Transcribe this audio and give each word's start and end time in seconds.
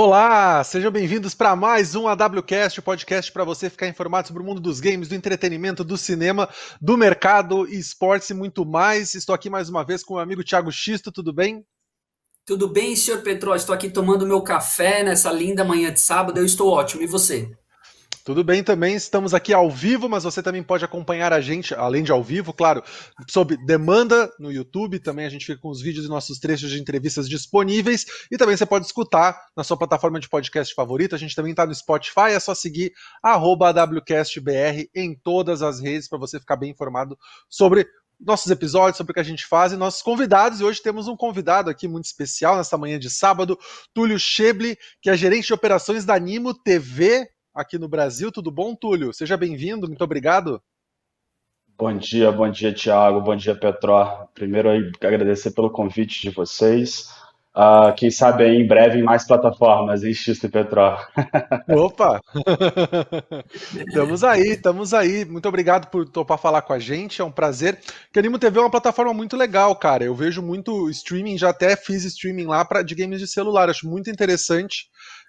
Olá, 0.00 0.62
sejam 0.62 0.92
bem-vindos 0.92 1.34
para 1.34 1.56
mais 1.56 1.96
um 1.96 2.06
AWCast, 2.06 2.78
o 2.78 2.82
podcast 2.84 3.32
para 3.32 3.42
você 3.42 3.68
ficar 3.68 3.88
informado 3.88 4.28
sobre 4.28 4.40
o 4.40 4.46
mundo 4.46 4.60
dos 4.60 4.78
games, 4.78 5.08
do 5.08 5.14
entretenimento, 5.16 5.82
do 5.82 5.96
cinema, 5.98 6.48
do 6.80 6.96
mercado, 6.96 7.66
esportes 7.66 8.30
e 8.30 8.34
muito 8.34 8.64
mais. 8.64 9.16
Estou 9.16 9.34
aqui 9.34 9.50
mais 9.50 9.68
uma 9.68 9.84
vez 9.84 10.04
com 10.04 10.14
o 10.14 10.16
meu 10.16 10.22
amigo 10.22 10.44
Thiago 10.44 10.70
Xisto, 10.70 11.10
tudo 11.10 11.32
bem? 11.32 11.66
Tudo 12.46 12.68
bem, 12.68 12.94
senhor 12.94 13.22
Petro? 13.22 13.52
Estou 13.56 13.74
aqui 13.74 13.90
tomando 13.90 14.24
meu 14.24 14.40
café 14.40 15.02
nessa 15.02 15.32
linda 15.32 15.64
manhã 15.64 15.92
de 15.92 15.98
sábado, 15.98 16.38
eu 16.38 16.44
estou 16.44 16.70
ótimo. 16.70 17.02
E 17.02 17.06
você? 17.08 17.50
Tudo 18.28 18.44
bem 18.44 18.62
também, 18.62 18.94
estamos 18.94 19.32
aqui 19.32 19.54
ao 19.54 19.70
vivo, 19.70 20.06
mas 20.06 20.24
você 20.24 20.42
também 20.42 20.62
pode 20.62 20.84
acompanhar 20.84 21.32
a 21.32 21.40
gente, 21.40 21.72
além 21.72 22.02
de 22.02 22.12
ao 22.12 22.22
vivo, 22.22 22.52
claro, 22.52 22.84
sob 23.26 23.56
demanda 23.64 24.30
no 24.38 24.52
YouTube, 24.52 24.98
também 24.98 25.24
a 25.24 25.30
gente 25.30 25.46
fica 25.46 25.58
com 25.58 25.70
os 25.70 25.80
vídeos 25.80 26.04
e 26.04 26.10
nossos 26.10 26.38
trechos 26.38 26.68
de 26.70 26.78
entrevistas 26.78 27.26
disponíveis, 27.26 28.04
e 28.30 28.36
também 28.36 28.54
você 28.54 28.66
pode 28.66 28.84
escutar 28.84 29.34
na 29.56 29.64
sua 29.64 29.78
plataforma 29.78 30.20
de 30.20 30.28
podcast 30.28 30.74
favorita, 30.74 31.16
a 31.16 31.18
gente 31.18 31.34
também 31.34 31.52
está 31.52 31.64
no 31.64 31.74
Spotify, 31.74 32.32
é 32.32 32.38
só 32.38 32.54
seguir 32.54 32.92
AWCastBR 33.22 34.90
em 34.94 35.18
todas 35.24 35.62
as 35.62 35.80
redes 35.80 36.06
para 36.06 36.18
você 36.18 36.38
ficar 36.38 36.56
bem 36.56 36.72
informado 36.72 37.16
sobre 37.48 37.86
nossos 38.20 38.50
episódios, 38.50 38.98
sobre 38.98 39.12
o 39.12 39.14
que 39.14 39.20
a 39.20 39.24
gente 39.24 39.46
faz 39.46 39.72
e 39.72 39.76
nossos 39.76 40.02
convidados. 40.02 40.60
E 40.60 40.64
hoje 40.64 40.82
temos 40.82 41.08
um 41.08 41.16
convidado 41.16 41.70
aqui 41.70 41.88
muito 41.88 42.04
especial 42.04 42.58
nesta 42.58 42.76
manhã 42.76 42.98
de 42.98 43.08
sábado, 43.08 43.58
Túlio 43.94 44.18
Cheble, 44.18 44.76
que 45.00 45.08
é 45.08 45.16
gerente 45.16 45.46
de 45.46 45.54
operações 45.54 46.04
da 46.04 46.18
Nimo 46.18 46.52
TV 46.52 47.26
aqui 47.60 47.78
no 47.78 47.88
Brasil. 47.88 48.30
Tudo 48.30 48.50
bom, 48.50 48.74
Túlio? 48.74 49.12
Seja 49.12 49.36
bem-vindo, 49.36 49.86
muito 49.86 50.04
obrigado. 50.04 50.62
Bom 51.76 51.96
dia, 51.96 52.32
bom 52.32 52.50
dia, 52.50 52.72
Tiago, 52.72 53.20
bom 53.20 53.36
dia, 53.36 53.54
Petró. 53.54 54.26
Primeiro, 54.34 54.68
aí, 54.68 54.90
agradecer 55.00 55.52
pelo 55.52 55.70
convite 55.70 56.22
de 56.22 56.30
vocês. 56.30 57.08
Uh, 57.58 57.92
quem 57.96 58.08
sabe 58.08 58.44
aí, 58.44 58.56
em 58.56 58.66
breve 58.66 58.98
em 58.98 59.02
mais 59.02 59.26
plataformas, 59.26 60.04
em 60.04 60.14
Xisto 60.14 60.46
e 60.46 60.48
Petró. 60.48 60.96
Opa! 61.68 62.20
estamos 63.74 64.22
aí, 64.22 64.50
estamos 64.50 64.94
aí. 64.94 65.24
Muito 65.24 65.48
obrigado 65.48 65.88
por 65.90 66.08
topar 66.08 66.38
falar 66.38 66.62
com 66.62 66.72
a 66.72 66.78
gente, 66.78 67.20
é 67.20 67.24
um 67.24 67.32
prazer. 67.32 67.80
Que 68.12 68.18
Animo 68.20 68.38
TV 68.38 68.58
é 68.58 68.62
uma 68.62 68.70
plataforma 68.70 69.12
muito 69.12 69.36
legal, 69.36 69.74
cara. 69.74 70.04
Eu 70.04 70.14
vejo 70.14 70.40
muito 70.40 70.88
streaming, 70.90 71.36
já 71.36 71.50
até 71.50 71.74
fiz 71.74 72.04
streaming 72.04 72.46
lá 72.46 72.64
pra, 72.64 72.82
de 72.82 72.94
games 72.94 73.18
de 73.18 73.26
celular, 73.26 73.68
acho 73.68 73.88
muito 73.88 74.08
interessante. 74.08 74.88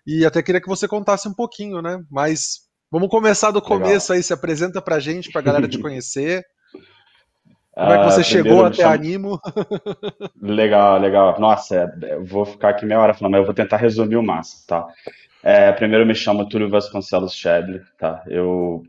E 0.10 0.26
até 0.26 0.42
queria 0.42 0.60
que 0.60 0.68
você 0.68 0.88
contasse 0.88 1.28
um 1.28 1.34
pouquinho, 1.34 1.84
né? 1.84 2.04
Mas 2.10 2.62
vamos 2.92 3.10
começar 3.10 3.52
do 3.52 3.62
começo 3.62 4.12
Legal. 4.12 4.18
aí, 4.18 4.24
se 4.24 4.34
apresenta 4.34 4.82
pra 4.82 5.00
gente, 5.00 5.32
pra 5.32 5.40
galera 5.40 5.68
te 5.68 5.78
conhecer. 5.80 6.44
Como 7.76 7.92
é 7.92 8.00
que 8.00 8.06
você 8.06 8.22
ah, 8.22 8.24
chegou 8.24 8.66
até 8.66 8.78
chamo... 8.78 8.90
Animo? 8.90 9.40
legal, 10.42 11.00
legal. 11.00 11.40
Nossa, 11.40 11.76
é, 12.02 12.14
eu 12.16 12.26
vou 12.26 12.44
ficar 12.44 12.70
aqui 12.70 12.88
meia 12.88 13.00
hora 13.00 13.14
falando, 13.14 13.34
mas 13.34 13.42
eu 13.42 13.46
vou 13.46 13.54
tentar 13.54 13.78
resumir 13.78 14.16
o 14.16 14.24
máximo, 14.24 14.64
tá? 14.66 14.88
É, 15.44 15.72
primeiro 15.74 16.04
eu 16.04 16.08
me 16.08 16.16
chamo 16.16 16.50
Túlio 16.50 16.72
Vasconcelos 16.72 17.34
Scheble, 17.34 17.82
tá? 18.00 18.24
Eu 18.26 18.82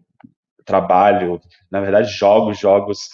trabalho, 0.64 1.38
na 1.70 1.80
verdade 1.80 2.10
jogo 2.10 2.54
jogos 2.54 3.10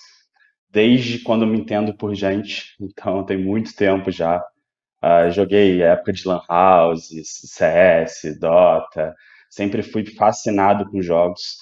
desde 0.71 1.19
quando 1.19 1.47
me 1.47 1.59
entendo 1.59 1.93
por 1.93 2.15
gente, 2.15 2.77
então 2.81 3.25
tem 3.25 3.37
muito 3.37 3.75
tempo 3.75 4.13
já. 4.13 4.41
Uh, 5.03 5.31
joguei 5.31 5.83
época 5.83 6.13
de 6.13 6.27
Lan 6.27 6.41
House, 6.49 7.11
CS, 7.23 8.39
Dota, 8.41 9.15
sempre 9.51 9.83
fui 9.83 10.05
fascinado 10.07 10.91
com 10.91 11.03
jogos. 11.03 11.59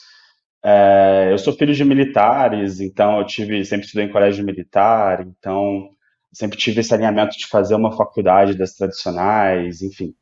Uh, 0.64 1.30
eu 1.30 1.38
sou 1.38 1.52
filho 1.52 1.74
de 1.74 1.84
militares, 1.84 2.80
então 2.80 3.18
eu 3.18 3.26
tive, 3.26 3.64
sempre 3.64 3.86
estudei 3.86 4.06
em 4.06 4.12
colégio 4.12 4.44
militar, 4.44 5.20
então 5.20 5.90
sempre 6.32 6.56
tive 6.58 6.80
esse 6.80 6.94
alinhamento 6.94 7.36
de 7.36 7.46
fazer 7.46 7.74
uma 7.74 7.96
faculdade 7.96 8.56
das 8.56 8.72
tradicionais, 8.74 9.82
enfim, 9.82 10.14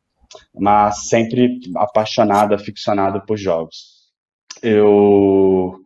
mas 0.54 1.08
sempre 1.08 1.60
apaixonado, 1.76 2.54
aficionado 2.54 3.24
por 3.24 3.36
jogos. 3.36 4.02
Eu, 4.62 5.80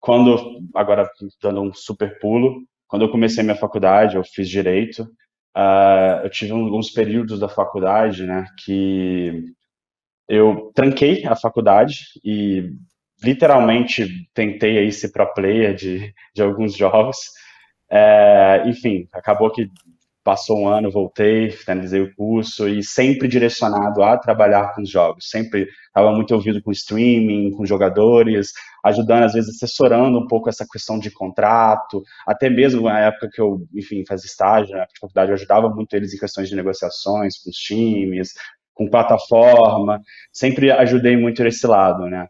quando, 0.00 0.60
agora 0.74 1.08
dando 1.42 1.62
um 1.62 1.72
super 1.72 2.18
pulo, 2.18 2.62
quando 2.86 3.02
eu 3.02 3.10
comecei 3.10 3.42
minha 3.42 3.56
faculdade, 3.56 4.16
eu 4.16 4.24
fiz 4.24 4.48
direito, 4.48 5.08
Uh, 5.56 6.24
eu 6.24 6.30
tive 6.30 6.52
alguns 6.52 6.90
períodos 6.90 7.38
da 7.38 7.48
faculdade, 7.48 8.24
né, 8.26 8.46
que 8.64 9.44
eu 10.28 10.72
tranquei 10.74 11.24
a 11.26 11.36
faculdade 11.36 12.06
e 12.24 12.72
literalmente 13.22 14.28
tentei 14.34 14.78
aí 14.78 14.90
ser 14.90 15.10
pro 15.10 15.32
player 15.32 15.74
de, 15.74 16.12
de 16.34 16.42
alguns 16.42 16.76
jogos. 16.76 17.18
É, 17.90 18.64
enfim, 18.66 19.08
acabou 19.12 19.50
que 19.50 19.70
passou 20.24 20.58
um 20.58 20.66
ano, 20.66 20.90
voltei, 20.90 21.50
finalizei 21.50 22.00
o 22.00 22.14
curso 22.16 22.66
e 22.66 22.82
sempre 22.82 23.28
direcionado 23.28 24.02
a 24.02 24.16
trabalhar 24.16 24.74
com 24.74 24.82
os 24.82 24.90
jogos. 24.90 25.28
Sempre 25.28 25.68
estava 25.86 26.10
muito 26.12 26.34
ouvido 26.34 26.62
com 26.62 26.72
streaming, 26.72 27.50
com 27.50 27.66
jogadores, 27.66 28.52
ajudando, 28.84 29.24
às 29.24 29.34
vezes, 29.34 29.54
assessorando 29.54 30.18
um 30.18 30.26
pouco 30.26 30.48
essa 30.48 30.66
questão 30.66 30.98
de 30.98 31.10
contrato, 31.10 32.02
até 32.26 32.48
mesmo 32.48 32.82
na 32.82 32.98
época 33.00 33.28
que 33.30 33.40
eu, 33.40 33.66
enfim, 33.74 34.02
fazia 34.08 34.26
estágio 34.26 34.74
na 34.74 34.86
faculdade, 34.98 35.30
eu 35.30 35.34
ajudava 35.34 35.68
muito 35.68 35.94
eles 35.94 36.14
em 36.14 36.18
questões 36.18 36.48
de 36.48 36.56
negociações 36.56 37.38
com 37.38 37.50
os 37.50 37.56
times, 37.56 38.32
com 38.72 38.88
plataforma, 38.88 40.00
sempre 40.32 40.70
ajudei 40.70 41.16
muito 41.16 41.42
nesse 41.44 41.66
lado, 41.66 42.06
né? 42.06 42.26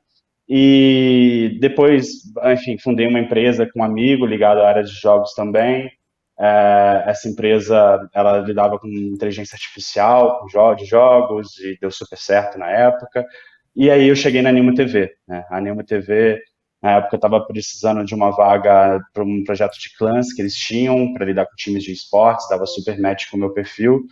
E 0.48 1.56
depois, 1.60 2.06
enfim, 2.52 2.76
fundei 2.78 3.06
uma 3.06 3.20
empresa 3.20 3.66
com 3.72 3.80
um 3.80 3.84
amigo 3.84 4.26
ligado 4.26 4.60
à 4.60 4.68
área 4.68 4.82
de 4.82 4.92
jogos 4.92 5.32
também, 5.32 5.90
é, 6.38 7.04
essa 7.06 7.28
empresa 7.28 8.08
ela 8.12 8.38
lidava 8.38 8.78
com 8.78 8.88
inteligência 8.88 9.54
artificial, 9.54 10.40
com 10.40 10.48
jogos, 10.48 10.82
de 10.82 10.88
jogos, 10.88 11.58
e 11.58 11.78
deu 11.80 11.90
super 11.90 12.18
certo 12.18 12.58
na 12.58 12.70
época. 12.70 13.24
E 13.74 13.90
aí 13.90 14.08
eu 14.08 14.16
cheguei 14.16 14.42
na 14.42 14.50
Animo 14.50 14.74
TV. 14.74 15.12
Né? 15.26 15.44
A 15.50 15.58
Animo 15.58 15.84
TV, 15.84 16.40
na 16.82 16.98
época, 16.98 17.16
estava 17.16 17.44
precisando 17.44 18.04
de 18.04 18.14
uma 18.14 18.30
vaga 18.30 19.00
para 19.12 19.24
um 19.24 19.44
projeto 19.44 19.78
de 19.78 19.96
clãs 19.96 20.32
que 20.32 20.42
eles 20.42 20.54
tinham 20.54 21.12
para 21.12 21.24
lidar 21.24 21.46
com 21.46 21.54
times 21.56 21.84
de 21.84 21.92
esportes, 21.92 22.48
dava 22.48 22.66
super 22.66 22.98
match 23.00 23.30
com 23.30 23.36
o 23.36 23.40
meu 23.40 23.52
perfil. 23.52 24.04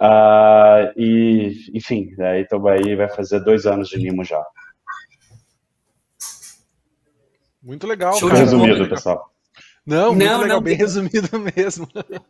Uh, 0.00 0.90
e, 0.96 1.70
enfim, 1.74 2.08
aí 2.20 2.42
estou 2.42 2.66
aí, 2.66 2.96
vai 2.96 3.08
fazer 3.08 3.40
dois 3.40 3.66
anos 3.66 3.88
de 3.88 3.98
Nimo 3.98 4.24
já. 4.24 4.42
Muito 7.62 7.86
legal, 7.86 8.12
Show 8.14 8.28
cara. 8.28 8.40
Resumido, 8.40 8.88
pessoal. 8.88 9.31
Não, 9.84 10.14
muito 10.14 10.24
não, 10.24 10.40
legal, 10.40 10.56
não, 10.56 10.62
bem 10.62 10.76
resumido 10.76 11.28
mesmo. 11.56 11.88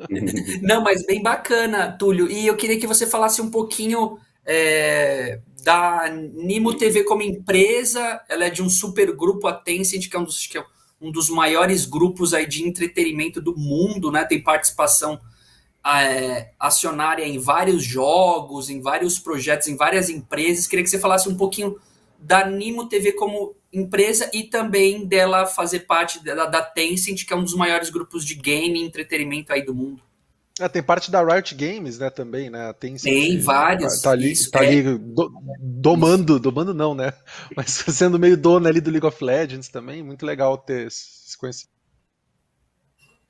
não, 0.62 0.82
mas 0.82 1.04
bem 1.04 1.22
bacana, 1.22 1.92
Túlio. 1.92 2.30
E 2.30 2.46
eu 2.46 2.56
queria 2.56 2.80
que 2.80 2.86
você 2.86 3.06
falasse 3.06 3.42
um 3.42 3.50
pouquinho 3.50 4.18
é, 4.44 5.40
da 5.62 6.08
Nimo 6.08 6.74
TV 6.74 7.04
como 7.04 7.22
empresa. 7.22 8.22
Ela 8.28 8.46
é 8.46 8.50
de 8.50 8.62
um 8.62 8.70
super 8.70 9.14
grupo, 9.14 9.46
a 9.46 9.52
Tencent, 9.52 10.08
que 10.08 10.16
é 10.16 10.18
um 10.18 10.24
dos, 10.24 10.46
que 10.46 10.56
é 10.56 10.64
um 11.00 11.12
dos 11.12 11.28
maiores 11.28 11.84
grupos 11.84 12.32
aí 12.32 12.46
de 12.46 12.66
entretenimento 12.66 13.40
do 13.40 13.54
mundo, 13.56 14.10
né? 14.10 14.24
Tem 14.24 14.42
participação 14.42 15.20
é, 15.84 16.52
acionária 16.58 17.24
em 17.24 17.38
vários 17.38 17.84
jogos, 17.84 18.70
em 18.70 18.80
vários 18.80 19.18
projetos, 19.18 19.68
em 19.68 19.76
várias 19.76 20.08
empresas. 20.08 20.66
Queria 20.66 20.84
que 20.84 20.90
você 20.90 20.98
falasse 20.98 21.28
um 21.28 21.36
pouquinho 21.36 21.76
da 22.18 22.48
Nimo 22.48 22.88
TV 22.88 23.12
como 23.12 23.54
empresa 23.72 24.30
e 24.34 24.44
também 24.44 25.06
dela 25.06 25.46
fazer 25.46 25.80
parte 25.80 26.22
da, 26.22 26.46
da 26.46 26.62
Tencent, 26.62 27.24
que 27.24 27.32
é 27.32 27.36
um 27.36 27.42
dos 27.42 27.54
maiores 27.54 27.90
grupos 27.90 28.24
de 28.24 28.34
game 28.34 28.78
e 28.78 28.84
entretenimento 28.84 29.52
aí 29.52 29.64
do 29.64 29.74
mundo. 29.74 30.02
É, 30.60 30.68
tem 30.68 30.82
parte 30.82 31.10
da 31.10 31.24
Riot 31.24 31.54
Games, 31.54 31.98
né, 31.98 32.10
também, 32.10 32.50
né? 32.50 32.72
Tem, 32.74 32.94
tem 32.96 33.40
vários. 33.40 34.02
Tá, 34.02 34.10
tá 34.10 34.12
ali, 34.12 34.50
tá 34.50 34.60
ali 34.60 34.78
é. 34.80 34.98
do, 34.98 35.32
domando, 35.58 36.38
domando 36.38 36.74
não, 36.74 36.94
né? 36.94 37.12
Mas 37.56 37.70
sendo 37.70 38.18
meio 38.18 38.36
dono 38.36 38.68
ali 38.68 38.80
do 38.80 38.90
League 38.90 39.06
of 39.06 39.24
Legends 39.24 39.68
também, 39.68 40.02
muito 40.02 40.26
legal 40.26 40.58
ter 40.58 40.90
se 40.90 41.36
conhecido. 41.38 41.72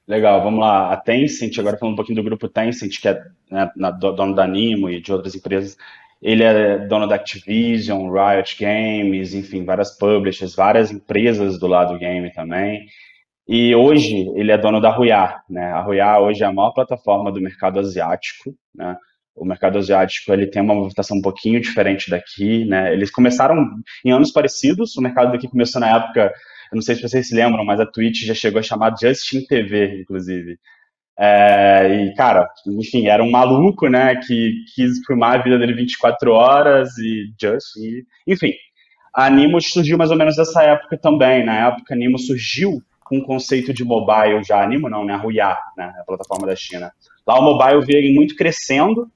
Legal, 0.06 0.42
vamos 0.42 0.58
lá. 0.58 0.92
A 0.92 0.96
Tencent, 0.96 1.56
agora 1.58 1.78
falando 1.78 1.94
um 1.94 1.96
pouquinho 1.96 2.16
do 2.16 2.24
grupo 2.24 2.48
Tencent, 2.48 3.00
que 3.00 3.06
é 3.06 3.24
né, 3.48 3.70
dono 4.00 4.34
da 4.34 4.46
Nimo 4.46 4.90
e 4.90 5.00
de 5.00 5.12
outras 5.12 5.34
empresas, 5.34 5.76
ele 6.22 6.44
é 6.44 6.78
dono 6.78 7.06
da 7.08 7.16
Activision, 7.16 8.08
Riot 8.12 8.56
Games, 8.58 9.34
enfim, 9.34 9.64
várias 9.64 9.98
publishers, 9.98 10.54
várias 10.54 10.92
empresas 10.92 11.58
do 11.58 11.66
lado 11.66 11.94
do 11.94 11.98
game 11.98 12.32
também. 12.32 12.86
E 13.48 13.74
hoje 13.74 14.30
ele 14.36 14.52
é 14.52 14.56
dono 14.56 14.80
da 14.80 14.88
Ruiar, 14.88 15.42
né? 15.50 15.72
A 15.72 15.80
Ruiar 15.80 16.20
hoje 16.20 16.44
é 16.44 16.46
a 16.46 16.52
maior 16.52 16.70
plataforma 16.70 17.32
do 17.32 17.40
mercado 17.40 17.80
asiático, 17.80 18.54
né? 18.72 18.96
O 19.34 19.44
mercado 19.44 19.78
asiático 19.78 20.32
ele 20.32 20.46
tem 20.46 20.62
uma 20.62 20.74
movimentação 20.74 21.16
um 21.16 21.22
pouquinho 21.22 21.60
diferente 21.60 22.08
daqui, 22.08 22.64
né? 22.66 22.92
Eles 22.92 23.10
começaram 23.10 23.56
em 24.04 24.12
anos 24.12 24.30
parecidos. 24.30 24.96
O 24.96 25.02
mercado 25.02 25.32
daqui 25.32 25.48
começou 25.48 25.80
na 25.80 25.96
época, 25.96 26.32
eu 26.70 26.76
não 26.76 26.82
sei 26.82 26.94
se 26.94 27.02
vocês 27.02 27.28
se 27.28 27.34
lembram, 27.34 27.64
mas 27.64 27.80
a 27.80 27.86
Twitch 27.86 28.24
já 28.24 28.34
chegou 28.34 28.60
a 28.60 28.62
chamar 28.62 28.94
Justin 29.00 29.44
TV, 29.46 30.02
inclusive. 30.02 30.56
É, 31.18 32.06
e, 32.06 32.14
cara, 32.14 32.48
enfim, 32.66 33.06
era 33.06 33.22
um 33.22 33.30
maluco, 33.30 33.88
né, 33.88 34.16
que 34.16 34.54
quis 34.74 34.98
filmar 35.06 35.38
a 35.38 35.42
vida 35.42 35.58
dele 35.58 35.74
24 35.74 36.32
horas 36.32 36.96
e 36.98 37.32
just, 37.40 37.76
e, 37.76 38.04
enfim. 38.26 38.52
A 39.14 39.26
Animo 39.26 39.60
surgiu 39.60 39.98
mais 39.98 40.10
ou 40.10 40.16
menos 40.16 40.38
nessa 40.38 40.62
época 40.62 40.96
também. 40.96 41.44
Na 41.44 41.68
época, 41.68 41.92
a 41.92 41.94
Animo 41.94 42.18
surgiu 42.18 42.82
com 43.04 43.18
o 43.18 43.24
conceito 43.24 43.74
de 43.74 43.84
mobile 43.84 44.42
já. 44.42 44.62
Animo 44.62 44.88
não, 44.88 45.04
né? 45.04 45.14
A 45.14 45.22
Huya, 45.22 45.56
né? 45.76 45.92
A 46.00 46.04
plataforma 46.04 46.46
da 46.46 46.56
China. 46.56 46.90
Lá 47.26 47.38
o 47.38 47.42
mobile 47.42 47.84
veio 47.84 48.14
muito 48.14 48.34
crescendo 48.34 49.06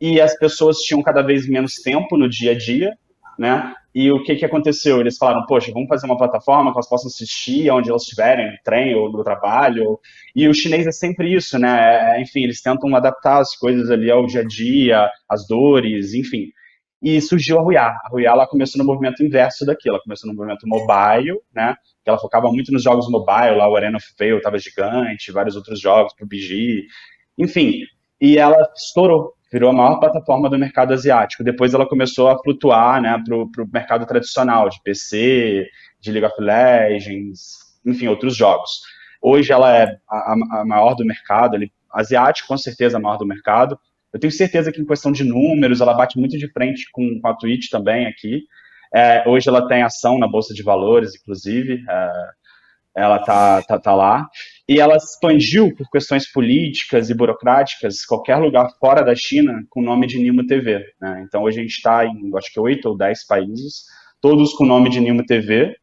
e 0.00 0.20
as 0.20 0.36
pessoas 0.36 0.78
tinham 0.78 1.00
cada 1.02 1.22
vez 1.22 1.48
menos 1.48 1.74
tempo 1.74 2.16
no 2.16 2.28
dia 2.28 2.50
a 2.50 2.58
dia, 2.58 2.96
né? 3.38 3.72
E 3.94 4.10
o 4.10 4.22
que, 4.24 4.34
que 4.34 4.44
aconteceu? 4.44 5.00
Eles 5.00 5.16
falaram, 5.16 5.46
poxa, 5.46 5.70
vamos 5.72 5.88
fazer 5.88 6.06
uma 6.06 6.16
plataforma 6.16 6.72
que 6.72 6.76
elas 6.76 6.88
possam 6.88 7.06
assistir 7.06 7.70
onde 7.70 7.90
elas 7.90 8.02
estiverem, 8.02 8.50
no 8.50 8.58
trem 8.64 8.94
ou 8.94 9.10
no 9.10 9.22
trabalho. 9.22 10.00
E 10.34 10.48
o 10.48 10.54
chinês 10.54 10.84
é 10.86 10.90
sempre 10.90 11.32
isso, 11.32 11.58
né? 11.58 12.16
É, 12.18 12.20
enfim, 12.20 12.42
eles 12.42 12.60
tentam 12.60 12.94
adaptar 12.96 13.38
as 13.38 13.54
coisas 13.56 13.90
ali 13.90 14.10
ao 14.10 14.26
dia 14.26 14.40
a 14.40 14.44
dia, 14.44 15.08
as 15.28 15.46
dores, 15.46 16.12
enfim. 16.12 16.48
E 17.00 17.20
surgiu 17.20 17.60
a 17.60 17.62
Ruiá. 17.62 17.86
A 18.04 18.08
Ruiá, 18.10 18.32
ela 18.32 18.48
começou 18.48 18.80
no 18.80 18.84
movimento 18.84 19.22
inverso 19.22 19.64
daquilo. 19.64 19.94
Ela 19.94 20.02
começou 20.02 20.28
no 20.28 20.36
movimento 20.36 20.66
mobile, 20.66 21.38
né? 21.54 21.76
Que 22.02 22.10
ela 22.10 22.18
focava 22.18 22.50
muito 22.50 22.72
nos 22.72 22.82
jogos 22.82 23.08
mobile, 23.08 23.56
lá 23.56 23.68
o 23.68 23.76
Arena 23.76 23.98
of 23.98 24.06
Veil 24.18 24.38
estava 24.38 24.58
gigante, 24.58 25.30
vários 25.30 25.54
outros 25.54 25.78
jogos, 25.78 26.12
pro 26.14 26.26
BG. 26.26 26.86
Enfim, 27.38 27.82
e 28.20 28.38
ela 28.38 28.56
estourou 28.74 29.34
virou 29.54 29.70
a 29.70 29.72
maior 29.72 30.00
plataforma 30.00 30.50
do 30.50 30.58
mercado 30.58 30.92
asiático. 30.92 31.44
Depois 31.44 31.72
ela 31.72 31.86
começou 31.86 32.28
a 32.28 32.36
flutuar 32.36 33.00
né, 33.00 33.16
para 33.24 33.62
o 33.62 33.68
mercado 33.72 34.04
tradicional, 34.04 34.68
de 34.68 34.82
PC, 34.82 35.68
de 36.00 36.10
League 36.10 36.26
of 36.26 36.42
Legends, 36.42 37.58
enfim, 37.86 38.08
outros 38.08 38.36
jogos. 38.36 38.80
Hoje 39.22 39.52
ela 39.52 39.72
é 39.72 39.96
a, 40.10 40.32
a 40.60 40.64
maior 40.66 40.96
do 40.96 41.04
mercado, 41.04 41.56
asiático 41.92 42.48
com 42.48 42.58
certeza 42.58 42.96
a 42.96 43.00
maior 43.00 43.16
do 43.16 43.24
mercado. 43.24 43.78
Eu 44.12 44.18
tenho 44.18 44.32
certeza 44.32 44.72
que 44.72 44.80
em 44.80 44.86
questão 44.86 45.12
de 45.12 45.22
números, 45.22 45.80
ela 45.80 45.94
bate 45.94 46.18
muito 46.18 46.36
de 46.36 46.50
frente 46.50 46.90
com, 46.90 47.20
com 47.20 47.28
a 47.28 47.34
Twitch 47.36 47.70
também 47.70 48.06
aqui. 48.06 48.42
É, 48.92 49.22
hoje 49.24 49.48
ela 49.48 49.68
tem 49.68 49.84
ação 49.84 50.18
na 50.18 50.26
Bolsa 50.26 50.52
de 50.52 50.64
Valores, 50.64 51.14
inclusive. 51.14 51.80
É, 51.88 52.10
ela 52.96 53.18
tá, 53.18 53.62
tá, 53.62 53.78
tá 53.78 53.94
lá, 53.94 54.28
e 54.68 54.80
ela 54.80 54.96
expandiu 54.96 55.74
por 55.74 55.90
questões 55.90 56.30
políticas 56.30 57.10
e 57.10 57.14
burocráticas 57.14 58.04
qualquer 58.04 58.36
lugar 58.36 58.68
fora 58.78 59.02
da 59.02 59.14
China 59.14 59.64
com 59.68 59.80
o 59.80 59.84
nome 59.84 60.06
de 60.06 60.18
Nimo 60.18 60.46
TV. 60.46 60.84
Né? 61.00 61.24
Então 61.26 61.42
hoje 61.42 61.58
a 61.58 61.62
gente 61.62 61.74
está 61.74 62.06
em, 62.06 62.30
acho 62.36 62.52
que 62.52 62.60
oito 62.60 62.88
ou 62.88 62.96
dez 62.96 63.26
países, 63.26 63.84
todos 64.20 64.52
com 64.52 64.64
o 64.64 64.68
nome 64.68 64.88
de 64.88 65.00
Nimo 65.00 65.24
TV, 65.26 65.70
uh, 65.70 65.74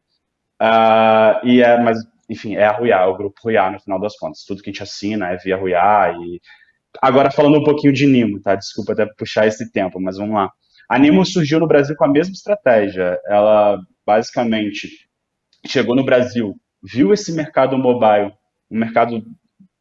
ah, 0.60 1.40
e 1.44 1.62
é, 1.62 1.80
mas 1.80 1.98
enfim, 2.28 2.56
é 2.56 2.64
a 2.64 2.72
Ruiá, 2.72 3.02
é 3.02 3.06
o 3.06 3.16
grupo 3.16 3.38
Ruiá 3.44 3.70
no 3.70 3.78
final 3.78 4.00
das 4.00 4.16
contas. 4.16 4.44
Tudo 4.46 4.62
que 4.62 4.70
a 4.70 4.72
gente 4.72 4.82
assina 4.82 5.28
é 5.28 5.36
via 5.36 5.56
Ruiá 5.56 6.14
e 6.18 6.40
agora 7.00 7.30
falando 7.30 7.58
um 7.58 7.64
pouquinho 7.64 7.92
de 7.92 8.06
Nimo, 8.06 8.40
tá? 8.40 8.54
Desculpa 8.54 8.92
até 8.92 9.06
puxar 9.18 9.46
esse 9.46 9.70
tempo, 9.70 10.00
mas 10.00 10.16
vamos 10.16 10.34
lá. 10.34 10.50
A 10.88 10.98
Nimo 10.98 11.24
surgiu 11.26 11.60
no 11.60 11.68
Brasil 11.68 11.94
com 11.96 12.04
a 12.04 12.10
mesma 12.10 12.32
estratégia. 12.32 13.18
Ela 13.26 13.78
basicamente 14.06 14.88
chegou 15.66 15.94
no 15.94 16.04
Brasil 16.04 16.54
viu 16.82 17.12
esse 17.12 17.32
mercado 17.32 17.78
mobile, 17.78 18.32
um 18.70 18.78
mercado 18.78 19.22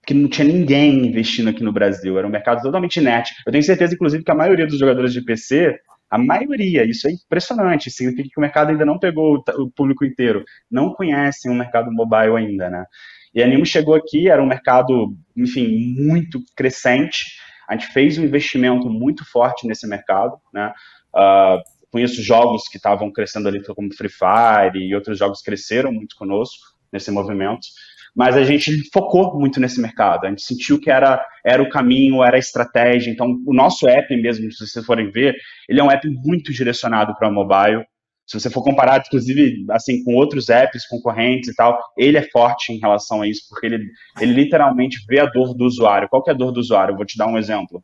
que 0.05 0.13
não 0.13 0.27
tinha 0.27 0.47
ninguém 0.47 1.07
investindo 1.07 1.49
aqui 1.49 1.63
no 1.63 1.71
Brasil, 1.71 2.17
era 2.17 2.27
um 2.27 2.31
mercado 2.31 2.61
totalmente 2.61 2.99
net. 2.99 3.33
Eu 3.45 3.51
tenho 3.51 3.63
certeza, 3.63 3.93
inclusive, 3.93 4.23
que 4.23 4.31
a 4.31 4.35
maioria 4.35 4.67
dos 4.67 4.79
jogadores 4.79 5.13
de 5.13 5.21
PC, 5.21 5.79
a 6.09 6.17
maioria, 6.17 6.83
isso 6.83 7.07
é 7.07 7.11
impressionante, 7.11 7.89
significa 7.89 8.29
que 8.29 8.39
o 8.39 8.41
mercado 8.41 8.71
ainda 8.71 8.85
não 8.85 8.99
pegou 8.99 9.43
o 9.57 9.71
público 9.71 10.03
inteiro, 10.03 10.43
não 10.69 10.93
conhecem 10.93 11.51
o 11.51 11.55
mercado 11.55 11.91
mobile 11.91 12.35
ainda, 12.35 12.69
né? 12.69 12.85
E 13.33 13.41
a 13.41 13.45
Animo 13.45 13.65
chegou 13.65 13.95
aqui, 13.95 14.27
era 14.27 14.43
um 14.43 14.47
mercado, 14.47 15.15
enfim, 15.37 15.95
muito 15.97 16.39
crescente, 16.55 17.37
a 17.69 17.73
gente 17.73 17.87
fez 17.93 18.17
um 18.17 18.23
investimento 18.23 18.89
muito 18.89 19.23
forte 19.23 19.65
nesse 19.65 19.87
mercado, 19.87 20.35
né? 20.53 20.73
Uh, 21.15 21.61
conheço 21.89 22.21
jogos 22.21 22.67
que 22.67 22.77
estavam 22.77 23.11
crescendo 23.11 23.47
ali, 23.47 23.63
como 23.63 23.93
Free 23.93 24.09
Fire 24.09 24.85
e 24.85 24.95
outros 24.95 25.17
jogos 25.17 25.41
cresceram 25.41 25.91
muito 25.91 26.15
conosco, 26.17 26.70
nesse 26.91 27.11
movimento, 27.11 27.61
mas 28.15 28.35
a 28.35 28.43
gente 28.43 28.89
focou 28.91 29.39
muito 29.39 29.59
nesse 29.59 29.79
mercado, 29.79 30.25
a 30.25 30.29
gente 30.29 30.41
sentiu 30.41 30.79
que 30.79 30.91
era, 30.91 31.23
era 31.45 31.63
o 31.63 31.69
caminho, 31.69 32.23
era 32.23 32.35
a 32.35 32.39
estratégia, 32.39 33.09
então 33.09 33.41
o 33.45 33.53
nosso 33.53 33.87
app 33.87 34.15
mesmo, 34.17 34.51
se 34.51 34.67
vocês 34.67 34.85
forem 34.85 35.09
ver, 35.11 35.35
ele 35.69 35.79
é 35.79 35.83
um 35.83 35.91
app 35.91 36.07
muito 36.09 36.51
direcionado 36.51 37.15
para 37.15 37.31
mobile, 37.31 37.85
se 38.31 38.39
você 38.39 38.49
for 38.49 38.63
comparar, 38.63 39.03
inclusive, 39.05 39.65
assim, 39.71 40.01
com 40.05 40.15
outros 40.15 40.49
apps 40.49 40.87
concorrentes 40.87 41.49
e 41.49 41.55
tal, 41.55 41.77
ele 41.97 42.17
é 42.17 42.21
forte 42.21 42.71
em 42.71 42.79
relação 42.79 43.21
a 43.21 43.27
isso, 43.27 43.41
porque 43.49 43.65
ele, 43.65 43.83
ele 44.21 44.31
literalmente 44.31 44.99
vê 45.05 45.19
a 45.19 45.25
dor 45.25 45.53
do 45.53 45.65
usuário. 45.65 46.07
Qual 46.07 46.23
que 46.23 46.29
é 46.29 46.33
a 46.33 46.37
dor 46.37 46.53
do 46.53 46.61
usuário? 46.61 46.93
Eu 46.93 46.95
vou 46.95 47.05
te 47.05 47.17
dar 47.17 47.27
um 47.27 47.37
exemplo. 47.37 47.83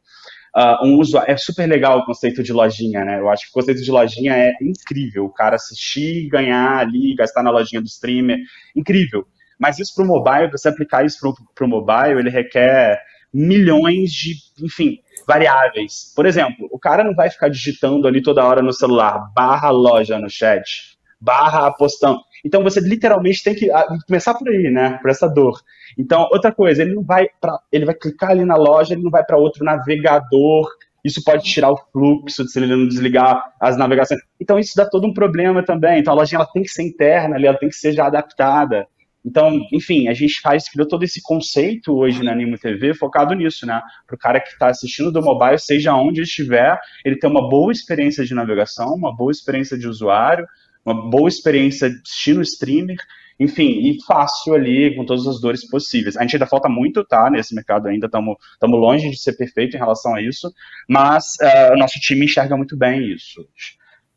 Uh, 0.57 0.87
um 0.87 0.97
usuário, 0.97 1.31
é 1.31 1.37
super 1.37 1.67
legal 1.67 1.99
o 1.99 2.05
conceito 2.05 2.41
de 2.41 2.51
lojinha, 2.51 3.05
né? 3.05 3.19
Eu 3.19 3.29
acho 3.29 3.43
que 3.43 3.51
o 3.51 3.53
conceito 3.53 3.83
de 3.83 3.91
lojinha 3.91 4.35
é 4.35 4.53
incrível. 4.59 5.25
O 5.25 5.31
cara 5.31 5.55
assistir, 5.55 6.27
ganhar 6.29 6.79
ali, 6.79 7.13
gastar 7.13 7.43
na 7.43 7.51
lojinha 7.51 7.79
do 7.79 7.85
streamer, 7.85 8.39
incrível. 8.75 9.27
Mas 9.59 9.77
isso 9.77 9.93
para 9.93 10.03
o 10.03 10.07
mobile, 10.07 10.51
você 10.51 10.69
aplicar 10.69 11.05
isso 11.05 11.19
para 11.53 11.65
o 11.65 11.69
mobile, 11.69 12.19
ele 12.19 12.31
requer 12.31 12.99
milhões 13.31 14.11
de, 14.11 14.33
enfim, 14.59 14.97
variáveis. 15.27 16.11
Por 16.15 16.25
exemplo, 16.25 16.67
o 16.71 16.79
cara 16.79 17.03
não 17.03 17.13
vai 17.13 17.29
ficar 17.29 17.49
digitando 17.49 18.07
ali 18.07 18.23
toda 18.23 18.43
hora 18.43 18.61
no 18.63 18.73
celular, 18.73 19.31
barra 19.35 19.69
loja 19.69 20.17
no 20.17 20.29
chat, 20.29 20.96
barra 21.19 21.67
apostando. 21.67 22.19
Então 22.45 22.63
você 22.63 22.79
literalmente 22.79 23.43
tem 23.43 23.55
que 23.55 23.71
ah, 23.71 23.85
começar 24.05 24.33
por 24.33 24.47
aí, 24.49 24.69
né? 24.69 24.97
Por 25.01 25.09
essa 25.09 25.27
dor. 25.27 25.59
Então, 25.97 26.27
outra 26.31 26.51
coisa, 26.51 26.83
ele 26.83 26.93
não 26.93 27.03
vai 27.03 27.27
para, 27.41 27.59
ele 27.71 27.85
vai 27.85 27.95
clicar 27.95 28.31
ali 28.31 28.45
na 28.45 28.55
loja, 28.55 28.93
ele 28.93 29.03
não 29.03 29.11
vai 29.11 29.23
para 29.23 29.37
outro 29.37 29.63
navegador. 29.63 30.67
Isso 31.03 31.23
pode 31.23 31.43
tirar 31.43 31.71
o 31.71 31.77
fluxo 31.91 32.45
se 32.47 32.59
ele 32.59 32.67
não 32.67 32.87
desligar 32.87 33.53
as 33.59 33.77
navegações. 33.77 34.19
Então 34.39 34.59
isso 34.59 34.73
dá 34.75 34.85
todo 34.85 35.07
um 35.07 35.13
problema 35.13 35.63
também. 35.63 35.99
Então 35.99 36.13
a 36.13 36.15
lojinha 36.15 36.39
ela 36.39 36.51
tem 36.51 36.63
que 36.63 36.69
ser 36.69 36.83
interna, 36.83 37.35
ali, 37.35 37.47
ela 37.47 37.57
tem 37.57 37.69
que 37.69 37.75
ser 37.75 37.93
já 37.93 38.07
adaptada. 38.07 38.87
Então, 39.27 39.59
enfim, 39.73 40.07
a 40.07 40.13
gente 40.13 40.39
faz, 40.39 40.69
criou 40.69 40.87
todo 40.87 41.03
esse 41.03 41.21
conceito 41.21 41.93
hoje 41.93 42.23
na 42.23 42.31
Animo 42.31 42.57
TV 42.57 42.93
focado 42.93 43.33
nisso, 43.33 43.65
né? 43.65 43.81
Para 44.05 44.15
o 44.15 44.17
cara 44.17 44.39
que 44.39 44.47
está 44.47 44.67
assistindo 44.67 45.11
do 45.11 45.21
mobile, 45.21 45.59
seja 45.59 45.93
onde 45.93 46.21
estiver, 46.21 46.79
ele 47.03 47.17
ter 47.17 47.27
uma 47.27 47.49
boa 47.49 47.71
experiência 47.71 48.23
de 48.23 48.33
navegação, 48.33 48.93
uma 48.93 49.13
boa 49.13 49.31
experiência 49.31 49.77
de 49.77 49.85
usuário, 49.85 50.47
uma 50.87 51.09
boa 51.09 51.27
experiência 51.27 51.87
assistindo 51.87 52.41
streamer, 52.41 52.97
enfim, 53.39 53.89
e 53.89 54.01
fácil 54.05 54.53
ali, 54.53 54.95
com 54.95 55.05
todas 55.05 55.27
as 55.27 55.39
dores 55.39 55.67
possíveis. 55.69 56.15
A 56.15 56.21
gente 56.21 56.37
ainda 56.37 56.47
falta 56.47 56.69
muito, 56.69 57.03
tá? 57.03 57.29
Nesse 57.29 57.53
mercado 57.53 57.87
ainda 57.87 58.07
estamos 58.07 58.37
longe 58.61 59.09
de 59.09 59.21
ser 59.21 59.33
perfeito 59.33 59.75
em 59.75 59.79
relação 59.79 60.15
a 60.15 60.21
isso, 60.21 60.51
mas 60.87 61.35
uh, 61.41 61.73
o 61.73 61.77
nosso 61.77 61.99
time 61.99 62.25
enxerga 62.25 62.55
muito 62.55 62.75
bem 62.77 63.11
isso. 63.11 63.45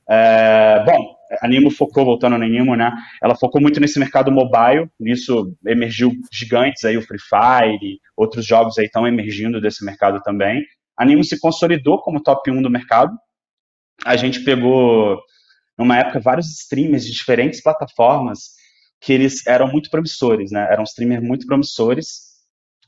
É, 0.09 0.83
bom, 0.85 1.15
a 1.41 1.49
Nimo 1.49 1.71
focou, 1.71 2.05
voltando 2.05 2.39
na 2.39 2.49
Nimo, 2.49 2.75
né? 2.75 2.93
Ela 3.23 3.35
focou 3.35 3.61
muito 3.61 3.79
nesse 3.79 3.99
mercado 3.99 4.33
mobile, 4.33 4.89
nisso 4.99 5.55
emergiu 5.67 6.13
gigantes 6.33 6.85
aí, 6.85 6.97
o 6.97 7.03
Free 7.03 7.19
Fire, 7.19 8.01
outros 8.17 8.47
jogos 8.47 8.79
aí 8.79 8.87
estão 8.87 9.07
emergindo 9.07 9.61
desse 9.61 9.85
mercado 9.85 10.21
também. 10.23 10.65
A 10.97 11.05
Nimo 11.05 11.25
se 11.25 11.39
consolidou 11.39 12.01
como 12.01 12.23
top 12.23 12.51
1 12.51 12.63
do 12.63 12.71
mercado. 12.71 13.17
A 14.05 14.17
gente 14.17 14.41
pegou, 14.41 15.21
numa 15.81 15.97
época, 15.97 16.21
vários 16.21 16.51
streamers 16.61 17.07
de 17.07 17.13
diferentes 17.13 17.63
plataformas 17.63 18.51
que 19.01 19.15
eles 19.15 19.47
eram 19.47 19.67
muito 19.67 19.89
promissores, 19.89 20.51
né? 20.51 20.69
Eram 20.71 20.85
streamers 20.85 21.23
muito 21.23 21.47
promissores, 21.47 22.31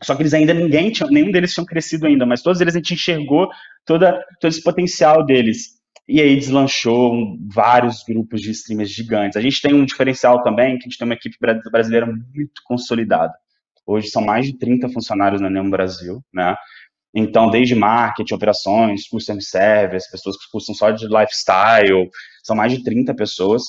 só 0.03 0.15
que 0.15 0.21
eles 0.21 0.35
ainda 0.35 0.53
ninguém 0.53 0.91
tinha, 0.91 1.09
nenhum 1.09 1.33
deles 1.33 1.55
tinham 1.55 1.65
crescido 1.65 2.07
ainda, 2.07 2.27
mas 2.27 2.43
todos 2.43 2.61
eles 2.61 2.75
a 2.75 2.79
gente 2.79 2.93
enxergou 2.93 3.49
toda, 3.87 4.23
todo 4.39 4.51
esse 4.51 4.63
potencial 4.63 5.25
deles. 5.25 5.81
E 6.07 6.21
aí 6.21 6.37
deslanchou 6.37 7.39
vários 7.49 8.03
grupos 8.07 8.43
de 8.43 8.51
streamers 8.51 8.91
gigantes. 8.91 9.39
A 9.39 9.41
gente 9.41 9.63
tem 9.63 9.73
um 9.73 9.87
diferencial 9.87 10.43
também, 10.43 10.77
que 10.77 10.85
a 10.85 10.89
gente 10.89 10.99
tem 10.99 11.07
uma 11.07 11.15
equipe 11.15 11.37
brasileira 11.71 12.05
muito 12.05 12.61
consolidada. 12.65 13.33
Hoje 13.87 14.09
são 14.09 14.23
mais 14.23 14.45
de 14.45 14.59
30 14.59 14.91
funcionários 14.91 15.41
na 15.41 15.49
Nemo 15.49 15.71
Brasil, 15.71 16.23
né? 16.33 16.55
Então, 17.15 17.51
desde 17.51 17.75
marketing, 17.75 18.35
operações, 18.35 19.09
customer 19.09 19.43
service, 19.43 20.11
pessoas 20.11 20.37
que 20.37 20.51
custam 20.51 20.75
só 20.75 20.91
de 20.91 21.07
lifestyle, 21.07 22.09
são 22.43 22.57
mais 22.57 22.73
de 22.73 22.83
30 22.83 23.15
pessoas 23.15 23.63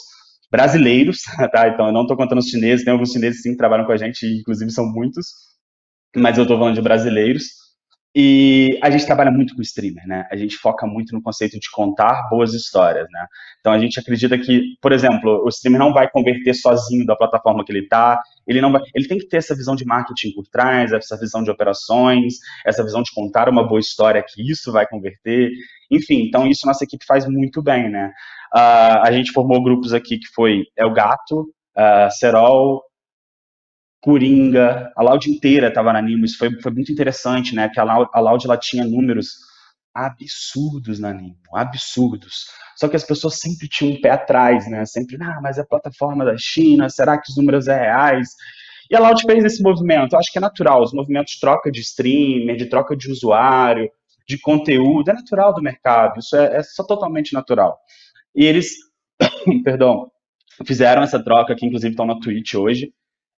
brasileiros, 0.49 1.19
tá? 1.51 1.67
Então, 1.67 1.87
eu 1.87 1.93
não 1.93 2.03
estou 2.03 2.15
contando 2.15 2.39
os 2.39 2.47
chineses, 2.47 2.85
tem 2.85 2.93
alguns 2.93 3.11
chineses 3.11 3.41
sim 3.41 3.51
que 3.51 3.57
trabalham 3.57 3.85
com 3.85 3.91
a 3.91 3.97
gente, 3.97 4.25
inclusive 4.25 4.71
são 4.71 4.85
muitos, 4.85 5.25
mas 6.15 6.37
eu 6.37 6.43
estou 6.43 6.57
falando 6.57 6.75
de 6.75 6.81
brasileiros. 6.81 7.62
E 8.15 8.77
a 8.83 8.91
gente 8.91 9.07
trabalha 9.07 9.31
muito 9.31 9.55
com 9.55 9.61
streamer, 9.63 10.05
né? 10.05 10.27
A 10.31 10.35
gente 10.35 10.55
foca 10.55 10.85
muito 10.85 11.15
no 11.15 11.21
conceito 11.21 11.59
de 11.59 11.71
contar 11.71 12.29
boas 12.29 12.53
histórias, 12.53 13.07
né? 13.11 13.25
Então 13.59 13.73
a 13.73 13.79
gente 13.79 13.99
acredita 13.99 14.37
que, 14.37 14.77
por 14.79 14.91
exemplo, 14.91 15.43
o 15.43 15.49
streamer 15.49 15.79
não 15.79 15.91
vai 15.91 16.07
converter 16.07 16.53
sozinho 16.53 17.07
da 17.07 17.15
plataforma 17.15 17.65
que 17.65 17.71
ele 17.71 17.79
está, 17.79 18.21
ele 18.47 18.61
não 18.61 18.71
vai, 18.71 18.81
ele 18.93 19.07
tem 19.07 19.17
que 19.17 19.27
ter 19.27 19.37
essa 19.37 19.55
visão 19.55 19.75
de 19.75 19.83
marketing 19.83 20.31
por 20.33 20.47
trás, 20.47 20.91
essa 20.91 21.17
visão 21.17 21.43
de 21.43 21.49
operações, 21.49 22.35
essa 22.63 22.83
visão 22.83 23.01
de 23.01 23.11
contar 23.11 23.49
uma 23.49 23.67
boa 23.67 23.79
história 23.79 24.23
que 24.27 24.47
isso 24.47 24.71
vai 24.71 24.85
converter. 24.85 25.49
Enfim, 25.89 26.21
então 26.27 26.45
isso 26.45 26.67
nossa 26.67 26.83
equipe 26.83 27.03
faz 27.05 27.25
muito 27.25 27.63
bem, 27.63 27.89
né? 27.89 28.13
Uh, 28.53 29.01
a 29.01 29.11
gente 29.11 29.31
formou 29.31 29.63
grupos 29.63 29.91
aqui 29.91 30.19
que 30.19 30.27
foi 30.35 30.65
El 30.77 30.93
Gato, 30.93 31.41
uh, 31.75 32.11
Serol, 32.11 32.83
Coringa, 34.03 34.91
a 34.97 35.01
Loud 35.01 35.31
inteira 35.31 35.69
estava 35.69 35.93
na 35.93 35.99
Animo, 35.99 36.25
isso 36.25 36.37
foi, 36.37 36.51
foi 36.61 36.73
muito 36.73 36.91
interessante, 36.91 37.55
né, 37.55 37.69
que 37.69 37.79
a 37.79 37.85
Loud, 37.85 38.11
a 38.13 38.19
Loud 38.19 38.45
ela 38.45 38.57
tinha 38.57 38.83
números 38.83 39.37
absurdos 39.95 40.99
na 40.99 41.11
Animo, 41.11 41.37
absurdos. 41.53 42.47
Só 42.75 42.89
que 42.89 42.97
as 42.97 43.05
pessoas 43.05 43.39
sempre 43.39 43.65
tinham 43.69 43.93
um 43.93 44.01
pé 44.01 44.09
atrás, 44.09 44.69
né, 44.69 44.85
sempre, 44.85 45.15
ah, 45.21 45.39
mas 45.41 45.57
é 45.57 45.61
a 45.61 45.65
plataforma 45.65 46.25
da 46.25 46.35
China, 46.37 46.89
será 46.89 47.17
que 47.17 47.29
os 47.29 47.37
números 47.37 47.69
é 47.69 47.79
reais? 47.79 48.31
E 48.91 48.95
a 48.97 48.99
Loud 48.99 49.23
fez 49.25 49.45
esse 49.45 49.63
movimento, 49.63 50.13
eu 50.13 50.19
acho 50.19 50.33
que 50.33 50.37
é 50.37 50.41
natural, 50.41 50.83
os 50.83 50.91
movimentos 50.91 51.35
de 51.35 51.39
troca 51.39 51.71
de 51.71 51.79
streamer, 51.79 52.57
de 52.57 52.65
troca 52.65 52.97
de 52.97 53.09
usuário, 53.09 53.89
de 54.27 54.37
conteúdo, 54.37 55.11
é 55.11 55.13
natural 55.13 55.53
do 55.53 55.61
mercado, 55.61 56.19
isso 56.19 56.35
é, 56.35 56.57
é 56.57 56.61
só 56.61 56.83
totalmente 56.83 57.33
natural. 57.33 57.79
E 58.35 58.43
eles, 58.43 58.73
perdão, 59.63 60.11
fizeram 60.65 61.03
essa 61.03 61.23
troca, 61.23 61.55
que 61.55 61.65
inclusive 61.65 61.91
estão 61.91 62.05
na 62.05 62.19
Twitch 62.19 62.55
hoje, 62.55 62.91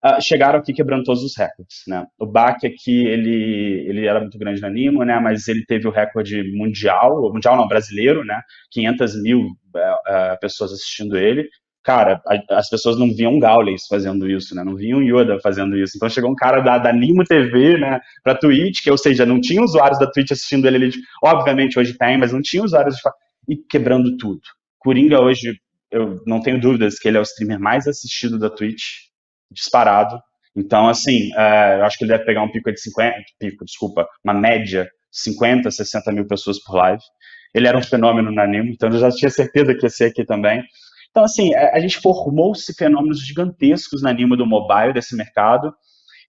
uh, 0.06 0.22
chegaram 0.22 0.60
aqui 0.60 0.74
quebrando 0.74 1.04
todos 1.04 1.24
os 1.24 1.36
recordes, 1.36 1.84
né? 1.88 2.06
O 2.20 2.26
Bach 2.26 2.64
aqui, 2.64 3.06
ele, 3.06 3.86
ele 3.88 4.06
era 4.06 4.20
muito 4.20 4.38
grande 4.38 4.62
na 4.62 4.70
Nimo, 4.70 5.04
né? 5.04 5.20
Mas 5.20 5.48
ele 5.48 5.66
teve 5.66 5.88
o 5.88 5.92
recorde 5.92 6.44
mundial, 6.56 7.34
mundial 7.34 7.58
não, 7.58 7.68
brasileiro, 7.68 8.24
né? 8.24 8.40
500 8.72 9.22
mil 9.22 9.42
uh, 9.42 10.40
pessoas 10.40 10.72
assistindo 10.72 11.18
ele. 11.18 11.50
Cara, 11.84 12.22
a, 12.28 12.58
as 12.58 12.70
pessoas 12.70 12.98
não 12.98 13.14
viam 13.14 13.40
Gaules 13.40 13.86
fazendo 13.88 14.30
isso, 14.30 14.56
né? 14.56 14.64
Não 14.64 14.76
viam 14.76 15.02
Yoda 15.02 15.40
fazendo 15.40 15.78
isso. 15.78 15.94
Então 15.96 16.10
chegou 16.10 16.32
um 16.32 16.36
cara 16.36 16.62
da, 16.62 16.78
da 16.78 16.94
Nimo 16.94 17.24
TV, 17.24 17.78
né? 17.78 18.00
Pra 18.24 18.36
Twitch, 18.36 18.84
que 18.84 18.92
ou 18.92 18.98
seja, 18.98 19.26
não 19.26 19.42
tinha 19.42 19.62
usuários 19.62 20.00
da 20.00 20.10
Twitch 20.10 20.32
assistindo 20.32 20.68
ele. 20.68 20.78
ele 20.78 20.92
obviamente 21.24 21.80
hoje 21.80 21.98
tem, 21.98 22.18
mas 22.18 22.32
não 22.32 22.42
tinha 22.42 22.64
usuários 22.64 22.96
de... 22.96 23.02
E 23.48 23.58
quebrando 23.70 24.18
tudo. 24.18 24.42
Coringa 24.80 25.22
hoje, 25.22 25.60
eu 25.92 26.20
não 26.26 26.42
tenho 26.42 26.60
dúvidas 26.60 26.98
que 26.98 27.08
ele 27.08 27.18
é 27.18 27.20
o 27.20 27.24
streamer 27.24 27.60
mais 27.60 27.88
assistido 27.88 28.40
da 28.40 28.50
Twitch 28.50 29.06
disparado. 29.52 30.20
Então, 30.56 30.88
assim, 30.88 31.32
é, 31.36 31.80
eu 31.80 31.86
acho 31.86 31.98
que 31.98 32.06
ele 32.06 32.14
deve 32.14 32.26
pegar 32.26 32.44
um 32.44 32.52
pico 32.52 32.72
de 32.72 32.80
50, 32.80 33.16
pico, 33.40 33.66
desculpa, 33.66 34.08
uma 34.24 34.34
média, 34.34 34.90
50, 35.12 35.70
60 35.70 36.12
mil 36.12 36.28
pessoas 36.28 36.62
por 36.64 36.76
live. 36.76 37.02
Ele 37.54 37.68
era 37.68 37.78
um 37.78 37.84
fenômeno 37.84 38.32
no 38.32 38.42
anime, 38.42 38.72
então 38.74 38.90
eu 38.90 39.00
já 39.00 39.10
tinha 39.12 39.30
certeza 39.30 39.74
que 39.76 39.86
ia 39.86 39.90
ser 39.90 40.06
aqui 40.06 40.26
também. 40.26 40.64
Então, 41.10 41.24
assim, 41.24 41.54
é, 41.54 41.76
a 41.76 41.80
gente 41.80 42.00
formou-se 42.00 42.74
fenômenos 42.74 43.26
gigantescos 43.26 44.02
na 44.02 44.10
anime 44.10 44.38
do 44.38 44.46
mobile, 44.46 44.94
desse 44.94 45.16
mercado, 45.16 45.74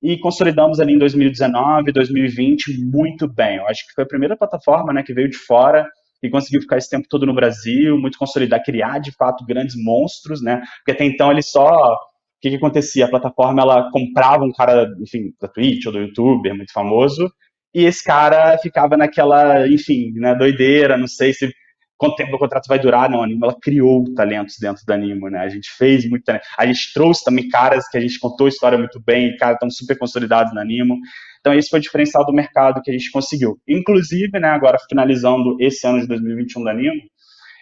e 0.03 0.19
consolidamos 0.19 0.79
ali 0.79 0.93
em 0.93 0.99
2019, 0.99 1.91
2020 1.93 2.85
muito 2.85 3.27
bem. 3.27 3.57
Eu 3.57 3.67
acho 3.67 3.87
que 3.87 3.95
foi 3.95 4.05
a 4.05 4.09
primeira 4.09 4.37
plataforma 4.37 4.93
né, 4.93 5.03
que 5.03 5.15
veio 5.15 5.29
de 5.29 5.37
fora 5.37 5.87
e 6.23 6.31
conseguiu 6.31 6.61
ficar 6.61 6.77
esse 6.77 6.91
tempo 6.91 7.07
todo 7.09 7.27
no 7.27 7.35
Brasil, 7.35 7.99
muito 7.99 8.19
consolidar, 8.19 8.63
criar 8.63 8.99
de 8.99 9.13
fato 9.13 9.45
grandes 9.45 9.75
monstros, 9.77 10.43
né? 10.43 10.63
Porque 10.79 10.93
até 10.93 11.05
então 11.05 11.31
ele 11.31 11.43
só 11.43 11.97
o 12.37 12.41
que, 12.41 12.51
que 12.51 12.57
acontecia? 12.57 13.07
A 13.07 13.11
plataforma 13.11 13.63
ela 13.63 13.91
comprava 13.91 14.45
um 14.45 14.53
cara, 14.53 14.87
enfim, 15.01 15.33
da 15.41 15.49
Twitch 15.49 15.87
ou 15.87 15.93
do 15.93 16.01
YouTube, 16.01 16.49
é 16.49 16.53
muito 16.53 16.73
famoso, 16.73 17.31
e 17.75 17.85
esse 17.85 18.03
cara 18.05 18.57
ficava 18.59 18.97
naquela, 18.97 19.69
enfim, 19.69 20.13
né, 20.15 20.35
doideira, 20.35 20.97
não 20.97 21.07
sei 21.07 21.33
se 21.33 21.53
quanto 21.99 22.17
tempo 22.17 22.37
o 22.37 22.39
contrato 22.39 22.69
vai 22.69 22.79
durar, 22.79 23.09
não, 23.09 23.23
a 23.23 23.25
Animo, 23.25 23.45
ela 23.45 23.57
criou 23.61 24.05
talentos 24.15 24.57
dentro 24.61 24.85
da 24.87 24.95
Animo, 24.95 25.31
né, 25.31 25.39
a 25.41 25.49
gente 25.49 25.71
fez 25.77 26.09
muito 26.09 26.25
talento, 26.25 26.45
a 26.59 26.67
gente 26.67 26.93
trouxe 26.93 27.25
também 27.25 27.49
caras 27.49 27.89
que 27.89 27.97
a 27.97 28.01
gente 28.01 28.19
contou 28.19 28.47
a 28.47 28.49
história 28.49 28.79
muito 28.79 29.01
bem, 29.01 29.37
caras 29.37 29.57
estão 29.57 29.71
super 29.71 29.99
consolidados 29.99 30.55
na 30.55 30.61
Animo, 30.61 30.99
então 31.41 31.55
esse 31.55 31.71
foi 31.71 31.79
o 31.79 31.83
diferencial 31.83 32.25
do 32.25 32.33
mercado 32.33 32.83
que 32.83 32.91
a 32.91 32.95
gente 32.95 33.11
conseguiu. 33.11 33.59
Inclusive, 33.69 34.39
né, 34.39 34.49
agora 34.49 34.79
finalizando 34.89 35.57
esse 35.61 35.87
ano 35.87 36.01
de 36.01 36.07
2021 36.07 36.65
da 36.65 36.71
Animo, 36.71 37.03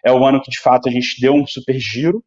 é 0.05 0.13
o 0.13 0.25
ano 0.25 0.41
que 0.41 0.51
de 0.51 0.61
fato 0.61 0.89
a 0.89 0.93
gente 0.93 1.21
deu 1.21 1.35
um 1.35 1.47
super 1.47 1.79
giro, 1.79 2.23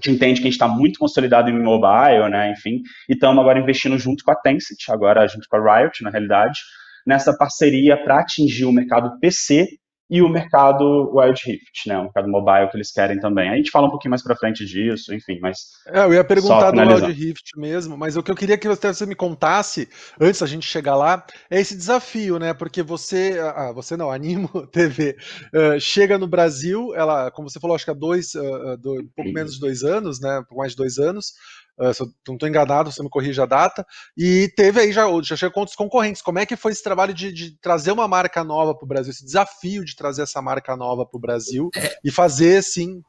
gente 0.00 0.16
entende 0.16 0.40
que 0.40 0.48
a 0.48 0.50
gente 0.50 0.60
está 0.60 0.68
muito 0.68 0.98
consolidado 0.98 1.50
em 1.50 1.62
mobile, 1.62 2.28
né, 2.30 2.50
enfim, 2.50 2.80
e 3.08 3.14
estamos 3.14 3.40
agora 3.40 3.58
investindo 3.58 3.98
junto 3.98 4.24
com 4.24 4.32
a 4.32 4.36
Tencent, 4.36 4.88
agora 4.88 5.26
junto 5.28 5.48
com 5.48 5.56
a 5.56 5.80
Riot, 5.80 6.02
na 6.02 6.10
realidade, 6.10 6.60
nessa 7.06 7.36
parceria 7.36 7.96
para 8.02 8.20
atingir 8.20 8.64
o 8.64 8.72
mercado 8.72 9.18
PC 9.20 9.68
e 10.08 10.20
o 10.20 10.28
mercado 10.28 11.10
Wild 11.14 11.40
Rift, 11.44 11.88
né, 11.88 11.98
o 11.98 12.04
mercado 12.04 12.28
mobile 12.28 12.68
que 12.70 12.76
eles 12.76 12.92
querem 12.92 13.18
também. 13.18 13.48
A 13.48 13.56
gente 13.56 13.70
fala 13.70 13.86
um 13.86 13.90
pouquinho 13.90 14.10
mais 14.10 14.22
para 14.22 14.36
frente 14.36 14.64
disso, 14.64 15.14
enfim, 15.14 15.38
mas 15.40 15.58
é, 15.88 16.04
eu 16.04 16.14
ia 16.14 16.24
perguntar 16.24 16.70
do 16.70 16.80
Wild 16.80 17.12
Rift 17.12 17.52
mesmo, 17.56 17.96
mas 17.96 18.16
o 18.16 18.22
que 18.22 18.30
eu 18.30 18.36
queria 18.36 18.58
que 18.58 18.68
você 18.68 19.06
me 19.06 19.14
contasse 19.14 19.88
antes 20.20 20.40
da 20.40 20.46
gente 20.46 20.66
chegar 20.66 20.94
lá 20.96 21.24
é 21.50 21.60
esse 21.60 21.76
desafio, 21.76 22.38
né? 22.38 22.52
Porque 22.52 22.82
você, 22.82 23.38
ah, 23.40 23.72
você 23.72 23.96
não, 23.96 24.10
Animo 24.10 24.48
TV 24.68 25.16
uh, 25.54 25.80
chega 25.80 26.18
no 26.18 26.26
Brasil, 26.26 26.94
ela, 26.94 27.30
como 27.30 27.48
você 27.48 27.58
falou, 27.58 27.74
acho 27.74 27.84
que 27.84 27.90
há 27.90 27.94
dois, 27.94 28.34
uh, 28.34 28.76
dois 28.78 29.00
um 29.00 29.10
pouco 29.16 29.32
menos 29.32 29.54
de 29.54 29.60
dois 29.60 29.82
anos, 29.82 30.20
né? 30.20 30.44
Mais 30.52 30.72
de 30.72 30.76
dois 30.76 30.98
anos. 30.98 31.32
Uh, 31.78 31.92
se 31.92 32.02
eu 32.02 32.08
não 32.28 32.34
estou 32.34 32.48
enganado, 32.48 32.92
você 32.92 33.02
me 33.02 33.10
corrige 33.10 33.40
a 33.40 33.46
data, 33.46 33.84
e 34.16 34.48
teve 34.56 34.80
aí 34.80 34.92
já, 34.92 35.06
já 35.22 35.36
chegou 35.36 35.54
com 35.54 35.60
outros 35.60 35.76
concorrentes. 35.76 36.22
Como 36.22 36.38
é 36.38 36.46
que 36.46 36.56
foi 36.56 36.72
esse 36.72 36.82
trabalho 36.82 37.12
de, 37.12 37.32
de 37.32 37.58
trazer 37.58 37.90
uma 37.90 38.06
marca 38.06 38.44
nova 38.44 38.74
para 38.74 38.84
o 38.84 38.88
Brasil, 38.88 39.10
esse 39.10 39.24
desafio 39.24 39.84
de 39.84 39.96
trazer 39.96 40.22
essa 40.22 40.40
marca 40.40 40.76
nova 40.76 41.04
para 41.04 41.16
o 41.18 41.20
Brasil 41.20 41.70
é. 41.74 41.98
e 42.04 42.10
fazer, 42.10 42.62
sim. 42.62 43.02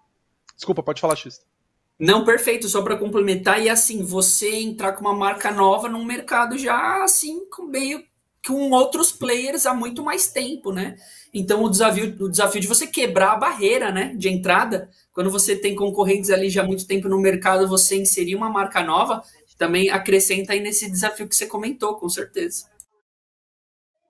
Desculpa, 0.55 0.81
pode 0.81 1.01
falar, 1.01 1.15
X. 1.15 1.39
Não, 1.99 2.25
perfeito, 2.25 2.67
só 2.67 2.81
para 2.81 2.97
complementar, 2.97 3.61
e 3.61 3.69
assim, 3.69 4.03
você 4.03 4.53
entrar 4.55 4.93
com 4.93 5.01
uma 5.01 5.13
marca 5.13 5.51
nova 5.51 5.87
num 5.87 6.03
mercado 6.03 6.57
já 6.57 7.03
assim, 7.03 7.47
com 7.49 7.63
meio 7.67 8.03
com 8.45 8.69
outros 8.71 9.11
players 9.11 9.65
há 9.65 9.73
muito 9.73 10.03
mais 10.03 10.27
tempo, 10.31 10.71
né? 10.71 10.95
Então 11.33 11.63
o 11.63 11.69
desafio, 11.69 12.15
o 12.19 12.29
desafio 12.29 12.61
de 12.61 12.67
você 12.67 12.87
quebrar 12.87 13.33
a 13.33 13.37
barreira, 13.37 13.91
né, 13.91 14.13
de 14.15 14.29
entrada, 14.29 14.89
quando 15.11 15.29
você 15.29 15.55
tem 15.55 15.75
concorrentes 15.75 16.29
ali 16.29 16.49
já 16.49 16.61
há 16.61 16.65
muito 16.65 16.87
tempo 16.87 17.09
no 17.09 17.19
mercado, 17.19 17.67
você 17.67 17.97
inserir 17.97 18.35
uma 18.35 18.49
marca 18.49 18.81
nova, 18.81 19.21
também 19.57 19.89
acrescenta 19.89 20.53
aí 20.53 20.59
nesse 20.59 20.89
desafio 20.89 21.27
que 21.27 21.35
você 21.35 21.47
comentou, 21.47 21.95
com 21.95 22.07
certeza. 22.07 22.65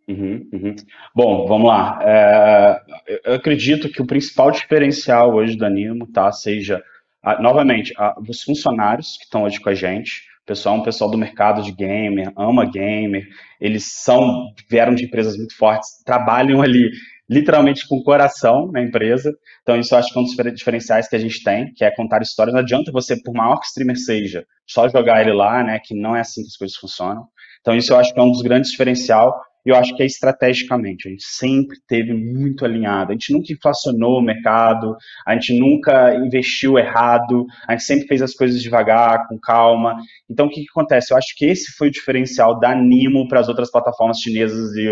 Uhum, 0.08 0.48
uhum. 0.54 0.76
Bom, 1.16 1.48
vamos 1.48 1.68
lá. 1.68 2.00
É, 2.04 2.82
eu 3.26 3.34
acredito 3.34 3.90
que 3.90 4.02
o 4.02 4.06
principal 4.06 4.52
diferencial 4.52 5.34
hoje 5.34 5.56
do 5.56 5.66
Animo, 5.66 6.06
tá, 6.06 6.32
seja, 6.32 6.84
a, 7.24 7.42
novamente, 7.42 7.92
a, 7.98 8.16
os 8.20 8.44
funcionários 8.44 9.18
que 9.18 9.24
estão 9.24 9.44
hoje 9.44 9.60
com 9.60 9.70
a 9.70 9.74
gente, 9.74 10.24
o 10.46 10.48
pessoal 10.48 10.76
é 10.76 10.80
um 10.80 10.84
pessoal 10.84 11.10
do 11.10 11.18
mercado 11.18 11.64
de 11.64 11.72
gamer, 11.72 12.32
ama 12.38 12.70
gamer, 12.70 13.28
eles 13.60 13.86
são, 13.92 14.46
vieram 14.70 14.94
de 14.94 15.04
empresas 15.04 15.36
muito 15.36 15.58
fortes, 15.58 16.04
trabalham 16.06 16.62
ali 16.62 16.92
literalmente 17.28 17.88
com 17.88 17.96
o 17.96 18.04
coração 18.04 18.72
na 18.72 18.80
empresa. 18.80 19.34
Então, 19.64 19.76
isso 19.76 19.96
eu 19.96 19.98
acho 19.98 20.14
que 20.14 20.20
é 20.20 20.22
um 20.22 20.26
dos 20.26 20.36
diferenciais 20.56 21.08
que 21.08 21.16
a 21.16 21.20
gente 21.20 21.44
tem, 21.44 21.74
que 21.74 21.84
é 21.84 21.90
contar 21.90 22.22
histórias. 22.22 22.54
Não 22.54 22.62
adianta 22.62 22.92
você, 22.92 23.20
por 23.20 23.34
maior 23.34 23.60
que 23.60 23.66
streamer 23.66 23.98
seja, 23.98 24.46
só 24.68 24.88
jogar 24.88 25.22
ele 25.22 25.34
lá, 25.34 25.64
né? 25.64 25.80
Que 25.84 26.00
não 26.00 26.16
é 26.16 26.20
assim 26.20 26.44
que 26.44 26.50
as 26.50 26.58
coisas 26.58 26.78
funcionam. 26.78 27.26
Então, 27.62 27.76
isso 27.76 27.92
eu 27.92 27.98
acho 27.98 28.14
que 28.14 28.20
é 28.20 28.24
um 28.24 28.32
dos 28.32 28.44
grandes 28.44 28.70
diferenciais 28.70 29.34
eu 29.66 29.76
acho 29.76 29.96
que 29.96 30.04
é 30.04 30.06
estrategicamente. 30.06 31.08
A 31.08 31.12
gente 31.12 31.26
sempre 31.26 31.78
teve 31.88 32.14
muito 32.14 32.64
alinhado. 32.64 33.12
A 33.12 33.14
gente 33.14 33.34
nunca 33.34 33.52
inflacionou 33.52 34.20
o 34.20 34.22
mercado, 34.22 34.96
a 35.26 35.34
gente 35.34 35.60
nunca 35.60 36.14
investiu 36.16 36.78
errado, 36.78 37.46
a 37.68 37.72
gente 37.72 37.84
sempre 37.84 38.08
fez 38.08 38.22
as 38.22 38.34
coisas 38.34 38.62
devagar, 38.62 39.28
com 39.28 39.40
calma. 39.40 39.98
Então, 40.30 40.46
o 40.46 40.50
que, 40.50 40.62
que 40.62 40.70
acontece? 40.70 41.12
Eu 41.12 41.18
acho 41.18 41.36
que 41.36 41.46
esse 41.46 41.72
foi 41.72 41.88
o 41.88 41.92
diferencial 41.92 42.60
da 42.60 42.76
Nimo 42.76 43.28
para 43.28 43.40
as 43.40 43.50
outras 43.50 43.72
plataformas 43.72 44.20
chinesas 44.20 44.76
e 44.76 44.88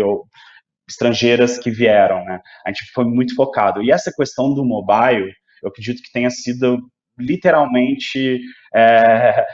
estrangeiras 0.88 1.58
que 1.58 1.70
vieram. 1.70 2.24
Né? 2.24 2.40
A 2.66 2.70
gente 2.70 2.90
foi 2.92 3.04
muito 3.04 3.34
focado. 3.34 3.82
E 3.82 3.92
essa 3.92 4.10
questão 4.10 4.52
do 4.52 4.64
mobile, 4.64 5.32
eu 5.62 5.68
acredito 5.68 6.02
que 6.02 6.12
tenha 6.12 6.30
sido 6.30 6.78
literalmente 7.18 8.40
é, 8.74 9.44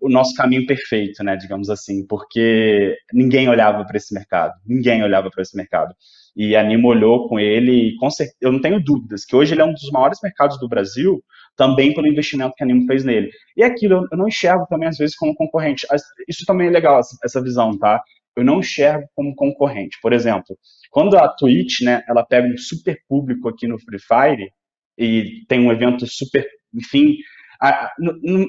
o 0.00 0.08
nosso 0.08 0.34
caminho 0.34 0.66
perfeito, 0.66 1.22
né, 1.24 1.36
digamos 1.36 1.68
assim, 1.68 2.06
porque 2.06 2.96
ninguém 3.12 3.48
olhava 3.48 3.84
para 3.84 3.96
esse 3.96 4.14
mercado, 4.14 4.54
ninguém 4.64 5.02
olhava 5.02 5.30
para 5.30 5.42
esse 5.42 5.56
mercado. 5.56 5.94
E 6.36 6.56
a 6.56 6.62
Nimo 6.62 6.88
olhou 6.88 7.28
com 7.28 7.38
ele 7.38 7.88
e 7.88 7.96
com 7.96 8.10
certeza, 8.10 8.36
eu 8.40 8.52
não 8.52 8.60
tenho 8.60 8.82
dúvidas 8.82 9.24
que 9.24 9.36
hoje 9.36 9.54
ele 9.54 9.62
é 9.62 9.64
um 9.64 9.72
dos 9.72 9.90
maiores 9.90 10.18
mercados 10.22 10.58
do 10.58 10.68
Brasil, 10.68 11.22
também 11.56 11.94
pelo 11.94 12.08
investimento 12.08 12.54
que 12.56 12.64
a 12.64 12.66
Nimo 12.66 12.86
fez 12.86 13.04
nele. 13.04 13.30
E 13.56 13.62
aquilo 13.62 14.06
eu 14.10 14.18
não 14.18 14.28
enxergo 14.28 14.66
também 14.68 14.88
às 14.88 14.98
vezes 14.98 15.16
como 15.16 15.34
concorrente. 15.34 15.86
Isso 16.28 16.44
também 16.44 16.68
é 16.68 16.70
legal 16.70 17.00
essa 17.22 17.42
visão, 17.42 17.78
tá? 17.78 18.02
Eu 18.36 18.44
não 18.44 18.58
enxergo 18.58 19.06
como 19.14 19.34
concorrente. 19.36 19.96
Por 20.02 20.12
exemplo, 20.12 20.58
quando 20.90 21.16
a 21.16 21.28
Twitch, 21.28 21.82
né, 21.82 22.02
ela 22.08 22.24
pega 22.24 22.48
um 22.48 22.56
super 22.58 22.98
público 23.08 23.48
aqui 23.48 23.68
no 23.68 23.78
Free 23.78 24.00
Fire 24.00 24.50
e 24.98 25.44
tem 25.48 25.60
um 25.60 25.70
evento 25.70 26.04
super, 26.06 26.44
enfim, 26.74 27.14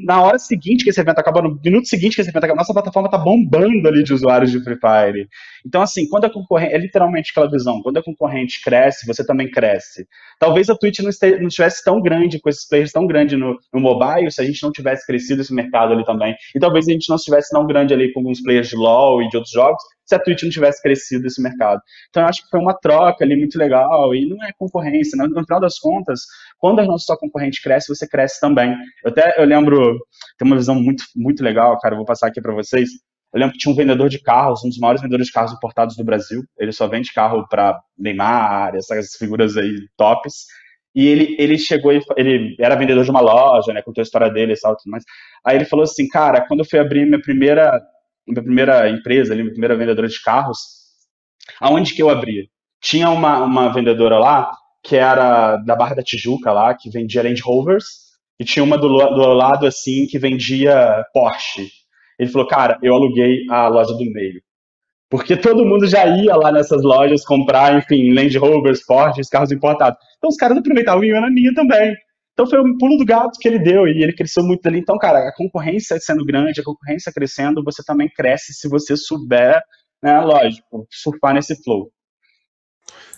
na 0.03 0.21
hora 0.21 0.37
seguinte 0.39 0.83
que 0.83 0.89
esse 0.89 0.99
evento 0.99 1.19
acaba, 1.19 1.41
no 1.41 1.59
minuto 1.63 1.87
seguinte 1.87 2.15
que 2.15 2.21
esse 2.21 2.29
evento 2.29 2.43
acaba, 2.43 2.57
nossa 2.57 2.73
plataforma 2.73 3.07
está 3.07 3.17
bombando 3.17 3.87
ali 3.87 4.03
de 4.03 4.13
usuários 4.13 4.51
de 4.51 4.63
Free 4.63 4.77
Fire. 4.77 5.27
Então, 5.65 5.81
assim, 5.81 6.07
quando 6.07 6.25
a 6.25 6.29
concorrente, 6.29 6.73
é 6.73 6.77
literalmente 6.77 7.31
aquela 7.31 7.49
visão, 7.49 7.81
quando 7.81 7.97
a 7.97 8.03
concorrente 8.03 8.61
cresce, 8.61 9.05
você 9.05 9.25
também 9.25 9.49
cresce. 9.49 10.07
Talvez 10.39 10.69
a 10.69 10.75
Twitch 10.75 10.99
não, 10.99 11.09
este, 11.09 11.39
não 11.39 11.47
estivesse 11.47 11.83
tão 11.83 12.01
grande, 12.01 12.39
com 12.39 12.49
esses 12.49 12.67
players 12.67 12.91
tão 12.91 13.07
grande 13.07 13.35
no, 13.35 13.57
no 13.73 13.79
mobile, 13.79 14.31
se 14.31 14.41
a 14.41 14.45
gente 14.45 14.61
não 14.63 14.71
tivesse 14.71 15.05
crescido 15.05 15.41
esse 15.41 15.53
mercado 15.53 15.93
ali 15.93 16.05
também. 16.05 16.35
E 16.53 16.59
talvez 16.59 16.87
a 16.87 16.91
gente 16.91 17.09
não 17.09 17.15
estivesse 17.15 17.49
tão 17.49 17.65
grande 17.65 17.93
ali 17.93 18.11
com 18.13 18.19
alguns 18.19 18.41
players 18.41 18.69
de 18.69 18.75
LoL 18.75 19.21
e 19.21 19.29
de 19.29 19.37
outros 19.37 19.53
jogos, 19.53 19.83
se 20.05 20.15
a 20.15 20.19
Twitch 20.19 20.43
não 20.43 20.49
tivesse 20.49 20.81
crescido 20.81 21.25
esse 21.27 21.41
mercado. 21.41 21.81
Então, 22.09 22.23
eu 22.23 22.29
acho 22.29 22.43
que 22.43 22.49
foi 22.49 22.59
uma 22.59 22.73
troca 22.73 23.23
ali 23.23 23.35
muito 23.35 23.57
legal, 23.57 24.13
e 24.13 24.27
não 24.27 24.43
é 24.43 24.51
concorrência, 24.57 25.17
né? 25.17 25.27
no 25.27 25.43
final 25.43 25.59
das 25.59 25.79
contas, 25.79 26.21
quando 26.57 26.79
a 26.79 26.85
nossa 26.85 27.17
concorrente 27.17 27.61
cresce, 27.61 27.87
você 27.87 28.07
cresce 28.07 28.39
também. 28.39 28.75
Eu 29.03 29.11
até, 29.11 29.41
eu 29.41 29.45
lembro, 29.45 29.97
tem 30.37 30.47
uma 30.47 30.57
visão 30.57 30.75
muito, 30.75 31.03
muito 31.15 31.43
legal, 31.43 31.79
cara, 31.79 31.95
eu 31.95 31.97
vou 31.97 32.05
passar 32.05 32.27
aqui 32.27 32.41
para 32.41 32.53
vocês, 32.53 32.89
eu 33.33 33.39
lembro 33.39 33.51
que 33.51 33.59
tinha 33.59 33.73
um 33.73 33.75
vendedor 33.75 34.07
de 34.07 34.21
carros, 34.21 34.63
um 34.63 34.69
dos 34.69 34.77
maiores 34.77 35.01
vendedores 35.01 35.27
de 35.27 35.33
carros 35.33 35.51
importados 35.51 35.97
do 35.97 36.05
Brasil. 36.05 36.41
Ele 36.57 36.71
só 36.71 36.87
vende 36.87 37.11
carro 37.11 37.45
para 37.49 37.77
Neymar, 37.99 38.73
essas 38.75 39.15
figuras 39.19 39.57
aí 39.57 39.75
tops. 39.97 40.45
E 40.95 41.05
ele, 41.05 41.35
ele 41.37 41.57
chegou 41.57 41.91
e 41.91 41.99
ele 42.15 42.55
era 42.57 42.77
vendedor 42.77 43.03
de 43.03 43.11
uma 43.11 43.19
loja, 43.19 43.73
né? 43.73 43.81
Contou 43.81 44.01
a 44.01 44.03
história 44.03 44.29
dele 44.29 44.53
e 44.53 44.57
tal, 44.57 44.77
mas 44.85 45.03
aí 45.45 45.57
ele 45.57 45.65
falou 45.65 45.83
assim, 45.83 46.07
cara, 46.07 46.47
quando 46.47 46.61
eu 46.61 46.65
fui 46.65 46.79
abrir 46.79 47.05
minha 47.05 47.21
primeira 47.21 47.81
minha 48.27 48.43
primeira 48.43 48.89
empresa, 48.89 49.33
ali, 49.33 49.41
minha 49.41 49.53
primeira 49.53 49.75
vendedora 49.75 50.07
de 50.07 50.21
carros, 50.21 50.57
aonde 51.59 51.93
que 51.93 52.01
eu 52.01 52.09
abria? 52.09 52.43
tinha 52.85 53.09
uma, 53.09 53.43
uma 53.43 53.73
vendedora 53.73 54.19
lá 54.19 54.51
que 54.83 54.95
era 54.95 55.57
da 55.57 55.75
Barra 55.75 55.95
da 55.95 56.03
Tijuca 56.03 56.51
lá, 56.51 56.75
que 56.75 56.91
vendia 56.91 57.23
Land 57.23 57.41
Rovers, 57.41 57.85
e 58.39 58.45
tinha 58.45 58.63
uma 58.63 58.77
do, 58.77 58.87
do 58.87 59.33
lado 59.33 59.65
assim 59.65 60.05
que 60.05 60.19
vendia 60.19 61.03
Porsche. 61.11 61.67
Ele 62.19 62.29
falou, 62.29 62.47
cara, 62.47 62.77
eu 62.83 62.93
aluguei 62.93 63.45
a 63.49 63.67
loja 63.67 63.93
do 63.93 64.05
meio. 64.11 64.39
Porque 65.09 65.35
todo 65.35 65.65
mundo 65.65 65.87
já 65.87 66.05
ia 66.05 66.35
lá 66.35 66.51
nessas 66.51 66.83
lojas 66.83 67.25
comprar, 67.25 67.75
enfim, 67.75 68.13
Land 68.13 68.37
Rovers, 68.37 68.85
Porsches, 68.85 69.27
carros 69.27 69.51
importados. 69.51 69.97
Então 70.17 70.29
os 70.29 70.35
caras 70.35 70.57
aproveitavam 70.57 71.03
e 71.03 71.07
iam 71.07 71.21
na 71.21 71.31
minha 71.31 71.53
também. 71.55 71.95
Então 72.35 72.45
foi 72.45 72.59
um 72.59 72.77
pulo 72.77 72.97
do 72.97 73.05
gato 73.05 73.39
que 73.39 73.47
ele 73.47 73.59
deu 73.59 73.87
e 73.87 74.03
ele 74.03 74.13
cresceu 74.13 74.43
muito 74.43 74.61
dali. 74.61 74.79
Então, 74.79 74.97
cara, 74.97 75.29
a 75.29 75.33
concorrência 75.33 75.97
sendo 76.01 76.25
grande, 76.25 76.59
a 76.59 76.63
concorrência 76.63 77.11
crescendo, 77.11 77.63
você 77.63 77.81
também 77.81 78.09
cresce 78.09 78.53
se 78.53 78.67
você 78.67 78.97
souber, 78.97 79.61
né, 80.03 80.19
lógico, 80.19 80.85
surfar 80.91 81.33
nesse 81.33 81.55
flow. 81.63 81.89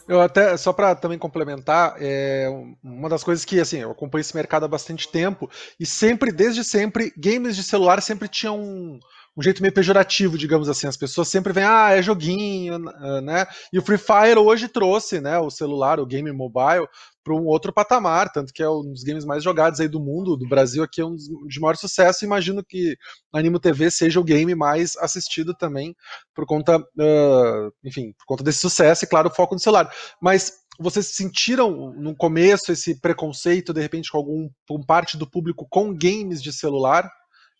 Eu 0.07 0.21
até, 0.21 0.55
só 0.55 0.71
para 0.71 0.95
também 0.95 1.17
complementar, 1.17 1.95
é 1.99 2.47
uma 2.81 3.09
das 3.09 3.23
coisas 3.23 3.43
que, 3.43 3.59
assim, 3.59 3.79
eu 3.79 3.91
acompanho 3.91 4.21
esse 4.21 4.35
mercado 4.35 4.65
há 4.65 4.67
bastante 4.67 5.09
tempo 5.09 5.49
e 5.79 5.85
sempre, 5.85 6.31
desde 6.31 6.63
sempre, 6.63 7.11
games 7.17 7.55
de 7.55 7.63
celular 7.63 8.01
sempre 8.01 8.29
tinham 8.29 8.57
um, 8.57 8.99
um 9.37 9.41
jeito 9.43 9.61
meio 9.61 9.73
pejorativo, 9.73 10.37
digamos 10.37 10.67
assim. 10.67 10.87
As 10.87 10.97
pessoas 10.97 11.27
sempre 11.27 11.53
vêm, 11.53 11.63
ah, 11.63 11.91
é 11.91 12.01
joguinho, 12.01 12.79
né? 13.21 13.45
E 13.71 13.77
o 13.77 13.81
Free 13.83 13.99
Fire 13.99 14.39
hoje 14.39 14.67
trouxe, 14.67 15.21
né, 15.21 15.37
o 15.37 15.51
celular, 15.51 15.99
o 15.99 16.05
game 16.07 16.31
mobile, 16.31 16.87
para 17.23 17.35
um 17.35 17.45
outro 17.45 17.71
patamar, 17.71 18.31
tanto 18.31 18.51
que 18.53 18.63
é 18.63 18.69
um 18.69 18.91
dos 18.91 19.03
games 19.03 19.25
mais 19.25 19.43
jogados 19.43 19.79
aí 19.79 19.87
do 19.87 19.99
mundo, 19.99 20.37
do 20.37 20.47
Brasil 20.47 20.81
aqui 20.81 21.01
é 21.01 21.05
um 21.05 21.13
dos 21.13 21.27
de 21.47 21.59
maior 21.59 21.75
sucesso. 21.75 22.25
Imagino 22.25 22.63
que 22.63 22.95
Animo 23.31 23.59
TV 23.59 23.91
seja 23.91 24.19
o 24.19 24.23
game 24.23 24.55
mais 24.55 24.95
assistido 24.97 25.53
também 25.53 25.93
por 26.33 26.45
conta, 26.45 26.79
uh, 26.79 27.71
enfim, 27.83 28.13
por 28.17 28.25
conta 28.25 28.43
desse 28.43 28.59
sucesso 28.59 29.03
e 29.03 29.07
claro 29.07 29.27
o 29.27 29.33
foco 29.33 29.53
no 29.53 29.59
celular. 29.59 29.93
Mas 30.21 30.53
vocês 30.79 31.07
sentiram 31.07 31.93
no 31.93 32.15
começo 32.15 32.71
esse 32.71 32.99
preconceito 33.01 33.73
de 33.73 33.81
repente 33.81 34.09
com 34.09 34.17
algum 34.17 34.49
com 34.67 34.81
parte 34.81 35.17
do 35.17 35.29
público 35.29 35.67
com 35.69 35.93
games 35.93 36.41
de 36.41 36.53
celular? 36.53 37.07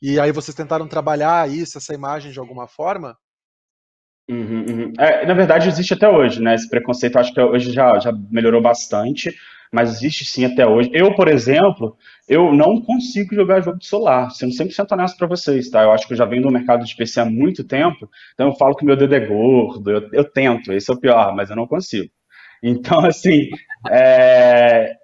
E 0.01 0.19
aí 0.19 0.31
vocês 0.31 0.55
tentaram 0.55 0.87
trabalhar 0.87 1.49
isso, 1.49 1.77
essa 1.77 1.93
imagem 1.93 2.31
de 2.31 2.39
alguma 2.39 2.67
forma? 2.67 3.17
Uhum, 4.29 4.65
uhum. 4.69 4.93
É, 4.99 5.25
na 5.25 5.33
verdade, 5.33 5.69
existe 5.69 5.93
até 5.93 6.09
hoje, 6.09 6.41
né? 6.41 6.53
Esse 6.53 6.69
preconceito, 6.69 7.17
acho 7.17 7.33
que 7.33 7.39
hoje 7.39 7.71
já, 7.71 7.97
já 7.99 8.11
melhorou 8.11 8.61
bastante 8.61 9.33
mas 9.71 9.95
existe 9.95 10.25
sim 10.25 10.45
até 10.45 10.65
hoje. 10.65 10.89
Eu, 10.93 11.13
por 11.15 11.27
exemplo, 11.27 11.97
eu 12.27 12.53
não 12.53 12.81
consigo 12.81 13.35
jogar 13.35 13.61
jogo 13.61 13.77
de 13.77 13.87
celular, 13.87 14.29
sendo 14.31 14.53
100% 14.53 14.91
honesto 14.91 15.17
para 15.17 15.27
vocês, 15.27 15.69
tá? 15.69 15.83
Eu 15.83 15.91
acho 15.91 16.07
que 16.07 16.13
eu 16.13 16.17
já 16.17 16.25
venho 16.25 16.43
do 16.43 16.51
mercado 16.51 16.85
de 16.85 16.95
PC 16.95 17.19
há 17.19 17.25
muito 17.25 17.63
tempo, 17.63 18.09
então 18.33 18.47
eu 18.47 18.55
falo 18.55 18.75
que 18.75 18.85
meu 18.85 18.95
dedo 18.95 19.15
é 19.15 19.19
gordo, 19.19 19.91
eu, 19.91 20.09
eu 20.13 20.23
tento, 20.23 20.71
esse 20.73 20.89
é 20.89 20.93
o 20.93 20.99
pior, 20.99 21.35
mas 21.35 21.49
eu 21.49 21.55
não 21.55 21.67
consigo. 21.67 22.11
Então, 22.63 23.05
assim, 23.05 23.49
é, 23.87 24.95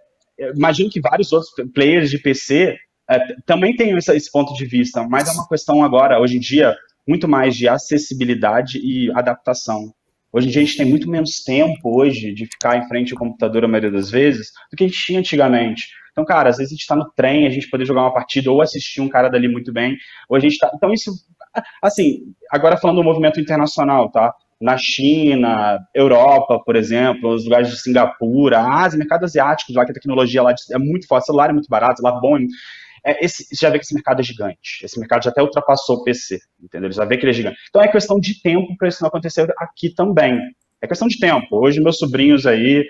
imagino 0.56 0.90
que 0.90 1.00
vários 1.00 1.32
outros 1.32 1.52
players 1.72 2.10
de 2.10 2.18
PC 2.18 2.76
é, 3.10 3.20
também 3.46 3.76
tenham 3.76 3.98
esse, 3.98 4.16
esse 4.16 4.32
ponto 4.32 4.54
de 4.54 4.66
vista, 4.66 5.06
mas 5.08 5.28
é 5.28 5.32
uma 5.32 5.48
questão 5.48 5.84
agora, 5.84 6.20
hoje 6.20 6.38
em 6.38 6.40
dia, 6.40 6.76
muito 7.08 7.28
mais 7.28 7.56
de 7.56 7.68
acessibilidade 7.68 8.80
e 8.80 9.12
adaptação. 9.12 9.94
Hoje 10.32 10.48
em 10.48 10.52
dia 10.52 10.62
a 10.62 10.66
gente 10.66 10.78
tem 10.78 10.86
muito 10.86 11.10
menos 11.10 11.44
tempo 11.44 12.00
hoje 12.00 12.34
de 12.34 12.48
ficar 12.48 12.78
em 12.78 12.88
frente 12.88 13.14
ao 13.14 13.20
computador 13.20 13.66
a 13.66 13.68
maioria 13.68 13.92
das 13.92 14.10
vezes 14.10 14.52
do 14.72 14.76
que 14.76 14.84
a 14.84 14.88
gente 14.88 15.00
tinha 15.00 15.20
antigamente. 15.20 15.90
Então, 16.12 16.24
cara, 16.24 16.50
às 16.50 16.58
vezes 16.58 16.72
a 16.72 16.76
gente 16.76 16.82
está 16.82 16.96
no 16.96 17.12
trem, 17.16 17.46
a 17.46 17.50
gente 17.50 17.70
poder 17.70 17.86
jogar 17.86 18.02
uma 18.02 18.14
partida 18.14 18.52
ou 18.52 18.62
assistir 18.62 19.02
um 19.02 19.10
cara 19.10 19.30
dali 19.30 19.48
muito 19.48 19.74
bem, 19.74 19.98
ou 20.30 20.36
a 20.36 20.40
gente 20.40 20.58
tá. 20.58 20.72
Então, 20.74 20.94
isso. 20.94 21.12
Assim, 21.82 22.34
agora 22.52 22.78
falando 22.78 22.98
do 22.98 23.04
movimento 23.04 23.40
internacional, 23.40 24.10
tá? 24.10 24.34
Na 24.60 24.78
China, 24.78 25.80
Europa, 25.94 26.60
por 26.64 26.76
exemplo, 26.76 27.30
os 27.32 27.44
lugares 27.44 27.70
de 27.70 27.80
Singapura, 27.80 28.60
Ásia, 28.60 28.98
mercado 28.98 29.26
asiático, 29.26 29.74
lá 29.74 29.86
que 29.86 29.92
a 29.92 29.94
tecnologia 29.94 30.42
lá 30.42 30.54
é 30.72 30.78
muito 30.80 31.08
forte, 31.08 31.26
celular 31.26 31.50
é 31.50 31.54
muito 31.54 31.70
barato, 31.70 31.98
celular 31.98 32.20
bom, 32.20 32.38
é, 33.06 33.24
esse, 33.24 33.46
já 33.54 33.70
vê 33.70 33.78
que 33.78 33.86
esse 33.86 33.94
mercado 33.94 34.22
é 34.22 34.24
gigante. 34.24 34.84
Esse 34.84 35.00
mercado 35.00 35.24
já 35.24 35.30
até 35.30 35.42
ultrapassou 35.42 35.98
o 35.98 36.04
PC, 36.04 36.40
entendeu? 36.62 36.92
Você 36.92 36.98
já 36.98 37.06
vê 37.06 37.18
que 37.18 37.24
ele 37.24 37.32
é 37.32 37.34
gigante. 37.34 37.58
Então 37.70 37.82
é 37.82 37.88
questão 37.88 38.20
de 38.20 38.42
tempo 38.42 38.76
para 38.78 38.88
isso 38.88 39.02
não 39.02 39.10
acontecer 39.10 39.52
aqui 39.58 39.90
também. 39.90 40.40
É 40.82 40.88
questão 40.88 41.08
de 41.08 41.20
tempo. 41.20 41.48
Hoje 41.52 41.82
meus 41.82 41.98
sobrinhos 41.98 42.46
aí, 42.46 42.86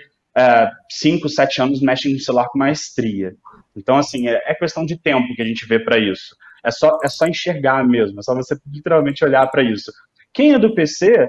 5, 0.90 1.26
é, 1.26 1.30
7 1.30 1.62
anos, 1.62 1.80
mexem 1.80 2.12
no 2.12 2.20
celular 2.20 2.48
com 2.48 2.58
maestria. 2.58 3.34
Então, 3.76 3.96
assim, 3.96 4.28
é, 4.28 4.40
é 4.46 4.54
questão 4.54 4.84
de 4.84 4.96
tempo 4.96 5.34
que 5.34 5.42
a 5.42 5.46
gente 5.46 5.66
vê 5.66 5.78
para 5.78 5.98
isso. 5.98 6.36
É 6.64 6.70
só, 6.70 6.98
é 7.02 7.08
só 7.08 7.26
enxergar 7.26 7.86
mesmo, 7.86 8.20
é 8.20 8.22
só 8.22 8.34
você 8.34 8.56
literalmente 8.72 9.24
olhar 9.24 9.46
para 9.48 9.62
isso. 9.62 9.92
Quem 10.32 10.54
é 10.54 10.58
do 10.58 10.74
PC 10.74 11.28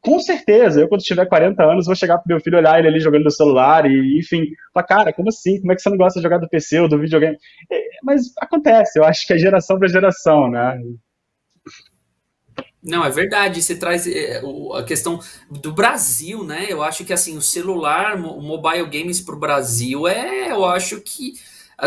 com 0.00 0.18
certeza, 0.18 0.80
eu 0.80 0.88
quando 0.88 1.02
tiver 1.02 1.26
40 1.26 1.62
anos 1.62 1.86
vou 1.86 1.94
chegar 1.94 2.18
pro 2.18 2.28
meu 2.28 2.40
filho 2.40 2.58
olhar 2.58 2.78
ele 2.78 2.88
ali 2.88 3.00
jogando 3.00 3.24
no 3.24 3.30
celular 3.30 3.90
e, 3.90 4.18
enfim, 4.18 4.46
falar, 4.72 4.86
cara, 4.86 5.12
como 5.12 5.28
assim? 5.28 5.60
Como 5.60 5.72
é 5.72 5.76
que 5.76 5.82
você 5.82 5.90
não 5.90 5.96
gosta 5.96 6.18
de 6.18 6.22
jogar 6.22 6.38
do 6.38 6.48
PC 6.48 6.80
ou 6.80 6.88
do 6.88 6.98
videogame? 6.98 7.36
É, 7.70 7.82
mas 8.02 8.32
acontece, 8.38 8.98
eu 8.98 9.04
acho 9.04 9.26
que 9.26 9.32
é 9.32 9.38
geração 9.38 9.78
para 9.78 9.88
geração, 9.88 10.50
né? 10.50 10.80
Não, 12.82 13.04
é 13.04 13.10
verdade. 13.10 13.62
Você 13.62 13.76
traz 13.76 14.06
é, 14.06 14.40
a 14.74 14.82
questão 14.82 15.20
do 15.50 15.72
Brasil, 15.72 16.44
né? 16.44 16.66
Eu 16.68 16.82
acho 16.82 17.04
que 17.04 17.12
assim, 17.12 17.36
o 17.36 17.42
celular, 17.42 18.16
o 18.16 18.40
mobile 18.40 18.86
games 18.86 19.20
para 19.20 19.34
o 19.34 19.38
Brasil 19.38 20.06
é, 20.06 20.50
eu 20.50 20.64
acho 20.64 21.00
que 21.00 21.34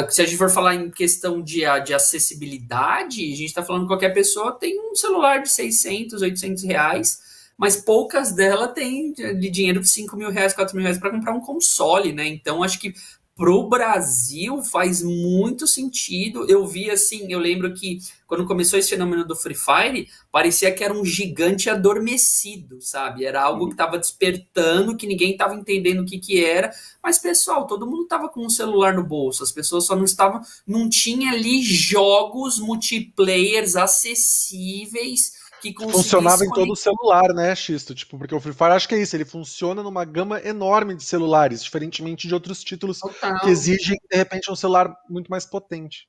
se 0.10 0.22
a 0.22 0.26
gente 0.26 0.38
for 0.38 0.50
falar 0.50 0.76
em 0.76 0.90
questão 0.90 1.42
de, 1.42 1.64
de 1.84 1.94
acessibilidade, 1.94 3.22
a 3.22 3.36
gente 3.36 3.46
está 3.46 3.62
falando 3.62 3.84
que 3.84 3.90
qualquer 3.90 4.14
pessoa 4.14 4.54
tem 4.54 4.80
um 4.80 4.96
celular 4.96 5.42
de 5.42 5.52
600, 5.52 6.22
800 6.22 6.64
reais 6.64 7.31
mas 7.62 7.76
poucas 7.76 8.32
delas 8.32 8.74
têm 8.74 9.14
de 9.14 9.48
dinheiro 9.52 9.82
de 9.82 9.88
5 9.88 10.18
mil 10.18 10.32
reais, 10.32 10.52
4 10.52 10.76
mil 10.76 10.82
reais 10.82 10.98
para 10.98 11.12
comprar 11.12 11.32
um 11.32 11.40
console, 11.40 12.12
né? 12.12 12.28
Então 12.28 12.64
acho 12.64 12.80
que 12.80 12.92
pro 13.36 13.70
Brasil 13.70 14.64
faz 14.64 15.04
muito 15.04 15.68
sentido. 15.68 16.44
Eu 16.50 16.66
vi 16.66 16.90
assim, 16.90 17.32
eu 17.32 17.38
lembro 17.38 17.72
que 17.72 18.00
quando 18.26 18.48
começou 18.48 18.80
esse 18.80 18.90
fenômeno 18.90 19.24
do 19.24 19.36
Free 19.36 19.54
Fire, 19.54 20.08
parecia 20.32 20.74
que 20.74 20.84
era 20.84 20.92
um 20.92 21.06
gigante 21.06 21.70
adormecido, 21.70 22.82
sabe? 22.82 23.26
Era 23.26 23.44
algo 23.44 23.68
que 23.68 23.74
estava 23.74 24.00
despertando, 24.00 24.98
que 24.98 25.06
ninguém 25.06 25.34
estava 25.34 25.54
entendendo 25.54 26.00
o 26.00 26.06
que 26.06 26.18
que 26.18 26.44
era. 26.44 26.72
Mas 27.04 27.20
pessoal, 27.20 27.68
todo 27.68 27.86
mundo 27.86 28.04
estava 28.04 28.28
com 28.28 28.44
um 28.44 28.50
celular 28.50 28.96
no 28.96 29.04
bolso. 29.04 29.44
As 29.44 29.52
pessoas 29.52 29.86
só 29.86 29.96
não 29.96 30.06
estavam, 30.06 30.42
não 30.66 30.90
tinha 30.90 31.32
ali 31.32 31.62
jogos 31.62 32.58
multiplayers 32.58 33.76
acessíveis 33.76 35.41
que 35.62 35.74
funcionava 35.74 36.44
em 36.44 36.50
todo 36.50 36.72
o 36.72 36.76
celular, 36.76 37.34
né, 37.34 37.56
Xisto? 37.56 37.94
Tipo, 37.94 38.18
porque 38.18 38.34
o 38.34 38.40
Free 38.40 38.54
Fire 38.54 38.72
acho 38.72 38.88
que 38.88 38.96
é 38.96 39.02
isso, 39.02 39.16
ele 39.16 39.26
funciona 39.26 39.84
numa 39.84 40.04
gama 40.04 40.42
enorme 40.42 40.96
de 40.96 41.04
celulares, 41.04 41.64
diferentemente 41.64 42.28
de 42.28 42.34
outros 42.34 42.64
títulos 42.64 43.00
Total. 43.00 43.40
que 43.40 43.50
exigem, 43.50 43.98
de 44.10 44.18
repente, 44.18 44.52
um 44.52 44.56
celular 44.56 44.92
muito 45.10 45.30
mais 45.30 45.46
potente. 45.46 46.08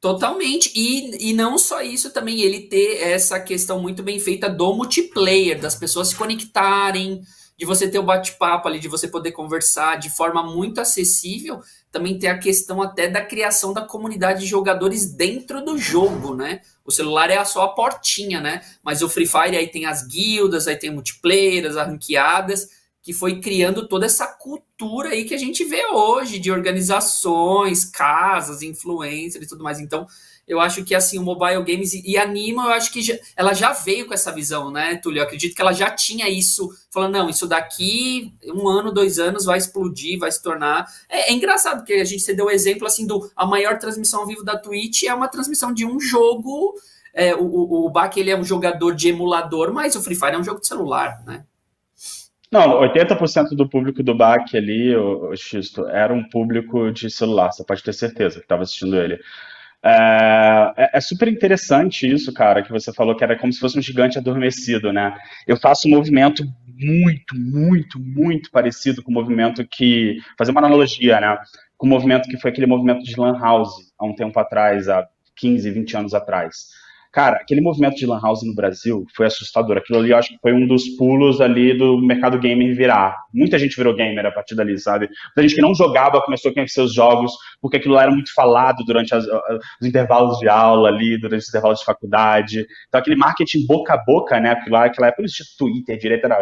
Totalmente. 0.00 0.72
E, 0.74 1.30
e 1.30 1.32
não 1.32 1.58
só 1.58 1.82
isso 1.82 2.10
também, 2.10 2.40
ele 2.40 2.62
ter 2.62 3.02
essa 3.02 3.38
questão 3.38 3.80
muito 3.80 4.02
bem 4.02 4.18
feita 4.18 4.48
do 4.48 4.74
multiplayer, 4.74 5.60
das 5.60 5.74
pessoas 5.74 6.08
se 6.08 6.16
conectarem, 6.16 7.20
de 7.60 7.66
você 7.66 7.86
ter 7.86 7.98
o 7.98 8.02
bate-papo 8.02 8.66
ali, 8.66 8.78
de 8.78 8.88
você 8.88 9.06
poder 9.06 9.32
conversar 9.32 9.98
de 9.98 10.08
forma 10.08 10.42
muito 10.42 10.80
acessível, 10.80 11.60
também 11.92 12.18
tem 12.18 12.30
a 12.30 12.38
questão 12.38 12.80
até 12.80 13.06
da 13.06 13.22
criação 13.22 13.74
da 13.74 13.82
comunidade 13.82 14.40
de 14.40 14.46
jogadores 14.46 15.12
dentro 15.12 15.62
do 15.62 15.76
jogo, 15.76 16.34
né? 16.34 16.62
O 16.86 16.90
celular 16.90 17.28
é 17.28 17.44
só 17.44 17.64
a 17.64 17.68
portinha, 17.74 18.40
né? 18.40 18.62
Mas 18.82 19.02
o 19.02 19.10
Free 19.10 19.26
Fire 19.26 19.58
aí 19.58 19.68
tem 19.68 19.84
as 19.84 20.06
guildas, 20.06 20.66
aí 20.66 20.74
tem 20.74 20.90
multiplayer, 20.90 21.66
as 21.66 21.76
ranqueadas, 21.76 22.70
que 23.02 23.12
foi 23.12 23.42
criando 23.42 23.86
toda 23.86 24.06
essa 24.06 24.26
cultura 24.26 25.10
aí 25.10 25.26
que 25.26 25.34
a 25.34 25.38
gente 25.38 25.62
vê 25.62 25.84
hoje 25.84 26.38
de 26.38 26.50
organizações, 26.50 27.84
casas, 27.84 28.62
influencers 28.62 29.44
e 29.44 29.48
tudo 29.48 29.62
mais. 29.62 29.78
Então, 29.80 30.06
eu 30.50 30.60
acho 30.60 30.84
que 30.84 30.96
assim 30.96 31.16
o 31.16 31.22
mobile 31.22 31.62
games 31.62 31.94
e, 31.94 32.18
anima, 32.18 32.64
eu 32.64 32.72
acho 32.72 32.92
que 32.92 33.00
já, 33.00 33.14
ela 33.36 33.54
já 33.54 33.72
veio 33.72 34.04
com 34.04 34.12
essa 34.12 34.32
visão, 34.32 34.68
né, 34.68 34.96
Túlio? 34.96 35.20
Eu 35.20 35.22
acredito 35.22 35.54
que 35.54 35.62
ela 35.62 35.72
já 35.72 35.88
tinha 35.92 36.28
isso, 36.28 36.68
falando, 36.90 37.12
não, 37.12 37.30
isso 37.30 37.46
daqui, 37.46 38.34
um 38.52 38.68
ano, 38.68 38.92
dois 38.92 39.20
anos, 39.20 39.44
vai 39.44 39.58
explodir, 39.58 40.18
vai 40.18 40.32
se 40.32 40.42
tornar. 40.42 40.88
É, 41.08 41.30
é 41.30 41.32
engraçado, 41.32 41.78
porque 41.78 41.92
a 41.92 42.04
gente 42.04 42.34
deu 42.34 42.46
o 42.46 42.50
exemplo 42.50 42.84
assim 42.84 43.06
do 43.06 43.30
a 43.36 43.46
maior 43.46 43.78
transmissão 43.78 44.22
ao 44.22 44.26
vivo 44.26 44.42
da 44.42 44.58
Twitch 44.58 45.04
é 45.04 45.14
uma 45.14 45.28
transmissão 45.28 45.72
de 45.72 45.86
um 45.86 46.00
jogo. 46.00 46.74
É, 47.14 47.32
o, 47.32 47.44
o, 47.44 47.86
o 47.86 47.90
Bach 47.90 48.16
ele 48.16 48.32
é 48.32 48.36
um 48.36 48.44
jogador 48.44 48.92
de 48.92 49.08
emulador, 49.08 49.72
mas 49.72 49.94
o 49.94 50.02
Free 50.02 50.16
Fire 50.16 50.32
é 50.32 50.38
um 50.38 50.44
jogo 50.44 50.60
de 50.60 50.66
celular, 50.66 51.22
né? 51.24 51.44
Não, 52.50 52.80
80% 52.80 53.50
do 53.50 53.68
público 53.68 54.02
do 54.02 54.16
BAC 54.16 54.56
ali, 54.56 54.96
o, 54.96 55.30
o 55.30 55.36
Xisto, 55.36 55.86
era 55.86 56.12
um 56.12 56.28
público 56.28 56.90
de 56.90 57.08
celular, 57.08 57.52
você 57.52 57.62
pode 57.62 57.84
ter 57.84 57.92
certeza 57.92 58.40
que 58.40 58.44
estava 58.44 58.62
assistindo 58.62 59.00
ele. 59.00 59.20
É, 59.82 60.39
é, 60.76 60.90
é, 60.94 61.00
super 61.00 61.28
interessante 61.28 62.10
isso, 62.10 62.32
cara, 62.32 62.62
que 62.62 62.70
você 62.70 62.92
falou 62.92 63.16
que 63.16 63.24
era 63.24 63.38
como 63.38 63.52
se 63.52 63.60
fosse 63.60 63.78
um 63.78 63.82
gigante 63.82 64.18
adormecido, 64.18 64.92
né? 64.92 65.16
Eu 65.46 65.56
faço 65.56 65.86
um 65.86 65.90
movimento 65.90 66.44
muito, 66.66 67.34
muito, 67.36 67.98
muito 68.00 68.50
parecido 68.50 69.02
com 69.02 69.10
o 69.10 69.14
movimento 69.14 69.66
que. 69.66 70.18
Fazer 70.38 70.50
uma 70.50 70.60
analogia, 70.60 71.20
né? 71.20 71.38
Com 71.76 71.86
o 71.86 71.90
movimento 71.90 72.28
que 72.28 72.38
foi 72.38 72.50
aquele 72.50 72.66
movimento 72.66 73.02
de 73.02 73.18
Lan 73.18 73.38
House 73.38 73.70
há 73.98 74.04
um 74.04 74.14
tempo 74.14 74.38
atrás, 74.38 74.88
há 74.88 75.06
15, 75.36 75.70
20 75.70 75.96
anos 75.96 76.14
atrás. 76.14 76.68
Cara, 77.12 77.38
aquele 77.38 77.60
movimento 77.60 77.96
de 77.96 78.06
Lan 78.06 78.20
House 78.20 78.44
no 78.44 78.54
Brasil 78.54 79.04
foi 79.16 79.26
assustador. 79.26 79.76
Aquilo 79.76 79.98
ali, 79.98 80.10
eu 80.10 80.16
acho 80.16 80.28
que 80.28 80.38
foi 80.40 80.52
um 80.52 80.64
dos 80.64 80.88
pulos 80.90 81.40
ali 81.40 81.76
do 81.76 81.98
mercado 82.00 82.38
gamer 82.38 82.76
virar. 82.76 83.16
Muita 83.34 83.58
gente 83.58 83.76
virou 83.76 83.96
gamer 83.96 84.26
a 84.26 84.30
partir 84.30 84.54
dali, 84.54 84.78
sabe? 84.78 85.08
Muita 85.26 85.42
gente 85.42 85.56
que 85.56 85.60
não 85.60 85.74
jogava 85.74 86.22
começou 86.22 86.52
a 86.52 86.54
conhecer 86.54 86.80
os 86.80 86.94
jogos, 86.94 87.32
porque 87.60 87.78
aquilo 87.78 87.94
lá 87.94 88.02
era 88.02 88.12
muito 88.12 88.32
falado 88.32 88.84
durante 88.84 89.12
as, 89.12 89.24
os 89.26 89.86
intervalos 89.86 90.38
de 90.38 90.48
aula 90.48 90.88
ali, 90.88 91.18
durante 91.20 91.42
os 91.42 91.48
intervalos 91.48 91.80
de 91.80 91.84
faculdade. 91.84 92.66
Então, 92.86 93.00
aquele 93.00 93.16
marketing 93.16 93.66
boca 93.66 93.94
a 93.94 94.04
boca, 94.04 94.38
né? 94.38 94.50
Aquilo 94.50 94.76
lá, 94.76 94.84
aquela 94.84 95.08
época 95.08 95.24
existia 95.24 95.46
Twitter, 95.58 95.98
direto 95.98 96.26
era 96.26 96.38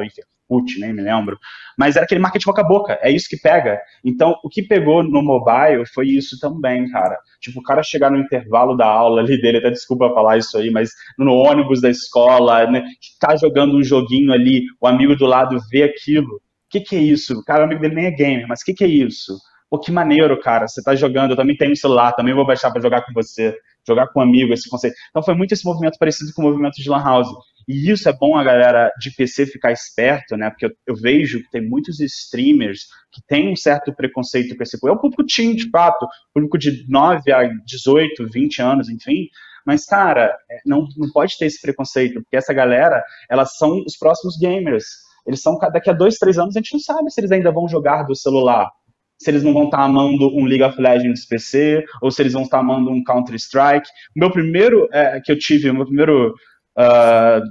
Put, 0.49 0.81
nem 0.81 0.93
me 0.93 1.03
lembro. 1.03 1.39
Mas 1.77 1.97
era 1.97 2.05
aquele 2.05 2.21
marketing 2.21 2.47
boca 2.47 2.63
a 2.63 2.65
boca, 2.65 2.99
é 3.03 3.11
isso 3.11 3.29
que 3.29 3.37
pega. 3.37 3.79
Então, 4.05 4.35
o 4.43 4.49
que 4.49 4.63
pegou 4.63 5.03
no 5.03 5.23
mobile 5.23 5.87
foi 5.95 6.09
isso 6.09 6.39
também, 6.41 6.91
cara. 6.91 7.19
Tipo, 7.41 7.61
o 7.61 7.63
cara 7.63 7.83
chegar 7.83 8.11
no 8.11 8.19
intervalo 8.19 8.77
da 8.77 8.87
aula 8.87 9.21
ali 9.21 9.41
dele, 9.41 9.59
até 9.59 9.71
desculpa 9.71 10.13
falar 10.15 10.39
isso 10.39 10.57
aí, 10.57 10.71
mas 10.71 10.91
no 11.19 11.33
ônibus 11.35 11.81
da 11.81 11.91
escola, 11.91 12.67
né, 12.71 12.83
tá 13.21 13.37
jogando 13.37 13.77
um 13.77 13.83
joguinho 13.83 14.33
ali, 14.33 14.65
o 14.81 14.87
amigo 14.87 15.15
do 15.15 15.27
lado 15.27 15.59
vê 15.71 15.83
aquilo. 15.83 16.37
O 16.37 16.71
que, 16.71 16.81
que 16.81 16.97
é 16.97 17.01
isso? 17.01 17.43
Cara, 17.45 17.63
o 17.63 17.65
amigo 17.65 17.81
dele 17.81 17.95
nem 17.95 18.07
é 18.07 18.11
gamer, 18.11 18.47
mas 18.49 18.61
o 18.61 18.65
que, 18.65 18.75
que 18.75 18.85
é 18.85 18.89
isso? 18.89 19.39
Pô, 19.71 19.79
que 19.79 19.93
maneiro, 19.93 20.39
cara. 20.41 20.67
Você 20.67 20.83
tá 20.83 20.95
jogando, 20.95 21.33
eu 21.33 21.37
também 21.37 21.57
tenho 21.57 21.73
um 21.73 21.77
celular, 21.77 22.13
também 22.13 22.35
vou 22.35 22.47
baixar 22.47 22.71
para 22.71 22.81
jogar 22.81 23.03
com 23.03 23.13
você, 23.13 23.55
jogar 23.89 24.09
com 24.09 24.21
um 24.21 24.23
amigo, 24.23 24.53
esse 24.53 24.69
conceito. 24.69 24.95
Então 25.11 25.23
foi 25.23 25.35
muito 25.35 25.53
esse 25.53 25.65
movimento 25.65 25.99
parecido 25.99 26.33
com 26.35 26.43
o 26.43 26.45
movimento 26.45 26.75
de 26.75 26.89
Lan 26.89 27.03
House. 27.03 27.29
E 27.67 27.91
isso 27.91 28.09
é 28.09 28.13
bom 28.13 28.37
a 28.37 28.45
galera 28.45 28.91
de 28.99 29.11
PC 29.11 29.47
ficar 29.47 29.73
esperto, 29.73 30.37
né? 30.37 30.49
Porque 30.49 30.67
eu, 30.67 30.71
eu 30.87 30.95
vejo 30.95 31.43
que 31.43 31.51
tem 31.51 31.69
muitos 31.69 32.01
streamers 32.01 32.87
que 33.13 33.21
têm 33.27 33.53
um 33.53 33.57
certo 33.57 33.93
preconceito 33.93 34.57
com 34.57 34.63
esse 34.63 34.79
público. 34.79 34.97
É 34.97 34.99
um 34.99 35.01
público 35.01 35.27
teen, 35.27 35.55
de 35.55 35.69
fato, 35.69 36.07
público 36.33 36.57
de 36.57 36.87
9 36.89 37.33
a 37.33 37.43
18, 37.67 38.27
20 38.31 38.63
anos, 38.63 38.89
enfim. 38.89 39.27
Mas, 39.67 39.85
cara, 39.85 40.35
é, 40.51 40.61
não, 40.65 40.87
não 40.97 41.11
pode 41.13 41.37
ter 41.37 41.45
esse 41.45 41.61
preconceito, 41.61 42.23
porque 42.23 42.37
essa 42.37 42.55
galera, 42.55 43.05
elas 43.29 43.57
são 43.59 43.83
os 43.87 43.99
próximos 43.99 44.39
gamers. 44.39 44.85
Eles 45.27 45.43
são, 45.43 45.59
daqui 45.59 45.91
a 45.91 45.93
dois, 45.93 46.17
três 46.17 46.39
anos, 46.39 46.57
a 46.57 46.61
gente 46.61 46.73
não 46.73 46.81
sabe 46.81 47.11
se 47.11 47.21
eles 47.21 47.31
ainda 47.31 47.53
vão 47.53 47.69
jogar 47.69 48.05
do 48.05 48.17
celular 48.17 48.71
se 49.19 49.31
eles 49.31 49.43
não 49.43 49.53
vão 49.53 49.65
estar 49.65 49.83
amando 49.83 50.29
um 50.35 50.45
League 50.45 50.63
of 50.63 50.81
Legends 50.81 51.27
PC, 51.27 51.85
ou 52.01 52.11
se 52.11 52.23
eles 52.23 52.33
vão 52.33 52.43
estar 52.43 52.61
amando 52.61 52.91
um 52.91 53.03
Counter-Strike. 53.03 53.89
Meu 54.15 54.31
primeiro 54.31 54.89
é, 54.93 55.21
que 55.21 55.33
eu 55.33 55.39
tive, 55.39 55.73
meu 55.73 55.85
primeiro 55.85 56.35
uh, 56.79 57.43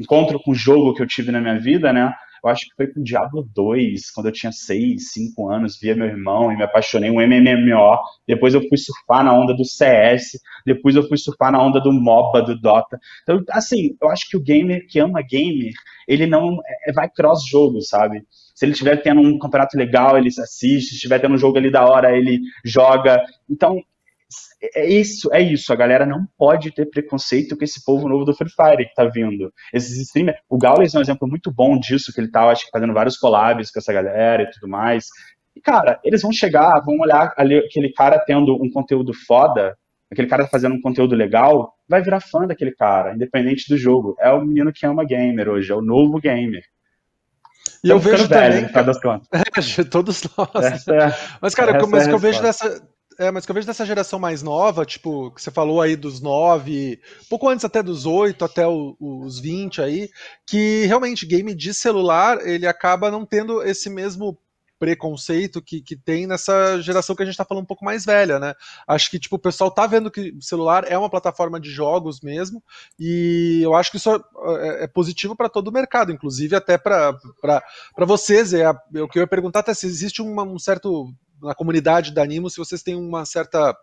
encontro 0.00 0.40
com 0.40 0.52
o 0.52 0.54
jogo 0.54 0.94
que 0.94 1.02
eu 1.02 1.06
tive 1.06 1.30
na 1.30 1.40
minha 1.40 1.60
vida, 1.60 1.92
né? 1.92 2.12
Eu 2.42 2.50
acho 2.50 2.66
que 2.66 2.74
foi 2.76 2.86
com 2.86 3.02
Diablo 3.02 3.48
2, 3.54 4.10
quando 4.12 4.26
eu 4.26 4.32
tinha 4.32 4.52
6, 4.52 5.10
5 5.12 5.50
anos, 5.50 5.78
via 5.78 5.96
meu 5.96 6.06
irmão 6.06 6.52
e 6.52 6.56
me 6.56 6.62
apaixonei, 6.62 7.10
um 7.10 7.20
MMO. 7.20 7.98
Depois 8.26 8.54
eu 8.54 8.66
fui 8.68 8.78
surfar 8.78 9.24
na 9.24 9.32
onda 9.34 9.54
do 9.54 9.64
CS, 9.64 10.38
depois 10.64 10.94
eu 10.94 11.06
fui 11.06 11.18
surfar 11.18 11.50
na 11.50 11.60
onda 11.60 11.80
do 11.80 11.92
MOBA, 11.92 12.42
do 12.42 12.58
Dota. 12.58 12.98
Então, 13.22 13.42
assim, 13.50 13.96
eu 14.00 14.08
acho 14.08 14.28
que 14.30 14.36
o 14.36 14.42
gamer 14.42 14.86
que 14.88 15.00
ama 15.00 15.20
gamer, 15.20 15.72
ele 16.06 16.26
não 16.26 16.58
é, 16.86 16.92
vai 16.92 17.08
cross-jogo, 17.10 17.82
sabe? 17.82 18.22
Se 18.58 18.64
ele 18.64 18.72
estiver 18.72 19.00
tendo 19.00 19.20
um 19.20 19.38
campeonato 19.38 19.78
legal, 19.78 20.18
ele 20.18 20.26
assiste, 20.26 20.88
se 20.88 20.94
estiver 20.96 21.20
tendo 21.20 21.36
um 21.36 21.38
jogo 21.38 21.58
ali 21.58 21.70
da 21.70 21.86
hora, 21.86 22.16
ele 22.16 22.40
joga. 22.64 23.22
Então, 23.48 23.80
é 24.74 24.84
isso, 24.84 25.32
é 25.32 25.40
isso. 25.40 25.72
A 25.72 25.76
galera 25.76 26.04
não 26.04 26.26
pode 26.36 26.72
ter 26.72 26.86
preconceito 26.86 27.56
com 27.56 27.62
esse 27.62 27.84
povo 27.84 28.08
novo 28.08 28.24
do 28.24 28.34
Free 28.34 28.50
Fire 28.50 28.88
que 28.88 28.94
tá 28.96 29.04
vindo. 29.04 29.52
Esses 29.72 29.96
streamers. 29.98 30.40
O 30.50 30.58
Gaules 30.58 30.92
é 30.92 30.98
um 30.98 31.00
exemplo 31.00 31.28
muito 31.28 31.52
bom 31.52 31.78
disso, 31.78 32.12
que 32.12 32.20
ele 32.20 32.32
tá, 32.32 32.50
acho 32.50 32.64
que, 32.64 32.72
fazendo 32.72 32.92
vários 32.92 33.16
collabs 33.16 33.70
com 33.70 33.78
essa 33.78 33.92
galera 33.92 34.42
e 34.42 34.50
tudo 34.50 34.66
mais. 34.66 35.06
E, 35.54 35.60
cara, 35.60 36.00
eles 36.02 36.20
vão 36.20 36.32
chegar, 36.32 36.82
vão 36.84 36.98
olhar 36.98 37.32
ali 37.36 37.58
aquele 37.58 37.92
cara 37.92 38.18
tendo 38.18 38.60
um 38.60 38.68
conteúdo 38.68 39.12
foda, 39.24 39.78
aquele 40.10 40.26
cara 40.26 40.48
fazendo 40.48 40.74
um 40.74 40.80
conteúdo 40.80 41.14
legal, 41.14 41.76
vai 41.88 42.02
virar 42.02 42.18
fã 42.18 42.44
daquele 42.44 42.72
cara, 42.72 43.14
independente 43.14 43.68
do 43.68 43.78
jogo. 43.78 44.16
É 44.18 44.32
o 44.32 44.44
menino 44.44 44.72
que 44.72 44.84
ama 44.84 45.04
gamer 45.04 45.48
hoje, 45.48 45.70
é 45.70 45.76
o 45.76 45.80
novo 45.80 46.18
gamer. 46.20 46.64
E 47.82 47.90
eu 47.90 47.98
vejo 47.98 48.26
velho, 48.26 48.68
também. 48.72 49.00
Contas. 49.00 49.28
É, 49.78 49.84
todos 49.84 50.22
nós. 50.36 50.88
É, 50.88 51.14
mas, 51.40 51.54
cara, 51.54 51.86
mas 51.86 52.04
é 52.04 52.08
que 52.08 52.14
eu 52.14 52.18
vejo 52.18 52.42
dessa, 52.42 52.82
é, 53.18 53.32
mas 53.32 53.44
que 53.44 53.50
eu 53.50 53.54
vejo 53.54 53.66
dessa 53.66 53.84
geração 53.84 54.18
mais 54.18 54.42
nova, 54.42 54.86
tipo, 54.86 55.32
que 55.32 55.42
você 55.42 55.50
falou 55.50 55.80
aí 55.82 55.96
dos 55.96 56.20
nove, 56.20 57.00
pouco 57.28 57.48
antes 57.48 57.64
até 57.64 57.82
dos 57.82 58.06
oito, 58.06 58.44
até 58.44 58.66
o, 58.66 58.96
os 59.00 59.40
vinte 59.40 59.82
aí, 59.82 60.08
que 60.46 60.84
realmente 60.86 61.26
game 61.26 61.52
de 61.52 61.74
celular, 61.74 62.38
ele 62.46 62.66
acaba 62.66 63.10
não 63.10 63.26
tendo 63.26 63.60
esse 63.62 63.90
mesmo 63.90 64.38
preconceito 64.78 65.60
que, 65.60 65.82
que 65.82 65.96
tem 65.96 66.26
nessa 66.26 66.80
geração 66.80 67.16
que 67.16 67.22
a 67.22 67.26
gente 67.26 67.36
tá 67.36 67.44
falando 67.44 67.64
um 67.64 67.66
pouco 67.66 67.84
mais 67.84 68.04
velha, 68.04 68.38
né? 68.38 68.54
Acho 68.86 69.10
que, 69.10 69.18
tipo, 69.18 69.36
o 69.36 69.40
pessoal 69.40 69.70
tá 69.70 69.86
vendo 69.86 70.10
que 70.10 70.30
o 70.30 70.42
celular 70.42 70.84
é 70.86 70.96
uma 70.96 71.10
plataforma 71.10 71.58
de 71.58 71.70
jogos 71.70 72.20
mesmo, 72.20 72.62
e 72.98 73.60
eu 73.62 73.74
acho 73.74 73.90
que 73.90 73.96
isso 73.96 74.10
é, 74.10 74.84
é 74.84 74.86
positivo 74.86 75.34
para 75.34 75.48
todo 75.48 75.68
o 75.68 75.72
mercado, 75.72 76.12
inclusive 76.12 76.54
até 76.54 76.78
para 76.78 77.18
vocês. 78.06 78.54
É, 78.54 78.62
é, 78.62 79.02
o 79.02 79.08
que 79.08 79.18
eu 79.18 79.22
ia 79.22 79.26
perguntar 79.26 79.60
até 79.60 79.74
se 79.74 79.86
existe 79.86 80.22
uma, 80.22 80.42
um 80.42 80.58
certo 80.58 81.12
na 81.42 81.54
comunidade 81.54 82.12
da 82.12 82.22
Animo, 82.22 82.50
se 82.50 82.58
vocês 82.58 82.82
têm 82.82 82.96
uma 82.96 83.24
certa 83.24 83.76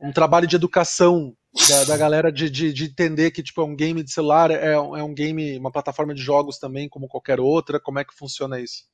um 0.00 0.12
trabalho 0.12 0.46
de 0.46 0.54
educação 0.54 1.34
da, 1.68 1.84
da 1.84 1.96
galera 1.96 2.30
de, 2.30 2.48
de, 2.48 2.72
de, 2.72 2.84
entender 2.84 3.30
que 3.30 3.42
tipo 3.42 3.60
é 3.60 3.64
um 3.64 3.74
game 3.74 4.02
de 4.02 4.12
celular, 4.12 4.50
é, 4.50 4.72
é 4.72 4.78
um 5.02 5.14
game, 5.14 5.58
uma 5.58 5.72
plataforma 5.72 6.14
de 6.14 6.22
jogos 6.22 6.58
também, 6.58 6.88
como 6.88 7.08
qualquer 7.08 7.40
outra. 7.40 7.80
Como 7.80 7.98
é 7.98 8.04
que 8.04 8.14
funciona 8.14 8.60
isso? 8.60 8.84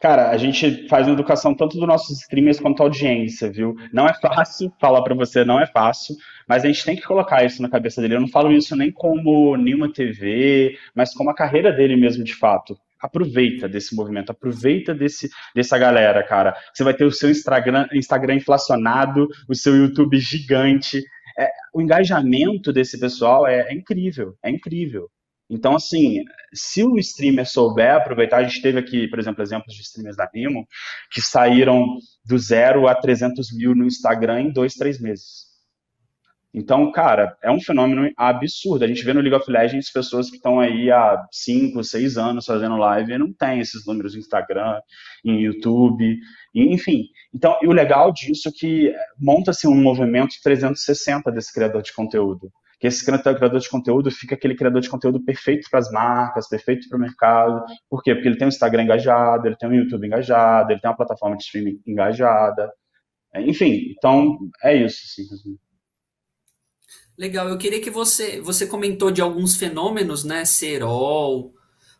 Cara, 0.00 0.30
a 0.30 0.36
gente 0.36 0.86
faz 0.88 1.08
educação 1.08 1.54
tanto 1.54 1.78
dos 1.78 1.86
nossos 1.86 2.20
streamers 2.20 2.60
quanto 2.60 2.78
da 2.78 2.84
audiência, 2.84 3.50
viu? 3.50 3.74
Não 3.92 4.06
é 4.06 4.14
fácil, 4.14 4.72
falar 4.80 5.02
para 5.02 5.14
você, 5.14 5.44
não 5.44 5.60
é 5.60 5.66
fácil, 5.66 6.14
mas 6.46 6.64
a 6.64 6.66
gente 6.66 6.84
tem 6.84 6.96
que 6.96 7.02
colocar 7.02 7.44
isso 7.44 7.62
na 7.62 7.68
cabeça 7.68 8.00
dele. 8.00 8.14
Eu 8.14 8.20
não 8.20 8.28
falo 8.28 8.52
isso 8.52 8.76
nem 8.76 8.90
como 8.92 9.56
Nima 9.56 9.92
TV, 9.92 10.76
mas 10.94 11.14
como 11.14 11.30
a 11.30 11.34
carreira 11.34 11.72
dele 11.72 11.96
mesmo, 11.96 12.22
de 12.22 12.34
fato 12.34 12.76
aproveita 13.00 13.68
desse 13.68 13.94
movimento, 13.94 14.30
aproveita 14.30 14.94
desse, 14.94 15.28
dessa 15.54 15.78
galera, 15.78 16.22
cara. 16.22 16.56
Você 16.72 16.82
vai 16.82 16.94
ter 16.94 17.04
o 17.04 17.12
seu 17.12 17.30
Instagram, 17.30 17.86
Instagram 17.92 18.34
inflacionado, 18.34 19.28
o 19.48 19.54
seu 19.54 19.76
YouTube 19.76 20.18
gigante. 20.18 21.02
É, 21.38 21.48
o 21.74 21.82
engajamento 21.82 22.72
desse 22.72 22.98
pessoal 22.98 23.46
é, 23.46 23.68
é, 23.68 23.74
incrível, 23.74 24.34
é 24.42 24.50
incrível. 24.50 25.08
Então, 25.48 25.76
assim, 25.76 26.24
se 26.52 26.82
o 26.82 26.98
streamer 26.98 27.48
souber 27.48 27.94
aproveitar, 27.94 28.38
a 28.38 28.42
gente 28.44 28.60
teve 28.60 28.78
aqui, 28.78 29.08
por 29.08 29.18
exemplo, 29.18 29.42
exemplos 29.42 29.74
de 29.74 29.82
streamers 29.82 30.16
da 30.16 30.28
Nimo 30.34 30.66
que 31.10 31.22
saíram 31.22 31.86
do 32.24 32.36
zero 32.36 32.88
a 32.88 32.94
300 32.94 33.52
mil 33.52 33.74
no 33.74 33.86
Instagram 33.86 34.40
em 34.40 34.52
dois, 34.52 34.74
três 34.74 35.00
meses. 35.00 35.46
Então, 36.58 36.90
cara, 36.90 37.36
é 37.42 37.50
um 37.50 37.60
fenômeno 37.60 38.10
absurdo. 38.16 38.82
A 38.82 38.88
gente 38.88 39.04
vê 39.04 39.12
no 39.12 39.20
League 39.20 39.36
of 39.36 39.50
Legends 39.50 39.92
pessoas 39.92 40.30
que 40.30 40.36
estão 40.36 40.58
aí 40.58 40.90
há 40.90 41.22
5, 41.30 41.84
6 41.84 42.16
anos 42.16 42.46
fazendo 42.46 42.78
live 42.78 43.12
e 43.12 43.18
não 43.18 43.30
tem 43.30 43.60
esses 43.60 43.86
números 43.86 44.14
no 44.14 44.20
Instagram, 44.20 44.80
em 45.22 45.42
YouTube, 45.42 46.18
enfim. 46.54 47.04
Então, 47.34 47.58
e 47.62 47.68
o 47.68 47.72
legal 47.72 48.10
disso 48.10 48.48
é 48.48 48.52
que 48.52 48.90
monta-se 49.20 49.68
um 49.68 49.74
movimento 49.74 50.34
360 50.42 51.30
desse 51.30 51.52
criador 51.52 51.82
de 51.82 51.92
conteúdo. 51.92 52.50
Que 52.78 52.86
esse 52.86 53.04
criador 53.04 53.58
de 53.58 53.70
conteúdo 53.70 54.10
fica 54.10 54.34
aquele 54.34 54.54
criador 54.54 54.80
de 54.80 54.90
conteúdo 54.90 55.24
perfeito 55.24 55.68
para 55.70 55.80
as 55.80 55.90
marcas, 55.90 56.48
perfeito 56.48 56.88
para 56.88 56.98
o 56.98 57.00
mercado. 57.00 57.64
Por 57.88 58.02
quê? 58.02 58.14
Porque 58.14 58.28
ele 58.28 58.36
tem 58.36 58.46
um 58.46 58.48
Instagram 58.48 58.82
engajado, 58.82 59.46
ele 59.46 59.56
tem 59.56 59.68
um 59.68 59.74
YouTube 59.74 60.06
engajado, 60.06 60.72
ele 60.72 60.80
tem 60.80 60.90
uma 60.90 60.96
plataforma 60.96 61.36
de 61.36 61.44
streaming 61.44 61.80
engajada. 61.86 62.70
Enfim, 63.34 63.94
então 63.96 64.38
é 64.62 64.76
isso. 64.76 64.98
Assim. 65.34 65.58
Legal, 67.18 67.48
eu 67.48 67.56
queria 67.56 67.80
que 67.80 67.90
você, 67.90 68.40
você 68.42 68.66
comentou 68.66 69.10
de 69.10 69.22
alguns 69.22 69.56
fenômenos, 69.56 70.22
né? 70.22 70.44
Serol, 70.44 71.55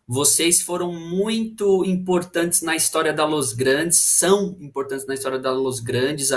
vocês 0.07 0.61
foram 0.61 0.93
muito 0.93 1.83
importantes 1.83 2.61
na 2.61 2.77
história 2.77 3.11
da 3.11 3.25
Los 3.25 3.51
Grandes, 3.51 3.97
são 3.97 4.55
importantes 4.61 5.05
na 5.05 5.13
história 5.13 5.37
da 5.37 5.51
Los 5.51 5.81
Grandes, 5.81 6.29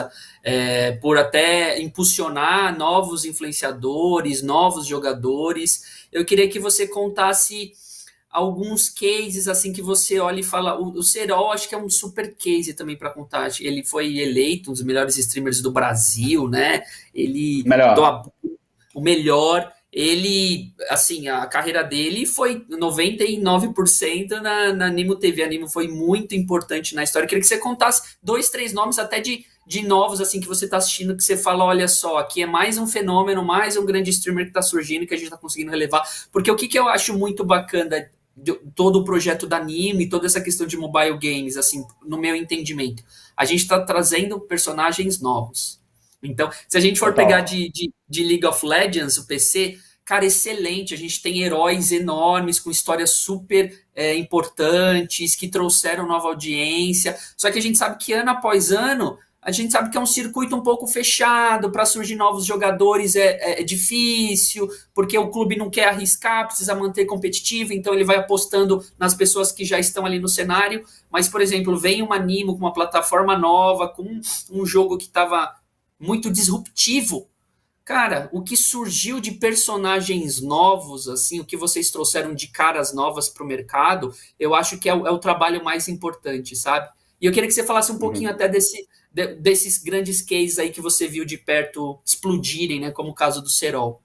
é, 0.42 0.92
por 0.92 1.16
até 1.16 1.80
impulsionar 1.80 2.76
novos 2.76 3.24
influenciadores, 3.24 4.42
novos 4.42 4.86
jogadores. 4.86 6.08
Eu 6.10 6.24
queria 6.24 6.48
que 6.48 6.58
você 6.58 6.88
contasse 6.88 7.72
alguns 8.28 8.88
cases 8.88 9.46
assim 9.46 9.72
que 9.72 9.82
você 9.82 10.18
olha 10.18 10.40
e 10.40 10.44
fala. 10.44 10.76
O, 10.76 10.98
o 10.98 11.02
Serol 11.04 11.52
acho 11.52 11.68
que 11.68 11.74
é 11.74 11.78
um 11.78 11.88
super 11.88 12.34
case 12.34 12.74
também 12.74 12.96
para 12.96 13.10
contar. 13.10 13.50
Ele 13.60 13.84
foi 13.84 14.18
eleito 14.18 14.70
um 14.70 14.72
dos 14.72 14.82
melhores 14.82 15.16
streamers 15.16 15.62
do 15.62 15.70
Brasil, 15.70 16.48
né? 16.48 16.82
Ele 17.14 17.62
Melhor. 17.64 17.94
Do, 17.94 18.32
o 18.94 19.00
melhor. 19.00 19.72
Ele, 19.92 20.72
assim, 20.88 21.26
a 21.26 21.44
carreira 21.46 21.82
dele 21.82 22.24
foi 22.24 22.64
99% 22.70 24.40
na, 24.40 24.72
na 24.72 24.88
Nimo 24.88 25.16
TV. 25.16 25.42
A 25.42 25.48
Nimo 25.48 25.68
foi 25.68 25.88
muito 25.88 26.34
importante 26.34 26.94
na 26.94 27.02
história. 27.02 27.24
Eu 27.24 27.28
queria 27.28 27.42
que 27.42 27.48
você 27.48 27.58
contasse 27.58 28.16
dois, 28.22 28.50
três 28.50 28.72
nomes 28.72 29.00
até 29.00 29.18
de, 29.18 29.44
de 29.66 29.82
novos, 29.82 30.20
assim, 30.20 30.40
que 30.40 30.46
você 30.46 30.66
está 30.66 30.76
assistindo, 30.76 31.16
que 31.16 31.24
você 31.24 31.36
fala, 31.36 31.64
olha 31.64 31.88
só, 31.88 32.18
aqui 32.18 32.40
é 32.40 32.46
mais 32.46 32.78
um 32.78 32.86
fenômeno, 32.86 33.44
mais 33.44 33.76
um 33.76 33.84
grande 33.84 34.10
streamer 34.10 34.44
que 34.44 34.50
está 34.50 34.62
surgindo, 34.62 35.06
que 35.06 35.14
a 35.14 35.16
gente 35.16 35.26
está 35.26 35.36
conseguindo 35.36 35.72
relevar. 35.72 36.08
Porque 36.30 36.50
o 36.50 36.56
que, 36.56 36.68
que 36.68 36.78
eu 36.78 36.88
acho 36.88 37.18
muito 37.18 37.44
bacana 37.44 38.08
de, 38.36 38.52
todo 38.76 39.00
o 39.00 39.04
projeto 39.04 39.44
da 39.44 39.58
Nimo 39.58 40.02
e 40.02 40.08
toda 40.08 40.26
essa 40.26 40.40
questão 40.40 40.68
de 40.68 40.76
mobile 40.76 41.18
games, 41.18 41.56
assim, 41.56 41.84
no 42.06 42.16
meu 42.16 42.36
entendimento, 42.36 43.02
a 43.36 43.44
gente 43.44 43.62
está 43.62 43.80
trazendo 43.84 44.38
personagens 44.38 45.20
novos 45.20 45.79
Então, 46.22 46.50
se 46.68 46.76
a 46.76 46.80
gente 46.80 46.98
for 46.98 47.10
Total. 47.10 47.26
pegar 47.26 47.40
de, 47.40 47.70
de, 47.70 47.92
de 48.08 48.24
League 48.24 48.46
of 48.46 48.64
Legends, 48.64 49.16
o 49.16 49.26
PC, 49.26 49.78
cara, 50.04 50.24
excelente. 50.24 50.92
A 50.92 50.96
gente 50.96 51.22
tem 51.22 51.42
heróis 51.42 51.92
enormes 51.92 52.60
com 52.60 52.70
histórias 52.70 53.10
super 53.10 53.72
é, 53.94 54.14
importantes 54.16 55.34
que 55.34 55.48
trouxeram 55.48 56.06
nova 56.06 56.28
audiência. 56.28 57.16
Só 57.36 57.50
que 57.50 57.58
a 57.58 57.62
gente 57.62 57.78
sabe 57.78 57.96
que 57.98 58.12
ano 58.12 58.30
após 58.30 58.70
ano 58.72 59.18
a 59.42 59.50
gente 59.50 59.72
sabe 59.72 59.88
que 59.88 59.96
é 59.96 60.00
um 60.00 60.06
circuito 60.06 60.54
um 60.54 60.62
pouco 60.62 60.86
fechado, 60.86 61.70
para 61.70 61.86
surgir 61.86 62.14
novos 62.14 62.44
jogadores 62.44 63.16
é, 63.16 63.38
é, 63.40 63.60
é, 63.60 63.64
difícil, 63.64 64.68
porque 64.92 65.16
o 65.16 65.30
clube 65.30 65.56
não 65.56 65.70
quer 65.70 65.88
arriscar, 65.88 66.46
precisa 66.46 66.74
manter 66.74 67.06
competitivo, 67.06 67.72
então 67.72 67.94
ele 67.94 68.04
vai 68.04 68.16
apostando 68.16 68.84
nas 68.98 69.14
pessoas 69.14 69.50
que 69.50 69.64
já 69.64 69.78
estão 69.78 70.04
ali 70.04 70.18
no 70.18 70.28
cenário. 70.28 70.84
Mas, 71.10 71.26
por 71.26 71.40
exemplo, 71.40 71.78
vem 71.78 72.02
um 72.02 72.12
Animo 72.12 72.52
com 72.52 72.60
uma 72.60 72.72
plataforma 72.72 73.36
nova, 73.36 73.88
com 73.88 74.20
um 74.50 74.66
jogo 74.66 74.98
que 74.98 75.06
estava 75.06 75.54
muito 76.00 76.30
disruptivo. 76.30 77.28
Cara, 77.84 78.28
o 78.32 78.42
que 78.42 78.56
surgiu 78.56 79.20
de 79.20 79.32
personagens 79.32 80.40
novos, 80.40 81.08
assim, 81.08 81.40
o 81.40 81.44
que 81.44 81.56
vocês 81.56 81.90
trouxeram 81.90 82.34
de 82.34 82.48
caras 82.48 82.94
novas 82.94 83.28
para 83.28 83.44
o 83.44 83.46
mercado, 83.46 84.14
eu 84.38 84.54
acho 84.54 84.78
que 84.78 84.88
é 84.88 84.94
o, 84.94 85.06
é 85.06 85.10
o, 85.10 85.18
trabalho 85.18 85.62
mais 85.62 85.88
importante, 85.88 86.56
sabe? 86.56 86.88
E 87.20 87.26
eu 87.26 87.32
queria 87.32 87.48
que 87.48 87.54
você 87.54 87.64
falasse 87.64 87.90
um 87.90 87.94
uhum. 87.94 88.00
pouquinho 88.00 88.30
até 88.30 88.48
desse 88.48 88.88
de, 89.12 89.34
desses 89.34 89.82
grandes 89.82 90.22
cases 90.22 90.58
aí 90.58 90.70
que 90.70 90.80
você 90.80 91.08
viu 91.08 91.24
de 91.24 91.36
perto 91.36 92.00
explodirem, 92.04 92.80
né? 92.80 92.90
Como 92.90 93.10
o 93.10 93.14
caso 93.14 93.42
do 93.42 93.48
Serol. 93.48 94.00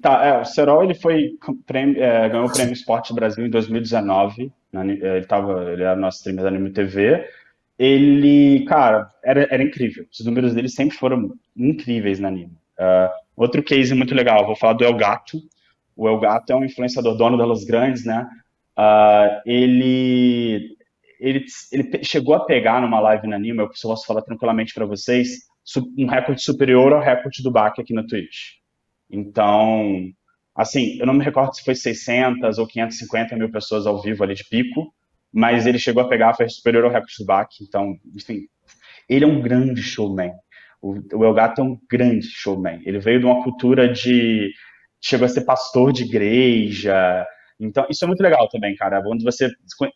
Tá, 0.00 0.24
é, 0.24 0.40
o 0.40 0.44
Serol 0.44 0.84
ele 0.84 0.94
foi 0.94 1.32
prêmio, 1.66 2.00
é, 2.00 2.28
ganhou 2.28 2.46
o 2.46 2.52
Prêmio 2.52 2.72
Esporte 2.72 3.12
Brasil 3.12 3.44
em 3.44 3.50
2019. 3.50 4.52
É, 4.72 5.16
ele 5.16 5.26
tava, 5.26 5.72
ele 5.72 5.82
era 5.82 5.96
nosso 5.96 6.18
streamer 6.18 6.44
da 6.44 6.50
Anime 6.50 6.70
TV. 6.70 7.26
Ele, 7.78 8.64
cara, 8.64 9.08
era, 9.22 9.46
era 9.50 9.62
incrível. 9.62 10.04
Os 10.12 10.26
números 10.26 10.54
dele 10.54 10.68
sempre 10.68 10.96
foram 10.96 11.32
incríveis 11.56 12.18
na 12.18 12.28
Anime. 12.28 12.58
Uh, 12.78 13.10
outro 13.36 13.62
case 13.62 13.94
muito 13.94 14.14
legal, 14.14 14.46
vou 14.46 14.56
falar 14.56 14.72
do 14.72 14.84
El 14.84 14.96
Gato. 14.96 15.40
O 15.96 16.08
El 16.08 16.18
Gato 16.18 16.52
é 16.52 16.56
um 16.56 16.64
influenciador 16.64 17.16
dono 17.16 17.38
da 17.38 17.44
Los 17.44 17.64
Grandes, 17.64 18.04
né? 18.04 18.28
Uh, 18.76 19.40
ele 19.46 20.76
ele, 21.18 21.44
ele 21.72 22.04
chegou 22.04 22.34
a 22.34 22.44
pegar 22.44 22.80
numa 22.80 23.00
live 23.00 23.26
na 23.26 23.36
Anima, 23.36 23.62
eu 23.62 23.68
posso 23.68 24.06
falar 24.06 24.22
tranquilamente 24.22 24.72
para 24.72 24.86
vocês, 24.86 25.48
um 25.96 26.06
recorde 26.06 26.42
superior 26.42 26.92
ao 26.92 27.00
recorde 27.00 27.42
do 27.42 27.50
Bach 27.50 27.74
aqui 27.78 27.92
na 27.92 28.06
Twitch. 28.06 28.54
Então, 29.10 30.10
assim, 30.54 30.96
eu 30.98 31.06
não 31.06 31.14
me 31.14 31.24
recordo 31.24 31.54
se 31.54 31.64
foi 31.64 31.74
600 31.74 32.58
ou 32.58 32.66
550 32.66 33.36
mil 33.36 33.50
pessoas 33.50 33.86
ao 33.86 34.00
vivo 34.00 34.22
ali 34.22 34.34
de 34.34 34.44
pico, 34.44 34.92
mas 35.32 35.66
ele 35.66 35.78
chegou 35.78 36.02
a 36.02 36.08
pegar, 36.08 36.34
foi 36.34 36.48
superior 36.48 36.84
ao 36.84 36.90
recorde 36.90 37.14
do 37.18 37.26
Bach. 37.26 37.48
Então, 37.60 37.94
enfim, 38.14 38.40
ele 39.08 39.24
é 39.24 39.28
um 39.28 39.40
grande 39.40 39.82
showman. 39.82 40.32
O, 40.80 40.94
o 41.14 41.24
Elgato 41.24 41.60
é 41.60 41.64
um 41.64 41.78
grande 41.90 42.26
showman. 42.26 42.80
Ele 42.84 42.98
veio 42.98 43.20
de 43.20 43.26
uma 43.26 43.42
cultura 43.42 43.92
de. 43.92 44.50
chegou 45.00 45.26
a 45.26 45.28
ser 45.28 45.42
pastor 45.44 45.92
de 45.92 46.04
igreja, 46.04 47.26
então, 47.60 47.84
isso 47.90 48.04
é 48.04 48.06
muito 48.06 48.22
legal 48.22 48.48
também, 48.48 48.74
cara. 48.76 49.02
Onde 49.04 49.24
você 49.24 49.50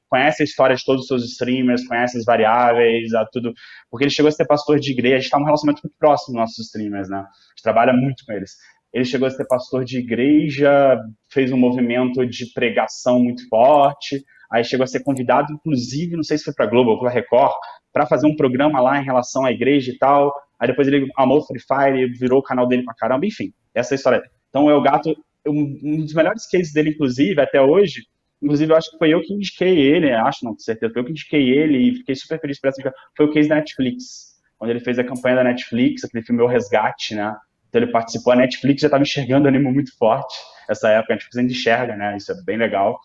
conhece 0.08 0.42
a 0.42 0.44
história 0.44 0.74
de 0.74 0.84
todos 0.84 1.02
os 1.02 1.06
seus 1.06 1.24
streamers, 1.24 1.86
conhece 1.86 2.18
as 2.18 2.24
variáveis, 2.24 3.14
a 3.14 3.24
tudo. 3.26 3.52
Porque 3.88 4.04
ele 4.04 4.10
chegou 4.10 4.28
a 4.28 4.32
ser 4.32 4.46
pastor 4.46 4.80
de 4.80 4.90
igreja, 4.90 5.16
a 5.16 5.18
gente 5.18 5.26
está 5.26 5.38
um 5.38 5.44
relacionamento 5.44 5.82
muito 5.84 5.96
próximo 5.98 6.34
dos 6.34 6.40
nossos 6.40 6.66
streamers, 6.66 7.08
né? 7.08 7.18
A 7.18 7.20
gente 7.20 7.62
trabalha 7.62 7.92
muito 7.92 8.24
com 8.26 8.32
eles. 8.32 8.52
Ele 8.92 9.04
chegou 9.04 9.28
a 9.28 9.30
ser 9.30 9.46
pastor 9.46 9.84
de 9.84 9.98
igreja, 9.98 10.98
fez 11.30 11.52
um 11.52 11.56
movimento 11.56 12.26
de 12.26 12.52
pregação 12.52 13.20
muito 13.20 13.48
forte, 13.48 14.22
aí 14.52 14.64
chegou 14.64 14.84
a 14.84 14.86
ser 14.86 15.02
convidado, 15.02 15.52
inclusive, 15.52 16.16
não 16.16 16.22
sei 16.22 16.38
se 16.38 16.44
foi 16.44 16.54
para 16.54 16.66
Globo 16.66 16.90
ou 16.90 17.00
para 17.00 17.10
Record, 17.10 17.52
para 17.92 18.06
fazer 18.06 18.26
um 18.26 18.36
programa 18.36 18.80
lá 18.80 19.00
em 19.00 19.04
relação 19.04 19.44
à 19.44 19.52
igreja 19.52 19.90
e 19.90 19.98
tal. 19.98 20.32
Aí 20.60 20.68
depois 20.68 20.86
ele 20.86 21.08
amou 21.16 21.42
Free 21.42 21.60
Fire, 21.60 22.06
virou 22.18 22.40
o 22.40 22.42
canal 22.42 22.66
dele 22.66 22.84
pra 22.84 22.94
caramba, 22.94 23.26
enfim, 23.26 23.52
essa 23.74 23.94
é 23.94 23.96
história. 23.96 24.22
Então, 24.48 24.66
o 24.66 24.70
El 24.70 24.82
Gato 24.82 25.16
um 25.46 26.04
dos 26.04 26.14
melhores 26.14 26.46
cases 26.46 26.72
dele, 26.72 26.90
inclusive, 26.90 27.40
até 27.40 27.60
hoje, 27.60 28.06
inclusive 28.40 28.72
eu 28.72 28.76
acho 28.76 28.90
que 28.90 28.98
foi 28.98 29.12
eu 29.12 29.20
que 29.20 29.32
indiquei 29.32 29.78
ele, 29.78 30.12
acho, 30.12 30.44
não, 30.44 30.52
com 30.52 30.58
certeza, 30.58 30.92
foi 30.92 31.02
eu 31.02 31.06
que 31.06 31.10
indiquei 31.10 31.50
ele 31.50 31.78
e 31.78 31.94
fiquei 31.96 32.14
super 32.14 32.40
feliz 32.40 32.60
por 32.60 32.68
essa 32.68 32.92
foi 33.16 33.26
o 33.26 33.32
case 33.32 33.48
da 33.48 33.56
Netflix, 33.56 34.32
quando 34.58 34.70
ele 34.70 34.80
fez 34.80 34.98
a 34.98 35.04
campanha 35.04 35.36
da 35.36 35.44
Netflix, 35.44 36.04
aquele 36.04 36.24
filme 36.24 36.42
O 36.42 36.46
Resgate, 36.46 37.14
né, 37.14 37.34
então 37.68 37.82
ele 37.82 37.90
participou, 37.90 38.32
a 38.32 38.36
Netflix 38.36 38.82
já 38.82 38.88
estava 38.88 39.02
enxergando 39.02 39.48
animo 39.48 39.72
muito 39.72 39.96
forte, 39.96 40.34
essa 40.68 40.88
época 40.90 41.12
a 41.12 41.16
Netflix 41.16 41.36
ainda 41.36 41.52
enxerga, 41.52 41.96
né, 41.96 42.16
isso 42.16 42.30
é 42.30 42.34
bem 42.44 42.56
legal, 42.56 43.00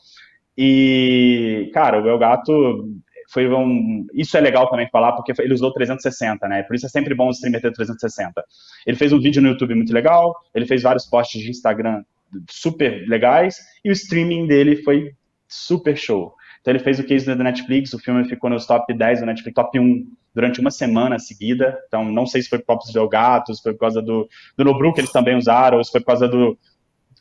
e, 0.58 1.70
cara, 1.74 2.02
o 2.02 2.08
El 2.08 2.17
Gato 2.17 2.89
foi 3.30 3.48
um. 3.48 4.08
Isso 4.13 4.38
é 4.38 4.41
legal 4.41 4.70
também 4.70 4.88
falar, 4.89 5.12
porque 5.13 5.34
ele 5.39 5.54
usou 5.54 5.72
360, 5.72 6.48
né? 6.48 6.63
Por 6.63 6.76
isso 6.76 6.86
é 6.86 6.89
sempre 6.89 7.13
bom 7.13 7.28
o 7.28 7.32
streamer 7.32 7.62
ter 7.62 7.72
360. 7.72 8.43
Ele 8.86 8.98
fez 8.98 9.13
um 9.13 9.20
vídeo 9.20 9.41
no 9.41 9.50
YouTube 9.50 9.76
muito 9.76 9.93
legal, 9.93 10.34
ele 10.56 10.65
fez 10.65 10.82
vários 10.82 11.06
posts 11.06 11.41
de 11.41 11.52
Instagram 11.52 12.04
super 12.50 13.08
legais, 13.08 13.58
e 13.84 13.89
o 13.89 13.93
streaming 13.93 14.48
dele 14.48 14.78
foi 14.78 15.12
super 15.48 15.96
show. 15.96 16.34
Então 16.62 16.74
ele 16.74 16.84
fez 16.84 17.00
o 17.00 17.04
case 17.04 17.26
da 17.26 17.36
Netflix, 17.36 17.93
o 17.93 18.00
filme 18.00 18.28
ficou 18.28 18.50
nos 18.50 18.65
top 18.65 18.93
10 18.93 19.20
do 19.20 19.26
Netflix, 19.26 19.56
top 19.56 19.80
1 19.80 20.06
durante 20.34 20.60
uma 20.60 20.72
semana 20.72 21.20
seguida. 21.20 21.78
Então 21.88 22.12
não 22.12 22.26
sei 22.26 22.41
se 22.41 22.50
foi 22.50 22.60
por 22.60 22.78
causa 22.78 22.91
do 22.91 23.08
Gato, 23.08 23.54
se 23.54 23.62
foi 23.62 23.74
por 23.74 23.80
causa 23.80 24.02
do, 24.02 24.28
do 24.58 24.63
Nobru 24.63 24.93
que 24.93 25.02
eles 25.02 25.12
também 25.12 25.38
usaram, 25.38 25.78
ou 25.78 25.84
se 25.84 25.91
foi 25.91 26.02
por 26.02 26.08
causa 26.08 26.28
do. 26.28 26.58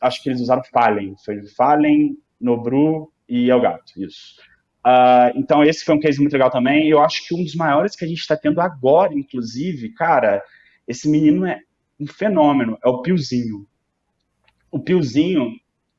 Acho 0.00 0.22
que 0.22 0.28
eles 0.28 0.40
usaram 0.40 0.62
Fallen. 0.72 1.14
Foi 1.24 1.40
Fallen, 1.56 2.16
Nobru 2.40 3.10
e 3.28 3.50
Elgato, 3.50 3.92
isso. 3.96 4.36
Uh, 4.84 5.32
então 5.34 5.64
esse 5.64 5.84
foi 5.84 5.94
um 5.96 6.00
case 6.00 6.20
muito 6.20 6.32
legal 6.32 6.50
também. 6.50 6.88
Eu 6.88 7.00
acho 7.00 7.26
que 7.26 7.34
um 7.34 7.42
dos 7.42 7.54
maiores 7.54 7.96
que 7.96 8.04
a 8.04 8.08
gente 8.08 8.20
está 8.20 8.36
tendo 8.36 8.60
agora, 8.60 9.12
inclusive, 9.12 9.92
cara, 9.94 10.42
esse 10.86 11.08
menino 11.08 11.44
é 11.44 11.60
um 11.98 12.06
fenômeno, 12.06 12.78
é 12.84 12.88
o 12.88 13.02
Piozinho 13.02 13.66
o 14.76 14.80
Piozinho, 14.80 15.50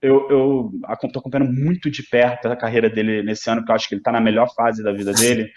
eu, 0.02 0.30
eu 0.30 0.72
tô 1.12 1.20
acompanhando 1.20 1.52
muito 1.52 1.90
de 1.90 2.04
perto 2.04 2.48
a 2.48 2.56
carreira 2.56 2.90
dele 2.90 3.24
nesse 3.24 3.50
ano, 3.50 3.62
porque 3.62 3.72
eu 3.72 3.76
acho 3.76 3.90
que 3.90 3.96
ele 3.96 4.04
tá 4.04 4.12
na 4.12 4.22
melhor 4.22 4.54
fase 4.54 4.84
da 4.84 4.92
vida 4.92 5.14
dele. 5.14 5.52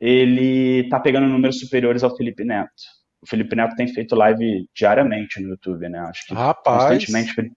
Ele 0.00 0.88
tá 0.88 0.98
pegando 0.98 1.28
números 1.28 1.60
superiores 1.60 2.02
ao 2.02 2.16
Felipe 2.16 2.44
Neto. 2.44 2.70
O 3.22 3.28
Felipe 3.28 3.54
Neto 3.54 3.76
tem 3.76 3.86
feito 3.86 4.16
live 4.16 4.66
diariamente 4.74 5.40
no 5.40 5.50
YouTube, 5.50 5.88
né? 5.88 6.00
Acho 6.00 6.26
que 6.26 6.34
Rapaz. 6.34 7.04
constantemente. 7.04 7.52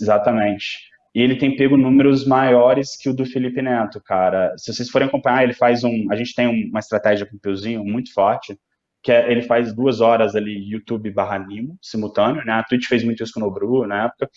Exatamente. 0.00 0.78
E 1.14 1.22
ele 1.22 1.36
tem 1.36 1.56
pego 1.56 1.76
números 1.76 2.26
maiores 2.26 2.96
que 2.96 3.08
o 3.08 3.14
do 3.14 3.24
Felipe 3.24 3.62
Neto, 3.62 4.00
cara. 4.02 4.52
Se 4.56 4.72
vocês 4.72 4.90
forem 4.90 5.06
acompanhar, 5.06 5.44
ele 5.44 5.54
faz 5.54 5.84
um. 5.84 6.06
A 6.10 6.16
gente 6.16 6.34
tem 6.34 6.68
uma 6.68 6.80
estratégia 6.80 7.24
com 7.24 7.36
o 7.36 7.40
Piozinho 7.40 7.84
muito 7.84 8.12
forte 8.12 8.58
que 9.04 9.12
é, 9.12 9.30
ele 9.30 9.42
faz 9.42 9.72
duas 9.74 10.00
horas 10.00 10.34
ali 10.34 10.70
YouTube 10.70 11.10
barra 11.10 11.38
Nimo, 11.38 11.78
simultâneo, 11.80 12.42
né? 12.44 12.54
A 12.54 12.64
Twitch 12.64 12.86
fez 12.86 13.04
muito 13.04 13.22
isso 13.22 13.34
com 13.34 13.40
o 13.40 13.42
Nobru 13.44 13.86
na 13.86 14.06
época. 14.06 14.30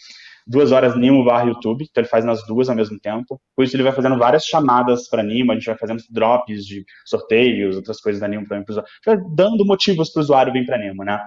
Duas 0.46 0.74
horas 0.74 0.96
Nimo 0.98 1.24
barra 1.24 1.46
YouTube, 1.46 1.86
então 1.90 2.02
ele 2.02 2.10
faz 2.10 2.26
nas 2.26 2.46
duas 2.46 2.70
ao 2.70 2.76
mesmo 2.76 3.00
tempo. 3.00 3.42
Por 3.56 3.63
isso 3.63 3.76
ele 3.76 3.84
vai 3.84 3.94
fazendo 3.94 4.18
várias 4.18 4.46
chamadas 4.46 5.08
para 5.10 5.24
Nimo, 5.24 5.54
a 5.54 5.56
gente 5.56 5.66
vai 5.66 5.78
fazendo 5.78 6.04
drops 6.10 6.66
de 6.66 6.86
sorteios, 7.06 7.78
outras 7.78 8.02
coisas 8.02 8.20
da 8.20 8.28
Nimo 8.28 8.46
para 8.46 8.62
vai 9.06 9.18
dando 9.34 9.66
motivos 9.66 10.12
para 10.12 10.20
o 10.20 10.24
usuário 10.24 10.54
vir 10.54 10.66
para 10.66 10.78
Nimo, 10.78 11.04
né? 11.06 11.18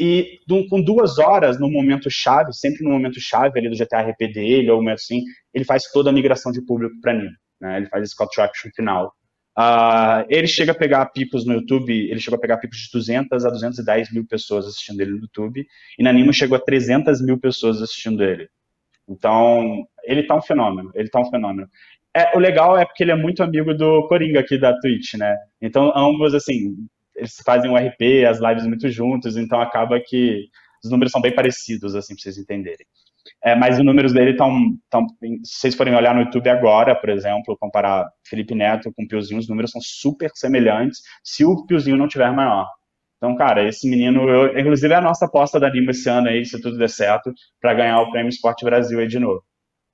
E 0.00 0.38
com 0.70 0.80
duas 0.80 1.18
horas 1.18 1.58
no 1.58 1.68
momento 1.70 2.08
chave, 2.08 2.52
sempre 2.52 2.84
no 2.84 2.90
momento 2.90 3.20
chave 3.20 3.58
ali 3.58 3.68
do 3.68 3.76
GTA 3.76 4.02
RP 4.02 4.32
dele, 4.32 4.70
ou 4.70 4.86
assim, 4.90 5.24
ele 5.52 5.64
faz 5.64 5.84
toda 5.90 6.10
a 6.10 6.12
migração 6.12 6.52
de 6.52 6.64
público 6.64 6.94
para 7.00 7.14
Nimo. 7.14 7.34
Né? 7.60 7.78
Ele 7.78 7.86
faz 7.86 8.04
esse 8.04 8.16
call 8.16 8.28
to 8.28 8.40
action 8.40 8.70
final. 8.76 9.12
Uh, 9.58 10.22
ele 10.28 10.46
chega 10.46 10.70
a 10.70 10.74
pegar 10.74 11.04
picos 11.06 11.44
no 11.44 11.54
YouTube, 11.54 11.92
ele 11.92 12.20
chegou 12.20 12.36
a 12.36 12.40
pegar 12.40 12.58
picos 12.58 12.78
de 12.78 12.90
200 12.92 13.44
a 13.44 13.50
210 13.50 14.12
mil 14.12 14.24
pessoas 14.24 14.66
assistindo 14.66 15.00
ele 15.00 15.10
no 15.10 15.18
YouTube, 15.18 15.66
e 15.98 16.02
na 16.02 16.10
Anima 16.10 16.32
chegou 16.32 16.56
a 16.56 16.60
300 16.60 17.20
mil 17.20 17.36
pessoas 17.40 17.82
assistindo 17.82 18.22
ele. 18.22 18.48
Então, 19.08 19.84
ele 20.04 20.22
tá 20.22 20.36
um 20.36 20.42
fenômeno, 20.42 20.92
ele 20.94 21.08
tá 21.08 21.20
um 21.20 21.28
fenômeno. 21.28 21.68
É, 22.14 22.36
o 22.36 22.38
legal 22.38 22.78
é 22.78 22.84
porque 22.84 23.02
ele 23.02 23.10
é 23.10 23.16
muito 23.16 23.42
amigo 23.42 23.74
do 23.74 24.06
Coringa 24.06 24.38
aqui 24.38 24.58
da 24.58 24.78
Twitch, 24.78 25.14
né? 25.14 25.36
Então, 25.60 25.92
ambos, 25.96 26.34
assim, 26.34 26.76
eles 27.18 27.34
fazem 27.44 27.70
o 27.70 27.74
um 27.74 27.76
RP, 27.76 28.24
as 28.28 28.40
lives 28.40 28.66
muito 28.66 28.88
juntos, 28.88 29.36
então 29.36 29.60
acaba 29.60 30.00
que 30.00 30.46
os 30.82 30.90
números 30.90 31.12
são 31.12 31.20
bem 31.20 31.34
parecidos, 31.34 31.94
assim, 31.94 32.14
pra 32.14 32.22
vocês 32.22 32.38
entenderem. 32.38 32.86
É, 33.44 33.54
mas 33.54 33.78
os 33.78 33.84
números 33.84 34.12
dele 34.12 34.30
estão, 34.30 34.50
se 35.44 35.60
vocês 35.60 35.74
forem 35.74 35.94
olhar 35.94 36.14
no 36.14 36.22
YouTube 36.22 36.48
agora, 36.48 36.94
por 36.94 37.10
exemplo, 37.10 37.56
comparar 37.58 38.08
Felipe 38.26 38.54
Neto 38.54 38.92
com 38.96 39.06
Piozinho, 39.06 39.38
os 39.38 39.48
números 39.48 39.70
são 39.70 39.80
super 39.82 40.30
semelhantes, 40.34 41.00
se 41.22 41.44
o 41.44 41.66
Piozinho 41.66 41.96
não 41.96 42.08
tiver 42.08 42.32
maior. 42.32 42.66
Então, 43.16 43.36
cara, 43.36 43.68
esse 43.68 43.88
menino, 43.88 44.28
eu, 44.28 44.58
inclusive 44.58 44.92
é 44.94 44.96
a 44.96 45.00
nossa 45.00 45.26
aposta 45.26 45.58
da 45.58 45.68
Lima 45.68 45.90
esse 45.90 46.08
ano 46.08 46.28
aí, 46.28 46.44
se 46.44 46.60
tudo 46.60 46.78
der 46.78 46.88
certo, 46.88 47.32
para 47.60 47.74
ganhar 47.74 48.00
o 48.00 48.10
Prêmio 48.10 48.28
Esporte 48.28 48.64
Brasil 48.64 48.98
aí 49.00 49.08
de 49.08 49.18
novo. 49.18 49.42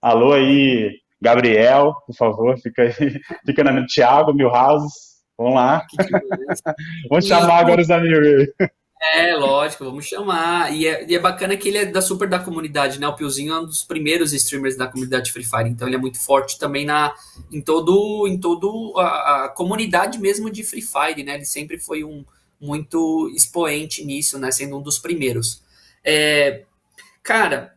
Alô 0.00 0.34
aí, 0.34 0.92
Gabriel, 1.20 1.94
por 2.06 2.14
favor, 2.14 2.58
fica 2.58 2.82
aí, 2.82 2.92
fica 3.46 3.64
na 3.64 3.86
Thiago, 3.86 4.34
Milhouse, 4.34 5.13
vamos 5.36 5.54
lá. 5.54 5.86
vamos 7.08 7.26
chamar 7.26 7.58
agora 7.58 7.80
os 7.80 7.90
amigos. 7.90 8.48
É, 9.12 9.34
lógico, 9.34 9.84
vamos 9.84 10.06
chamar. 10.06 10.72
E 10.72 10.86
é, 10.86 11.06
e 11.06 11.14
é, 11.14 11.18
bacana 11.18 11.56
que 11.56 11.68
ele 11.68 11.78
é 11.78 11.84
da 11.84 12.00
super 12.00 12.28
da 12.28 12.38
comunidade, 12.38 12.98
né? 12.98 13.06
O 13.06 13.14
Piozinho 13.14 13.52
é 13.52 13.60
um 13.60 13.66
dos 13.66 13.82
primeiros 13.82 14.32
streamers 14.32 14.76
da 14.76 14.86
comunidade 14.86 15.30
Free 15.30 15.44
Fire, 15.44 15.68
então 15.68 15.86
ele 15.86 15.96
é 15.96 16.00
muito 16.00 16.18
forte 16.18 16.58
também 16.58 16.86
na, 16.86 17.14
em 17.52 17.60
todo, 17.60 18.26
em 18.26 18.38
todo 18.38 18.94
a, 18.96 19.44
a 19.44 19.48
comunidade 19.50 20.18
mesmo 20.18 20.50
de 20.50 20.64
Free 20.64 20.82
Fire, 20.82 21.22
né? 21.22 21.34
Ele 21.34 21.44
sempre 21.44 21.78
foi 21.78 22.02
um, 22.02 22.24
muito 22.60 23.30
expoente 23.34 24.04
nisso, 24.04 24.38
né? 24.38 24.50
Sendo 24.50 24.78
um 24.78 24.82
dos 24.82 24.98
primeiros. 24.98 25.62
É, 26.02 26.64
cara, 27.22 27.73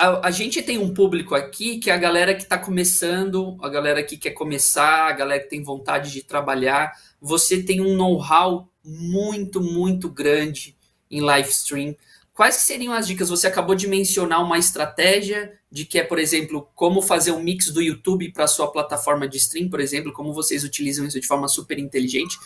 a, 0.00 0.28
a, 0.28 0.30
gente 0.30 0.62
tem 0.62 0.78
um 0.78 0.94
público 0.94 1.34
aqui 1.34 1.78
que 1.78 1.90
é 1.90 1.92
a 1.92 1.98
galera 1.98 2.34
que 2.34 2.42
está 2.42 2.56
começando, 2.56 3.58
a 3.60 3.68
galera 3.68 4.02
que 4.02 4.16
quer 4.16 4.30
começar, 4.30 5.08
a 5.08 5.12
galera 5.12 5.42
que 5.42 5.50
tem 5.50 5.62
vontade 5.62 6.10
de 6.10 6.22
trabalhar. 6.22 6.92
Você 7.20 7.62
tem 7.62 7.82
um 7.82 7.94
know-how 7.94 8.66
muito, 8.82 9.60
muito 9.60 10.08
grande 10.08 10.74
em 11.10 11.20
live 11.20 11.50
stream. 11.50 11.94
Quais 12.32 12.54
seriam 12.54 12.94
as 12.94 13.06
dicas? 13.06 13.28
Você 13.28 13.46
acabou 13.46 13.74
de 13.74 13.86
mencionar 13.86 14.42
uma 14.42 14.56
estratégia 14.56 15.52
de 15.70 15.84
que 15.84 15.98
é, 15.98 16.02
por 16.02 16.18
exemplo, 16.18 16.66
como 16.74 17.02
fazer 17.02 17.32
um 17.32 17.42
mix 17.42 17.70
do 17.70 17.82
YouTube 17.82 18.32
para 18.32 18.46
sua 18.46 18.72
plataforma 18.72 19.28
de 19.28 19.36
stream, 19.36 19.68
por 19.68 19.80
exemplo, 19.80 20.14
como 20.14 20.32
vocês 20.32 20.64
utilizam 20.64 21.04
isso 21.04 21.20
de 21.20 21.26
forma 21.26 21.46
super 21.46 21.78
inteligente. 21.78 22.38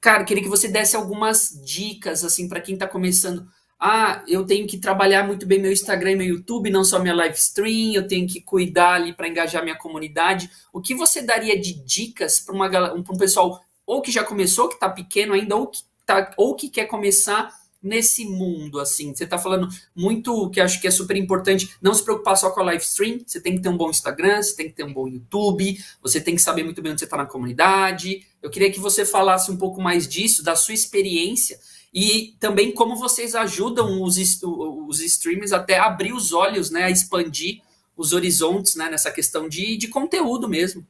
Cara, 0.00 0.24
queria 0.24 0.42
que 0.42 0.48
você 0.48 0.66
desse 0.66 0.96
algumas 0.96 1.60
dicas 1.64 2.24
assim 2.24 2.48
para 2.48 2.60
quem 2.60 2.74
está 2.74 2.88
começando 2.88 3.48
ah, 3.80 4.24
eu 4.26 4.44
tenho 4.44 4.66
que 4.66 4.78
trabalhar 4.78 5.24
muito 5.24 5.46
bem 5.46 5.60
meu 5.60 5.70
Instagram 5.70 6.12
e 6.12 6.16
meu 6.16 6.26
YouTube, 6.26 6.70
não 6.70 6.82
só 6.82 6.98
minha 6.98 7.14
live 7.14 7.36
stream, 7.36 7.92
eu 7.94 8.08
tenho 8.08 8.26
que 8.26 8.40
cuidar 8.40 8.94
ali 8.94 9.12
para 9.12 9.28
engajar 9.28 9.62
minha 9.62 9.76
comunidade. 9.76 10.50
O 10.72 10.80
que 10.80 10.94
você 10.94 11.22
daria 11.22 11.58
de 11.58 11.74
dicas 11.84 12.40
para 12.40 12.54
um 12.94 13.16
pessoal 13.16 13.62
ou 13.86 14.02
que 14.02 14.10
já 14.10 14.24
começou, 14.24 14.68
que 14.68 14.74
está 14.74 14.88
pequeno 14.88 15.32
ainda, 15.32 15.56
ou 15.56 15.68
que, 15.68 15.82
tá, 16.04 16.32
ou 16.36 16.54
que 16.54 16.68
quer 16.68 16.86
começar 16.86 17.50
nesse 17.82 18.24
mundo, 18.24 18.80
assim? 18.80 19.14
Você 19.14 19.24
está 19.24 19.38
falando 19.38 19.68
muito, 19.94 20.50
que 20.50 20.60
acho 20.60 20.80
que 20.80 20.86
é 20.86 20.90
super 20.90 21.16
importante, 21.16 21.74
não 21.80 21.94
se 21.94 22.02
preocupar 22.02 22.36
só 22.36 22.50
com 22.50 22.60
a 22.60 22.64
live 22.64 22.82
stream, 22.82 23.20
você 23.24 23.40
tem 23.40 23.54
que 23.54 23.62
ter 23.62 23.68
um 23.68 23.76
bom 23.76 23.88
Instagram, 23.88 24.42
você 24.42 24.54
tem 24.56 24.68
que 24.68 24.74
ter 24.74 24.84
um 24.84 24.92
bom 24.92 25.08
YouTube, 25.08 25.78
você 26.02 26.20
tem 26.20 26.34
que 26.34 26.42
saber 26.42 26.64
muito 26.64 26.82
bem 26.82 26.92
onde 26.92 27.00
você 27.00 27.04
está 27.04 27.16
na 27.16 27.26
comunidade. 27.26 28.26
Eu 28.42 28.50
queria 28.50 28.70
que 28.70 28.80
você 28.80 29.06
falasse 29.06 29.50
um 29.50 29.56
pouco 29.56 29.80
mais 29.80 30.06
disso, 30.06 30.42
da 30.42 30.54
sua 30.54 30.74
experiência, 30.74 31.58
e 31.92 32.36
também 32.38 32.72
como 32.72 32.96
vocês 32.96 33.34
ajudam 33.34 34.02
os, 34.02 34.16
os 34.42 35.00
streamers 35.00 35.52
até 35.52 35.78
abrir 35.78 36.12
os 36.12 36.32
olhos, 36.32 36.70
né, 36.70 36.84
a 36.84 36.90
expandir 36.90 37.62
os 37.96 38.12
horizontes, 38.12 38.76
né, 38.76 38.88
nessa 38.88 39.10
questão 39.10 39.48
de, 39.48 39.76
de 39.76 39.88
conteúdo 39.88 40.48
mesmo. 40.48 40.86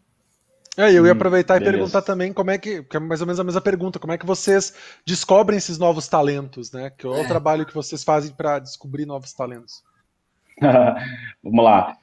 É, 0.76 0.92
eu 0.92 1.04
ia 1.04 1.12
hum, 1.12 1.16
aproveitar 1.16 1.54
hum, 1.54 1.62
e 1.62 1.64
perguntar 1.64 2.02
também 2.02 2.32
como 2.32 2.52
é 2.52 2.58
que, 2.58 2.84
que 2.84 2.96
é 2.96 3.00
mais 3.00 3.20
ou 3.20 3.26
menos 3.26 3.40
a 3.40 3.44
mesma 3.44 3.60
pergunta, 3.60 3.98
como 3.98 4.12
é 4.12 4.18
que 4.18 4.26
vocês 4.26 4.72
descobrem 5.04 5.58
esses 5.58 5.76
novos 5.76 6.06
talentos, 6.06 6.70
né? 6.70 6.90
Que 6.90 7.04
é 7.04 7.10
o 7.10 7.16
é. 7.16 7.26
trabalho 7.26 7.66
que 7.66 7.74
vocês 7.74 8.04
fazem 8.04 8.32
para 8.32 8.60
descobrir 8.60 9.04
novos 9.04 9.32
talentos. 9.32 9.82
Vamos 11.42 11.64
lá. 11.64 11.96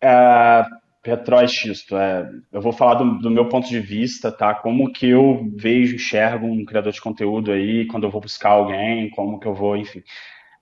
É, 0.00 0.64
Petróis 1.08 1.50
Xisto, 1.50 1.96
é, 1.96 2.30
eu 2.52 2.60
vou 2.60 2.70
falar 2.70 2.96
do, 2.96 3.18
do, 3.18 3.30
meu 3.30 3.48
ponto 3.48 3.66
de 3.66 3.80
vista, 3.80 4.30
tá? 4.30 4.54
Como 4.54 4.92
que 4.92 5.08
eu 5.08 5.50
vejo, 5.56 5.94
enxergo 5.94 6.46
um 6.46 6.66
criador 6.66 6.92
de 6.92 7.00
conteúdo 7.00 7.50
aí, 7.50 7.86
quando 7.86 8.04
eu 8.04 8.10
vou 8.10 8.20
buscar 8.20 8.50
alguém, 8.50 9.08
como 9.10 9.40
que 9.40 9.48
eu 9.48 9.54
vou, 9.54 9.74
enfim. 9.74 10.02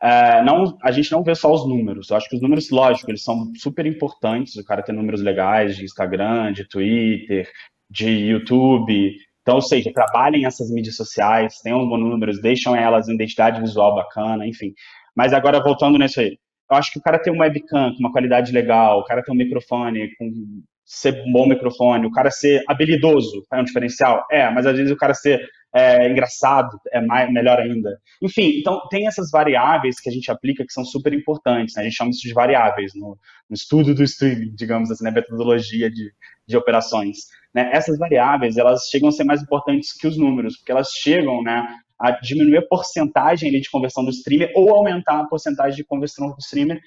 É, 0.01 0.45
não, 0.45 0.79
a 0.85 0.93
gente 0.93 1.11
não 1.11 1.25
vê 1.25 1.35
só 1.35 1.53
os 1.53 1.67
números. 1.69 2.11
Eu 2.11 2.17
acho 2.17 2.29
que 2.29 2.37
os 2.37 2.43
números, 2.43 2.71
lógico, 2.71 3.11
eles 3.11 3.25
são 3.25 3.51
super 3.57 3.87
importantes. 3.87 4.55
O 4.55 4.65
cara 4.65 4.85
tem 4.85 4.95
números 4.95 5.21
legais 5.21 5.77
de 5.77 5.85
Instagram, 5.85 6.53
de 6.53 6.69
Twitter, 6.69 7.51
de 7.91 8.09
YouTube. 8.09 9.17
Então, 9.43 9.57
ou 9.57 9.63
seja, 9.63 9.91
trabalhem 9.93 10.47
essas 10.47 10.71
mídias 10.71 10.95
sociais, 10.95 11.59
tenham 11.61 11.89
bons 11.89 11.99
números, 11.99 12.41
deixam 12.41 12.77
elas 12.77 13.09
em 13.09 13.15
identidade 13.15 13.61
visual 13.61 13.97
bacana, 13.97 14.47
enfim. 14.47 14.73
Mas 15.13 15.33
agora, 15.33 15.61
voltando 15.61 15.99
nisso 15.99 16.21
aí, 16.21 16.39
eu 16.71 16.77
acho 16.77 16.93
que 16.93 16.99
o 16.99 17.03
cara 17.03 17.19
tem 17.19 17.33
um 17.33 17.41
webcam 17.41 17.93
com 17.93 17.99
uma 18.01 18.13
qualidade 18.13 18.53
legal, 18.53 19.01
o 19.01 19.05
cara 19.05 19.23
tem 19.23 19.35
um 19.35 19.39
microfone 19.39 20.15
com 20.17 20.63
ser 20.85 21.21
um 21.27 21.33
bom 21.33 21.49
microfone, 21.49 22.07
o 22.07 22.13
cara 22.13 22.31
ser 22.31 22.63
habilidoso 22.69 23.45
é 23.53 23.61
um 23.61 23.65
diferencial? 23.65 24.25
É, 24.31 24.49
mas 24.51 24.67
às 24.67 24.77
vezes 24.77 24.93
o 24.93 24.97
cara 24.97 25.15
ser 25.15 25.41
é, 25.75 26.09
engraçado 26.09 26.79
é 26.93 27.01
mais, 27.01 27.31
melhor 27.33 27.59
ainda. 27.59 27.99
Enfim, 28.23 28.59
então 28.61 28.81
tem 28.89 29.07
essas 29.07 29.31
variáveis 29.31 30.01
que 30.01 30.09
a 30.09 30.13
gente 30.13 30.31
aplica 30.31 30.65
que 30.65 30.73
são 30.73 30.85
super 30.85 31.13
importantes, 31.13 31.75
né? 31.75 31.83
a 31.83 31.85
gente 31.85 31.97
chama 31.97 32.11
isso 32.11 32.23
de 32.23 32.33
variáveis 32.33 32.93
no, 32.95 33.19
no 33.51 33.55
estudo 33.55 33.95
do 33.95 34.03
streaming, 34.05 34.55
digamos 34.55 34.91
assim, 34.91 35.05
na 35.05 35.11
metodologia 35.11 35.91
de, 35.91 36.13
de 36.47 36.57
operações. 36.57 37.19
Né? 37.53 37.69
Essas 37.73 37.99
variáveis, 37.99 38.57
elas 38.57 38.89
chegam 38.89 39.09
a 39.09 39.13
ser 39.13 39.25
mais 39.25 39.43
importantes 39.43 39.93
que 39.93 40.07
os 40.07 40.17
números, 40.17 40.57
porque 40.57 40.73
elas 40.73 40.91
chegam 40.91 41.43
né, 41.43 41.67
a 41.99 42.11
diminuir 42.13 42.59
a 42.59 42.67
porcentagem 42.67 43.51
de 43.51 43.71
conversão 43.71 44.05
do 44.05 44.11
streamer 44.11 44.53
ou 44.55 44.75
aumentar 44.75 45.21
a 45.21 45.27
porcentagem 45.27 45.77
de 45.77 45.85
conversão 45.85 46.29
do 46.29 46.37
streamer 46.39 46.81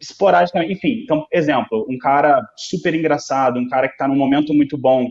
esporadicamente. 0.00 0.72
Enfim, 0.72 1.02
então, 1.02 1.26
exemplo, 1.32 1.86
um 1.88 1.98
cara 1.98 2.40
super 2.56 2.94
engraçado, 2.94 3.58
um 3.58 3.68
cara 3.68 3.88
que 3.88 3.94
está 3.94 4.06
num 4.06 4.16
momento 4.16 4.54
muito 4.54 4.76
bom, 4.76 5.08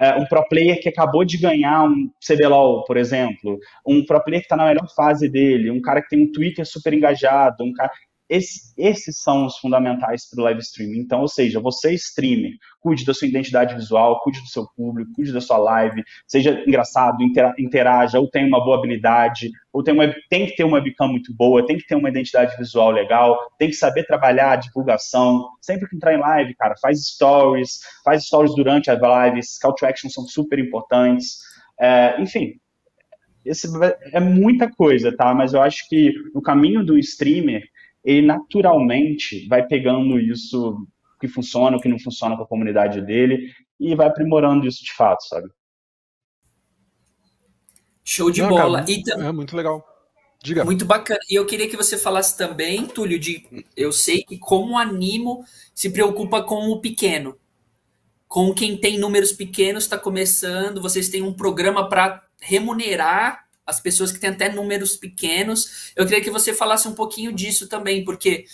é, 0.00 0.14
um 0.16 0.24
pro 0.26 0.46
player 0.48 0.80
que 0.80 0.88
acabou 0.88 1.24
de 1.24 1.38
ganhar 1.38 1.84
um 1.84 2.10
CBLOL, 2.26 2.84
por 2.84 2.96
exemplo, 2.96 3.58
um 3.86 4.04
pro 4.04 4.22
player 4.24 4.40
que 4.40 4.46
está 4.46 4.56
na 4.56 4.66
melhor 4.66 4.88
fase 4.96 5.28
dele, 5.28 5.70
um 5.70 5.80
cara 5.80 6.02
que 6.02 6.08
tem 6.08 6.24
um 6.24 6.32
Twitter 6.32 6.66
super 6.66 6.92
engajado, 6.92 7.62
um 7.62 7.72
cara 7.72 7.90
esse, 8.32 8.72
esses 8.78 9.18
são 9.18 9.44
os 9.44 9.58
fundamentais 9.58 10.26
para 10.26 10.40
o 10.40 10.44
live 10.44 10.60
streaming. 10.60 11.00
Então, 11.00 11.20
ou 11.20 11.28
seja, 11.28 11.60
você 11.60 11.92
streamer, 11.92 12.52
cuide 12.80 13.04
da 13.04 13.12
sua 13.12 13.28
identidade 13.28 13.74
visual, 13.74 14.22
cuide 14.22 14.40
do 14.40 14.46
seu 14.46 14.66
público, 14.74 15.12
cuide 15.14 15.34
da 15.34 15.40
sua 15.40 15.58
live, 15.58 16.02
seja 16.26 16.64
engraçado, 16.66 17.18
interaja, 17.58 18.18
ou 18.18 18.30
tenha 18.30 18.46
uma 18.46 18.64
boa 18.64 18.78
habilidade, 18.78 19.50
ou 19.70 19.82
tem, 19.82 19.92
uma, 19.92 20.10
tem 20.30 20.46
que 20.46 20.56
ter 20.56 20.64
uma 20.64 20.78
webcam 20.78 21.08
muito 21.08 21.34
boa, 21.34 21.66
tem 21.66 21.76
que 21.76 21.86
ter 21.86 21.94
uma 21.94 22.08
identidade 22.08 22.56
visual 22.56 22.90
legal, 22.90 23.38
tem 23.58 23.68
que 23.68 23.76
saber 23.76 24.06
trabalhar 24.06 24.52
a 24.52 24.56
divulgação. 24.56 25.50
Sempre 25.60 25.86
que 25.86 25.96
entrar 25.96 26.14
em 26.14 26.18
live, 26.18 26.54
cara, 26.54 26.74
faz 26.80 27.04
stories, 27.04 27.80
faz 28.02 28.24
stories 28.24 28.54
durante 28.54 28.90
as 28.90 28.98
lives, 28.98 29.58
call 29.58 29.74
to 29.74 29.84
action 29.84 30.08
são 30.08 30.26
super 30.26 30.58
importantes. 30.58 31.36
É, 31.78 32.18
enfim, 32.18 32.54
esse 33.44 33.68
é 34.12 34.20
muita 34.20 34.70
coisa, 34.70 35.14
tá? 35.14 35.34
Mas 35.34 35.52
eu 35.52 35.60
acho 35.60 35.86
que 35.88 36.14
no 36.34 36.40
caminho 36.40 36.84
do 36.84 36.98
streamer, 36.98 37.62
ele 38.04 38.26
naturalmente 38.26 39.46
vai 39.48 39.66
pegando 39.66 40.18
isso 40.18 40.86
que 41.20 41.28
funciona, 41.28 41.76
o 41.76 41.80
que 41.80 41.88
não 41.88 41.98
funciona 41.98 42.36
com 42.36 42.42
a 42.42 42.48
comunidade 42.48 43.00
dele 43.00 43.52
e 43.78 43.94
vai 43.94 44.08
aprimorando 44.08 44.66
isso 44.66 44.84
de 44.84 44.92
fato, 44.92 45.22
sabe? 45.28 45.48
Show 48.04 48.30
de 48.30 48.42
não, 48.42 48.48
bola. 48.48 48.84
Cara, 48.84 49.28
é 49.28 49.32
muito 49.32 49.56
legal. 49.56 49.86
Diga. 50.42 50.64
Muito 50.64 50.84
bacana. 50.84 51.20
E 51.30 51.36
eu 51.36 51.46
queria 51.46 51.68
que 51.68 51.76
você 51.76 51.96
falasse 51.96 52.36
também, 52.36 52.84
Túlio, 52.86 53.18
de 53.18 53.64
eu 53.76 53.92
sei 53.92 54.24
que 54.24 54.36
como 54.36 54.72
o 54.72 54.78
Animo 54.78 55.44
se 55.72 55.90
preocupa 55.90 56.42
com 56.42 56.68
o 56.68 56.80
pequeno. 56.80 57.38
Com 58.26 58.52
quem 58.52 58.76
tem 58.76 58.98
números 58.98 59.30
pequenos, 59.30 59.84
está 59.84 59.96
começando, 59.96 60.82
vocês 60.82 61.08
têm 61.08 61.22
um 61.22 61.32
programa 61.32 61.88
para 61.88 62.24
remunerar 62.40 63.46
as 63.72 63.80
pessoas 63.80 64.12
que 64.12 64.20
têm 64.20 64.30
até 64.30 64.50
números 64.50 64.96
pequenos. 64.96 65.92
Eu 65.96 66.04
queria 66.04 66.22
que 66.22 66.30
você 66.30 66.52
falasse 66.52 66.86
um 66.86 66.94
pouquinho 66.94 67.32
disso 67.32 67.66
também, 67.66 68.04
porque 68.04 68.44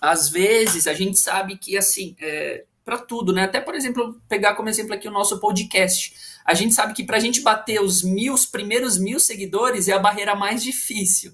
às 0.00 0.28
vezes 0.30 0.86
a 0.86 0.94
gente 0.94 1.18
sabe 1.18 1.58
que 1.58 1.76
assim, 1.76 2.16
é, 2.20 2.64
para 2.82 2.98
tudo, 2.98 3.32
né? 3.32 3.44
Até 3.44 3.60
por 3.60 3.74
exemplo, 3.74 4.20
pegar 4.28 4.54
como 4.54 4.68
exemplo 4.68 4.94
aqui 4.94 5.06
o 5.06 5.12
nosso 5.12 5.38
podcast. 5.38 6.14
A 6.44 6.54
gente 6.54 6.74
sabe 6.74 6.94
que 6.94 7.04
para 7.04 7.18
a 7.18 7.20
gente 7.20 7.40
bater 7.40 7.80
os 7.80 8.02
mil, 8.02 8.32
os 8.32 8.46
primeiros 8.46 8.98
mil 8.98 9.20
seguidores 9.20 9.86
é 9.86 9.92
a 9.92 9.98
barreira 9.98 10.34
mais 10.34 10.62
difícil. 10.62 11.32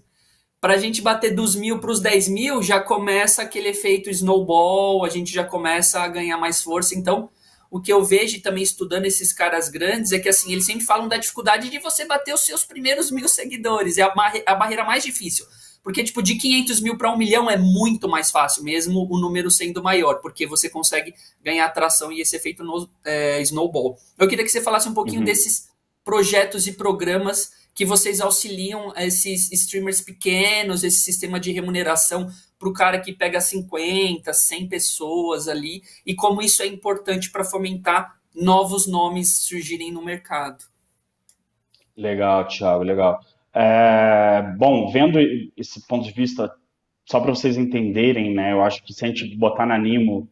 Para 0.61 0.75
a 0.75 0.79
gente 0.79 1.01
bater 1.01 1.35
dos 1.35 1.55
mil 1.55 1.79
para 1.79 1.91
os 1.91 2.01
dez 2.01 2.29
mil, 2.29 2.63
já 2.63 2.81
começa 2.81 3.43
aquele 3.43 3.69
efeito 3.69 4.11
snowball, 4.11 5.05
a 5.05 5.09
gente 5.09 5.33
já 5.33 5.45
começa 5.45 6.01
a 6.01 6.09
ganhar 6.09 6.37
mais 6.37 6.63
força. 6.63 6.95
Então, 6.95 7.31
o 7.71 7.81
que 7.81 7.93
eu 7.93 8.05
vejo 8.05 8.43
também 8.43 8.63
estudando 8.63 9.07
esses 9.07 9.33
caras 9.33 9.69
grandes 9.69 10.11
é 10.11 10.19
que 10.19 10.29
assim, 10.29 10.53
eles 10.53 10.67
sempre 10.67 10.85
falam 10.85 11.07
da 11.07 11.17
dificuldade 11.17 11.71
de 11.71 11.79
você 11.79 12.05
bater 12.05 12.35
os 12.35 12.41
seus 12.41 12.65
primeiros 12.65 13.11
mil 13.11 13.29
seguidores. 13.29 13.97
É 13.97 14.03
a, 14.03 14.13
a 14.47 14.55
barreira 14.55 14.85
mais 14.85 15.05
difícil. 15.05 15.47
Porque, 15.83 16.05
tipo, 16.05 16.23
de 16.23 16.35
500 16.35 16.81
mil 16.81 16.99
para 16.99 17.11
um 17.11 17.17
milhão 17.17 17.49
é 17.49 17.57
muito 17.57 18.07
mais 18.07 18.31
fácil, 18.31 18.63
mesmo 18.63 19.07
o 19.11 19.19
número 19.19 19.51
sendo 19.51 19.83
maior, 19.83 20.17
porque 20.17 20.47
você 20.47 20.69
consegue 20.69 21.15
ganhar 21.43 21.65
atração 21.65 22.13
e 22.13 22.21
esse 22.21 22.37
efeito 22.37 22.63
no 22.63 22.89
é, 23.03 23.41
snowball. 23.41 23.97
Eu 24.19 24.29
queria 24.29 24.45
que 24.45 24.51
você 24.51 24.61
falasse 24.61 24.89
um 24.89 24.95
pouquinho 24.95 25.21
uhum. 25.21 25.25
desses 25.25 25.69
projetos 26.05 26.67
e 26.67 26.73
programas 26.73 27.53
que 27.75 27.87
vocês 27.87 28.21
auxiliam 28.21 28.93
esses 28.97 29.51
streamers 29.53 30.03
pequenos, 30.03 30.85
esse 30.85 31.01
sistema 31.01 31.41
de 31.41 31.51
remuneração 31.53 32.29
para 32.61 32.69
o 32.69 32.75
cara 32.75 33.01
que 33.01 33.15
pega 33.15 33.41
50, 33.41 34.31
100 34.35 34.69
pessoas 34.69 35.49
ali, 35.49 35.83
e 36.05 36.15
como 36.15 36.43
isso 36.43 36.63
é 36.63 36.67
importante 36.67 37.33
para 37.33 37.43
fomentar 37.43 38.21
novos 38.35 38.87
nomes 38.87 39.39
surgirem 39.47 39.91
no 39.91 40.05
mercado. 40.05 40.65
Legal, 41.97 42.47
Thiago, 42.47 42.85
legal. 42.85 43.19
É, 43.55 44.43
bom, 44.59 44.93
vendo 44.93 45.19
esse 45.57 45.87
ponto 45.89 46.05
de 46.05 46.13
vista, 46.13 46.55
só 47.07 47.19
para 47.19 47.35
vocês 47.35 47.57
entenderem, 47.57 48.35
né, 48.35 48.53
eu 48.53 48.63
acho 48.63 48.85
que 48.85 48.93
se 48.93 49.07
a 49.07 49.09
gente 49.09 49.35
botar 49.37 49.65
na 49.65 49.79
Nimo, 49.79 50.29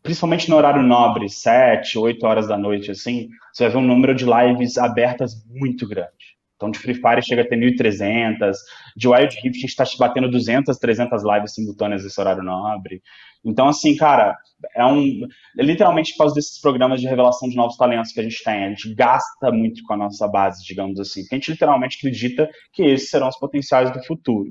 principalmente 0.00 0.48
no 0.48 0.56
horário 0.56 0.80
nobre, 0.80 1.28
7, 1.28 1.98
8 1.98 2.24
horas 2.24 2.46
da 2.46 2.56
noite, 2.56 2.92
assim, 2.92 3.28
você 3.52 3.64
vai 3.64 3.72
ver 3.72 3.78
um 3.78 3.86
número 3.86 4.14
de 4.14 4.24
lives 4.24 4.78
abertas 4.78 5.44
muito 5.48 5.88
grande 5.88 6.37
Então, 6.58 6.72
de 6.72 6.78
Free 6.80 6.94
Fire 6.94 7.22
chega 7.22 7.42
a 7.42 7.48
ter 7.48 7.56
1.300, 7.56 8.52
de 8.96 9.06
Wild 9.06 9.32
Rift 9.36 9.58
a 9.58 9.60
gente 9.60 9.64
está 9.64 9.84
batendo 9.96 10.28
200, 10.28 10.76
300 10.76 11.22
lives 11.22 11.54
simultâneas 11.54 12.02
nesse 12.02 12.20
horário 12.20 12.42
nobre. 12.42 13.00
Então, 13.44 13.68
assim, 13.68 13.96
cara, 13.96 14.36
é 14.74 14.84
um. 14.84 15.20
É 15.56 15.62
literalmente 15.62 16.12
por 16.12 16.18
causa 16.18 16.34
desses 16.34 16.60
programas 16.60 17.00
de 17.00 17.06
revelação 17.06 17.48
de 17.48 17.54
novos 17.54 17.76
talentos 17.76 18.10
que 18.10 18.18
a 18.18 18.24
gente 18.24 18.42
tem. 18.42 18.64
A 18.64 18.68
gente 18.70 18.92
gasta 18.92 19.52
muito 19.52 19.84
com 19.84 19.94
a 19.94 19.96
nossa 19.96 20.26
base, 20.26 20.64
digamos 20.64 20.98
assim. 20.98 21.22
Porque 21.22 21.36
a 21.36 21.38
gente 21.38 21.52
literalmente 21.52 21.96
acredita 21.98 22.50
que 22.72 22.82
esses 22.82 23.08
serão 23.08 23.28
os 23.28 23.38
potenciais 23.38 23.92
do 23.92 24.02
futuro. 24.04 24.50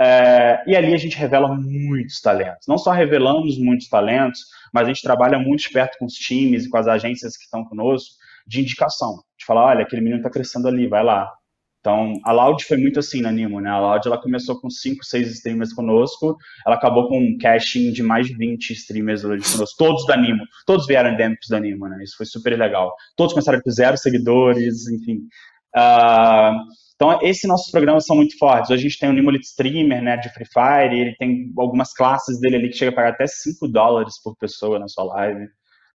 É, 0.00 0.64
e 0.66 0.74
ali 0.74 0.94
a 0.94 0.96
gente 0.96 1.16
revela 1.18 1.54
muitos 1.54 2.18
talentos. 2.20 2.66
Não 2.66 2.78
só 2.78 2.92
revelamos 2.92 3.58
muitos 3.58 3.88
talentos, 3.88 4.40
mas 4.72 4.84
a 4.84 4.88
gente 4.88 5.02
trabalha 5.02 5.38
muito 5.38 5.70
perto 5.70 5.98
com 5.98 6.06
os 6.06 6.14
times 6.14 6.64
e 6.64 6.70
com 6.70 6.78
as 6.78 6.88
agências 6.88 7.36
que 7.36 7.44
estão 7.44 7.62
conosco 7.64 8.16
de 8.46 8.60
indicação. 8.60 9.22
De 9.38 9.44
falar, 9.44 9.66
olha, 9.66 9.82
aquele 9.82 10.00
menino 10.02 10.18
está 10.18 10.30
crescendo 10.30 10.66
ali, 10.66 10.88
vai 10.88 11.04
lá. 11.04 11.30
Então, 11.82 12.14
a 12.24 12.30
Loud 12.30 12.64
foi 12.64 12.76
muito 12.76 13.00
assim 13.00 13.20
na 13.20 13.32
Nimo, 13.32 13.60
né? 13.60 13.68
A 13.68 13.80
Loud, 13.80 14.06
ela 14.06 14.16
começou 14.16 14.60
com 14.60 14.70
5, 14.70 15.04
6 15.04 15.32
streamers 15.32 15.72
conosco, 15.72 16.36
ela 16.64 16.76
acabou 16.76 17.08
com 17.08 17.18
um 17.18 17.36
casting 17.36 17.90
de 17.90 18.04
mais 18.04 18.28
de 18.28 18.36
20 18.36 18.70
streamers 18.70 19.22
conosco, 19.22 19.76
todos 19.76 20.06
da 20.06 20.16
Nimo, 20.16 20.44
todos 20.64 20.86
vieram 20.86 21.10
endêmicos 21.10 21.48
da 21.48 21.58
Nimo, 21.58 21.88
né? 21.88 22.04
Isso 22.04 22.16
foi 22.16 22.24
super 22.24 22.56
legal. 22.56 22.94
Todos 23.16 23.32
começaram 23.32 23.60
com 23.60 23.70
zero 23.72 23.98
seguidores, 23.98 24.86
enfim. 24.86 25.22
Uh, 25.74 26.54
então, 26.94 27.18
esses 27.20 27.48
nossos 27.48 27.72
programas 27.72 28.06
são 28.06 28.14
muito 28.14 28.38
fortes. 28.38 28.70
Hoje 28.70 28.86
a 28.86 28.88
gente 28.88 29.00
tem 29.00 29.08
o 29.08 29.12
Nimo 29.12 29.32
Elite 29.32 29.46
Streamer, 29.46 30.00
né, 30.00 30.16
de 30.18 30.32
Free 30.32 30.46
Fire, 30.46 30.96
ele 30.96 31.16
tem 31.16 31.52
algumas 31.58 31.92
classes 31.92 32.38
dele 32.38 32.56
ali 32.56 32.68
que 32.68 32.76
chega 32.76 32.92
a 32.92 32.94
pagar 32.94 33.08
até 33.08 33.26
5 33.26 33.66
dólares 33.66 34.22
por 34.22 34.36
pessoa 34.36 34.78
na 34.78 34.86
sua 34.86 35.02
live. 35.02 35.48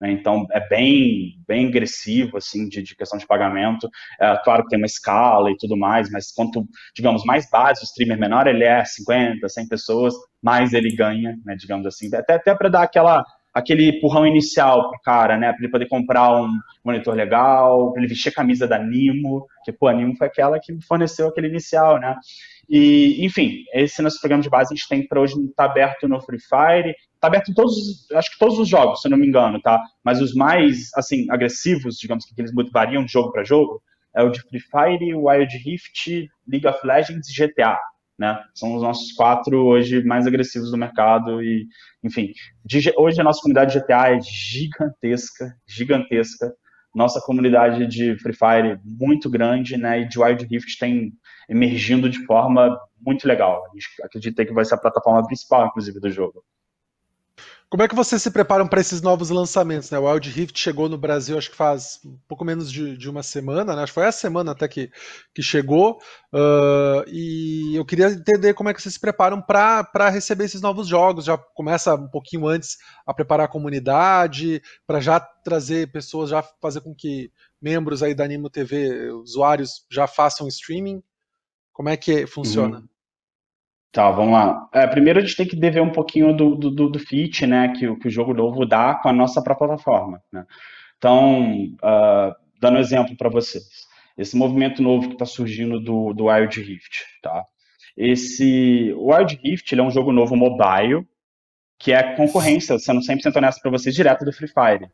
Né? 0.04 0.12
Então, 0.12 0.46
é 0.52 0.60
bem, 0.68 1.40
bem 1.48 1.68
agressivo, 1.68 2.36
assim, 2.36 2.68
de, 2.68 2.84
de 2.84 2.94
questão 2.94 3.18
de 3.18 3.26
pagamento. 3.26 3.90
É, 4.20 4.38
claro 4.44 4.64
que 4.64 4.70
tem 4.70 4.78
uma 4.78 4.86
escala 4.86 5.50
e 5.50 5.56
tudo 5.58 5.78
mais, 5.78 6.12
mas 6.12 6.30
quanto, 6.30 6.68
digamos, 6.94 7.24
mais 7.24 7.50
base 7.50 7.82
o 7.82 7.86
streamer 7.86 8.20
menor 8.20 8.46
ele 8.46 8.66
é, 8.66 8.84
50, 8.84 9.48
100 9.48 9.68
pessoas, 9.70 10.14
mais 10.42 10.74
ele 10.74 10.94
ganha, 10.94 11.38
né, 11.46 11.56
digamos 11.56 11.88
assim. 11.88 12.14
Até, 12.14 12.34
até 12.34 12.54
para 12.54 12.68
dar 12.68 12.84
aquela 12.84 13.24
aquele 13.54 13.98
empurrão 13.98 14.26
inicial 14.26 14.90
pro 14.90 15.00
cara, 15.02 15.38
né? 15.38 15.54
Para 15.54 15.62
ele 15.62 15.72
poder 15.72 15.88
comprar 15.88 16.42
um 16.42 16.50
monitor 16.84 17.14
legal, 17.14 17.92
para 17.92 18.02
ele 18.02 18.10
vestir 18.10 18.30
a 18.30 18.34
camisa 18.34 18.68
da 18.68 18.80
Nimo, 18.80 19.46
que, 19.64 19.72
pô, 19.72 19.88
a 19.88 19.94
Nimo 19.94 20.18
foi 20.18 20.26
aquela 20.26 20.60
que 20.60 20.76
forneceu 20.88 21.28
aquele 21.28 21.50
inicial, 21.50 22.00
né? 22.00 22.16
E, 22.70 23.26
enfim, 23.26 23.64
esse 23.74 24.02
nosso 24.02 24.20
programa 24.20 24.42
de 24.42 24.50
base 24.50 24.74
a 24.74 24.76
gente 24.76 24.88
tem 24.88 25.08
para 25.08 25.20
hoje, 25.20 25.36
está 25.46 25.66
aberto 25.66 26.08
no 26.08 26.22
Free 26.22 26.40
Fire, 26.40 26.96
está 27.14 27.28
aberto 27.28 27.52
em 27.52 27.54
todos, 27.54 28.10
acho 28.14 28.32
que 28.32 28.40
todos 28.40 28.58
os 28.58 28.68
jogos, 28.68 29.02
se 29.02 29.08
eu 29.08 29.12
não 29.12 29.18
me 29.18 29.28
engano, 29.28 29.62
tá? 29.62 29.82
Mas 30.04 30.22
os 30.22 30.34
mais, 30.34 30.90
assim, 30.96 31.26
agressivos, 31.30 31.98
digamos 31.98 32.26
que 32.26 32.34
eles 32.40 32.52
variam 32.72 33.06
de 33.06 33.12
jogo 33.12 33.32
para 33.32 33.44
jogo, 33.44 33.82
é 34.16 34.24
o 34.24 34.30
de 34.30 34.42
Free 34.42 34.60
Fire, 34.60 35.16
Wild 35.16 35.58
Rift, 35.58 36.30
League 36.48 36.68
of 36.68 36.80
Legends 36.86 37.28
e 37.30 37.34
GTA, 37.34 37.78
né? 38.18 38.40
São 38.54 38.76
os 38.76 38.82
nossos 38.82 39.12
quatro 39.14 39.66
hoje 39.66 40.04
mais 40.04 40.28
agressivos 40.28 40.72
do 40.72 40.78
mercado 40.78 41.42
e, 41.42 41.68
enfim, 42.04 42.32
de, 42.64 42.94
hoje 42.98 43.20
a 43.20 43.24
nossa 43.24 43.42
comunidade 43.42 43.74
de 43.74 43.80
GTA 43.80 44.16
é 44.16 44.20
gigantesca, 44.22 45.56
gigantesca. 45.68 46.54
Nossa 46.94 47.20
comunidade 47.22 47.88
de 47.88 48.16
Free 48.20 48.36
Fire 48.36 48.80
muito 48.86 49.28
grande, 49.30 49.78
né? 49.78 50.02
E 50.02 50.08
de 50.08 50.20
Wild 50.20 50.46
Rift 50.46 50.78
tem 50.80 51.12
emergindo 51.50 52.10
de 52.10 52.26
forma 52.26 52.80
muito 53.00 53.28
legal. 53.28 53.66
A 53.66 53.70
gente 53.74 53.88
acredita 54.04 54.46
que 54.46 54.54
vai 54.54 54.66
ser 54.66 54.76
a 54.76 54.80
plataforma 54.80 55.26
principal, 55.26 55.68
inclusive, 55.68 56.00
do 56.00 56.10
jogo. 56.10 56.44
Como 57.74 57.82
é 57.82 57.88
que 57.88 57.96
vocês 57.96 58.22
se 58.22 58.30
preparam 58.30 58.68
para 58.68 58.80
esses 58.80 59.02
novos 59.02 59.32
lançamentos? 59.32 59.90
Né? 59.90 59.98
O 59.98 60.08
Wild 60.08 60.30
Rift 60.30 60.60
chegou 60.60 60.88
no 60.88 60.96
Brasil, 60.96 61.36
acho 61.36 61.50
que 61.50 61.56
faz 61.56 62.00
um 62.06 62.16
pouco 62.28 62.46
menos 62.46 62.72
de, 62.72 62.96
de 62.96 63.10
uma 63.10 63.24
semana, 63.24 63.76
né? 63.76 63.82
acho 63.82 63.92
que 63.92 63.96
foi 63.96 64.06
a 64.06 64.12
semana 64.12 64.52
até 64.52 64.68
que, 64.68 64.92
que 65.34 65.42
chegou. 65.42 66.00
Uh, 66.32 67.04
e 67.08 67.76
eu 67.76 67.84
queria 67.84 68.12
entender 68.12 68.54
como 68.54 68.70
é 68.70 68.76
que 68.76 68.80
vocês 68.80 68.94
se 68.94 69.00
preparam 69.00 69.42
para 69.42 70.10
receber 70.12 70.44
esses 70.44 70.62
novos 70.62 70.88
jogos. 70.88 71.26
Já 71.26 71.36
começa 71.36 71.96
um 71.96 72.08
pouquinho 72.08 72.46
antes 72.46 72.78
a 73.08 73.12
preparar 73.12 73.46
a 73.46 73.52
comunidade, 73.52 74.62
para 74.86 75.00
já 75.00 75.20
trazer 75.20 75.92
pessoas, 75.92 76.30
já 76.30 76.44
fazer 76.62 76.82
com 76.82 76.94
que 76.94 77.32
membros 77.60 78.04
aí 78.04 78.14
da 78.14 78.24
Animo 78.24 78.52
TV, 78.52 79.10
usuários, 79.14 79.84
já 79.90 80.06
façam 80.06 80.48
streaming. 80.48 81.02
Como 81.74 81.90
é 81.90 81.98
que 81.98 82.28
funciona? 82.28 82.78
Uhum. 82.78 82.88
Tá, 83.92 84.10
vamos 84.10 84.34
lá. 84.34 84.70
É, 84.74 84.88
primeiro 84.88 85.20
a 85.20 85.22
gente 85.22 85.36
tem 85.36 85.48
que 85.48 85.56
dever 85.56 85.82
um 85.82 85.92
pouquinho 85.92 86.36
do, 86.36 86.56
do, 86.56 86.90
do 86.90 87.00
fit, 87.00 87.46
né, 87.46 87.74
que, 87.78 87.96
que 87.98 88.08
o 88.08 88.12
jogo 88.12 88.34
novo 88.34 88.66
dá 88.66 88.96
com 88.96 89.10
a 89.10 89.14
nossa 89.14 89.42
própria 89.42 89.68
plataforma. 89.68 90.22
Né? 90.32 90.46
Então, 90.98 91.66
uh, 91.76 92.34
dando 92.60 92.78
um 92.78 92.80
exemplo 92.80 93.16
para 93.16 93.30
vocês, 93.30 93.64
esse 94.18 94.36
movimento 94.36 94.82
novo 94.82 95.10
que 95.10 95.14
está 95.14 95.26
surgindo 95.26 95.80
do, 95.80 96.14
do 96.14 96.26
Wild 96.26 96.60
Rift, 96.62 97.04
tá? 97.22 97.46
Esse 97.96 98.92
Wild 98.98 99.40
Rift 99.44 99.76
é 99.76 99.84
um 99.84 99.92
jogo 99.92 100.12
novo 100.12 100.36
mobile 100.36 101.08
que 101.78 101.92
é 101.92 102.16
concorrência, 102.16 102.80
sendo 102.80 103.02
100% 103.02 103.36
honesto 103.36 103.62
para 103.62 103.72
vocês, 103.72 103.94
direto 103.94 104.24
do 104.24 104.32
Free 104.32 104.48
Fire, 104.48 104.90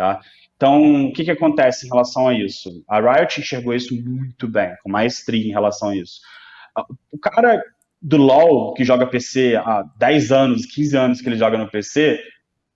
tá? 0.00 0.18
Então, 0.56 1.06
o 1.06 1.12
que, 1.12 1.24
que 1.24 1.30
acontece 1.30 1.86
em 1.86 1.90
relação 1.90 2.26
a 2.26 2.34
isso? 2.34 2.82
A 2.88 3.00
Riot 3.00 3.38
enxergou 3.38 3.74
isso 3.74 3.94
muito 3.94 4.48
bem, 4.48 4.74
com 4.82 4.90
maestria 4.90 5.46
em 5.46 5.52
relação 5.52 5.90
a 5.90 5.96
isso. 5.96 6.20
O 7.12 7.18
cara 7.18 7.62
do 8.00 8.16
LoL, 8.16 8.72
que 8.72 8.82
joga 8.82 9.06
PC 9.06 9.56
há 9.56 9.84
10 9.98 10.32
anos, 10.32 10.66
15 10.66 10.96
anos 10.96 11.20
que 11.20 11.28
ele 11.28 11.36
joga 11.36 11.58
no 11.58 11.70
PC, 11.70 12.18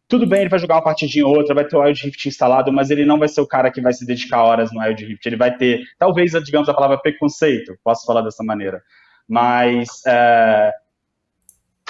tudo 0.06 0.26
bem, 0.26 0.40
ele 0.40 0.50
vai 0.50 0.58
jogar 0.58 0.74
uma 0.76 0.84
partidinha 0.84 1.26
ou 1.26 1.34
outra, 1.34 1.54
vai 1.54 1.66
ter 1.66 1.76
o 1.76 1.80
Wild 1.80 2.04
Rift 2.04 2.28
instalado, 2.28 2.70
mas 2.70 2.90
ele 2.90 3.06
não 3.06 3.18
vai 3.18 3.28
ser 3.28 3.40
o 3.40 3.46
cara 3.46 3.70
que 3.70 3.80
vai 3.80 3.92
se 3.94 4.04
dedicar 4.04 4.42
horas 4.42 4.70
no 4.70 4.80
Wild 4.80 5.02
Rift. 5.02 5.24
Ele 5.24 5.36
vai 5.36 5.56
ter, 5.56 5.82
talvez, 5.98 6.32
digamos, 6.44 6.68
a 6.68 6.74
palavra 6.74 6.98
preconceito, 6.98 7.74
posso 7.82 8.04
falar 8.04 8.20
dessa 8.20 8.44
maneira. 8.44 8.82
Mas 9.26 9.88
é, 10.06 10.72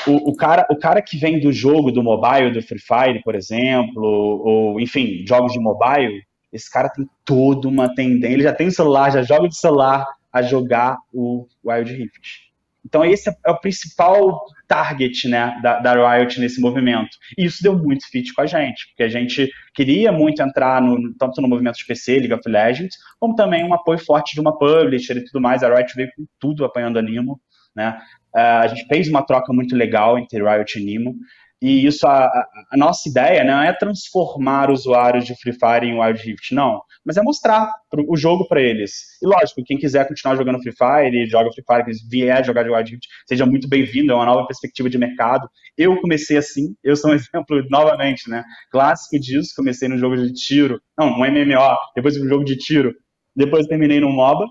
o, 0.07 0.31
o, 0.31 0.37
cara, 0.37 0.67
o 0.71 0.77
cara 0.77 1.01
que 1.03 1.17
vem 1.17 1.41
do 1.41 1.53
jogo, 1.53 1.91
do 1.91 2.03
mobile, 2.03 2.53
do 2.53 2.63
Free 2.63 2.81
Fire, 2.81 3.23
por 3.23 3.35
exemplo, 3.35 4.03
ou, 4.03 4.81
enfim, 4.81 5.25
jogos 5.27 5.53
de 5.53 5.61
mobile, 5.61 6.23
esse 6.53 6.71
cara 6.71 6.89
tem 6.89 7.09
toda 7.25 7.69
uma 7.69 7.93
tendência. 7.95 8.35
Ele 8.35 8.43
já 8.43 8.53
tem 8.53 8.71
celular, 8.71 9.11
já 9.11 9.23
joga 9.23 9.49
de 9.49 9.59
celular 9.59 10.07
a 10.33 10.43
jogar 10.43 10.99
o 11.13 11.47
Wild 11.65 11.93
Rift. 11.93 12.45
Então, 12.85 13.05
esse 13.05 13.31
é 13.31 13.51
o 13.51 13.59
principal 13.59 14.45
target 14.69 15.27
né, 15.27 15.59
da, 15.63 15.81
da, 15.81 16.17
Riot 16.17 16.39
nesse 16.39 16.61
movimento. 16.61 17.17
E 17.37 17.47
isso 17.47 17.63
deu 17.63 17.79
muito 17.79 18.07
fit 18.11 18.33
com 18.35 18.43
a 18.43 18.47
gente, 18.47 18.89
porque 18.89 19.03
a 19.03 19.09
gente 19.09 19.51
queria 19.75 20.13
muito 20.13 20.43
entrar 20.43 20.83
no, 20.83 21.15
tanto 21.15 21.41
no 21.41 21.49
movimento 21.49 21.77
de 21.77 21.87
PC, 21.87 22.19
League 22.19 22.35
of 22.35 22.47
Legends, 22.47 22.97
como 23.19 23.35
também 23.35 23.65
um 23.65 23.73
apoio 23.73 23.99
forte 23.99 24.35
de 24.35 24.41
uma 24.41 24.57
publisher 24.57 25.17
e 25.17 25.25
tudo 25.25 25.41
mais. 25.41 25.63
A 25.63 25.75
Riot 25.75 25.95
veio 25.97 26.11
com 26.15 26.27
tudo 26.39 26.65
apanhando 26.65 26.99
a 26.99 27.03
Nimo. 27.03 27.41
Né? 27.75 27.99
Uh, 28.35 28.63
a 28.63 28.67
gente 28.67 28.87
fez 28.87 29.09
uma 29.09 29.23
troca 29.23 29.53
muito 29.53 29.77
legal 29.77 30.19
entre 30.19 30.43
Riot 30.43 30.79
e 30.79 30.85
Nimo. 30.85 31.15
E 31.63 31.87
isso, 31.87 32.07
a, 32.07 32.27
a, 32.73 32.77
nossa 32.77 33.09
ideia 33.09 33.43
não 33.43 33.63
é 33.63 33.73
transformar 33.73 34.71
usuários 34.71 35.25
de 35.25 35.35
Free 35.35 35.55
Fire 35.55 35.87
em 35.87 35.99
Wild 35.99 36.21
Rift, 36.23 36.53
não. 36.53 36.83
Mas 37.03 37.17
é 37.17 37.23
mostrar 37.23 37.73
pro, 37.89 38.05
o 38.07 38.19
jogo 38.19 38.47
para 38.47 38.61
eles. 38.61 38.93
E 39.23 39.27
lógico, 39.27 39.63
quem 39.65 39.79
quiser 39.79 40.07
continuar 40.07 40.37
jogando 40.37 40.61
Free 40.61 40.75
Fire 40.77 41.27
joga 41.27 41.51
Free 41.53 41.65
Fire, 41.67 41.85
que 41.85 42.09
vier 42.11 42.45
jogar 42.45 42.65
de 42.65 42.71
Wild 42.71 42.91
Rift, 42.91 43.07
seja 43.27 43.47
muito 43.47 43.67
bem-vindo, 43.67 44.13
é 44.13 44.15
uma 44.15 44.27
nova 44.27 44.47
perspectiva 44.47 44.91
de 44.91 44.99
mercado. 44.99 45.49
Eu 45.79 45.99
comecei 46.03 46.37
assim, 46.37 46.75
eu 46.85 46.97
sou 46.97 47.13
um 47.13 47.15
exemplo, 47.17 47.65
novamente, 47.71 48.29
né? 48.29 48.45
Clássico 48.71 49.19
disso, 49.19 49.55
comecei 49.57 49.89
no 49.89 49.97
jogo 49.97 50.19
de 50.19 50.35
tiro, 50.35 50.79
não, 50.99 51.09
um 51.15 51.21
MMO, 51.21 51.77
depois 51.97 52.15
um 52.21 52.29
jogo 52.29 52.45
de 52.45 52.59
tiro, 52.59 52.93
depois 53.35 53.67
terminei 53.67 54.01
no 54.01 54.11
MOBA, 54.11 54.45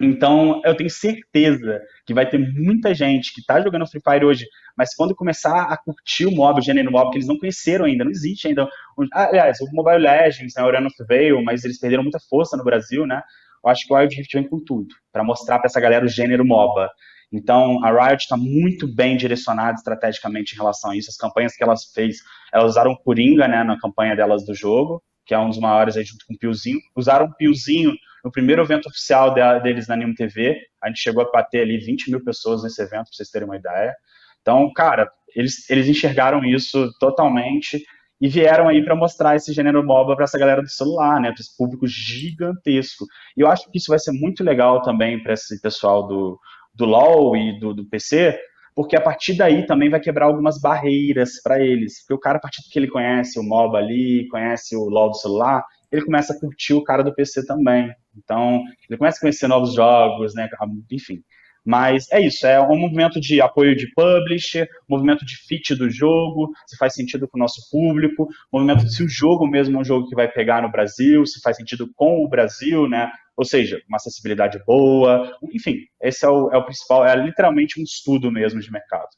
então, 0.00 0.60
eu 0.64 0.76
tenho 0.76 0.88
certeza 0.88 1.80
que 2.06 2.14
vai 2.14 2.28
ter 2.28 2.38
muita 2.38 2.94
gente 2.94 3.34
que 3.34 3.40
está 3.40 3.60
jogando 3.60 3.86
Free 3.86 4.00
Fire 4.00 4.24
hoje, 4.24 4.46
mas 4.76 4.94
quando 4.94 5.14
começar 5.14 5.62
a 5.64 5.76
curtir 5.76 6.26
o 6.26 6.30
mob, 6.30 6.60
o 6.60 6.62
gênero 6.62 6.92
mob, 6.92 7.10
que 7.10 7.16
eles 7.16 7.26
não 7.26 7.36
conheceram 7.36 7.84
ainda, 7.84 8.04
não 8.04 8.10
existe 8.12 8.46
ainda. 8.46 8.68
Aliás, 9.12 9.60
o 9.60 9.66
Mobile 9.72 9.98
Legends, 9.98 10.54
né, 10.56 10.62
o 10.62 10.66
Orion 10.66 10.86
of 10.86 11.04
Veil, 11.08 11.42
mas 11.42 11.64
eles 11.64 11.80
perderam 11.80 12.04
muita 12.04 12.20
força 12.30 12.56
no 12.56 12.62
Brasil, 12.62 13.06
né? 13.06 13.20
Eu 13.64 13.70
acho 13.70 13.86
que 13.86 13.92
o 13.92 13.96
Wild 13.96 14.14
Rift 14.14 14.32
vem 14.32 14.48
com 14.48 14.62
tudo, 14.64 14.94
para 15.12 15.24
mostrar 15.24 15.58
para 15.58 15.66
essa 15.66 15.80
galera 15.80 16.04
o 16.04 16.08
gênero 16.08 16.44
MOBA. 16.44 16.88
Então, 17.32 17.84
a 17.84 17.90
Riot 17.90 18.22
está 18.22 18.36
muito 18.36 18.86
bem 18.86 19.16
direcionada 19.16 19.74
estrategicamente 19.74 20.54
em 20.54 20.58
relação 20.58 20.92
a 20.92 20.96
isso. 20.96 21.10
As 21.10 21.16
campanhas 21.16 21.56
que 21.56 21.62
elas 21.62 21.90
fez, 21.92 22.18
elas 22.52 22.70
usaram 22.70 22.94
Coringa, 22.94 23.48
né, 23.48 23.64
na 23.64 23.78
campanha 23.78 24.14
delas 24.14 24.46
do 24.46 24.54
jogo, 24.54 25.02
que 25.26 25.34
é 25.34 25.38
um 25.38 25.48
dos 25.48 25.58
maiores 25.58 25.96
aí 25.96 26.04
junto 26.04 26.24
com 26.24 26.34
o 26.34 26.38
Piozinho. 26.38 26.78
Usaram 26.96 27.26
o 27.26 27.34
Piozinho 27.34 27.92
no 28.24 28.30
primeiro 28.30 28.62
evento 28.62 28.88
oficial 28.88 29.34
deles 29.62 29.88
na 29.88 29.96
Nimo 29.96 30.14
TV. 30.14 30.56
A 30.82 30.88
gente 30.88 31.00
chegou 31.00 31.22
a 31.22 31.30
bater 31.30 31.62
ali 31.62 31.78
20 31.78 32.10
mil 32.10 32.24
pessoas 32.24 32.62
nesse 32.62 32.82
evento, 32.82 33.04
para 33.04 33.12
vocês 33.12 33.30
terem 33.30 33.46
uma 33.46 33.56
ideia. 33.56 33.94
Então, 34.40 34.72
cara, 34.72 35.10
eles, 35.34 35.68
eles 35.68 35.88
enxergaram 35.88 36.44
isso 36.44 36.90
totalmente 36.98 37.82
e 38.20 38.28
vieram 38.28 38.68
aí 38.68 38.84
para 38.84 38.96
mostrar 38.96 39.36
esse 39.36 39.52
gênero 39.52 39.84
MOBA 39.84 40.16
para 40.16 40.24
essa 40.24 40.38
galera 40.38 40.62
do 40.62 40.68
celular, 40.68 41.20
né, 41.20 41.30
para 41.30 41.40
esse 41.40 41.56
público 41.56 41.86
gigantesco. 41.86 43.04
E 43.36 43.40
eu 43.40 43.48
acho 43.48 43.70
que 43.70 43.78
isso 43.78 43.90
vai 43.90 43.98
ser 43.98 44.12
muito 44.12 44.42
legal 44.42 44.82
também 44.82 45.22
para 45.22 45.34
esse 45.34 45.60
pessoal 45.60 46.06
do, 46.06 46.38
do 46.74 46.84
LoL 46.84 47.36
e 47.36 47.58
do, 47.60 47.72
do 47.72 47.84
PC, 47.84 48.38
porque 48.74 48.96
a 48.96 49.00
partir 49.00 49.34
daí 49.34 49.66
também 49.66 49.90
vai 49.90 50.00
quebrar 50.00 50.26
algumas 50.26 50.60
barreiras 50.60 51.40
para 51.42 51.60
eles. 51.60 52.00
Porque 52.00 52.14
o 52.14 52.18
cara, 52.18 52.38
a 52.38 52.40
partir 52.40 52.62
do 52.62 52.70
que 52.70 52.78
ele 52.78 52.88
conhece 52.88 53.38
o 53.38 53.42
MOBA 53.42 53.78
ali, 53.78 54.26
conhece 54.28 54.76
o 54.76 54.88
LoL 54.88 55.10
do 55.10 55.16
celular, 55.16 55.64
ele 55.90 56.04
começa 56.04 56.32
a 56.32 56.38
curtir 56.38 56.74
o 56.74 56.82
cara 56.82 57.02
do 57.02 57.14
PC 57.14 57.46
também, 57.46 57.92
Então, 58.16 58.62
ele 58.88 58.98
começa 58.98 59.18
a 59.18 59.20
conhecer 59.20 59.48
novos 59.48 59.74
jogos, 59.74 60.34
né? 60.34 60.48
Enfim. 60.90 61.22
Mas 61.64 62.10
é 62.10 62.20
isso, 62.20 62.46
é 62.46 62.58
um 62.60 62.78
movimento 62.78 63.20
de 63.20 63.42
apoio 63.42 63.76
de 63.76 63.92
publisher, 63.92 64.66
movimento 64.88 65.24
de 65.24 65.36
fit 65.36 65.74
do 65.74 65.90
jogo, 65.90 66.50
se 66.66 66.78
faz 66.78 66.94
sentido 66.94 67.28
com 67.28 67.36
o 67.36 67.40
nosso 67.40 67.60
público, 67.70 68.26
movimento 68.50 68.84
de 68.84 68.94
se 68.94 69.02
o 69.02 69.08
jogo 69.08 69.46
mesmo 69.46 69.76
é 69.76 69.80
um 69.80 69.84
jogo 69.84 70.08
que 70.08 70.14
vai 70.14 70.26
pegar 70.30 70.62
no 70.62 70.70
Brasil, 70.70 71.26
se 71.26 71.40
faz 71.42 71.58
sentido 71.58 71.86
com 71.94 72.24
o 72.24 72.28
Brasil, 72.28 72.88
né? 72.88 73.10
Ou 73.36 73.44
seja, 73.44 73.82
uma 73.86 73.96
acessibilidade 73.96 74.58
boa, 74.66 75.30
enfim, 75.52 75.80
esse 76.00 76.24
é 76.24 76.28
o, 76.28 76.50
é 76.50 76.56
o 76.56 76.64
principal, 76.64 77.06
é 77.06 77.14
literalmente 77.14 77.78
um 77.78 77.84
estudo 77.84 78.30
mesmo 78.32 78.60
de 78.60 78.72
mercado. 78.72 79.08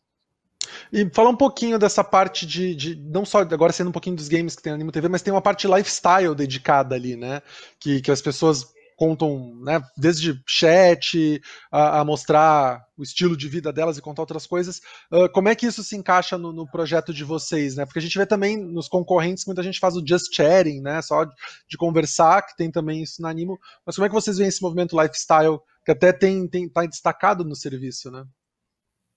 E 0.93 1.09
falar 1.13 1.31
um 1.31 1.37
pouquinho 1.37 1.79
dessa 1.79 2.03
parte 2.03 2.47
de, 2.47 2.75
de, 2.75 2.97
Não 2.97 3.25
só 3.25 3.41
agora 3.41 3.73
sendo 3.73 3.89
um 3.89 3.93
pouquinho 3.93 4.17
dos 4.17 4.29
games 4.29 4.57
que 4.57 4.63
tem 4.63 4.73
Animo 4.73 4.93
TV, 4.93 5.09
mas 5.09 5.23
tem 5.23 5.33
uma 5.33 5.43
parte 5.43 5.67
lifestyle 5.67 6.35
dedicada 6.35 6.95
ali, 6.95 7.17
né? 7.17 7.43
Que, 7.79 8.01
que 8.01 8.11
as 8.11 8.21
pessoas 8.21 8.67
contam, 9.01 9.55
né, 9.63 9.83
desde 9.97 10.39
chat 10.47 11.41
a, 11.73 12.01
a, 12.01 12.05
mostrar 12.05 12.85
o 12.99 13.03
estilo 13.03 13.35
de 13.35 13.49
vida 13.49 13.73
delas 13.73 13.97
e 13.97 14.03
contar 14.03 14.21
outras 14.21 14.47
coisas. 14.47 14.83
Uh, 15.11 15.27
como 15.33 15.49
é 15.49 15.55
que 15.55 15.65
isso 15.65 15.83
se 15.83 15.97
encaixa 15.97 16.37
no, 16.37 16.53
no, 16.53 16.71
projeto 16.71 17.15
de 17.15 17.25
vocês, 17.25 17.77
né? 17.77 17.87
Porque 17.87 17.99
a 17.99 18.03
gente 18.03 18.19
vê 18.19 18.27
também 18.27 18.59
nos 18.59 18.89
concorrentes 18.89 19.47
muita 19.47 19.63
gente 19.63 19.81
faz 19.81 19.97
o 19.97 20.07
just 20.07 20.27
chatting, 20.35 20.83
né? 20.83 21.01
Só 21.01 21.25
de, 21.25 21.33
de 21.67 21.79
conversar, 21.79 22.43
que 22.43 22.55
tem 22.55 22.71
também 22.71 23.03
isso 23.03 23.23
na 23.23 23.31
Animo. 23.31 23.59
Mas 23.87 23.97
como 23.97 24.05
é 24.05 24.09
que 24.11 24.15
vocês 24.15 24.37
veem 24.37 24.49
esse 24.49 24.61
movimento 24.61 25.01
lifestyle 25.01 25.59
que 25.83 25.93
até 25.93 26.13
tem, 26.13 26.47
tem 26.47 26.69
tá 26.69 26.85
destacado 26.85 27.43
no 27.43 27.57
serviço, 27.57 28.11
né? 28.11 28.27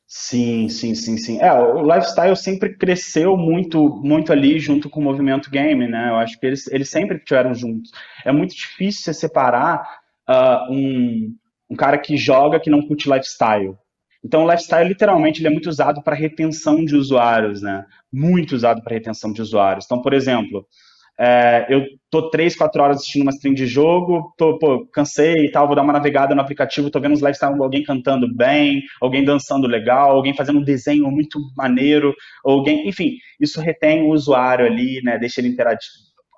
Sim, 0.08 0.70
sim, 0.70 0.94
sim, 0.94 1.18
sim. 1.18 1.40
É, 1.42 1.52
o 1.54 1.82
lifestyle 1.82 2.36
sempre 2.36 2.78
cresceu 2.78 3.36
muito, 3.36 3.90
muito 4.04 4.32
ali 4.32 4.60
junto 4.60 4.90
com 4.90 5.00
o 5.00 5.04
movimento 5.04 5.50
game, 5.50 5.88
né? 5.88 6.10
Eu 6.10 6.16
acho 6.18 6.40
que 6.40 6.46
eles, 6.46 6.68
eles 6.68 6.90
sempre 6.90 7.18
estiveram 7.18 7.54
juntos. 7.56 7.92
É 8.24 8.32
muito 8.32 8.54
difícil 8.56 9.02
você 9.04 9.14
separar 9.14 9.82
uh, 10.30 10.72
um, 10.72 11.36
um 11.70 11.76
cara 11.76 11.98
que 11.98 12.16
joga 12.16 12.60
que 12.60 12.70
não 12.70 12.86
curte 12.88 13.10
lifestyle. 13.10 13.76
Então, 14.24 14.44
o 14.46 14.52
lifestyle, 14.52 14.88
literalmente, 14.88 15.42
ele 15.42 15.48
é 15.48 15.52
muito 15.52 15.68
usado 15.68 16.02
para 16.04 16.16
retenção 16.16 16.86
de 16.86 16.96
usuários, 16.96 17.62
né? 17.62 17.86
Muito 18.12 18.56
usado 18.56 18.82
para 18.84 18.94
retenção 18.94 19.34
de 19.34 19.42
usuários. 19.42 19.86
Então, 19.86 20.02
por 20.02 20.14
exemplo, 20.14 20.66
é, 21.20 21.68
eu 21.70 21.86
tô 22.10 22.30
três, 22.30 22.56
quatro 22.56 22.82
horas 22.82 22.98
assistindo 22.98 23.22
uma 23.24 23.32
stream 23.32 23.54
de 23.54 23.68
jogo, 23.68 24.34
tô, 24.38 24.58
pô, 24.58 24.86
cansei 24.88 25.46
e 25.46 25.52
tal, 25.52 25.68
vou 25.68 25.76
dar 25.76 25.84
uma 25.84 25.94
navegada 25.94 26.34
no 26.34 26.42
aplicativo, 26.42 26.90
tô 26.90 27.00
vendo 27.00 27.14
os 27.14 27.22
lifestyle, 27.22 27.62
alguém 27.62 27.84
cantando 27.84 28.28
bem, 28.36 28.82
alguém 29.02 29.24
dançando 29.24 29.68
legal, 29.68 30.12
alguém 30.12 30.36
fazendo 30.36 30.60
um 30.60 30.64
desenho 30.64 31.10
muito 31.12 31.40
maneiro, 31.56 32.14
alguém, 32.44 32.88
enfim, 32.88 33.12
isso 33.40 33.62
retém 33.62 34.04
o 34.04 34.10
usuário 34.10 34.66
ali, 34.66 35.02
né, 35.04 35.18
deixa 35.20 35.40
ele 35.40 35.50
interativo, 35.50 35.94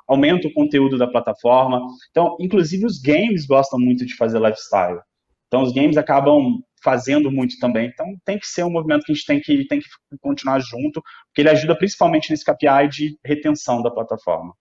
aumenta 0.08 0.48
o 0.48 0.54
conteúdo 0.54 0.98
da 0.98 1.08
plataforma. 1.08 1.82
Então, 2.12 2.36
inclusive 2.40 2.86
os 2.86 3.00
games 3.00 3.46
gostam 3.46 3.80
muito 3.80 4.06
de 4.06 4.16
fazer 4.16 4.40
lifestyle. 4.40 5.00
Então, 5.48 5.64
os 5.64 5.72
games 5.74 5.98
acabam 5.98 6.60
fazendo 6.84 7.32
muito 7.32 7.58
também. 7.60 7.88
Então, 7.88 8.06
tem 8.24 8.38
que 8.38 8.46
ser 8.46 8.64
um 8.64 8.70
movimento 8.70 9.04
que 9.06 9.12
a 9.12 9.16
gente 9.16 9.26
tem 9.26 9.40
que, 9.40 9.68
tem 9.68 9.80
que 9.80 9.88
continuar 10.22 10.60
junto, 10.60 11.02
porque 11.28 11.42
ele 11.42 11.50
ajuda 11.50 11.78
principalmente 11.78 12.30
nesse 12.30 12.46
KPI 12.46 12.88
de 12.90 13.18
retenção 13.26 13.82
da 13.82 13.90
plataforma. 13.90 14.54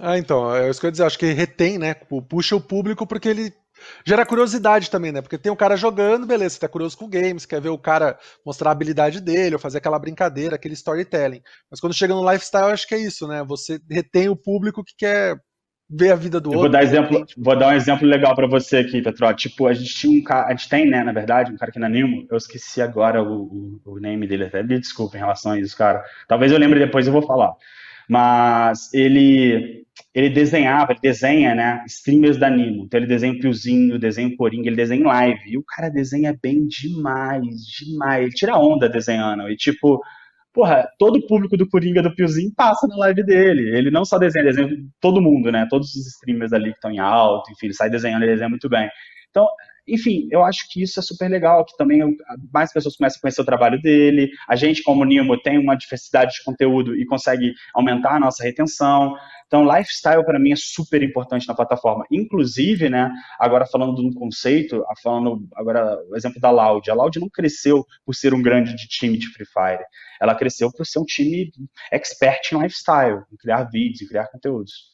Ah, 0.00 0.16
então, 0.18 0.54
é 0.54 0.70
isso 0.70 0.80
que 0.80 0.86
eu 0.86 0.88
ia 0.88 0.92
dizer, 0.92 1.04
acho 1.04 1.18
que 1.18 1.32
retém, 1.32 1.78
né? 1.78 1.94
Puxa 2.28 2.56
o 2.56 2.60
público 2.60 3.06
porque 3.06 3.28
ele 3.28 3.52
gera 4.06 4.24
curiosidade 4.24 4.90
também, 4.90 5.12
né? 5.12 5.20
Porque 5.20 5.38
tem 5.38 5.52
um 5.52 5.56
cara 5.56 5.76
jogando, 5.76 6.26
beleza, 6.26 6.54
você 6.54 6.60
tá 6.60 6.68
curioso 6.68 6.96
com 6.96 7.08
games, 7.08 7.44
quer 7.44 7.60
ver 7.60 7.68
o 7.68 7.78
cara 7.78 8.18
mostrar 8.44 8.70
a 8.70 8.72
habilidade 8.72 9.20
dele, 9.20 9.54
ou 9.54 9.60
fazer 9.60 9.78
aquela 9.78 9.98
brincadeira, 9.98 10.54
aquele 10.54 10.74
storytelling. 10.74 11.42
Mas 11.70 11.80
quando 11.80 11.94
chega 11.94 12.14
no 12.14 12.30
lifestyle, 12.30 12.72
acho 12.72 12.86
que 12.86 12.94
é 12.94 12.98
isso, 12.98 13.26
né? 13.26 13.42
Você 13.44 13.80
retém 13.90 14.28
o 14.28 14.36
público 14.36 14.84
que 14.84 14.94
quer 14.96 15.36
ver 15.90 16.12
a 16.12 16.16
vida 16.16 16.40
do 16.40 16.50
eu 16.52 16.58
outro. 16.58 16.62
Vou 16.62 16.70
dar, 16.70 16.82
exemplo, 16.82 17.26
vou 17.36 17.58
dar 17.58 17.68
um 17.68 17.76
exemplo 17.76 18.06
legal 18.06 18.34
para 18.34 18.46
você 18.46 18.78
aqui, 18.78 19.02
Petro. 19.02 19.34
Tipo, 19.34 19.66
a 19.66 19.74
gente 19.74 19.94
tinha 19.94 20.20
um 20.20 20.24
cara, 20.24 20.46
a 20.46 20.50
gente 20.52 20.68
tem, 20.68 20.88
né, 20.88 21.02
na 21.02 21.12
verdade, 21.12 21.52
um 21.52 21.56
cara 21.56 21.70
aqui 21.70 21.78
na 21.78 21.88
Nimo, 21.88 22.26
eu 22.30 22.36
esqueci 22.36 22.80
agora 22.80 23.22
o, 23.22 23.42
o, 23.42 23.80
o 23.84 24.00
name 24.00 24.26
dele, 24.26 24.44
até 24.44 24.62
me 24.62 24.80
desculpa 24.80 25.16
em 25.16 25.20
relação 25.20 25.52
a 25.52 25.58
isso, 25.58 25.76
cara. 25.76 26.02
Talvez 26.26 26.50
eu 26.50 26.58
lembre 26.58 26.78
depois, 26.78 27.06
eu 27.06 27.12
vou 27.12 27.22
falar 27.22 27.54
mas 28.08 28.92
ele 28.92 29.82
ele 30.14 30.28
desenhava, 30.30 30.92
ele 30.92 31.00
desenha, 31.00 31.54
né, 31.54 31.84
streamers 31.86 32.36
da 32.36 32.50
Nimo. 32.50 32.84
Então 32.84 32.98
ele 33.00 33.06
desenha 33.06 33.32
o 33.32 33.38
Piozinho, 33.38 33.98
desenha 33.98 34.28
o 34.28 34.36
Coringa, 34.36 34.68
ele 34.68 34.76
desenha 34.76 35.00
em 35.00 35.04
live. 35.04 35.40
E 35.46 35.58
o 35.58 35.64
cara 35.64 35.88
desenha 35.88 36.36
bem 36.42 36.66
demais, 36.66 37.44
demais. 37.78 38.22
Ele 38.24 38.32
tira 38.32 38.58
onda 38.58 38.88
desenhando. 38.88 39.48
E 39.50 39.56
tipo, 39.56 40.02
porra, 40.52 40.86
todo 40.98 41.16
o 41.16 41.26
público 41.26 41.56
do 41.56 41.68
Coringa 41.68 42.02
do 42.02 42.14
Piozinho 42.14 42.52
passa 42.54 42.86
na 42.86 42.96
live 42.96 43.24
dele. 43.24 43.76
Ele 43.76 43.90
não 43.90 44.04
só 44.04 44.18
desenha, 44.18 44.44
desenha 44.44 44.68
todo 45.00 45.22
mundo, 45.22 45.50
né? 45.50 45.66
Todos 45.70 45.94
os 45.94 46.06
streamers 46.06 46.52
ali 46.52 46.70
que 46.70 46.76
estão 46.76 46.90
em 46.90 46.98
alto, 46.98 47.50
enfim, 47.50 47.66
ele 47.66 47.74
sai 47.74 47.88
desenhando, 47.90 48.22
ele 48.22 48.32
desenha 48.32 48.50
muito 48.50 48.68
bem. 48.68 48.90
Então, 49.30 49.46
enfim, 49.86 50.28
eu 50.30 50.44
acho 50.44 50.68
que 50.70 50.82
isso 50.82 51.00
é 51.00 51.02
super 51.02 51.28
legal, 51.28 51.64
que 51.64 51.76
também 51.76 52.00
mais 52.52 52.72
pessoas 52.72 52.96
começam 52.96 53.18
a 53.18 53.20
conhecer 53.20 53.40
o 53.42 53.44
trabalho 53.44 53.80
dele. 53.80 54.30
A 54.48 54.54
gente, 54.54 54.82
como 54.82 55.04
Nimo, 55.04 55.40
tem 55.40 55.58
uma 55.58 55.74
diversidade 55.76 56.32
de 56.34 56.44
conteúdo 56.44 56.94
e 56.94 57.04
consegue 57.04 57.52
aumentar 57.74 58.16
a 58.16 58.20
nossa 58.20 58.44
retenção. 58.44 59.16
Então, 59.46 59.64
lifestyle 59.64 60.24
para 60.24 60.38
mim 60.38 60.52
é 60.52 60.56
super 60.56 61.02
importante 61.02 61.46
na 61.46 61.54
plataforma. 61.54 62.06
Inclusive, 62.10 62.88
né, 62.88 63.10
agora 63.38 63.66
falando 63.66 63.96
de 63.96 64.06
um 64.06 64.12
conceito, 64.12 64.82
falando 65.02 65.46
agora 65.54 65.98
o 66.08 66.16
exemplo 66.16 66.40
da 66.40 66.50
Loud. 66.50 66.90
A 66.90 66.94
Loud 66.94 67.20
não 67.20 67.28
cresceu 67.28 67.84
por 68.06 68.14
ser 68.14 68.32
um 68.32 68.40
grande 68.40 68.74
time 68.88 69.18
de 69.18 69.26
Free 69.28 69.46
Fire. 69.46 69.84
Ela 70.20 70.34
cresceu 70.34 70.70
por 70.72 70.86
ser 70.86 71.00
um 71.00 71.04
time 71.04 71.50
expert 71.90 72.52
em 72.52 72.62
lifestyle, 72.62 73.24
em 73.32 73.36
criar 73.36 73.64
vídeos, 73.64 74.02
em 74.02 74.06
criar 74.06 74.28
conteúdos. 74.28 74.91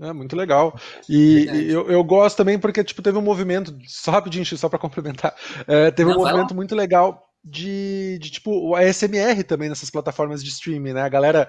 É 0.00 0.12
muito 0.12 0.36
legal. 0.36 0.78
E, 1.08 1.46
e 1.52 1.72
eu, 1.72 1.90
eu, 1.90 2.04
gosto 2.04 2.36
também 2.36 2.58
porque 2.58 2.84
tipo, 2.84 3.02
teve 3.02 3.18
um 3.18 3.22
movimento, 3.22 3.76
só 3.86 4.12
rapidinho, 4.12 4.44
só 4.46 4.68
para 4.68 4.78
complementar, 4.78 5.34
é, 5.66 5.90
teve 5.90 6.10
Não, 6.10 6.16
um 6.16 6.22
movimento 6.22 6.54
muito 6.54 6.74
legal 6.74 7.20
de, 7.44 8.18
de 8.20 8.30
tipo 8.30 8.50
o 8.52 8.76
ASMR 8.76 9.42
também 9.42 9.68
nessas 9.68 9.90
plataformas 9.90 10.42
de 10.42 10.50
streaming, 10.50 10.92
né? 10.92 11.02
A 11.02 11.08
galera 11.08 11.48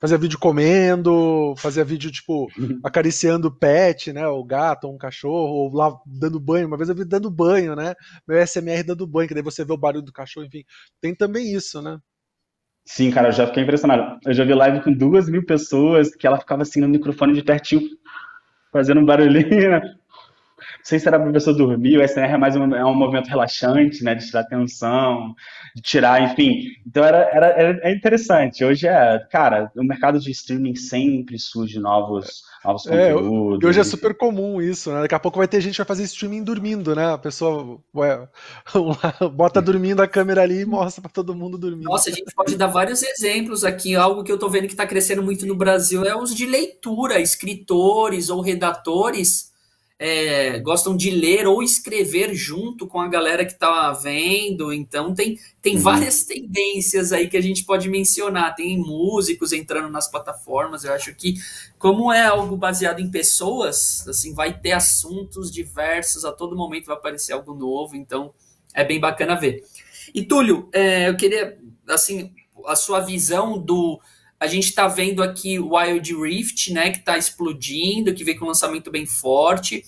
fazia 0.00 0.16
vídeo 0.16 0.38
comendo, 0.38 1.54
fazia 1.56 1.84
vídeo, 1.84 2.10
tipo, 2.10 2.46
acariciando 2.84 3.48
o 3.48 3.54
pet, 3.54 4.12
né? 4.12 4.26
O 4.26 4.44
gato, 4.44 4.84
ou 4.84 4.94
um 4.94 4.98
cachorro, 4.98 5.52
ou 5.52 5.74
lá 5.74 5.94
dando 6.06 6.40
banho. 6.40 6.66
Uma 6.66 6.76
vez 6.76 6.88
eu 6.88 6.94
vi 6.94 7.04
dando 7.04 7.30
banho, 7.30 7.74
né? 7.74 7.94
Meu 8.26 8.38
SMR 8.46 8.82
dando 8.84 9.06
banho, 9.06 9.28
que 9.28 9.34
daí 9.34 9.42
você 9.42 9.64
vê 9.64 9.72
o 9.72 9.78
barulho 9.78 10.04
do 10.04 10.12
cachorro, 10.12 10.46
enfim. 10.46 10.64
Tem 11.00 11.14
também 11.14 11.52
isso, 11.52 11.82
né? 11.82 11.98
Sim, 12.90 13.10
cara, 13.10 13.28
eu 13.28 13.32
já 13.32 13.46
fiquei 13.46 13.62
impressionado. 13.62 14.18
Eu 14.24 14.32
já 14.32 14.44
vi 14.44 14.54
live 14.54 14.82
com 14.82 14.90
duas 14.92 15.28
mil 15.28 15.44
pessoas 15.44 16.14
que 16.14 16.26
ela 16.26 16.38
ficava 16.38 16.62
assim 16.62 16.80
no 16.80 16.88
microfone 16.88 17.34
de 17.34 17.42
pertinho, 17.44 17.82
fazendo 18.72 19.00
um 19.00 19.04
barulhinho. 19.04 19.70
Né? 19.72 19.97
Não 20.88 20.90
sei 20.90 21.00
se 21.00 21.06
era 21.06 21.20
para 21.20 21.28
a 21.28 21.32
pessoa 21.34 21.54
dormir, 21.54 21.98
o 21.98 22.02
SNR 22.02 22.32
é 22.32 22.38
mais 22.38 22.56
um, 22.56 22.74
é 22.74 22.82
um 22.82 22.94
movimento 22.94 23.28
relaxante, 23.28 24.02
né, 24.02 24.14
de 24.14 24.24
tirar 24.24 24.44
tensão, 24.44 25.34
de 25.76 25.82
tirar, 25.82 26.22
enfim. 26.22 26.62
Então 26.86 27.04
era, 27.04 27.28
era, 27.30 27.46
era 27.48 27.80
é 27.82 27.92
interessante. 27.94 28.64
Hoje 28.64 28.86
é, 28.86 29.18
cara, 29.30 29.70
o 29.76 29.84
mercado 29.84 30.18
de 30.18 30.30
streaming 30.30 30.76
sempre 30.76 31.38
surge 31.38 31.78
novos, 31.78 32.42
novos 32.64 32.86
é, 32.86 33.12
conteúdos. 33.12 33.68
hoje 33.68 33.80
é 33.80 33.84
super 33.84 34.16
comum 34.16 34.62
isso, 34.62 34.90
né? 34.90 35.02
Daqui 35.02 35.14
a 35.14 35.18
pouco 35.18 35.36
vai 35.36 35.46
ter 35.46 35.60
gente 35.60 35.72
que 35.72 35.78
vai 35.78 35.86
fazer 35.86 36.04
streaming 36.04 36.42
dormindo, 36.42 36.96
né? 36.96 37.12
A 37.12 37.18
pessoa 37.18 37.78
ué, 37.94 38.26
bota 39.34 39.60
dormindo 39.60 40.00
a 40.00 40.08
câmera 40.08 40.40
ali 40.40 40.62
e 40.62 40.64
mostra 40.64 41.02
para 41.02 41.10
todo 41.10 41.34
mundo 41.34 41.58
dormindo. 41.58 41.90
Nossa, 41.90 42.08
a 42.08 42.12
gente 42.14 42.34
pode 42.34 42.56
dar 42.56 42.68
vários 42.68 43.02
exemplos 43.02 43.62
aqui. 43.62 43.94
Algo 43.94 44.24
que 44.24 44.32
eu 44.32 44.38
tô 44.38 44.48
vendo 44.48 44.66
que 44.66 44.72
está 44.72 44.86
crescendo 44.86 45.22
muito 45.22 45.44
no 45.44 45.54
Brasil 45.54 46.02
é 46.06 46.16
os 46.16 46.34
de 46.34 46.46
leitura, 46.46 47.20
escritores 47.20 48.30
ou 48.30 48.40
redatores 48.40 49.48
é, 49.98 50.60
gostam 50.60 50.96
de 50.96 51.10
ler 51.10 51.46
ou 51.46 51.62
escrever 51.62 52.32
junto 52.32 52.86
com 52.86 53.00
a 53.00 53.08
galera 53.08 53.44
que 53.44 53.52
está 53.52 53.92
vendo. 53.92 54.72
Então 54.72 55.12
tem, 55.12 55.38
tem 55.60 55.76
uhum. 55.76 55.82
várias 55.82 56.22
tendências 56.22 57.12
aí 57.12 57.28
que 57.28 57.36
a 57.36 57.42
gente 57.42 57.64
pode 57.64 57.88
mencionar. 57.88 58.54
Tem 58.54 58.78
músicos 58.78 59.52
entrando 59.52 59.90
nas 59.90 60.08
plataformas. 60.08 60.84
Eu 60.84 60.92
acho 60.92 61.12
que, 61.14 61.34
como 61.78 62.12
é 62.12 62.26
algo 62.26 62.56
baseado 62.56 63.00
em 63.00 63.10
pessoas, 63.10 64.06
assim, 64.06 64.32
vai 64.34 64.56
ter 64.56 64.72
assuntos 64.72 65.50
diversos, 65.50 66.24
a 66.24 66.32
todo 66.32 66.56
momento 66.56 66.86
vai 66.86 66.96
aparecer 66.96 67.32
algo 67.32 67.54
novo, 67.54 67.96
então 67.96 68.32
é 68.72 68.84
bem 68.84 69.00
bacana 69.00 69.34
ver. 69.34 69.64
E 70.14 70.22
Túlio, 70.22 70.68
é, 70.72 71.08
eu 71.08 71.16
queria 71.16 71.58
assim, 71.88 72.32
a 72.66 72.76
sua 72.76 73.00
visão 73.00 73.58
do 73.58 74.00
a 74.40 74.46
gente 74.46 74.68
está 74.68 74.86
vendo 74.86 75.22
aqui 75.22 75.58
o 75.58 75.74
Wild 75.74 76.14
Rift, 76.14 76.72
né, 76.72 76.90
que 76.90 76.98
está 76.98 77.18
explodindo, 77.18 78.14
que 78.14 78.24
vem 78.24 78.38
com 78.38 78.44
um 78.44 78.48
lançamento 78.48 78.90
bem 78.90 79.04
forte. 79.04 79.84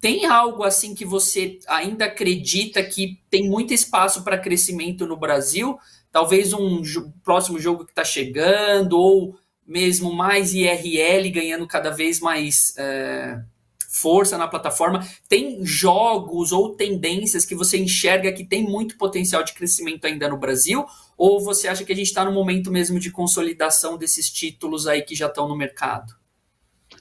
Tem 0.00 0.26
algo 0.26 0.62
assim 0.62 0.94
que 0.94 1.04
você 1.04 1.58
ainda 1.66 2.04
acredita 2.04 2.82
que 2.82 3.18
tem 3.30 3.48
muito 3.48 3.72
espaço 3.72 4.22
para 4.22 4.38
crescimento 4.38 5.06
no 5.06 5.16
Brasil? 5.16 5.78
Talvez 6.12 6.52
um 6.52 6.82
próximo 7.24 7.58
jogo 7.58 7.84
que 7.84 7.92
está 7.92 8.04
chegando, 8.04 8.98
ou 8.98 9.38
mesmo 9.66 10.12
mais 10.12 10.54
IRL 10.54 11.30
ganhando 11.30 11.66
cada 11.66 11.90
vez 11.90 12.20
mais 12.20 12.74
é, 12.76 13.40
força 13.88 14.36
na 14.36 14.46
plataforma. 14.46 15.06
Tem 15.28 15.64
jogos 15.64 16.52
ou 16.52 16.76
tendências 16.76 17.44
que 17.44 17.54
você 17.54 17.78
enxerga 17.78 18.32
que 18.32 18.44
tem 18.44 18.62
muito 18.62 18.96
potencial 18.96 19.42
de 19.42 19.54
crescimento 19.54 20.04
ainda 20.06 20.28
no 20.28 20.36
Brasil? 20.36 20.84
Ou 21.16 21.42
você 21.42 21.68
acha 21.68 21.84
que 21.84 21.92
a 21.92 21.96
gente 21.96 22.06
está 22.06 22.24
no 22.24 22.32
momento 22.32 22.70
mesmo 22.70 22.98
de 22.98 23.10
consolidação 23.10 23.96
desses 23.96 24.30
títulos 24.30 24.86
aí 24.86 25.02
que 25.02 25.14
já 25.14 25.26
estão 25.26 25.48
no 25.48 25.56
mercado? 25.56 26.12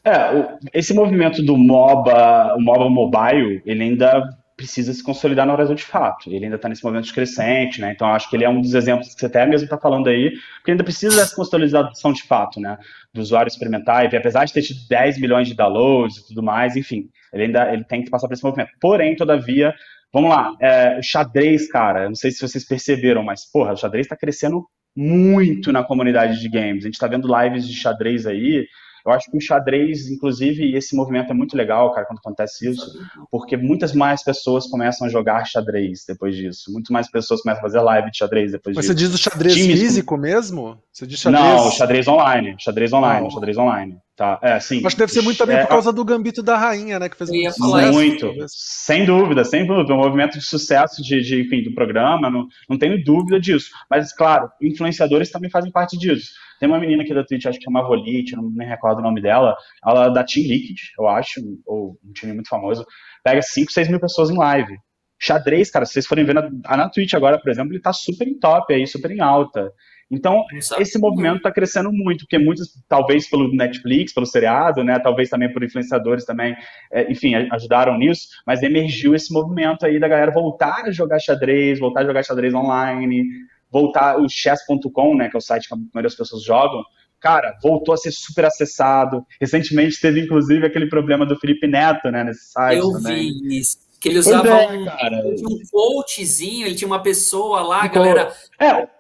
É, 0.04 0.58
esse 0.74 0.94
movimento 0.94 1.42
do 1.42 1.58
MOBA, 1.58 2.56
o 2.56 2.62
MOBA 2.62 2.90
mobile, 2.90 3.62
ele 3.66 3.84
ainda 3.84 4.30
precisa 4.56 4.94
se 4.94 5.04
consolidar 5.04 5.46
no 5.46 5.54
Brasil 5.54 5.76
de 5.76 5.84
fato. 5.84 6.32
Ele 6.32 6.46
ainda 6.46 6.56
está 6.56 6.70
nesse 6.70 6.84
momento 6.84 7.06
de 7.06 7.14
crescente, 7.14 7.82
né? 7.82 7.92
Então 7.92 8.08
acho 8.08 8.30
que 8.30 8.36
ele 8.36 8.46
é 8.46 8.50
um 8.50 8.62
dos 8.62 8.74
exemplos 8.74 9.14
que 9.14 9.20
você 9.20 9.26
até 9.26 9.46
mesmo 9.46 9.66
está 9.66 9.78
falando 9.78 10.08
aí, 10.08 10.32
porque 10.58 10.72
ainda 10.72 10.84
precisa 10.84 11.16
dessa 11.16 11.36
consolidação 11.36 12.14
de 12.14 12.24
fato, 12.24 12.60
né? 12.60 12.78
Do 13.14 13.22
usuário 13.22 13.50
experimentar, 13.50 14.12
e 14.12 14.16
apesar 14.16 14.46
de 14.46 14.54
ter 14.54 14.62
tido 14.62 14.80
10 14.88 15.20
milhões 15.20 15.48
de 15.48 15.56
downloads 15.56 16.18
e 16.18 16.28
tudo 16.28 16.42
mais, 16.42 16.76
enfim, 16.76 17.10
ele 17.34 17.44
ainda 17.44 17.74
ele 17.74 17.84
tem 17.84 18.04
que 18.04 18.10
passar 18.10 18.28
por 18.28 18.34
esse 18.34 18.44
movimento. 18.44 18.72
Porém, 18.80 19.16
todavia, 19.16 19.74
vamos 20.16 20.30
lá, 20.30 20.56
é, 20.62 20.98
o 20.98 21.04
xadrez, 21.04 21.68
cara, 21.70 22.08
não 22.08 22.16
sei 22.16 22.32
se 22.32 22.40
vocês 22.40 22.66
perceberam, 22.66 23.22
mas 23.22 23.42
porra, 23.52 23.74
o 23.74 23.78
xadrez 23.78 24.06
está 24.06 24.16
crescendo 24.16 24.66
muito 24.96 25.74
na 25.74 25.84
comunidade 25.84 26.40
de 26.40 26.48
games. 26.48 26.86
A 26.86 26.88
gente 26.88 26.94
está 26.94 27.08
vendo 27.08 27.28
lives 27.28 27.68
de 27.68 27.76
xadrez 27.76 28.26
aí 28.26 28.66
eu 29.06 29.12
acho 29.12 29.30
que 29.30 29.38
o 29.38 29.42
xadrez, 29.42 30.10
inclusive, 30.10 30.76
esse 30.76 30.96
movimento 30.96 31.30
é 31.30 31.34
muito 31.36 31.56
legal, 31.56 31.94
cara, 31.94 32.08
quando 32.08 32.18
acontece 32.18 32.68
isso, 32.68 32.92
porque 33.30 33.56
muitas 33.56 33.94
mais 33.94 34.24
pessoas 34.24 34.66
começam 34.66 35.06
a 35.06 35.10
jogar 35.12 35.46
xadrez 35.46 36.04
depois 36.08 36.36
disso. 36.36 36.74
Muitas 36.74 36.90
mais 36.90 37.12
pessoas 37.12 37.40
começam 37.44 37.60
a 37.60 37.62
fazer 37.62 37.82
live 37.82 38.10
de 38.10 38.18
xadrez 38.18 38.52
depois 38.52 38.76
Mas 38.76 38.86
disso. 38.86 38.94
Mas 38.94 39.00
você 39.00 39.08
diz 39.08 39.14
o 39.14 39.18
xadrez 39.22 39.54
Times... 39.54 39.80
físico 39.80 40.18
mesmo? 40.18 40.80
Você 40.92 41.06
diz 41.06 41.20
xadrez... 41.20 41.44
Não, 41.44 41.70
xadrez 41.70 42.08
online. 42.08 42.56
Xadrez 42.58 42.94
online, 42.94 43.32
xadrez 43.32 43.58
online. 43.60 43.98
Tá, 44.16 44.40
é, 44.42 44.58
sim. 44.62 44.82
Acho 44.86 44.96
que 44.96 45.02
deve 45.02 45.12
ser 45.12 45.22
muito 45.22 45.38
também 45.38 45.58
é, 45.58 45.62
por 45.64 45.68
causa 45.68 45.92
do 45.92 46.06
Gambito 46.06 46.42
da 46.42 46.58
Rainha, 46.58 46.98
né? 46.98 47.10
Que 47.10 47.18
fez 47.18 47.30
muito 47.30 47.52
sucesso. 47.52 47.92
Muito, 47.92 48.34
sem 48.48 49.06
dúvida, 49.06 49.44
sem 49.44 49.68
dúvida. 49.68 49.94
Um 49.94 49.98
movimento 49.98 50.40
de 50.40 50.46
sucesso 50.46 51.04
de, 51.04 51.22
de, 51.22 51.42
enfim, 51.42 51.62
do 51.62 51.74
programa, 51.74 52.30
não, 52.30 52.48
não 52.70 52.78
tenho 52.78 53.04
dúvida 53.04 53.38
disso. 53.42 53.72
Mas, 53.90 54.14
claro, 54.14 54.50
influenciadores 54.62 55.30
também 55.30 55.50
fazem 55.50 55.70
parte 55.70 55.98
disso. 55.98 56.30
Tem 56.62 56.70
uma 56.70 56.80
menina 56.80 57.04
aqui 57.04 57.14
da 57.14 57.26
Twitch, 57.26 57.46
acho 57.46 57.60
que 57.60 57.68
é 57.68 57.70
uma 57.70 57.86
Volite, 57.86 58.38
não 58.38 58.44
me 58.44 58.64
recordo 58.64 59.00
o 59.00 59.02
nome 59.02 59.22
dela, 59.22 59.54
ela 59.86 60.06
é 60.06 60.14
da 60.14 60.24
Team 60.24 60.48
Liquid, 60.48 60.78
eu 60.98 61.10
acho, 61.10 61.42
ou 61.66 62.00
um 62.02 62.14
time 62.14 62.32
muito 62.32 62.48
famoso, 62.48 62.86
pega 63.22 63.42
5, 63.42 63.70
6 63.70 63.90
mil 63.90 64.00
pessoas 64.00 64.30
em 64.30 64.38
live. 64.38 64.74
Xadrez, 65.20 65.70
cara, 65.70 65.86
se 65.86 65.94
vocês 65.94 66.08
forem 66.08 66.24
ver 66.24 66.36
na, 66.36 66.50
na 66.78 66.90
Twitch 66.90 67.14
agora, 67.14 67.40
por 67.40 67.50
exemplo, 67.50 67.74
ele 67.74 67.82
tá 67.82 67.92
super 67.92 68.28
em 68.28 68.38
top 68.38 68.74
aí, 68.74 68.88
super 68.88 69.12
em 69.12 69.20
alta. 69.20 69.72
Então, 70.10 70.44
esse 70.80 71.00
movimento 71.00 71.38
está 71.38 71.52
crescendo 71.52 71.92
muito, 71.92 72.26
porque 72.26 72.38
muitos, 72.38 72.70
talvez 72.88 73.28
pelo 73.28 73.52
Netflix, 73.54 74.14
pelo 74.14 74.26
seriado, 74.26 74.84
né, 74.84 75.00
talvez 75.00 75.30
também 75.30 75.52
por 75.52 75.64
influenciadores 75.64 76.24
também, 76.24 76.56
é, 76.92 77.12
enfim, 77.12 77.34
ajudaram 77.52 77.98
nisso, 77.98 78.28
mas 78.46 78.62
emergiu 78.62 79.16
esse 79.16 79.34
movimento 79.34 79.86
aí 79.86 80.00
da 80.00 80.08
galera 80.08 80.32
voltar 80.32 80.84
a 80.86 80.92
jogar 80.92 81.20
xadrez, 81.20 81.80
voltar 81.80 82.02
a 82.02 82.06
jogar 82.06 82.24
xadrez 82.24 82.54
online, 82.54 83.24
voltar 83.72 84.20
o 84.20 84.30
chess.com, 84.30 85.16
né, 85.16 85.28
que 85.28 85.36
é 85.36 85.40
o 85.40 85.42
site 85.42 85.68
que 85.68 85.74
a 85.74 85.78
maioria 85.78 86.04
das 86.04 86.16
pessoas 86.16 86.44
jogam, 86.44 86.84
cara, 87.20 87.58
voltou 87.64 87.94
a 87.94 87.98
ser 87.98 88.12
super 88.12 88.46
acessado. 88.46 89.26
Recentemente 89.42 90.00
teve, 90.00 90.22
inclusive, 90.22 90.68
aquele 90.68 90.88
problema 90.88 91.26
do 91.26 91.38
Felipe 91.40 91.66
Neto, 91.68 92.12
né, 92.12 92.24
nesse 92.24 92.52
site 92.52 92.78
Eu 92.78 92.92
também. 92.92 93.32
vi 93.42 93.58
isso. 93.58 93.84
Que 94.00 94.10
ele 94.10 94.20
usava 94.20 94.48
é, 94.50 94.78
um, 94.78 94.84
um 94.84 95.60
coachzinho, 95.72 96.68
ele 96.68 96.76
tinha 96.76 96.88
uma 96.88 97.02
pessoa 97.02 97.62
lá, 97.62 97.84
a 97.84 97.88
galera... 97.88 98.32
É, 98.60 98.68
é, 98.68 98.95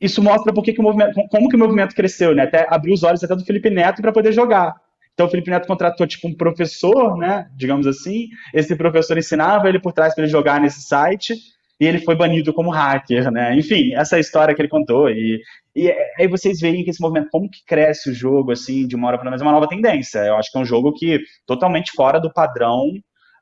isso 0.00 0.22
mostra 0.22 0.52
porque 0.52 0.72
que 0.72 0.80
o 0.80 0.82
movimento, 0.82 1.14
como 1.30 1.48
que 1.48 1.56
o 1.56 1.58
movimento 1.58 1.94
cresceu, 1.94 2.34
né? 2.34 2.44
Até 2.44 2.66
abriu 2.70 2.94
os 2.94 3.02
olhos 3.02 3.22
até 3.22 3.36
do 3.36 3.44
Felipe 3.44 3.68
Neto 3.68 4.00
para 4.00 4.12
poder 4.12 4.32
jogar. 4.32 4.74
Então 5.12 5.26
o 5.26 5.30
Felipe 5.30 5.50
Neto 5.50 5.66
contratou 5.66 6.06
tipo 6.06 6.26
um 6.28 6.34
professor, 6.34 7.16
né? 7.18 7.46
Digamos 7.54 7.86
assim. 7.86 8.28
Esse 8.54 8.74
professor 8.74 9.18
ensinava 9.18 9.68
ele 9.68 9.78
por 9.78 9.92
trás 9.92 10.14
para 10.14 10.24
ele 10.24 10.32
jogar 10.32 10.60
nesse 10.60 10.82
site 10.82 11.34
e 11.78 11.86
ele 11.86 11.98
foi 11.98 12.14
banido 12.14 12.52
como 12.54 12.70
hacker, 12.70 13.30
né? 13.30 13.54
Enfim, 13.54 13.94
essa 13.94 14.16
é 14.16 14.20
história 14.20 14.54
que 14.54 14.62
ele 14.62 14.68
contou 14.68 15.10
e, 15.10 15.40
e 15.76 15.90
aí 16.18 16.26
vocês 16.26 16.60
veem 16.60 16.82
que 16.82 16.90
esse 16.90 17.00
movimento, 17.00 17.28
como 17.30 17.50
que 17.50 17.64
cresce 17.66 18.10
o 18.10 18.14
jogo 18.14 18.52
assim 18.52 18.86
de 18.86 18.96
uma 18.96 19.08
hora 19.08 19.18
para 19.18 19.30
outra, 19.30 19.44
é 19.44 19.46
uma 19.46 19.52
nova 19.52 19.68
tendência. 19.68 20.20
Eu 20.20 20.36
acho 20.36 20.50
que 20.50 20.56
é 20.58 20.60
um 20.62 20.64
jogo 20.64 20.92
que 20.94 21.20
totalmente 21.46 21.92
fora 21.92 22.18
do 22.18 22.32
padrão 22.32 22.92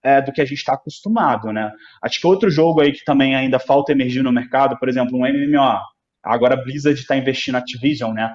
é, 0.02 0.20
do 0.20 0.32
que 0.32 0.40
a 0.40 0.44
gente 0.44 0.58
está 0.58 0.74
acostumado, 0.74 1.52
né? 1.52 1.70
Acho 2.02 2.20
que 2.20 2.26
outro 2.26 2.50
jogo 2.50 2.80
aí 2.80 2.92
que 2.92 3.04
também 3.04 3.36
ainda 3.36 3.60
falta 3.60 3.92
emergir 3.92 4.22
no 4.22 4.32
mercado, 4.32 4.76
por 4.78 4.88
exemplo, 4.88 5.16
um 5.16 5.20
MMO 5.20 5.78
Agora 6.22 6.54
a 6.54 6.62
Blizzard 6.62 6.98
está 6.98 7.16
investindo 7.16 7.54
na 7.54 7.60
Activision, 7.60 8.12
né? 8.12 8.34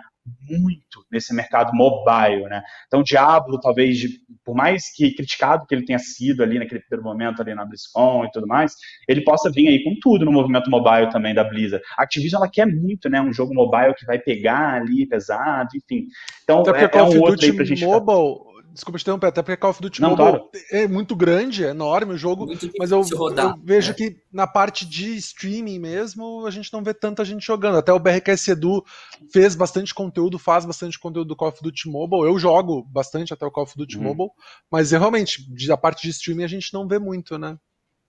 Muito 0.49 1.05
nesse 1.11 1.33
mercado 1.33 1.73
mobile, 1.73 2.43
né? 2.43 2.63
Então, 2.87 3.03
Diablo, 3.03 3.59
talvez, 3.59 4.03
por 4.45 4.55
mais 4.55 4.93
que 4.95 5.13
criticado 5.13 5.65
que 5.67 5.75
ele 5.75 5.83
tenha 5.83 5.99
sido 5.99 6.41
ali 6.41 6.57
naquele 6.57 6.79
primeiro 6.81 7.03
momento 7.03 7.41
ali 7.41 7.53
na 7.53 7.65
BlizzCon 7.65 8.23
e 8.23 8.31
tudo 8.31 8.47
mais, 8.47 8.73
ele 9.07 9.21
possa 9.21 9.51
vir 9.51 9.67
aí 9.67 9.83
com 9.83 9.95
tudo 10.01 10.23
no 10.23 10.31
movimento 10.31 10.69
mobile 10.69 11.09
também 11.09 11.35
da 11.35 11.43
Blizzard. 11.43 11.83
A 11.97 12.03
Activision, 12.03 12.41
ela 12.41 12.49
quer 12.49 12.65
muito, 12.65 13.09
né? 13.09 13.21
Um 13.21 13.33
jogo 13.33 13.53
mobile 13.53 13.93
que 13.95 14.05
vai 14.05 14.17
pegar 14.17 14.75
ali 14.75 15.05
pesado, 15.05 15.69
enfim. 15.75 16.07
Então, 16.43 16.61
Até 16.61 16.85
é, 16.85 16.99
é 16.99 17.03
um 17.03 17.19
outro 17.21 17.45
aí 17.45 17.53
pra 17.53 17.65
gente 17.65 17.83
Mobile, 17.83 18.52
Desculpa 18.73 18.97
te 18.97 19.03
interromper, 19.03 19.27
até 19.27 19.43
porque 19.43 19.55
Call 19.55 19.69
of 19.69 19.81
Duty 19.81 20.01
Não, 20.01 20.09
Mobile 20.09 20.31
claro. 20.31 20.49
é 20.71 20.87
muito 20.87 21.15
grande, 21.15 21.63
é 21.63 21.69
enorme 21.69 22.13
o 22.13 22.17
jogo, 22.17 22.47
mas 22.79 22.89
eu, 22.89 23.01
eu 23.01 23.55
vejo 23.63 23.91
é. 23.91 23.93
que 23.93 24.17
na 24.33 24.47
parte 24.47 24.83
de 24.83 25.15
streaming 25.15 25.77
mesmo, 25.77 26.43
a 26.47 26.49
gente 26.49 26.73
não 26.73 26.83
vê 26.83 26.91
tanta 26.91 27.23
gente 27.23 27.45
jogando. 27.45 27.77
Até 27.77 27.93
o 27.93 27.99
BRKS 27.99 28.47
Edu 28.47 28.83
fez 29.31 29.53
bastante 29.53 29.93
conteúdo, 29.93 30.39
faz 30.39 30.65
bastante 30.65 30.99
conteúdo 30.99 31.27
do 31.27 31.35
Call 31.35 31.49
of 31.49 31.61
Duty 31.61 31.87
Mobile. 31.87 32.23
Eu 32.23 32.39
jogo 32.39 32.83
bastante 32.91 33.31
até 33.31 33.45
o 33.45 33.51
Call 33.51 33.65
of 33.65 33.77
Duty 33.77 33.97
uhum. 33.97 34.03
Mobile, 34.05 34.29
mas 34.71 34.89
realmente, 34.89 35.45
a 35.71 35.77
parte 35.77 36.01
de 36.01 36.09
streaming 36.09 36.43
a 36.43 36.47
gente 36.47 36.73
não 36.73 36.87
vê 36.87 36.97
muito, 36.97 37.37
né? 37.37 37.55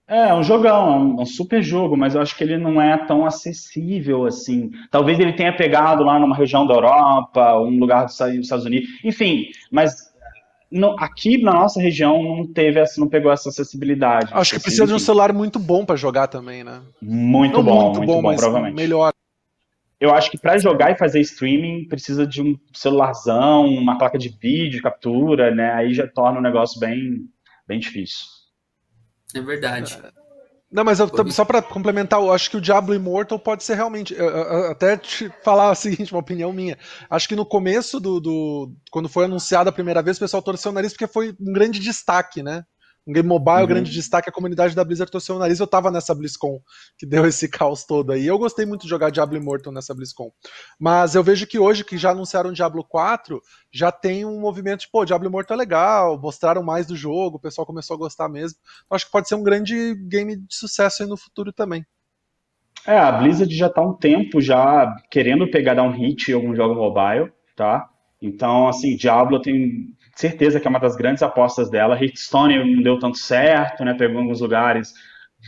É, 0.06 0.28
é 0.28 0.34
um 0.34 0.42
jogão, 0.42 1.16
é 1.18 1.22
um 1.22 1.26
super 1.26 1.62
jogo, 1.62 1.96
mas 1.96 2.14
eu 2.14 2.20
acho 2.20 2.36
que 2.36 2.44
ele 2.44 2.58
não 2.58 2.80
é 2.80 2.96
tão 3.06 3.24
acessível 3.24 4.26
assim. 4.26 4.70
Talvez 4.90 5.18
ele 5.18 5.32
tenha 5.32 5.54
pegado 5.54 6.04
lá 6.04 6.18
numa 6.18 6.36
região 6.36 6.66
da 6.66 6.74
Europa, 6.74 7.58
um 7.60 7.78
lugar 7.78 8.04
dos 8.04 8.20
Estados 8.20 8.66
Unidos, 8.66 8.88
enfim, 9.02 9.46
mas 9.70 10.13
não, 10.74 10.96
aqui 10.98 11.38
na 11.40 11.52
nossa 11.52 11.80
região 11.80 12.20
não 12.20 12.52
teve 12.52 12.80
essa, 12.80 13.00
não 13.00 13.08
pegou 13.08 13.30
essa 13.30 13.48
acessibilidade. 13.48 14.30
Acho 14.32 14.54
que 14.54 14.60
precisa 14.60 14.86
de 14.86 14.92
um 14.92 14.98
celular 14.98 15.32
muito 15.32 15.58
bom 15.58 15.86
para 15.86 15.94
jogar 15.94 16.26
também, 16.26 16.64
né? 16.64 16.82
Muito 17.00 17.58
não 17.58 17.64
bom, 17.64 17.82
muito, 17.84 17.98
muito 17.98 18.12
bom, 18.12 18.22
bom 18.22 18.34
provavelmente. 18.34 18.74
Melhor. 18.74 19.12
Eu 20.00 20.12
acho 20.12 20.30
que 20.30 20.36
para 20.36 20.58
jogar 20.58 20.90
e 20.90 20.98
fazer 20.98 21.20
streaming 21.20 21.86
precisa 21.88 22.26
de 22.26 22.42
um 22.42 22.58
celularzão, 22.74 23.66
uma 23.66 23.96
placa 23.96 24.18
de 24.18 24.28
vídeo, 24.28 24.82
captura, 24.82 25.54
né? 25.54 25.72
Aí 25.74 25.94
já 25.94 26.08
torna 26.08 26.40
o 26.40 26.42
negócio 26.42 26.80
bem, 26.80 27.20
bem 27.66 27.78
difícil. 27.78 28.26
É 29.34 29.40
verdade. 29.40 29.96
É. 30.02 30.23
Não, 30.74 30.82
mas 30.82 30.98
eu, 30.98 31.08
só 31.30 31.44
para 31.44 31.62
complementar, 31.62 32.20
eu 32.20 32.32
acho 32.32 32.50
que 32.50 32.56
o 32.56 32.60
Diablo 32.60 32.96
Immortal 32.96 33.38
pode 33.38 33.62
ser 33.62 33.76
realmente. 33.76 34.12
Eu, 34.12 34.28
eu, 34.28 34.70
até 34.72 34.96
te 34.96 35.32
falar 35.44 35.70
a 35.70 35.74
seguinte, 35.76 36.12
uma 36.12 36.18
opinião 36.18 36.52
minha. 36.52 36.76
Acho 37.08 37.28
que 37.28 37.36
no 37.36 37.46
começo 37.46 38.00
do, 38.00 38.18
do. 38.18 38.72
Quando 38.90 39.08
foi 39.08 39.26
anunciado 39.26 39.70
a 39.70 39.72
primeira 39.72 40.02
vez, 40.02 40.16
o 40.16 40.20
pessoal 40.20 40.42
torceu 40.42 40.72
o 40.72 40.74
nariz 40.74 40.92
porque 40.92 41.06
foi 41.06 41.30
um 41.40 41.52
grande 41.52 41.78
destaque, 41.78 42.42
né? 42.42 42.64
Um 43.06 43.12
game 43.12 43.28
mobile, 43.28 43.60
uhum. 43.60 43.66
grande 43.66 43.90
destaque, 43.90 44.28
a 44.28 44.32
comunidade 44.32 44.74
da 44.74 44.84
Blizzard 44.84 45.10
torceu 45.10 45.36
o 45.36 45.38
nariz. 45.38 45.60
Eu 45.60 45.66
tava 45.66 45.90
nessa 45.90 46.14
BlizzCon 46.14 46.60
que 46.96 47.04
deu 47.04 47.26
esse 47.26 47.48
caos 47.48 47.84
todo 47.84 48.12
aí. 48.12 48.26
Eu 48.26 48.38
gostei 48.38 48.64
muito 48.64 48.82
de 48.82 48.88
jogar 48.88 49.10
Diablo 49.10 49.36
Immortal 49.36 49.72
nessa 49.72 49.94
BlizzCon. 49.94 50.30
Mas 50.78 51.14
eu 51.14 51.22
vejo 51.22 51.46
que 51.46 51.58
hoje, 51.58 51.84
que 51.84 51.98
já 51.98 52.10
anunciaram 52.10 52.52
Diablo 52.52 52.82
4, 52.82 53.40
já 53.70 53.92
tem 53.92 54.24
um 54.24 54.40
movimento 54.40 54.80
de, 54.80 54.88
pô, 54.90 55.04
Diablo 55.04 55.28
Immortal 55.28 55.56
é 55.56 55.58
legal, 55.58 56.18
mostraram 56.18 56.62
mais 56.62 56.86
do 56.86 56.96
jogo, 56.96 57.36
o 57.36 57.40
pessoal 57.40 57.66
começou 57.66 57.94
a 57.94 57.98
gostar 57.98 58.28
mesmo. 58.28 58.58
Então, 58.84 58.96
acho 58.96 59.06
que 59.06 59.12
pode 59.12 59.28
ser 59.28 59.34
um 59.34 59.42
grande 59.42 59.94
game 60.08 60.36
de 60.36 60.54
sucesso 60.54 61.02
aí 61.02 61.08
no 61.08 61.16
futuro 61.16 61.52
também. 61.52 61.84
É, 62.86 62.98
a 62.98 63.12
Blizzard 63.12 63.54
já 63.54 63.68
tá 63.68 63.80
há 63.80 63.86
um 63.86 63.94
tempo 63.94 64.40
já 64.40 64.94
querendo 65.10 65.50
pegar, 65.50 65.74
dar 65.74 65.84
um 65.84 65.92
hit 65.92 66.30
em 66.30 66.34
algum 66.34 66.54
jogo 66.54 66.74
mobile, 66.74 67.32
tá? 67.56 67.88
Então, 68.20 68.68
assim, 68.68 68.96
Diablo 68.96 69.40
tem 69.40 69.93
certeza 70.14 70.60
que 70.60 70.66
é 70.66 70.70
uma 70.70 70.80
das 70.80 70.96
grandes 70.96 71.22
apostas 71.22 71.70
dela. 71.70 72.00
Hearthstone 72.00 72.76
não 72.76 72.82
deu 72.82 72.98
tanto 72.98 73.18
certo, 73.18 73.84
né? 73.84 73.94
Pegou 73.94 74.20
alguns 74.20 74.40
lugares, 74.40 74.92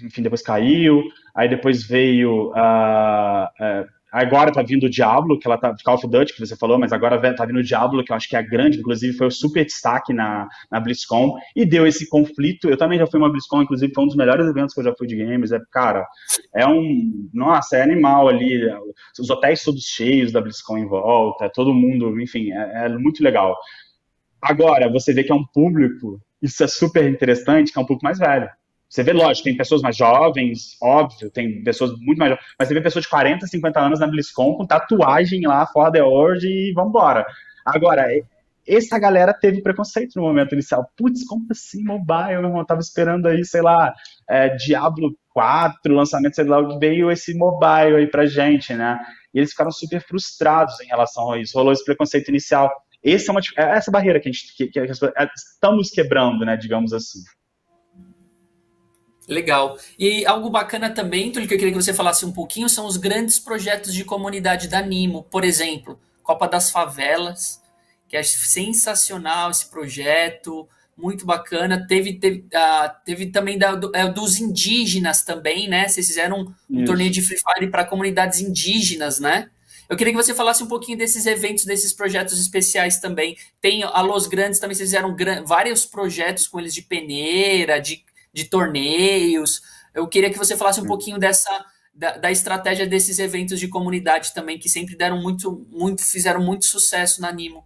enfim, 0.04 0.22
depois 0.22 0.42
caiu. 0.42 1.02
Aí 1.34 1.48
depois 1.48 1.86
veio. 1.86 2.50
Uh, 2.50 3.44
uh, 3.44 3.86
agora 4.10 4.52
tá 4.52 4.62
vindo 4.62 4.84
o 4.84 4.90
Diablo, 4.90 5.38
que 5.38 5.46
ela 5.46 5.58
tá. 5.58 5.74
Call 5.84 5.94
of 5.94 6.08
Duty, 6.08 6.34
que 6.34 6.40
você 6.40 6.56
falou, 6.56 6.78
mas 6.78 6.92
agora 6.92 7.20
tá 7.34 7.44
vindo 7.44 7.58
o 7.58 7.62
Diablo, 7.62 8.02
que 8.02 8.12
eu 8.12 8.16
acho 8.16 8.28
que 8.28 8.36
é 8.36 8.38
a 8.38 8.42
grande, 8.42 8.78
inclusive 8.78 9.16
foi 9.16 9.26
o 9.26 9.30
super 9.30 9.64
destaque 9.64 10.12
na, 10.12 10.48
na 10.70 10.80
BlizzCon, 10.80 11.36
e 11.54 11.64
deu 11.64 11.86
esse 11.86 12.08
conflito. 12.08 12.68
Eu 12.68 12.76
também 12.76 12.98
já 12.98 13.06
fui 13.06 13.20
uma 13.20 13.30
BlizzCon, 13.30 13.62
inclusive 13.62 13.92
foi 13.94 14.04
um 14.04 14.06
dos 14.06 14.16
melhores 14.16 14.46
eventos 14.46 14.74
que 14.74 14.80
eu 14.80 14.84
já 14.84 14.94
fui 14.96 15.06
de 15.06 15.16
games. 15.16 15.52
É, 15.52 15.60
cara, 15.70 16.06
é 16.54 16.66
um. 16.66 17.28
Nossa, 17.32 17.76
é 17.76 17.82
animal 17.82 18.28
ali. 18.28 18.62
Os 19.18 19.30
hotéis 19.30 19.62
todos 19.62 19.82
cheios 19.82 20.32
da 20.32 20.40
BlizzCon 20.40 20.78
em 20.78 20.88
volta, 20.88 21.50
todo 21.50 21.74
mundo, 21.74 22.18
enfim, 22.20 22.50
é, 22.52 22.86
é 22.86 22.88
muito 22.88 23.22
legal. 23.22 23.54
Agora, 24.40 24.90
você 24.90 25.12
vê 25.12 25.24
que 25.24 25.32
é 25.32 25.34
um 25.34 25.44
público, 25.44 26.20
isso 26.40 26.62
é 26.62 26.66
super 26.66 27.08
interessante, 27.08 27.72
que 27.72 27.78
é 27.78 27.82
um 27.82 27.86
público 27.86 28.04
mais 28.04 28.18
velho. 28.18 28.48
Você 28.88 29.02
vê, 29.02 29.12
lógico, 29.12 29.44
tem 29.44 29.56
pessoas 29.56 29.82
mais 29.82 29.96
jovens, 29.96 30.76
óbvio, 30.80 31.30
tem 31.30 31.62
pessoas 31.64 31.90
muito 31.98 32.18
mais 32.18 32.30
jovens, 32.30 32.46
mas 32.58 32.68
você 32.68 32.74
vê 32.74 32.80
pessoas 32.80 33.04
de 33.04 33.10
40, 33.10 33.46
50 33.46 33.80
anos 33.80 34.00
na 34.00 34.06
BlizzCon 34.06 34.54
com 34.54 34.66
tatuagem 34.66 35.46
lá, 35.46 35.66
fora 35.66 35.92
the 35.92 36.02
World 36.02 36.46
e 36.46 36.72
vambora. 36.72 37.26
Agora, 37.64 38.06
essa 38.66 38.98
galera 38.98 39.32
teve 39.32 39.62
preconceito 39.62 40.16
no 40.16 40.22
momento 40.22 40.52
inicial. 40.52 40.90
Putz, 40.96 41.24
como 41.24 41.46
assim 41.50 41.84
mobile? 41.84 42.38
Meu 42.38 42.46
irmão, 42.46 42.64
tava 42.64 42.80
esperando 42.80 43.26
aí, 43.26 43.44
sei 43.44 43.62
lá, 43.62 43.94
é, 44.28 44.50
Diablo 44.56 45.16
4, 45.32 45.94
lançamento, 45.94 46.34
sei 46.34 46.44
lá, 46.44 46.60
veio 46.78 47.10
esse 47.10 47.34
mobile 47.36 47.96
aí 47.96 48.06
pra 48.06 48.26
gente, 48.26 48.74
né? 48.74 48.98
E 49.32 49.38
eles 49.38 49.50
ficaram 49.50 49.70
super 49.70 50.00
frustrados 50.00 50.80
em 50.80 50.86
relação 50.86 51.30
a 51.30 51.38
isso. 51.38 51.56
Rolou 51.56 51.72
esse 51.72 51.84
preconceito 51.84 52.28
inicial. 52.28 52.70
Essa 53.04 53.30
é, 53.30 53.32
uma, 53.32 53.40
é 53.56 53.76
essa 53.76 53.90
barreira 53.90 54.20
que 54.20 54.28
a 54.28 54.32
gente 54.32 54.54
que, 54.56 54.68
que 54.68 54.80
estamos 54.80 55.90
quebrando, 55.90 56.44
né, 56.44 56.56
digamos 56.56 56.92
assim. 56.92 57.20
Legal. 59.28 59.76
E 59.98 60.24
algo 60.24 60.48
bacana 60.50 60.90
também, 60.90 61.32
Túlio, 61.32 61.48
que 61.48 61.54
eu 61.54 61.58
queria 61.58 61.72
que 61.72 61.82
você 61.82 61.92
falasse 61.92 62.24
um 62.24 62.32
pouquinho, 62.32 62.68
são 62.68 62.86
os 62.86 62.96
grandes 62.96 63.38
projetos 63.38 63.92
de 63.92 64.04
comunidade 64.04 64.68
da 64.68 64.80
Nimo. 64.80 65.24
Por 65.24 65.44
exemplo, 65.44 65.98
Copa 66.22 66.46
das 66.46 66.70
Favelas, 66.70 67.60
que 68.08 68.16
é 68.16 68.22
sensacional 68.22 69.50
esse 69.50 69.68
projeto, 69.68 70.68
muito 70.96 71.26
bacana. 71.26 71.86
Teve, 71.86 72.14
teve, 72.14 72.46
uh, 72.54 72.90
teve 73.04 73.26
também 73.26 73.58
da, 73.58 73.74
do, 73.74 73.94
é, 73.94 74.08
dos 74.08 74.40
indígenas 74.40 75.22
também, 75.22 75.68
né? 75.68 75.88
Vocês 75.88 76.06
fizeram 76.06 76.54
um, 76.70 76.80
um 76.80 76.84
torneio 76.84 77.10
de 77.10 77.20
Free 77.20 77.38
Fire 77.38 77.70
para 77.70 77.84
comunidades 77.84 78.40
indígenas, 78.40 79.18
né? 79.18 79.50
Eu 79.88 79.96
queria 79.96 80.12
que 80.12 80.22
você 80.22 80.34
falasse 80.34 80.62
um 80.62 80.68
pouquinho 80.68 80.98
desses 80.98 81.26
eventos, 81.26 81.64
desses 81.64 81.92
projetos 81.92 82.40
especiais 82.40 82.98
também. 82.98 83.36
Tem 83.60 83.82
a 83.84 84.00
Los 84.00 84.26
Grandes 84.26 84.58
também, 84.58 84.74
vocês 84.74 84.88
fizeram 84.88 85.16
vários 85.44 85.86
projetos 85.86 86.48
com 86.48 86.58
eles 86.58 86.74
de 86.74 86.82
peneira, 86.82 87.78
de 87.80 88.04
de 88.36 88.44
torneios. 88.44 89.62
Eu 89.94 90.06
queria 90.06 90.30
que 90.30 90.36
você 90.36 90.54
falasse 90.56 90.78
um 90.78 90.86
pouquinho 90.86 91.18
dessa 91.18 91.50
da, 91.94 92.18
da, 92.18 92.30
estratégia 92.30 92.86
desses 92.86 93.18
eventos 93.18 93.58
de 93.58 93.68
comunidade 93.68 94.34
também, 94.34 94.58
que 94.58 94.68
sempre 94.68 94.94
deram 94.94 95.22
muito, 95.22 95.66
muito, 95.72 96.04
fizeram 96.04 96.44
muito 96.44 96.66
sucesso 96.66 97.22
na 97.22 97.32
Nimo. 97.32 97.64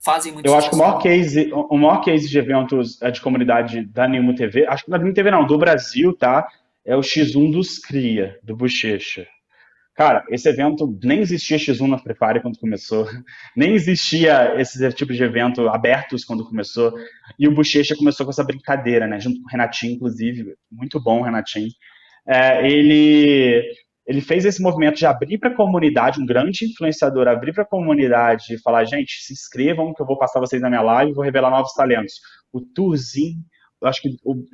Fazem 0.00 0.32
muito 0.32 0.46
Eu 0.46 0.54
sucesso. 0.54 0.68
acho 0.68 0.70
que 0.70 0.76
o 0.76 0.78
maior 0.78 0.98
case, 0.98 1.52
o 1.52 1.76
maior 1.76 2.00
case 2.00 2.28
de 2.28 2.38
eventos 2.38 3.02
é, 3.02 3.10
de 3.10 3.20
comunidade 3.20 3.84
da 3.84 4.08
Nimo 4.08 4.34
TV, 4.34 4.66
acho 4.66 4.86
que 4.86 4.90
da 4.90 4.96
Nimo 4.96 5.12
TV 5.12 5.30
não, 5.30 5.46
do 5.46 5.58
Brasil, 5.58 6.14
tá? 6.14 6.48
É 6.82 6.96
o 6.96 7.00
X1 7.00 7.52
dos 7.52 7.78
Cria, 7.78 8.38
do 8.42 8.56
Bochecha. 8.56 9.26
Cara, 9.96 10.22
esse 10.28 10.46
evento 10.46 10.98
nem 11.02 11.20
existia 11.20 11.56
X1 11.56 11.88
na 11.88 11.96
Free 11.96 12.14
Fire 12.14 12.42
quando 12.42 12.58
começou, 12.58 13.06
nem 13.56 13.72
existia 13.72 14.60
esse 14.60 14.92
tipo 14.92 15.14
de 15.14 15.22
evento 15.24 15.66
abertos 15.70 16.22
quando 16.22 16.46
começou, 16.46 16.92
e 17.38 17.48
o 17.48 17.54
Bochecha 17.54 17.96
começou 17.96 18.26
com 18.26 18.30
essa 18.30 18.44
brincadeira, 18.44 19.06
né, 19.06 19.18
junto 19.18 19.40
com 19.40 19.46
o 19.48 19.50
Renatinho, 19.50 19.94
inclusive, 19.94 20.54
muito 20.70 21.02
bom 21.02 21.22
Renatinho. 21.22 21.70
É, 22.28 22.70
ele, 22.70 23.62
ele 24.06 24.20
fez 24.20 24.44
esse 24.44 24.60
movimento 24.60 24.96
de 24.98 25.06
abrir 25.06 25.38
para 25.38 25.48
a 25.48 25.56
comunidade, 25.56 26.20
um 26.20 26.26
grande 26.26 26.66
influenciador, 26.66 27.26
abrir 27.26 27.54
para 27.54 27.62
a 27.62 27.66
comunidade 27.66 28.52
e 28.52 28.60
falar, 28.60 28.84
gente, 28.84 29.22
se 29.22 29.32
inscrevam 29.32 29.94
que 29.94 30.02
eu 30.02 30.06
vou 30.06 30.18
passar 30.18 30.40
vocês 30.40 30.60
na 30.60 30.68
minha 30.68 30.82
live 30.82 31.14
vou 31.14 31.24
revelar 31.24 31.50
novos 31.50 31.72
talentos. 31.72 32.20
O 32.52 32.60
Turzinho, 32.60 33.40
acho 33.82 34.02
que 34.02 34.10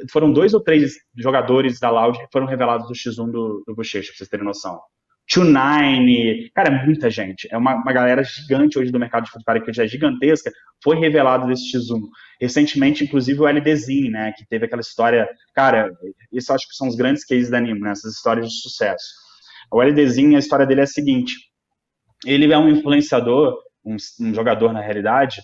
foram 0.08 0.32
dois 0.32 0.54
ou 0.54 0.62
três 0.62 0.92
jogadores 1.16 1.80
da 1.80 1.90
Loud 1.90 2.16
que 2.16 2.28
foram 2.30 2.46
revelados 2.46 2.86
do 2.86 2.94
X1 2.94 3.30
do, 3.32 3.64
do 3.66 3.74
Bochecha, 3.74 4.12
vocês 4.14 4.28
terem 4.28 4.46
noção. 4.46 4.80
Two 5.28 5.44
Nine, 5.44 6.50
cara, 6.54 6.74
é 6.74 6.84
muita 6.84 7.10
gente. 7.10 7.48
É 7.50 7.56
uma, 7.56 7.76
uma 7.76 7.92
galera 7.92 8.22
gigante 8.22 8.78
hoje 8.78 8.90
do 8.90 8.98
mercado 8.98 9.24
de 9.24 9.30
Fire, 9.30 9.64
que 9.64 9.72
já 9.72 9.84
é 9.84 9.88
gigantesca, 9.88 10.50
foi 10.82 10.98
revelado 10.98 11.46
desse 11.46 11.72
X1. 11.76 12.00
Recentemente, 12.40 13.04
inclusive, 13.04 13.40
o 13.40 13.46
LDzinho, 13.46 14.10
né, 14.10 14.32
que 14.36 14.44
teve 14.46 14.66
aquela 14.66 14.80
história, 14.80 15.28
cara, 15.54 15.90
isso 16.32 16.52
acho 16.52 16.68
que 16.68 16.74
são 16.74 16.88
os 16.88 16.96
grandes 16.96 17.24
cases 17.24 17.50
da 17.50 17.58
anime, 17.58 17.80
né, 17.80 17.92
essas 17.92 18.14
histórias 18.14 18.48
de 18.48 18.60
sucesso. 18.60 19.04
O 19.70 19.80
LDzinho, 19.80 20.36
a 20.36 20.40
história 20.40 20.66
dele 20.66 20.80
é 20.80 20.84
a 20.84 20.88
seguinte, 20.88 21.34
ele 22.26 22.52
é 22.52 22.58
um 22.58 22.68
influenciador, 22.68 23.56
um, 23.84 23.96
um 24.20 24.34
jogador 24.34 24.72
na 24.72 24.80
realidade, 24.80 25.40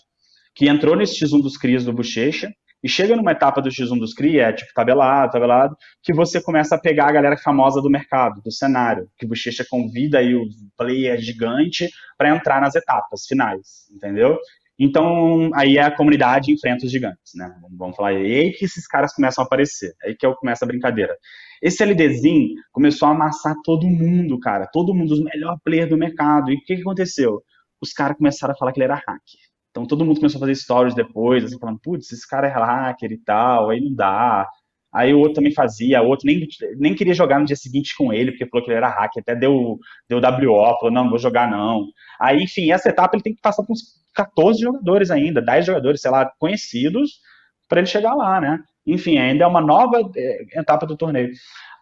que 0.55 0.69
entrou 0.69 0.97
nesse 0.97 1.25
X1 1.25 1.41
dos 1.41 1.57
Crias 1.57 1.85
do 1.85 1.93
Bochecha, 1.93 2.53
e 2.83 2.89
chega 2.89 3.17
numa 3.17 3.33
etapa 3.33 3.61
do 3.61 3.69
X1 3.69 3.99
dos 3.99 4.15
CRI, 4.15 4.39
é 4.39 4.53
tipo 4.53 4.73
tabelado, 4.75 5.33
tabelado, 5.33 5.77
que 6.03 6.13
você 6.13 6.41
começa 6.41 6.77
a 6.77 6.81
pegar 6.81 7.09
a 7.09 7.13
galera 7.13 7.37
famosa 7.37 7.83
do 7.83 7.91
mercado, 7.91 8.41
do 8.43 8.53
cenário, 8.53 9.09
que 9.19 9.27
o 9.27 9.29
Bochecha 9.29 9.65
convida 9.69 10.19
aí 10.19 10.35
o 10.35 10.45
player 10.77 11.19
gigante 11.19 11.89
para 12.17 12.35
entrar 12.35 12.61
nas 12.61 12.75
etapas 12.75 13.27
finais, 13.27 13.89
entendeu? 13.93 14.39
Então, 14.79 15.51
aí 15.55 15.77
a 15.77 15.91
comunidade 15.91 16.53
enfrenta 16.53 16.87
os 16.87 16.93
gigantes, 16.93 17.33
né? 17.35 17.53
Vamos 17.77 17.97
falar, 17.97 18.13
e 18.13 18.17
aí 18.17 18.53
que 18.53 18.65
esses 18.65 18.87
caras 18.87 19.13
começam 19.13 19.43
a 19.43 19.47
aparecer, 19.47 19.93
aí 20.05 20.15
que 20.15 20.33
começa 20.35 20.65
a 20.65 20.69
brincadeira. 20.69 21.17
Esse 21.61 21.83
LDzinho 21.83 22.55
começou 22.71 23.09
a 23.09 23.11
amassar 23.11 23.57
todo 23.65 23.89
mundo, 23.89 24.39
cara, 24.39 24.69
todo 24.73 24.95
mundo, 24.95 25.13
os 25.13 25.21
melhores 25.21 25.61
players 25.65 25.91
do 25.91 25.99
mercado. 25.99 26.53
E 26.53 26.55
o 26.55 26.61
que, 26.61 26.77
que 26.77 26.83
aconteceu? 26.83 27.43
Os 27.81 27.93
caras 27.93 28.17
começaram 28.17 28.55
a 28.55 28.57
falar 28.57 28.73
que 28.73 28.79
ele 28.79 28.85
era 28.85 28.95
hacker. 28.95 29.48
Então 29.79 29.87
todo 29.87 30.05
mundo 30.05 30.19
começou 30.19 30.39
a 30.39 30.41
fazer 30.41 30.55
stories 30.57 30.95
depois, 30.95 31.45
assim, 31.45 31.59
falando, 31.59 31.79
putz, 31.81 32.11
esse 32.13 32.27
cara 32.29 32.49
é 32.49 32.51
hacker 32.51 33.13
e 33.13 33.19
tal, 33.19 33.71
aí 33.71 33.81
não 33.81 33.95
dá. 33.95 34.49
Aí 34.93 35.13
o 35.15 35.19
outro 35.19 35.35
também 35.35 35.53
fazia, 35.53 36.03
o 36.03 36.09
outro 36.09 36.27
nem, 36.27 36.47
nem 36.77 36.95
queria 36.95 37.15
jogar 37.15 37.39
no 37.39 37.45
dia 37.45 37.57
seguinte 37.57 37.95
com 37.97 38.13
ele, 38.13 38.33
porque 38.33 38.47
falou 38.47 38.65
que 38.65 38.71
ele 38.71 38.79
era 38.79 38.89
hacker, 38.89 39.23
até 39.23 39.37
deu, 39.37 39.79
deu 40.09 40.19
WO, 40.19 40.79
falou, 40.79 40.91
não, 40.91 41.05
não 41.05 41.11
vou 41.11 41.19
jogar 41.19 41.51
não. 41.51 41.87
Aí, 42.21 42.43
enfim, 42.43 42.73
essa 42.73 42.89
etapa 42.89 43.15
ele 43.15 43.23
tem 43.23 43.35
que 43.35 43.41
passar 43.41 43.65
com 43.65 43.73
uns 43.73 43.83
14 44.15 44.61
jogadores 44.61 45.11
ainda, 45.11 45.43
10 45.43 45.67
jogadores, 45.67 46.01
sei 46.01 46.11
lá, 46.11 46.31
conhecidos, 46.39 47.21
para 47.69 47.81
ele 47.81 47.87
chegar 47.87 48.15
lá, 48.15 48.41
né? 48.41 48.59
Enfim, 48.87 49.19
ainda 49.19 49.45
é 49.45 49.47
uma 49.47 49.61
nova 49.61 50.01
é, 50.17 50.59
etapa 50.59 50.87
do 50.87 50.97
torneio. 50.97 51.31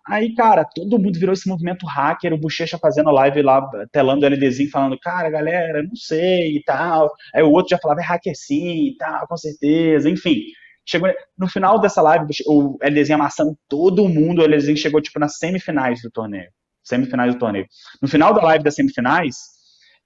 Aí, 0.08 0.32
cara, 0.34 0.64
todo 0.64 0.98
mundo 0.98 1.18
virou 1.18 1.32
esse 1.32 1.48
movimento 1.48 1.84
hacker, 1.84 2.32
o 2.32 2.38
Bochecha 2.38 2.78
fazendo 2.78 3.10
live 3.10 3.42
lá, 3.42 3.60
telando 3.90 4.24
o 4.24 4.28
LDzinho, 4.28 4.70
falando, 4.70 4.98
cara, 5.00 5.28
galera, 5.28 5.82
não 5.82 5.96
sei 5.96 6.58
e 6.58 6.62
tal. 6.62 7.10
Aí 7.34 7.42
o 7.42 7.50
outro 7.50 7.70
já 7.70 7.78
falava, 7.78 8.00
é 8.00 8.04
hacker 8.04 8.34
sim 8.36 8.88
e 8.88 8.96
tal, 8.96 9.26
com 9.26 9.36
certeza, 9.36 10.08
enfim. 10.08 10.42
Chegou, 10.88 11.12
no 11.36 11.48
final 11.48 11.80
dessa 11.80 12.00
live, 12.00 12.24
o 12.46 12.78
LDzinho 12.80 13.18
amassando 13.18 13.58
todo 13.68 14.08
mundo, 14.08 14.42
o 14.42 14.44
LDzinho 14.44 14.76
chegou, 14.76 15.00
tipo, 15.02 15.18
nas 15.18 15.38
semifinais 15.38 16.00
do 16.00 16.10
torneio. 16.10 16.50
Semifinais 16.84 17.34
do 17.34 17.40
torneio. 17.40 17.66
No 18.00 18.06
final 18.06 18.32
da 18.32 18.42
live 18.42 18.62
das 18.62 18.76
semifinais, 18.76 19.36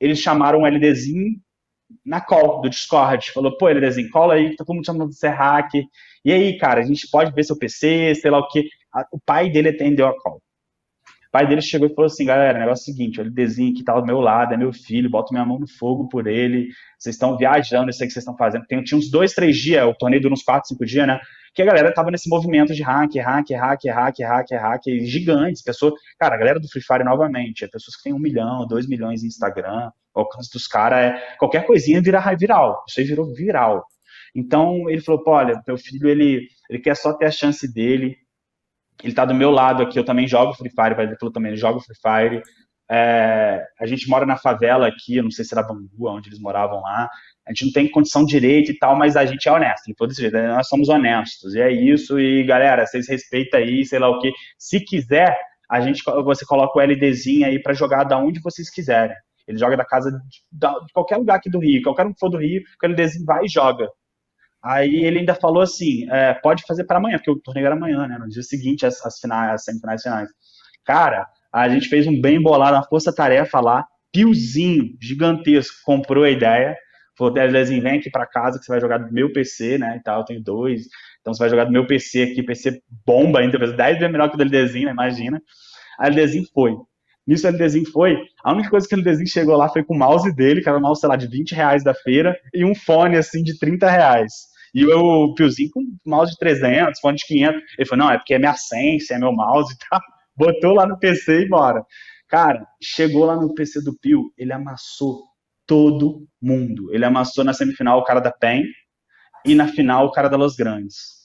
eles 0.01 0.19
chamaram 0.19 0.61
o 0.61 0.67
LDzinho 0.67 1.37
na 2.07 2.23
call 2.23 2.63
do 2.63 2.71
Discord. 2.71 3.31
Falou, 3.33 3.57
pô, 3.59 3.69
LDzinho, 3.69 4.09
cola 4.11 4.35
aí, 4.35 4.57
tá 4.57 4.65
todo 4.65 4.75
mundo 4.75 4.87
chamando 4.87 5.11
de 5.11 5.17
ser 5.17 5.29
hacker. 5.29 5.85
E 6.25 6.33
aí, 6.33 6.57
cara, 6.57 6.81
a 6.81 6.85
gente 6.85 7.07
pode 7.11 7.33
ver 7.35 7.45
seu 7.45 7.59
PC, 7.59 8.15
sei 8.15 8.31
lá 8.31 8.39
o 8.39 8.49
que 8.49 8.65
o 9.13 9.21
pai 9.25 9.51
dele 9.51 9.71
atendeu 9.71 10.07
a 10.07 10.15
call. 10.21 10.41
O 11.31 11.31
pai 11.31 11.47
dele 11.47 11.63
chegou 11.63 11.87
e 11.87 11.95
falou 11.95 12.07
assim, 12.07 12.25
galera, 12.25 12.59
o 12.59 12.61
negócio 12.61 12.83
é 12.83 12.93
o 12.93 12.97
seguinte, 12.97 13.21
ele 13.21 13.31
desenho 13.31 13.73
que 13.73 13.85
tá 13.85 13.95
do 13.95 14.05
meu 14.05 14.19
lado, 14.19 14.53
é 14.53 14.57
meu 14.57 14.73
filho, 14.73 15.09
boto 15.09 15.33
minha 15.33 15.45
mão 15.45 15.61
no 15.61 15.69
fogo 15.69 16.09
por 16.09 16.27
ele, 16.27 16.71
vocês 16.99 17.15
estão 17.15 17.37
viajando, 17.37 17.89
isso 17.89 18.03
aí 18.03 18.09
que 18.09 18.13
vocês 18.13 18.25
estão 18.25 18.37
fazendo. 18.37 18.67
Tem, 18.67 18.83
tinha 18.83 18.99
uns 18.99 19.09
dois, 19.09 19.33
três 19.33 19.57
dias, 19.57 19.87
o 19.87 19.95
torneio 19.95 20.21
dura 20.21 20.35
uns 20.35 20.43
quatro, 20.43 20.67
cinco 20.67 20.85
dias, 20.85 21.07
né? 21.07 21.21
Que 21.55 21.63
a 21.63 21.65
galera 21.67 21.95
tava 21.95 22.11
nesse 22.11 22.29
movimento 22.29 22.75
de 22.75 22.83
hack, 22.83 23.15
hack, 23.15 23.49
hack, 23.49 23.85
hack, 23.87 24.19
hack, 24.19 24.51
hack, 24.51 24.83
gigantes, 25.05 25.63
pessoas, 25.63 25.95
cara, 26.19 26.35
a 26.35 26.39
galera 26.39 26.59
do 26.59 26.69
Free 26.69 26.83
Fire 26.83 27.05
novamente, 27.05 27.65
é 27.65 27.69
pessoas 27.69 27.95
que 27.97 28.03
têm 28.03 28.13
um 28.13 28.19
milhão, 28.19 28.67
dois 28.67 28.89
milhões 28.89 29.23
em 29.23 29.29
Instagram, 29.29 29.93
o 30.13 30.21
alcance 30.21 30.51
dos 30.53 30.67
caras 30.67 30.99
é, 30.99 31.37
qualquer 31.39 31.65
coisinha 31.65 32.03
vira 32.03 32.21
viral, 32.35 32.83
isso 32.89 32.99
aí 32.99 33.07
virou 33.07 33.33
viral. 33.33 33.85
Então, 34.35 34.91
ele 34.91 35.01
falou, 35.01 35.23
olha, 35.27 35.63
teu 35.65 35.79
filho, 35.79 36.09
ele, 36.09 36.49
ele 36.69 36.81
quer 36.81 36.97
só 36.97 37.13
ter 37.13 37.27
a 37.27 37.31
chance 37.31 37.73
dele, 37.73 38.17
ele 39.03 39.15
tá 39.15 39.25
do 39.25 39.35
meu 39.35 39.51
lado 39.51 39.83
aqui, 39.83 39.99
eu 39.99 40.05
também 40.05 40.27
jogo 40.27 40.55
Free 40.55 40.71
Fire, 40.71 40.95
vai 40.95 41.07
falou 41.17 41.33
também, 41.33 41.57
jogo 41.57 41.81
Free 41.81 41.97
Fire. 41.97 42.43
É, 42.93 43.65
a 43.81 43.87
gente 43.87 44.09
mora 44.09 44.27
na 44.27 44.37
favela 44.37 44.89
aqui, 44.89 45.17
eu 45.17 45.23
não 45.23 45.31
sei 45.31 45.45
se 45.45 45.55
era 45.55 45.63
Bangu, 45.63 46.09
onde 46.09 46.29
eles 46.29 46.41
moravam 46.41 46.81
lá. 46.81 47.09
A 47.47 47.53
gente 47.53 47.67
não 47.67 47.73
tem 47.73 47.91
condição 47.91 48.25
direito 48.25 48.73
e 48.73 48.79
tal, 48.79 48.97
mas 48.97 49.17
a 49.17 49.25
gente 49.25 49.49
é 49.49 49.53
honesto. 49.53 49.87
Ele 49.87 49.95
falou 49.97 50.09
desse 50.09 50.21
jeito, 50.21 50.37
nós 50.37 50.69
somos 50.69 50.89
honestos. 50.89 51.55
E 51.55 51.61
é 51.61 51.71
isso, 51.71 52.19
e 52.19 52.45
galera, 52.45 52.85
vocês 52.85 53.09
respeitam 53.09 53.61
aí, 53.61 53.85
sei 53.85 53.99
lá 53.99 54.09
o 54.09 54.19
que. 54.19 54.33
Se 54.59 54.81
quiser, 54.81 55.37
a 55.71 55.81
gente, 55.81 56.03
você 56.25 56.45
coloca 56.45 56.79
o 56.79 56.83
LDzinho 56.83 57.47
aí 57.47 57.63
para 57.63 57.75
jogar 57.75 58.05
da 58.05 58.19
onde 58.19 58.41
vocês 58.41 58.69
quiserem. 58.69 59.17
Ele 59.47 59.59
joga 59.59 59.77
da 59.77 59.85
casa 59.85 60.11
de, 60.11 60.19
de, 60.53 60.93
qualquer 60.93 61.17
lugar 61.17 61.37
aqui 61.37 61.49
do 61.49 61.61
Rio, 61.61 61.83
qualquer 61.83 62.07
um 62.07 62.13
que 62.13 62.21
for 62.21 62.29
do 62.29 62.39
Rio, 62.39 62.63
o 62.83 62.87
LDzinho 62.87 63.25
vai 63.25 63.45
e 63.45 63.49
joga. 63.49 63.89
Aí 64.63 65.05
ele 65.05 65.21
ainda 65.21 65.35
falou 65.35 65.63
assim, 65.63 66.11
é, 66.11 66.35
pode 66.35 66.65
fazer 66.67 66.85
para 66.85 66.99
amanhã, 66.99 67.17
porque 67.17 67.31
o 67.31 67.41
torneio 67.41 67.67
era 67.67 67.75
amanhã, 67.75 68.07
né? 68.07 68.19
No 68.19 68.29
dia 68.29 68.43
seguinte, 68.43 68.85
as, 68.85 69.05
as 69.05 69.19
finais, 69.19 69.55
as 69.55 69.65
semifinais 69.65 70.03
finais. 70.03 70.29
Cara, 70.85 71.27
a 71.53 71.69
gente 71.69 71.89
fez 71.89 72.07
um 72.07 72.21
bem 72.21 72.41
bolado, 72.41 72.77
uma 72.77 72.87
força-tarefa 72.87 73.61
lá, 73.61 73.87
piozinho, 74.13 74.97
gigantesco, 75.01 75.77
comprou 75.85 76.25
a 76.25 76.31
ideia, 76.31 76.77
falou, 77.17 77.33
Telezinho, 77.33 77.83
vem 77.83 77.99
aqui 77.99 78.11
para 78.11 78.27
casa 78.27 78.59
que 78.59 78.65
você 78.65 78.73
vai 78.73 78.81
jogar 78.81 78.99
do 78.99 79.13
meu 79.13 79.33
PC, 79.33 79.79
né, 79.79 79.97
e 79.99 80.03
tal, 80.03 80.21
eu 80.21 80.25
tenho 80.25 80.43
dois, 80.43 80.83
então 81.21 81.35
você 81.35 81.41
vai 81.41 81.51
jogar 81.51 81.65
do 81.65 81.73
meu 81.73 81.87
PC 81.87 82.23
aqui, 82.23 82.43
PC 82.43 82.81
bomba 83.05 83.41
ainda, 83.41 83.59
10 83.59 83.77
vezes 83.99 84.13
melhor 84.13 84.29
que 84.29 84.35
o 84.35 84.39
do 84.39 84.45
LDzinho, 84.45 84.87
né, 84.87 84.93
imagina. 84.93 85.41
A 85.99 86.07
LDzinho 86.09 86.47
foi. 86.53 86.75
Nisso 87.27 87.47
o 87.47 87.51
LDzinho 87.51 87.91
foi, 87.93 88.17
a 88.43 88.53
única 88.53 88.71
coisa 88.71 88.89
que 88.89 88.95
o 88.95 88.99
LDzinho 88.99 89.29
chegou 89.29 89.57
lá 89.57 89.69
foi 89.69 89.85
com 89.85 89.95
o 89.95 89.99
mouse 89.99 90.35
dele, 90.35 90.63
que 90.63 90.69
era 90.69 90.79
um 90.79 90.81
mouse, 90.81 91.01
sei 91.01 91.09
lá, 91.09 91.17
de 91.17 91.29
20 91.29 91.53
reais 91.55 91.85
da 91.85 91.95
feira, 91.95 92.37
e 92.55 92.65
um 92.65 92.75
fone, 92.75 93.17
assim, 93.17 93.43
de 93.43 93.59
30 93.59 93.89
reais. 93.91 94.50
E 94.75 94.85
o 94.87 95.35
Piozinho 95.35 95.71
com 95.73 95.83
mouse 96.07 96.33
de 96.33 96.39
300, 96.39 97.01
fone 97.01 97.17
de 97.17 97.27
500. 97.27 97.63
Ele 97.79 97.89
falou, 97.89 98.05
não, 98.07 98.13
é 98.13 98.19
porque 98.19 98.35
é 98.35 98.39
minha 98.39 98.55
sense, 98.55 99.13
é 99.13 99.19
meu 99.19 99.33
mouse 99.33 99.75
e 99.75 99.79
tal. 99.89 100.01
Botou 100.37 100.75
lá 100.75 100.87
no 100.87 100.99
PC 100.99 101.43
e 101.43 101.49
bora. 101.49 101.85
Cara, 102.29 102.65
chegou 102.81 103.25
lá 103.25 103.37
no 103.37 103.53
PC 103.55 103.83
do 103.83 103.99
Pio, 103.99 104.33
ele 104.39 104.53
amassou 104.53 105.25
todo 105.67 106.27
mundo. 106.41 106.95
Ele 106.95 107.05
amassou 107.05 107.45
na 107.45 107.53
semifinal 107.53 107.99
o 107.99 108.05
cara 108.05 108.21
da 108.21 108.31
PEN 108.31 108.65
e 109.45 109.55
na 109.55 109.69
final 109.69 110.07
o 110.07 110.13
cara 110.13 110.29
da 110.29 110.37
Los 110.37 110.57
Grandes. 110.57 111.21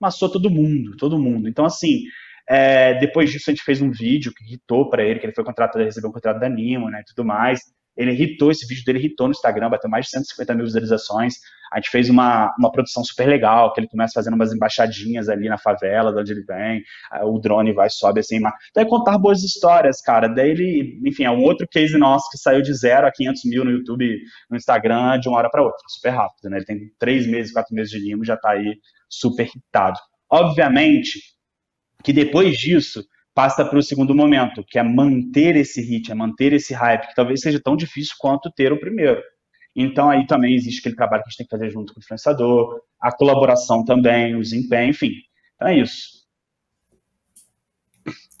Amassou 0.00 0.28
todo 0.30 0.50
mundo, 0.50 0.96
todo 0.96 1.18
mundo. 1.18 1.48
Então, 1.48 1.64
assim, 1.64 2.02
é, 2.48 2.94
depois 2.98 3.30
disso 3.30 3.50
a 3.50 3.52
gente 3.52 3.64
fez 3.64 3.82
um 3.82 3.90
vídeo 3.90 4.32
que 4.34 4.44
irritou 4.44 4.88
para 4.88 5.04
ele, 5.04 5.20
que 5.20 5.26
ele 5.26 5.34
foi 5.34 5.44
contratado, 5.44 5.84
recebeu 5.84 6.10
um 6.10 6.12
contrato 6.12 6.40
da 6.40 6.48
Nimo, 6.48 6.90
né, 6.90 7.00
e 7.00 7.04
tudo 7.04 7.24
mais. 7.24 7.60
Ele 7.98 8.12
hitou, 8.12 8.50
esse 8.52 8.64
vídeo 8.64 8.84
dele 8.84 9.04
hitou 9.04 9.26
no 9.26 9.32
Instagram, 9.32 9.68
bateu 9.68 9.90
mais 9.90 10.04
de 10.04 10.12
150 10.12 10.54
mil 10.54 10.64
visualizações. 10.64 11.34
A 11.72 11.78
gente 11.78 11.90
fez 11.90 12.08
uma, 12.08 12.54
uma 12.56 12.70
produção 12.70 13.02
super 13.02 13.26
legal, 13.26 13.72
que 13.72 13.80
ele 13.80 13.88
começa 13.88 14.14
fazendo 14.14 14.34
umas 14.34 14.54
embaixadinhas 14.54 15.28
ali 15.28 15.48
na 15.48 15.58
favela, 15.58 16.12
de 16.12 16.20
onde 16.20 16.32
ele 16.32 16.44
vem, 16.44 16.82
o 17.24 17.38
drone 17.40 17.72
vai, 17.72 17.90
sobe 17.90 18.20
assim, 18.20 18.38
mas... 18.38 18.54
É 18.76 18.84
contar 18.84 19.18
boas 19.18 19.42
histórias, 19.42 20.00
cara. 20.00 20.28
Daí 20.28 20.50
ele, 20.50 21.00
enfim, 21.04 21.24
é 21.24 21.30
um 21.30 21.42
outro 21.42 21.66
case 21.68 21.98
nosso 21.98 22.30
que 22.30 22.38
saiu 22.38 22.62
de 22.62 22.72
zero 22.72 23.06
a 23.06 23.12
500 23.12 23.44
mil 23.46 23.64
no 23.64 23.72
YouTube, 23.72 24.18
no 24.48 24.56
Instagram, 24.56 25.18
de 25.18 25.28
uma 25.28 25.36
hora 25.38 25.50
para 25.50 25.62
outra, 25.62 25.82
super 25.88 26.10
rápido, 26.10 26.48
né? 26.48 26.58
Ele 26.58 26.64
tem 26.64 26.78
três 26.98 27.26
meses, 27.26 27.52
quatro 27.52 27.74
meses 27.74 27.90
de 27.90 27.98
limo, 27.98 28.24
já 28.24 28.36
tá 28.36 28.52
aí 28.52 28.78
super 29.08 29.46
hitado. 29.46 29.98
Obviamente 30.30 31.18
que 32.04 32.12
depois 32.12 32.56
disso, 32.56 33.04
passa 33.38 33.64
para 33.64 33.78
o 33.78 33.82
segundo 33.82 34.16
momento, 34.16 34.64
que 34.64 34.80
é 34.80 34.82
manter 34.82 35.54
esse 35.54 35.80
hit, 35.80 36.10
é 36.10 36.14
manter 36.14 36.52
esse 36.52 36.74
hype, 36.74 37.06
que 37.06 37.14
talvez 37.14 37.40
seja 37.40 37.60
tão 37.62 37.76
difícil 37.76 38.16
quanto 38.18 38.50
ter 38.50 38.72
o 38.72 38.80
primeiro. 38.80 39.22
Então 39.76 40.10
aí 40.10 40.26
também 40.26 40.56
existe 40.56 40.80
aquele 40.80 40.96
trabalho 40.96 41.22
que 41.22 41.28
a 41.28 41.30
gente 41.30 41.38
tem 41.38 41.46
que 41.46 41.56
fazer 41.56 41.70
junto 41.70 41.94
com 41.94 42.00
o 42.00 42.02
influenciador, 42.02 42.80
a 43.00 43.12
colaboração 43.12 43.84
também, 43.84 44.34
o 44.34 44.42
desempenho, 44.42 44.90
enfim. 44.90 45.12
Então 45.54 45.68
é 45.68 45.78
isso. 45.78 46.26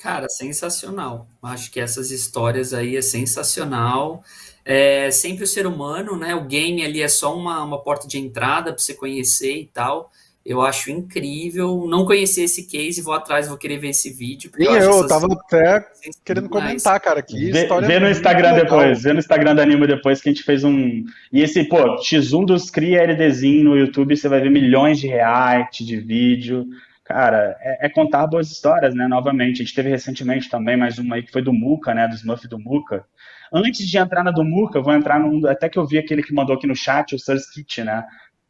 Cara, 0.00 0.28
sensacional. 0.28 1.28
Acho 1.44 1.70
que 1.70 1.78
essas 1.78 2.10
histórias 2.10 2.74
aí 2.74 2.96
é 2.96 3.02
sensacional. 3.02 4.24
É 4.64 5.12
sempre 5.12 5.44
o 5.44 5.46
ser 5.46 5.64
humano, 5.64 6.16
né? 6.16 6.34
O 6.34 6.44
game 6.44 6.84
ali 6.84 7.02
é 7.02 7.08
só 7.08 7.36
uma, 7.36 7.62
uma 7.62 7.80
porta 7.80 8.08
de 8.08 8.18
entrada 8.18 8.72
para 8.72 8.82
você 8.82 8.94
conhecer 8.94 9.58
e 9.58 9.66
tal. 9.66 10.10
Eu 10.48 10.62
acho 10.62 10.90
incrível. 10.90 11.86
Não 11.86 12.06
conheci 12.06 12.40
esse 12.40 12.66
case, 12.66 13.02
vou 13.02 13.12
atrás, 13.12 13.46
vou 13.46 13.58
querer 13.58 13.76
ver 13.76 13.90
esse 13.90 14.10
vídeo. 14.10 14.50
Sim, 14.56 14.64
eu, 14.64 14.80
eu 14.80 15.06
tava 15.06 15.26
até 15.30 15.86
querendo 16.24 16.48
comentar, 16.48 16.98
cara. 17.00 17.20
Que 17.20 17.50
vê, 17.50 17.64
história 17.64 17.86
vê 17.86 18.00
no 18.00 18.08
Instagram 18.08 18.54
depois, 18.54 19.02
vê 19.02 19.12
no 19.12 19.18
Instagram 19.18 19.54
da 19.54 19.62
Anima 19.62 19.86
depois 19.86 20.22
que 20.22 20.30
a 20.30 20.32
gente 20.32 20.42
fez 20.42 20.64
um. 20.64 21.04
E 21.30 21.42
esse, 21.42 21.64
pô, 21.64 21.98
X1 21.98 22.46
dos 22.46 22.70
Cria 22.70 23.02
LDzinho 23.02 23.62
no 23.62 23.76
YouTube, 23.76 24.16
você 24.16 24.26
vai 24.26 24.40
ver 24.40 24.50
milhões 24.50 24.98
de 24.98 25.06
react, 25.06 25.84
de 25.84 25.98
vídeo. 25.98 26.66
Cara, 27.04 27.54
é, 27.60 27.84
é, 27.86 27.88
contar 27.90 28.26
boas 28.26 28.50
histórias, 28.50 28.94
né? 28.94 29.06
Novamente. 29.06 29.60
A 29.60 29.64
gente 29.66 29.74
teve 29.74 29.90
recentemente 29.90 30.48
também 30.48 30.78
mais 30.78 30.98
uma 30.98 31.16
aí 31.16 31.22
que 31.22 31.30
foi 31.30 31.42
do 31.42 31.52
Muca, 31.52 31.92
né? 31.92 32.08
Do 32.08 32.14
Smurf 32.14 32.48
do 32.48 32.58
Muca. 32.58 33.04
Antes 33.52 33.86
de 33.86 33.98
entrar 33.98 34.24
na 34.24 34.30
do 34.30 34.44
Muca, 34.44 34.78
eu 34.78 34.82
vou 34.82 34.94
entrar 34.94 35.20
num. 35.20 35.46
Até 35.46 35.68
que 35.68 35.78
eu 35.78 35.86
vi 35.86 35.98
aquele 35.98 36.22
que 36.22 36.32
mandou 36.32 36.56
aqui 36.56 36.66
no 36.66 36.74
chat, 36.74 37.14
o 37.14 37.18
Surs 37.18 37.50
Kit, 37.50 37.84
né? 37.84 38.02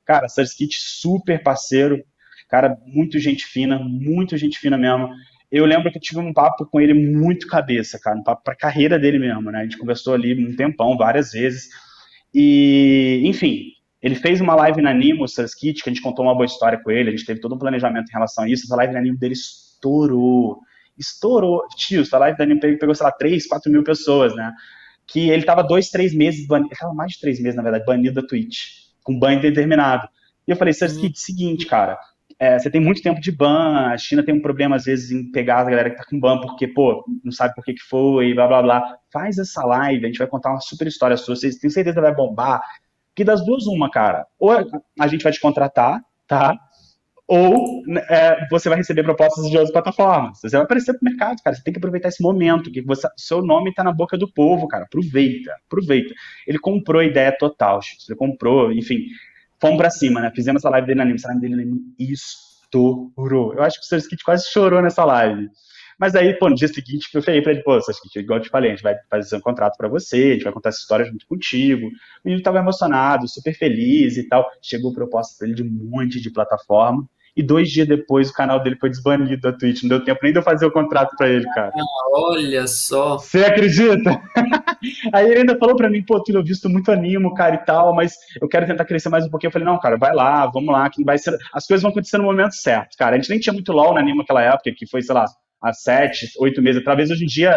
Cara, 0.09 0.27
Sarskit 0.27 0.75
super 0.81 1.43
parceiro, 1.43 2.03
cara, 2.49 2.79
muito 2.87 3.19
gente 3.19 3.45
fina, 3.45 3.79
muito 3.79 4.39
gente 4.39 4.59
fina 4.59 4.79
mesmo. 4.79 5.11
Eu 5.53 5.67
lembro 5.67 5.93
que 5.93 5.99
eu 5.99 6.03
tive 6.03 6.19
um 6.19 6.33
papo 6.33 6.65
com 6.65 6.81
ele 6.81 6.95
muito 6.95 7.47
cabeça, 7.47 7.99
cara, 8.03 8.17
um 8.17 8.23
papo 8.23 8.43
pra 8.43 8.57
carreira 8.57 8.99
dele 8.99 9.19
mesmo, 9.19 9.51
né? 9.51 9.61
A 9.61 9.63
gente 9.65 9.77
conversou 9.77 10.15
ali 10.15 10.33
um 10.47 10.57
tempão, 10.57 10.97
várias 10.97 11.33
vezes. 11.33 11.69
E, 12.35 13.21
enfim, 13.23 13.65
ele 14.01 14.15
fez 14.15 14.41
uma 14.41 14.55
live 14.55 14.81
na 14.81 14.95
Nimo, 14.95 15.25
o 15.25 15.29
Sarskit, 15.29 15.83
que 15.83 15.91
a 15.91 15.93
gente 15.93 16.03
contou 16.03 16.25
uma 16.25 16.35
boa 16.35 16.47
história 16.47 16.81
com 16.83 16.91
ele, 16.91 17.11
a 17.11 17.13
gente 17.13 17.27
teve 17.27 17.41
todo 17.41 17.55
um 17.55 17.59
planejamento 17.59 18.09
em 18.09 18.13
relação 18.15 18.45
a 18.45 18.49
isso. 18.49 18.65
Essa 18.65 18.77
live 18.77 18.95
na 18.95 19.03
Nimo 19.03 19.19
dele 19.19 19.35
estourou. 19.35 20.59
Estourou. 20.97 21.67
Tio, 21.77 22.01
essa 22.01 22.17
live 22.17 22.39
da 22.39 22.47
Nimo 22.47 22.61
pegou, 22.61 22.95
sei 22.95 23.05
lá, 23.05 23.13
3, 23.13 23.47
4 23.47 23.71
mil 23.71 23.85
pessoas, 23.85 24.35
né? 24.35 24.55
Que 25.07 25.29
ele 25.29 25.43
tava 25.43 25.63
dois, 25.63 25.91
três 25.91 26.15
meses 26.15 26.47
banido. 26.47 26.75
Mais 26.95 27.13
de 27.13 27.21
três 27.21 27.39
meses, 27.39 27.57
na 27.57 27.63
verdade, 27.63 27.85
banido 27.85 28.23
da 28.23 28.27
Twitch 28.27 28.88
com 29.09 29.19
ban 29.19 29.33
indeterminado. 29.33 30.07
E 30.47 30.51
eu 30.51 30.57
falei, 30.57 30.75
Sasuke, 30.75 31.07
uhum. 31.07 31.13
seguinte, 31.15 31.65
cara, 31.65 31.99
é, 32.39 32.59
você 32.59 32.71
tem 32.71 32.81
muito 32.81 33.03
tempo 33.03 33.21
de 33.21 33.33
ban, 33.33 33.89
a 33.89 33.97
China 33.97 34.23
tem 34.23 34.35
um 34.35 34.43
problema, 34.43 34.77
às 34.77 34.85
vezes, 34.85 35.11
em 35.11 35.31
pegar 35.33 35.61
a 35.61 35.65
galera 35.65 35.89
que 35.89 35.97
tá 35.97 36.05
com 36.05 36.21
ban, 36.21 36.39
porque, 36.41 36.69
pô, 36.69 37.03
não 37.25 37.33
sabe 37.33 37.55
por 37.55 37.65
que 37.65 37.73
que 37.73 37.83
foi, 37.83 38.35
blá, 38.35 38.47
blá, 38.47 38.63
blá. 38.63 38.97
Faz 39.11 39.39
essa 39.39 39.65
live, 39.65 40.05
a 40.05 40.09
gente 40.09 40.19
vai 40.19 40.27
contar 40.27 40.51
uma 40.51 40.61
super 40.61 40.87
história 40.87 41.17
sua, 41.17 41.35
vocês 41.35 41.57
têm 41.57 41.71
certeza 41.71 41.97
que 41.97 42.03
vai 42.03 42.15
bombar. 42.15 42.61
Que 43.17 43.25
das 43.25 43.45
duas, 43.45 43.67
uma, 43.67 43.91
cara. 43.91 44.27
Ou 44.39 44.53
a 45.01 45.09
gente 45.09 45.23
vai 45.23 45.33
te 45.33 45.41
contratar, 45.41 46.01
tá? 46.29 46.55
Ou 47.29 47.83
é, 48.09 48.49
você 48.51 48.71
vai 48.71 48.79
receber 48.79 49.03
propostas 49.03 49.51
de 49.51 49.55
outras 49.55 49.71
plataformas. 49.71 50.41
Você 50.41 50.49
vai 50.49 50.63
aparecer 50.63 50.95
pro 50.95 51.05
mercado, 51.05 51.43
cara. 51.43 51.55
Você 51.55 51.63
tem 51.63 51.75
que 51.75 51.79
aproveitar 51.79 52.09
esse 52.09 52.23
momento, 52.23 52.73
que 52.73 52.81
você, 52.81 53.07
seu 53.19 53.43
nome 53.43 53.75
tá 53.75 53.85
na 53.85 53.93
boca 53.93 54.17
do 54.17 54.33
povo, 54.33 54.67
cara. 54.67 54.85
Aproveita, 54.85 55.53
aproveita. 55.67 56.15
Ele 56.47 56.59
comprou 56.59 57.03
a 57.03 57.05
ideia 57.05 57.31
total. 57.31 57.81
Ele 58.09 58.17
comprou, 58.17 58.73
enfim. 58.73 59.01
Fomos 59.61 59.77
pra 59.77 59.91
cima, 59.91 60.23
né? 60.23 60.33
Fizemos 60.35 60.63
essa 60.63 60.71
live 60.71 60.87
dele 60.87 60.97
na 60.97 61.03
anime. 61.03 61.19
Essa 61.19 61.29
live 61.29 61.43
dele 61.43 61.57
na 61.57 61.63
anime 61.63 61.81
estourou. 61.99 63.53
Eu 63.53 63.63
acho 63.63 63.79
que 63.79 63.85
o 63.85 63.89
Sr. 63.89 63.99
Skit 63.99 64.25
quase 64.25 64.49
chorou 64.51 64.81
nessa 64.81 65.05
live. 65.05 65.51
Mas 66.01 66.15
aí, 66.15 66.33
pô, 66.39 66.49
no 66.49 66.55
dia 66.55 66.69
seguinte, 66.69 67.11
eu 67.13 67.21
falei 67.21 67.43
pra 67.43 67.53
ele, 67.53 67.63
pô, 67.63 67.79
Sr. 67.79 67.91
Skit, 67.91 68.21
igual 68.21 68.39
eu 68.39 68.45
te 68.45 68.49
falei, 68.49 68.71
a 68.71 68.75
gente 68.75 68.85
vai 68.85 68.95
fazer 69.11 69.37
um 69.37 69.41
contrato 69.41 69.77
pra 69.77 69.89
você, 69.89 70.17
a 70.17 70.33
gente 70.33 70.45
vai 70.45 70.53
contar 70.53 70.71
essa 70.71 70.79
história 70.79 71.05
junto 71.05 71.27
contigo. 71.27 71.89
O 71.89 71.91
menino 72.25 72.43
tava 72.43 72.59
emocionado, 72.59 73.29
super 73.29 73.53
feliz 73.53 74.17
e 74.17 74.27
tal. 74.27 74.49
Chegou 74.63 74.95
proposta 74.95 75.35
pra 75.37 75.47
ele 75.47 75.57
de 75.57 75.63
um 75.63 75.69
monte 75.69 76.23
de 76.23 76.33
plataforma 76.33 77.07
e 77.39 77.43
dois 77.43 77.71
dias 77.71 77.87
depois 77.87 78.31
o 78.31 78.33
canal 78.33 78.61
dele 78.61 78.75
foi 78.81 78.91
desbanido 78.91 79.41
da 79.41 79.53
Twitch. 79.53 79.85
Não 79.85 79.91
deu 79.91 80.05
tempo 80.05 80.19
nem 80.25 80.33
de 80.33 80.41
eu 80.41 80.43
fazer 80.43 80.67
o 80.67 80.73
contrato 80.73 81.15
para 81.17 81.29
ele, 81.29 81.45
cara. 81.55 81.71
Ah, 81.73 81.85
olha 82.15 82.67
só. 82.67 83.17
Você 83.17 83.45
acredita? 83.45 84.21
Aí 85.15 85.31
ele 85.31 85.41
ainda 85.41 85.57
falou 85.57 85.77
para 85.77 85.89
mim, 85.89 86.03
pô, 86.05 86.21
Túlio, 86.21 86.41
eu 86.41 86.45
visto 86.45 86.69
muito 86.69 86.91
animo, 86.91 87.33
cara, 87.35 87.55
e 87.55 87.59
tal, 87.59 87.95
mas 87.95 88.15
eu 88.43 88.49
quero 88.49 88.67
tentar 88.67 88.85
crescer 88.85 89.09
mais 89.09 89.25
um 89.25 89.31
pouquinho. 89.31 89.51
Eu 89.51 89.53
falei, 89.53 89.69
não, 89.69 89.79
cara, 89.79 89.97
vai 89.97 90.13
lá, 90.13 90.47
vamos 90.47 90.73
lá, 90.73 90.91
que 90.91 91.05
vai 91.05 91.17
ser. 91.17 91.33
As 91.55 91.65
coisas 91.65 91.81
vão 91.81 91.93
acontecer 91.93 92.19
no 92.19 92.25
momento 92.25 92.57
certo, 92.57 92.97
cara. 92.99 93.15
A 93.15 93.19
gente 93.21 93.31
nem 93.31 93.39
tinha 93.39 93.53
muito 93.53 93.73
LOL 93.73 93.95
na 93.95 94.01
animo 94.01 94.19
naquela 94.19 94.43
época, 94.43 94.73
que 94.77 94.89
foi, 94.91 95.01
sei 95.01 95.15
lá, 95.15 95.25
há 95.63 95.73
sete, 95.73 96.27
oito 96.41 96.61
meses. 96.61 96.83
Talvez 96.83 97.09
hoje 97.09 97.23
em 97.23 97.29
dia, 97.29 97.55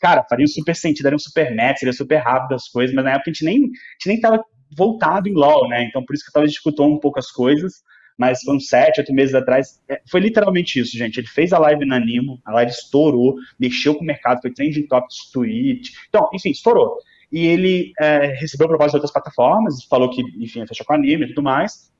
cara, 0.00 0.24
faria 0.30 0.44
um 0.44 0.48
super 0.48 0.76
sentido, 0.76 1.02
daria 1.02 1.16
um 1.16 1.18
super 1.18 1.50
net, 1.52 1.80
seria 1.80 1.92
super 1.92 2.18
rápido 2.18 2.54
as 2.54 2.68
coisas, 2.68 2.94
mas 2.94 3.04
na 3.04 3.14
época 3.14 3.30
a 3.30 3.32
gente 3.32 3.44
nem, 3.44 3.56
a 3.56 3.60
gente 3.64 4.06
nem 4.06 4.20
tava 4.20 4.44
voltado 4.76 5.28
em 5.28 5.34
LOL, 5.34 5.68
né? 5.68 5.84
Então 5.88 6.04
por 6.04 6.14
isso 6.14 6.24
que 6.24 6.32
talvez 6.32 6.52
discutou 6.52 6.88
um 6.88 7.00
pouco 7.00 7.18
as 7.18 7.32
coisas 7.32 7.82
mas 8.16 8.42
foi 8.42 8.56
uns 8.56 8.68
sete, 8.68 9.00
oito 9.00 9.12
meses 9.12 9.34
atrás. 9.34 9.80
É, 9.88 10.00
foi 10.10 10.20
literalmente 10.20 10.78
isso, 10.78 10.96
gente. 10.96 11.18
Ele 11.18 11.26
fez 11.26 11.52
a 11.52 11.58
live 11.58 11.84
na 11.84 11.98
Nimo, 11.98 12.40
a 12.44 12.52
live 12.52 12.70
estourou, 12.70 13.34
mexeu 13.58 13.94
com 13.94 14.02
o 14.02 14.06
mercado, 14.06 14.40
foi 14.40 14.52
trending 14.52 14.86
topics 14.86 15.30
tweet. 15.32 15.92
Então, 16.08 16.28
enfim, 16.32 16.50
estourou. 16.50 16.98
E 17.32 17.46
ele 17.46 17.92
é, 18.00 18.26
recebeu 18.38 18.68
propostas 18.68 18.92
de 18.92 18.96
outras 18.98 19.12
plataformas, 19.12 19.84
falou 19.84 20.10
que, 20.10 20.22
enfim, 20.40 20.66
fechou 20.66 20.86
com 20.86 20.94
a 20.94 20.98
Nimo 20.98 21.24
e 21.24 21.28
tudo 21.28 21.42
mais. 21.42 21.92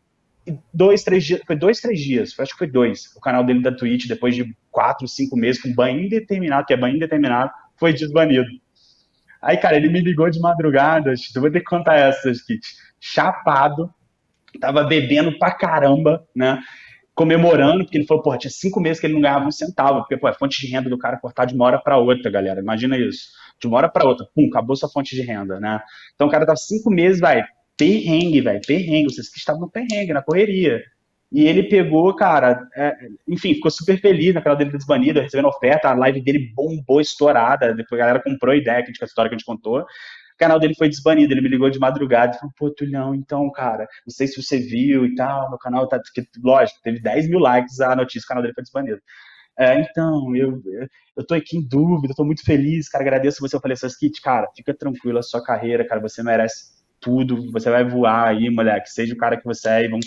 E 0.47 0.57
dois, 0.73 1.03
três 1.03 1.25
dias, 1.25 1.41
foi 1.47 1.57
dois, 1.57 1.81
três 1.81 1.99
dias, 1.99 2.39
acho 2.39 2.53
que 2.53 2.59
foi 2.59 2.71
dois. 2.71 3.07
O 3.17 3.21
canal 3.21 3.43
dele 3.43 3.63
da 3.63 3.73
Twitch, 3.73 4.07
depois 4.07 4.37
de 4.37 4.55
quatro, 4.71 5.09
cinco 5.09 5.37
meses, 5.37 5.61
com 5.61 5.75
ban 5.75 5.91
indeterminado, 5.91 6.67
que 6.67 6.75
é 6.75 6.77
ban 6.77 6.91
indeterminado, 6.91 7.51
foi 7.77 7.93
desbanido. 7.93 8.47
Aí, 9.41 9.57
cara, 9.57 9.77
ele 9.77 9.89
me 9.89 10.01
ligou 10.01 10.31
de 10.31 10.41
madrugada, 10.41 11.13
eu 11.13 11.41
vou 11.41 11.51
ter 11.51 11.61
que 11.61 11.67
contar 11.67 11.97
essas, 11.97 12.43
Kit. 12.43 12.67
Chapado, 13.01 13.93
tava 14.59 14.85
bebendo 14.85 15.39
pra 15.39 15.51
caramba, 15.53 16.27
né? 16.35 16.61
Comemorando, 17.15 17.85
porque 17.85 17.97
ele 17.97 18.07
falou, 18.07 18.23
porra, 18.23 18.39
tinha 18.39 18.51
cinco 18.51 18.81
meses 18.81 19.01
que 19.01 19.07
ele 19.07 19.15
não 19.15 19.21
ganhava 19.21 19.47
um 19.47 19.51
centavo, 19.51 20.01
porque, 20.01 20.17
pô, 20.17 20.29
é 20.29 20.35
fonte 20.35 20.61
de 20.61 20.73
renda 20.73 20.91
do 20.91 20.99
cara 20.99 21.17
cortar 21.17 21.45
de 21.45 21.55
uma 21.55 21.65
hora 21.65 21.79
pra 21.79 21.97
outra, 21.97 22.31
galera. 22.31 22.61
Imagina 22.61 22.99
isso. 22.99 23.29
De 23.61 23.69
uma 23.69 23.77
hora 23.77 23.89
pra 23.89 24.05
outra, 24.05 24.27
pum, 24.35 24.49
acabou 24.49 24.75
sua 24.75 24.89
fonte 24.89 25.15
de 25.15 25.23
renda, 25.23 25.61
né? 25.61 25.81
Então 26.15 26.27
o 26.27 26.31
cara 26.31 26.45
tava 26.45 26.57
cinco 26.57 26.91
meses, 26.91 27.21
vai, 27.21 27.45
perrengue, 27.77 28.41
velho, 28.41 28.61
perrengue. 28.67 29.13
Vocês 29.13 29.29
que 29.29 29.39
estavam 29.39 29.63
no 29.63 29.71
perrengue, 29.71 30.13
na 30.13 30.23
correria. 30.23 30.83
E 31.35 31.49
ele 31.49 31.65
pegou, 31.65 32.15
cara, 32.15 32.69
é, 32.77 32.95
enfim, 33.27 33.55
ficou 33.55 33.71
super 33.71 34.01
feliz 34.01 34.33
naquela 34.33 34.55
dele 34.55 34.71
desbanida, 34.71 35.21
recebendo 35.21 35.49
oferta, 35.49 35.89
a 35.89 35.95
live 35.95 36.21
dele 36.21 36.53
bombou, 36.55 37.01
estourada, 37.01 37.75
depois 37.75 38.01
a 38.01 38.05
galera 38.07 38.23
comprou 38.23 38.53
a 38.55 38.57
ideia, 38.57 38.85
que 38.85 38.93
a 39.03 39.05
história 39.05 39.29
que 39.29 39.35
a 39.35 39.39
gente 39.39 39.47
contou, 39.47 39.85
o 40.35 40.39
canal 40.39 40.59
dele 40.59 40.75
foi 40.75 40.89
desbanido. 40.89 41.33
Ele 41.33 41.41
me 41.41 41.49
ligou 41.49 41.71
de 41.71 41.79
madrugada 41.79 42.37
e 42.37 42.39
falou, 42.39 42.55
pô, 42.57 42.71
Tulhão, 42.71 43.15
então, 43.15 43.51
cara, 43.53 43.87
não 44.07 44.13
sei 44.13 44.27
se 44.27 44.43
você 44.43 44.59
viu 44.59 45.07
e 45.07 45.15
tal, 45.15 45.49
meu 45.49 45.59
canal 45.59 45.89
tá. 45.89 46.01
Lógico, 46.43 46.81
teve 46.83 47.01
10 47.01 47.29
mil 47.29 47.39
likes 47.39 47.81
a 47.81 47.95
notícia 47.97 48.27
o 48.27 48.29
canal 48.29 48.43
dele 48.43 48.55
foi 48.55 48.63
desbanido. 48.63 49.01
É, 49.59 49.81
então, 49.81 50.35
eu, 50.35 50.61
eu 51.17 51.27
tô 51.27 51.35
aqui 51.35 51.57
em 51.57 51.69
dúvida, 51.69 52.15
tô 52.17 52.25
muito 52.25 52.45
feliz, 52.45 52.89
cara, 52.89 53.05
agradeço 53.05 53.41
você. 53.41 53.55
Eu 53.57 53.61
falei, 53.61 53.77
Saskit, 53.77 54.21
cara, 54.21 54.49
fica 54.57 54.75
tranquilo, 54.75 55.19
a 55.19 55.23
sua 55.23 55.43
carreira, 55.43 55.87
cara, 55.87 56.01
você 56.01 56.23
merece 56.23 56.75
tudo, 57.01 57.53
você 57.53 57.71
vai 57.71 57.85
voar 57.85 58.29
aí, 58.29 58.51
moleque, 58.51 58.91
seja 58.91 59.15
o 59.15 59.17
cara 59.17 59.37
que 59.37 59.45
você 59.45 59.69
é 59.69 59.85
e 59.85 59.89
vamos 59.89 60.07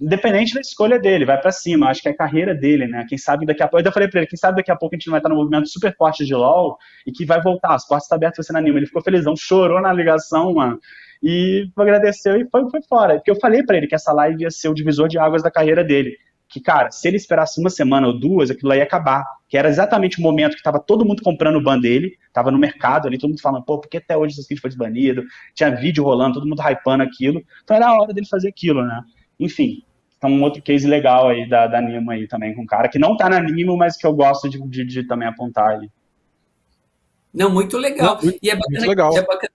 independente 0.00 0.54
da 0.54 0.60
escolha 0.60 0.98
dele, 0.98 1.24
vai 1.24 1.40
para 1.40 1.52
cima. 1.52 1.88
Acho 1.88 2.02
que 2.02 2.08
é 2.08 2.12
a 2.12 2.16
carreira 2.16 2.54
dele, 2.54 2.86
né? 2.86 3.04
Quem 3.08 3.16
sabe 3.16 3.46
daqui 3.46 3.62
a 3.62 3.68
pouco. 3.68 3.86
Eu 3.86 3.92
falei 3.92 4.08
pra 4.08 4.20
ele, 4.20 4.28
quem 4.28 4.38
sabe 4.38 4.56
daqui 4.56 4.70
a 4.70 4.76
pouco 4.76 4.94
a 4.94 4.98
gente 4.98 5.06
não 5.06 5.12
vai 5.12 5.20
estar 5.20 5.28
no 5.28 5.36
movimento 5.36 5.68
super 5.68 5.94
forte 5.96 6.24
de 6.24 6.34
LOL 6.34 6.76
e 7.06 7.12
que 7.12 7.24
vai 7.24 7.40
voltar. 7.40 7.74
As 7.74 7.86
portas 7.86 8.04
estão 8.04 8.16
abertas, 8.16 8.46
você 8.46 8.52
não 8.52 8.60
anima. 8.60 8.78
Ele 8.78 8.86
ficou 8.86 9.02
felizão, 9.02 9.34
chorou 9.36 9.80
na 9.80 9.92
ligação, 9.92 10.54
mano. 10.54 10.78
E 11.22 11.68
agradeceu 11.76 12.40
e 12.40 12.48
foi, 12.48 12.68
foi 12.70 12.82
fora. 12.88 13.14
Porque 13.16 13.30
eu 13.30 13.36
falei 13.36 13.62
para 13.62 13.76
ele 13.76 13.86
que 13.86 13.94
essa 13.94 14.12
live 14.12 14.42
ia 14.42 14.50
ser 14.50 14.68
o 14.68 14.74
divisor 14.74 15.08
de 15.08 15.18
águas 15.18 15.42
da 15.42 15.50
carreira 15.50 15.84
dele. 15.84 16.16
Que, 16.48 16.60
cara, 16.60 16.90
se 16.90 17.06
ele 17.06 17.18
esperasse 17.18 17.60
uma 17.60 17.68
semana 17.68 18.06
ou 18.06 18.18
duas, 18.18 18.50
aquilo 18.50 18.72
ia 18.72 18.82
acabar. 18.82 19.24
Que 19.48 19.56
era 19.58 19.68
exatamente 19.68 20.18
o 20.18 20.22
momento 20.22 20.56
que 20.56 20.62
tava 20.62 20.80
todo 20.80 21.04
mundo 21.04 21.22
comprando 21.22 21.56
o 21.56 21.62
ban 21.62 21.78
dele, 21.78 22.16
tava 22.32 22.50
no 22.50 22.58
mercado 22.58 23.06
ali, 23.06 23.18
todo 23.18 23.30
mundo 23.30 23.40
falando, 23.40 23.64
pô, 23.64 23.78
por 23.78 23.88
que 23.88 23.98
até 23.98 24.16
hoje 24.16 24.32
esse 24.32 24.42
skin 24.42 24.56
foi 24.56 24.70
desbanido? 24.70 25.24
Tinha 25.54 25.70
vídeo 25.70 26.04
rolando, 26.04 26.34
todo 26.34 26.48
mundo 26.48 26.62
hypando 26.62 27.02
aquilo. 27.02 27.42
Então 27.62 27.76
era 27.76 27.88
a 27.88 28.00
hora 28.00 28.14
dele 28.14 28.26
fazer 28.26 28.48
aquilo, 28.48 28.82
né? 28.82 29.02
Enfim, 29.38 29.82
então, 30.18 30.30
um 30.30 30.42
outro 30.42 30.60
case 30.60 30.86
legal 30.86 31.28
aí 31.28 31.48
da, 31.48 31.68
da 31.68 31.80
Nimo 31.80 32.10
aí 32.10 32.26
também, 32.26 32.52
com 32.54 32.62
um 32.62 32.66
cara 32.66 32.88
que 32.88 32.98
não 32.98 33.16
tá 33.16 33.28
na 33.28 33.40
Nimo, 33.40 33.76
mas 33.76 33.96
que 33.96 34.06
eu 34.06 34.12
gosto 34.12 34.48
de, 34.50 34.60
de, 34.68 34.84
de 34.84 35.04
também 35.06 35.28
apontar 35.28 35.70
aí. 35.70 35.88
Não, 37.32 37.48
muito 37.48 37.78
legal. 37.78 38.16
Não, 38.16 38.22
muito, 38.22 38.38
e 38.42 38.50
é 38.50 38.56
bacana, 38.56 38.86
legal. 38.86 39.16
é 39.16 39.22
bacana 39.22 39.52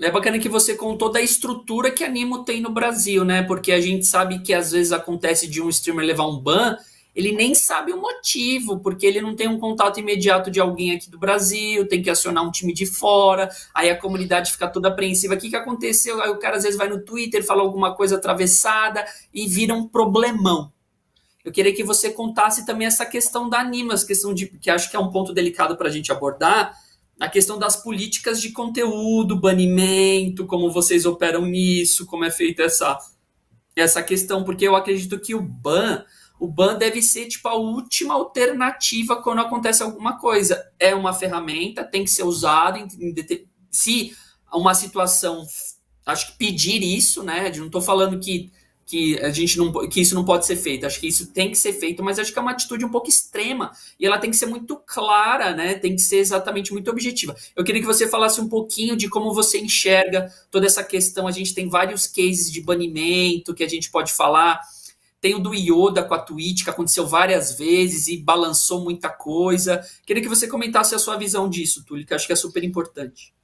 É 0.00 0.10
bacana 0.10 0.38
que 0.38 0.48
você 0.48 0.74
contou 0.74 1.12
da 1.12 1.20
estrutura 1.20 1.90
que 1.90 2.02
a 2.02 2.08
Nimo 2.08 2.44
tem 2.44 2.62
no 2.62 2.70
Brasil, 2.70 3.26
né? 3.26 3.42
Porque 3.42 3.70
a 3.72 3.80
gente 3.80 4.06
sabe 4.06 4.38
que 4.38 4.54
às 4.54 4.72
vezes 4.72 4.90
acontece 4.90 5.48
de 5.48 5.60
um 5.60 5.68
streamer 5.68 6.06
levar 6.06 6.26
um 6.26 6.38
ban, 6.38 6.78
ele 7.16 7.32
nem 7.32 7.54
sabe 7.54 7.94
o 7.94 8.00
motivo, 8.00 8.78
porque 8.78 9.06
ele 9.06 9.22
não 9.22 9.34
tem 9.34 9.48
um 9.48 9.58
contato 9.58 9.98
imediato 9.98 10.50
de 10.50 10.60
alguém 10.60 10.94
aqui 10.94 11.08
do 11.08 11.18
Brasil, 11.18 11.88
tem 11.88 12.02
que 12.02 12.10
acionar 12.10 12.46
um 12.46 12.50
time 12.50 12.74
de 12.74 12.84
fora, 12.84 13.48
aí 13.74 13.88
a 13.88 13.98
comunidade 13.98 14.52
fica 14.52 14.68
toda 14.68 14.88
apreensiva. 14.88 15.32
O 15.32 15.38
que, 15.38 15.48
que 15.48 15.56
aconteceu? 15.56 16.20
Aí 16.20 16.28
o 16.28 16.38
cara 16.38 16.58
às 16.58 16.64
vezes 16.64 16.76
vai 16.76 16.90
no 16.90 17.02
Twitter, 17.02 17.42
fala 17.42 17.62
alguma 17.62 17.94
coisa 17.94 18.16
atravessada 18.16 19.02
e 19.32 19.48
vira 19.48 19.72
um 19.72 19.88
problemão. 19.88 20.70
Eu 21.42 21.50
queria 21.50 21.74
que 21.74 21.82
você 21.82 22.10
contasse 22.10 22.66
também 22.66 22.86
essa 22.86 23.06
questão 23.06 23.48
da 23.48 23.60
Animas, 23.60 24.04
questão 24.04 24.34
de 24.34 24.46
que 24.46 24.68
acho 24.68 24.90
que 24.90 24.96
é 24.96 25.00
um 25.00 25.10
ponto 25.10 25.32
delicado 25.32 25.74
para 25.74 25.88
a 25.88 25.92
gente 25.92 26.12
abordar, 26.12 26.76
a 27.18 27.30
questão 27.30 27.58
das 27.58 27.76
políticas 27.76 28.42
de 28.42 28.50
conteúdo, 28.50 29.40
banimento, 29.40 30.44
como 30.44 30.70
vocês 30.70 31.06
operam 31.06 31.46
nisso, 31.46 32.04
como 32.04 32.26
é 32.26 32.30
feita 32.30 32.64
essa, 32.64 32.98
essa 33.74 34.02
questão, 34.02 34.44
porque 34.44 34.68
eu 34.68 34.76
acredito 34.76 35.18
que 35.18 35.34
o 35.34 35.40
ban, 35.40 36.04
o 36.38 36.46
ban 36.46 36.76
deve 36.76 37.02
ser 37.02 37.26
tipo 37.26 37.48
a 37.48 37.54
última 37.54 38.14
alternativa 38.14 39.22
quando 39.22 39.40
acontece 39.40 39.82
alguma 39.82 40.18
coisa. 40.18 40.62
É 40.78 40.94
uma 40.94 41.12
ferramenta, 41.12 41.84
tem 41.84 42.04
que 42.04 42.10
ser 42.10 42.24
usado 42.24 42.78
em, 42.78 42.86
em, 43.00 43.14
se 43.70 44.14
uma 44.52 44.74
situação, 44.74 45.46
acho 46.04 46.32
que 46.32 46.38
pedir 46.38 46.82
isso, 46.82 47.22
né? 47.22 47.50
Não 47.56 47.66
estou 47.66 47.80
falando 47.80 48.18
que 48.18 48.50
que 48.86 49.18
a 49.18 49.30
gente 49.30 49.58
não 49.58 49.72
que 49.88 50.00
isso 50.00 50.14
não 50.14 50.24
pode 50.24 50.46
ser 50.46 50.54
feito. 50.56 50.86
Acho 50.86 51.00
que 51.00 51.08
isso 51.08 51.32
tem 51.32 51.50
que 51.50 51.58
ser 51.58 51.72
feito, 51.72 52.04
mas 52.04 52.20
acho 52.20 52.32
que 52.32 52.38
é 52.38 52.42
uma 52.42 52.52
atitude 52.52 52.84
um 52.84 52.88
pouco 52.88 53.08
extrema 53.08 53.72
e 53.98 54.06
ela 54.06 54.16
tem 54.16 54.30
que 54.30 54.36
ser 54.36 54.46
muito 54.46 54.76
clara, 54.86 55.52
né? 55.54 55.74
Tem 55.74 55.96
que 55.96 56.00
ser 56.00 56.18
exatamente 56.18 56.72
muito 56.72 56.88
objetiva. 56.88 57.34
Eu 57.56 57.64
queria 57.64 57.80
que 57.80 57.86
você 57.86 58.08
falasse 58.08 58.40
um 58.40 58.48
pouquinho 58.48 58.96
de 58.96 59.08
como 59.08 59.34
você 59.34 59.58
enxerga 59.58 60.32
toda 60.52 60.66
essa 60.66 60.84
questão. 60.84 61.26
A 61.26 61.32
gente 61.32 61.52
tem 61.52 61.68
vários 61.68 62.06
cases 62.06 62.50
de 62.50 62.60
banimento 62.60 63.54
que 63.54 63.64
a 63.64 63.68
gente 63.68 63.90
pode 63.90 64.12
falar. 64.12 64.60
Tem 65.20 65.34
o 65.34 65.38
do 65.38 65.54
Yoda 65.54 66.02
com 66.02 66.14
a 66.14 66.18
Twitch, 66.18 66.64
que 66.64 66.70
aconteceu 66.70 67.06
várias 67.06 67.58
vezes 67.58 68.08
e 68.08 68.22
balançou 68.22 68.84
muita 68.84 69.08
coisa. 69.08 69.80
Queria 70.06 70.22
que 70.22 70.28
você 70.28 70.46
comentasse 70.46 70.94
a 70.94 70.98
sua 70.98 71.16
visão 71.16 71.48
disso, 71.48 71.84
Túlio, 71.84 72.06
que 72.06 72.14
acho 72.14 72.26
que 72.26 72.32
é 72.32 72.36
super 72.36 72.62
importante. 72.62 73.34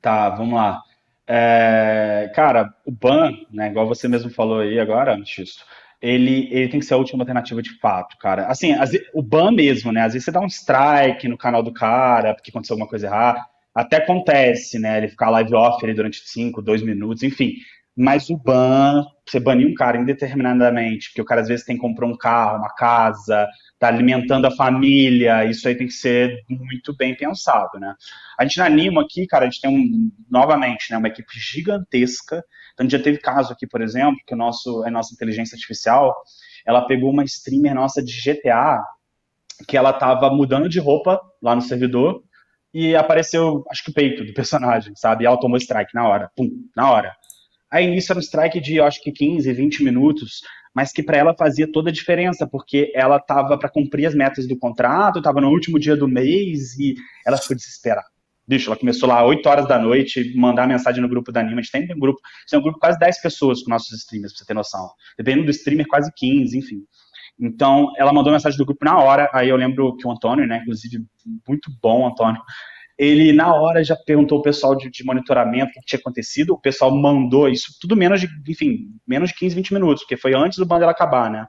Tá, 0.00 0.30
vamos 0.30 0.54
lá. 0.54 0.82
É, 1.26 2.30
cara, 2.34 2.74
o 2.84 2.90
ban, 2.90 3.32
né, 3.50 3.68
igual 3.68 3.86
você 3.86 4.06
mesmo 4.06 4.30
falou 4.30 4.60
aí 4.60 4.78
agora, 4.78 5.18
X, 5.24 5.56
ele, 6.00 6.48
ele 6.52 6.68
tem 6.68 6.80
que 6.80 6.84
ser 6.84 6.92
a 6.92 6.98
última 6.98 7.22
alternativa 7.22 7.62
de 7.62 7.78
fato, 7.78 8.18
cara. 8.18 8.46
Assim, 8.46 8.72
as, 8.72 8.90
o 9.14 9.22
ban 9.22 9.50
mesmo, 9.50 9.90
né? 9.90 10.02
Às 10.02 10.12
vezes 10.12 10.26
você 10.26 10.30
dá 10.30 10.40
um 10.40 10.46
strike 10.46 11.26
no 11.26 11.38
canal 11.38 11.62
do 11.62 11.72
cara 11.72 12.34
porque 12.34 12.50
aconteceu 12.50 12.74
alguma 12.74 12.88
coisa 12.88 13.06
errada. 13.06 13.42
Até 13.74 13.96
acontece, 13.96 14.78
né? 14.78 14.98
Ele 14.98 15.08
ficar 15.08 15.30
live 15.30 15.54
off 15.54 15.82
ali 15.82 15.94
durante 15.94 16.18
5, 16.18 16.60
2 16.60 16.82
minutos, 16.82 17.22
enfim. 17.22 17.54
Mas 17.96 18.28
o 18.28 18.36
ban, 18.36 19.04
você 19.24 19.38
banir 19.38 19.68
um 19.68 19.74
cara 19.74 19.96
indeterminadamente, 19.96 21.08
porque 21.08 21.22
o 21.22 21.24
cara 21.24 21.40
às 21.40 21.48
vezes 21.48 21.64
tem 21.64 21.76
comprou 21.76 22.10
um 22.10 22.16
carro, 22.16 22.58
uma 22.58 22.74
casa, 22.74 23.46
tá 23.78 23.86
alimentando 23.86 24.46
a 24.46 24.50
família, 24.50 25.44
isso 25.44 25.68
aí 25.68 25.76
tem 25.76 25.86
que 25.86 25.92
ser 25.92 26.36
muito 26.48 26.94
bem 26.96 27.16
pensado, 27.16 27.78
né? 27.78 27.94
A 28.38 28.44
gente 28.44 28.58
na 28.58 28.66
Animo 28.66 28.98
aqui, 28.98 29.26
cara, 29.26 29.46
a 29.46 29.50
gente 29.50 29.60
tem 29.60 29.70
um, 29.70 30.10
novamente, 30.28 30.90
né, 30.90 30.98
uma 30.98 31.08
equipe 31.08 31.32
gigantesca. 31.38 32.44
Então, 32.72 32.88
já 32.90 32.98
teve 32.98 33.18
caso 33.18 33.52
aqui, 33.52 33.66
por 33.66 33.80
exemplo, 33.80 34.18
que 34.26 34.34
o 34.34 34.36
nosso, 34.36 34.82
a 34.84 34.90
nossa 34.90 35.14
inteligência 35.14 35.54
artificial, 35.54 36.12
ela 36.66 36.86
pegou 36.86 37.10
uma 37.10 37.22
streamer 37.24 37.74
nossa 37.74 38.02
de 38.02 38.12
GTA, 38.12 38.82
que 39.68 39.76
ela 39.76 39.92
tava 39.92 40.30
mudando 40.30 40.68
de 40.68 40.80
roupa 40.80 41.20
lá 41.40 41.54
no 41.54 41.62
servidor, 41.62 42.22
e 42.72 42.96
apareceu, 42.96 43.64
acho 43.70 43.84
que 43.84 43.90
o 43.92 43.94
peito 43.94 44.24
do 44.24 44.34
personagem, 44.34 44.92
sabe? 44.96 45.22
E 45.22 45.26
ela 45.26 45.38
tomou 45.38 45.56
strike 45.58 45.94
na 45.94 46.08
hora, 46.08 46.28
pum, 46.36 46.50
na 46.76 46.90
hora. 46.90 47.14
Aí 47.74 47.88
nisso 47.88 48.12
era 48.12 48.20
um 48.20 48.22
strike 48.22 48.60
de, 48.60 48.80
acho 48.80 49.02
que 49.02 49.10
15, 49.10 49.52
20 49.52 49.82
minutos, 49.82 50.42
mas 50.72 50.92
que 50.92 51.02
para 51.02 51.16
ela 51.16 51.34
fazia 51.36 51.66
toda 51.70 51.90
a 51.90 51.92
diferença, 51.92 52.46
porque 52.46 52.92
ela 52.94 53.16
estava 53.16 53.58
para 53.58 53.68
cumprir 53.68 54.06
as 54.06 54.14
metas 54.14 54.46
do 54.46 54.56
contrato, 54.56 55.18
estava 55.18 55.40
no 55.40 55.48
último 55.48 55.76
dia 55.76 55.96
do 55.96 56.06
mês 56.06 56.78
e 56.78 56.94
ela 57.26 57.36
ficou 57.36 57.56
desesperada. 57.56 58.06
Bicho, 58.46 58.70
ela 58.70 58.78
começou 58.78 59.08
lá 59.08 59.26
8 59.26 59.44
horas 59.48 59.66
da 59.66 59.76
noite, 59.76 60.32
mandar 60.36 60.68
mensagem 60.68 61.02
no 61.02 61.08
grupo 61.08 61.32
da 61.32 61.40
Anima. 61.40 61.58
A 61.58 61.62
gente 61.62 61.72
tem 61.72 61.96
um 61.96 61.98
grupo, 61.98 62.20
tem 62.48 62.60
um 62.60 62.62
grupo 62.62 62.78
quase 62.78 62.96
10 62.96 63.20
pessoas 63.20 63.60
com 63.64 63.70
nossos 63.70 63.90
streamers, 63.90 64.32
pra 64.32 64.38
você 64.38 64.46
ter 64.46 64.54
noção. 64.54 64.90
Dependendo 65.18 65.46
do 65.46 65.50
streamer, 65.50 65.88
quase 65.88 66.12
15, 66.14 66.56
enfim. 66.56 66.76
Então, 67.40 67.92
ela 67.98 68.12
mandou 68.12 68.32
mensagem 68.32 68.56
do 68.56 68.64
grupo 68.64 68.84
na 68.84 69.00
hora, 69.00 69.28
aí 69.32 69.48
eu 69.48 69.56
lembro 69.56 69.96
que 69.96 70.06
o 70.06 70.12
Antônio, 70.12 70.46
né, 70.46 70.58
inclusive, 70.62 71.04
muito 71.48 71.72
bom, 71.82 72.06
Antônio, 72.06 72.40
ele, 72.96 73.32
na 73.32 73.52
hora, 73.54 73.82
já 73.82 73.96
perguntou 73.96 74.38
ao 74.38 74.42
pessoal 74.42 74.76
de, 74.76 74.90
de, 74.90 75.04
monitoramento 75.04 75.70
o 75.70 75.80
que 75.80 75.86
tinha 75.86 75.98
acontecido. 75.98 76.54
O 76.54 76.60
pessoal 76.60 76.94
mandou 76.94 77.48
isso, 77.48 77.76
tudo 77.80 77.96
menos 77.96 78.20
de, 78.20 78.28
enfim, 78.48 78.88
menos 79.06 79.30
de 79.30 79.36
15, 79.36 79.54
20 79.54 79.74
minutos, 79.74 80.02
porque 80.04 80.16
foi 80.16 80.34
antes 80.34 80.58
do 80.58 80.66
Bandela 80.66 80.92
acabar, 80.92 81.30
né? 81.30 81.46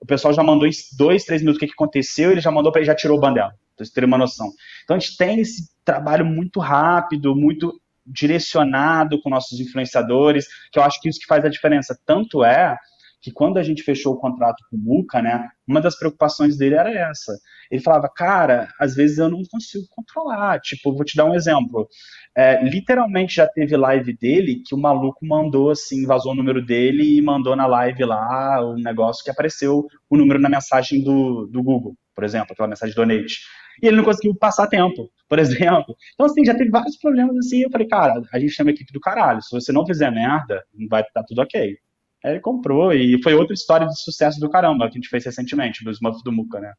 O 0.00 0.06
pessoal 0.06 0.32
já 0.32 0.42
mandou 0.42 0.68
em 0.68 0.72
dois, 0.96 1.24
três 1.24 1.40
minutos 1.40 1.56
o 1.56 1.60
que, 1.60 1.66
que 1.66 1.72
aconteceu, 1.72 2.30
ele 2.30 2.40
já 2.40 2.50
mandou 2.50 2.70
para 2.70 2.80
ele 2.80 2.86
já 2.86 2.94
tirou 2.94 3.16
o 3.16 3.20
Bandela, 3.20 3.48
pra 3.48 3.58
vocês 3.78 3.90
terem 3.90 4.06
uma 4.06 4.18
noção. 4.18 4.50
Então 4.84 4.96
a 4.96 4.98
gente 4.98 5.16
tem 5.16 5.40
esse 5.40 5.68
trabalho 5.84 6.24
muito 6.24 6.60
rápido, 6.60 7.34
muito 7.34 7.72
direcionado 8.06 9.20
com 9.22 9.30
nossos 9.30 9.58
influenciadores, 9.58 10.46
que 10.70 10.78
eu 10.78 10.82
acho 10.82 11.00
que 11.00 11.08
isso 11.08 11.18
que 11.18 11.26
faz 11.26 11.44
a 11.44 11.48
diferença. 11.48 11.98
Tanto 12.04 12.44
é 12.44 12.76
que 13.24 13.32
quando 13.32 13.56
a 13.56 13.62
gente 13.62 13.82
fechou 13.82 14.12
o 14.12 14.18
contrato 14.18 14.62
com 14.70 14.76
o 14.76 14.78
Muca, 14.78 15.22
né, 15.22 15.48
uma 15.66 15.80
das 15.80 15.98
preocupações 15.98 16.58
dele 16.58 16.74
era 16.74 16.92
essa. 16.92 17.32
Ele 17.70 17.80
falava, 17.80 18.06
cara, 18.06 18.68
às 18.78 18.94
vezes 18.94 19.16
eu 19.16 19.30
não 19.30 19.40
consigo 19.50 19.86
controlar. 19.88 20.60
Tipo, 20.60 20.92
vou 20.92 21.06
te 21.06 21.16
dar 21.16 21.24
um 21.24 21.34
exemplo. 21.34 21.88
É, 22.36 22.62
literalmente 22.62 23.36
já 23.36 23.48
teve 23.48 23.74
live 23.78 24.14
dele 24.18 24.60
que 24.66 24.74
o 24.74 24.78
maluco 24.78 25.24
mandou 25.24 25.70
assim, 25.70 26.04
vazou 26.04 26.32
o 26.32 26.34
número 26.34 26.62
dele 26.62 27.16
e 27.16 27.22
mandou 27.22 27.56
na 27.56 27.66
live 27.66 28.04
lá 28.04 28.60
o 28.60 28.74
um 28.74 28.76
negócio 28.76 29.24
que 29.24 29.30
apareceu 29.30 29.86
o 30.10 30.16
número 30.18 30.38
na 30.38 30.50
mensagem 30.50 31.02
do, 31.02 31.46
do 31.46 31.62
Google, 31.62 31.96
por 32.14 32.24
exemplo, 32.24 32.48
aquela 32.52 32.68
mensagem 32.68 32.94
donate. 32.94 33.38
E 33.82 33.86
ele 33.86 33.96
não 33.96 34.04
conseguiu 34.04 34.34
passar 34.34 34.66
tempo, 34.66 35.10
por 35.26 35.38
exemplo. 35.40 35.96
Então, 36.12 36.26
assim, 36.26 36.44
já 36.44 36.54
teve 36.54 36.68
vários 36.68 36.98
problemas 36.98 37.38
assim. 37.38 37.62
Eu 37.62 37.70
falei, 37.70 37.88
cara, 37.88 38.20
a 38.30 38.38
gente 38.38 38.54
tem 38.54 38.66
uma 38.66 38.72
equipe 38.72 38.92
do 38.92 39.00
caralho. 39.00 39.40
Se 39.40 39.50
você 39.50 39.72
não 39.72 39.86
fizer 39.86 40.10
merda, 40.10 40.62
vai 40.90 41.00
estar 41.00 41.22
tudo 41.22 41.40
ok. 41.40 41.78
Aí 42.24 42.32
ele 42.32 42.40
comprou 42.40 42.90
e 42.92 43.22
foi 43.22 43.34
outra 43.34 43.52
história 43.52 43.86
de 43.86 44.00
sucesso 44.00 44.40
do 44.40 44.48
caramba 44.48 44.86
que 44.86 44.96
a 44.96 45.00
gente 45.00 45.10
fez 45.10 45.26
recentemente, 45.26 45.84
do 45.84 45.90
Smurf 45.90 46.22
do 46.24 46.32
Muca, 46.32 46.58
né? 46.58 46.68
Não 46.68 46.74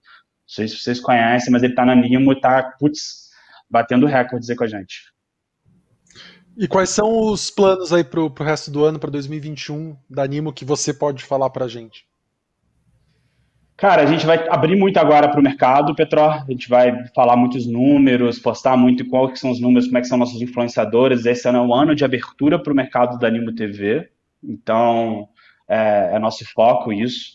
sei 0.47 0.67
se 0.67 0.77
vocês 0.77 0.99
conhecem, 0.99 1.51
mas 1.51 1.61
ele 1.61 1.75
tá 1.75 1.85
na 1.85 1.93
Nimo 1.93 2.31
e 2.31 2.39
tá, 2.39 2.63
putz, 2.79 3.29
batendo 3.69 4.07
recordes 4.07 4.49
aí 4.49 4.55
com 4.55 4.63
a 4.63 4.67
gente. 4.67 5.13
E 6.57 6.67
quais 6.67 6.89
são 6.89 7.31
os 7.31 7.51
planos 7.51 7.93
aí 7.93 8.03
pro, 8.03 8.31
pro 8.31 8.43
resto 8.43 8.71
do 8.71 8.83
ano, 8.83 8.97
para 8.97 9.11
2021, 9.11 9.95
da 10.09 10.25
Nimo, 10.25 10.51
que 10.51 10.65
você 10.65 10.91
pode 10.91 11.23
falar 11.23 11.51
pra 11.51 11.67
gente? 11.67 12.07
Cara, 13.77 14.01
a 14.01 14.05
gente 14.05 14.25
vai 14.25 14.47
abrir 14.47 14.77
muito 14.77 14.97
agora 14.97 15.27
para 15.29 15.39
o 15.39 15.43
mercado, 15.43 15.93
Petro. 15.93 16.21
A 16.21 16.45
gente 16.47 16.69
vai 16.69 17.05
falar 17.13 17.35
muitos 17.35 17.67
números, 17.67 18.39
postar 18.39 18.77
muito 18.77 19.05
quais 19.05 19.39
são 19.39 19.51
os 19.51 19.59
números, 19.59 19.85
como 19.85 19.97
é 19.97 20.01
que 20.01 20.07
são 20.07 20.17
nossos 20.17 20.41
influenciadores. 20.41 21.25
Esse 21.25 21.47
ano 21.47 21.57
é 21.57 21.61
um 21.61 21.73
ano 21.73 21.93
de 21.93 22.05
abertura 22.05 22.57
para 22.57 22.71
o 22.71 22.75
mercado 22.75 23.19
da 23.19 23.29
Nimo 23.29 23.53
TV. 23.53 24.09
Então, 24.41 25.27
é, 25.67 26.11
é 26.13 26.19
nosso 26.19 26.45
foco 26.53 26.91
isso. 26.91 27.33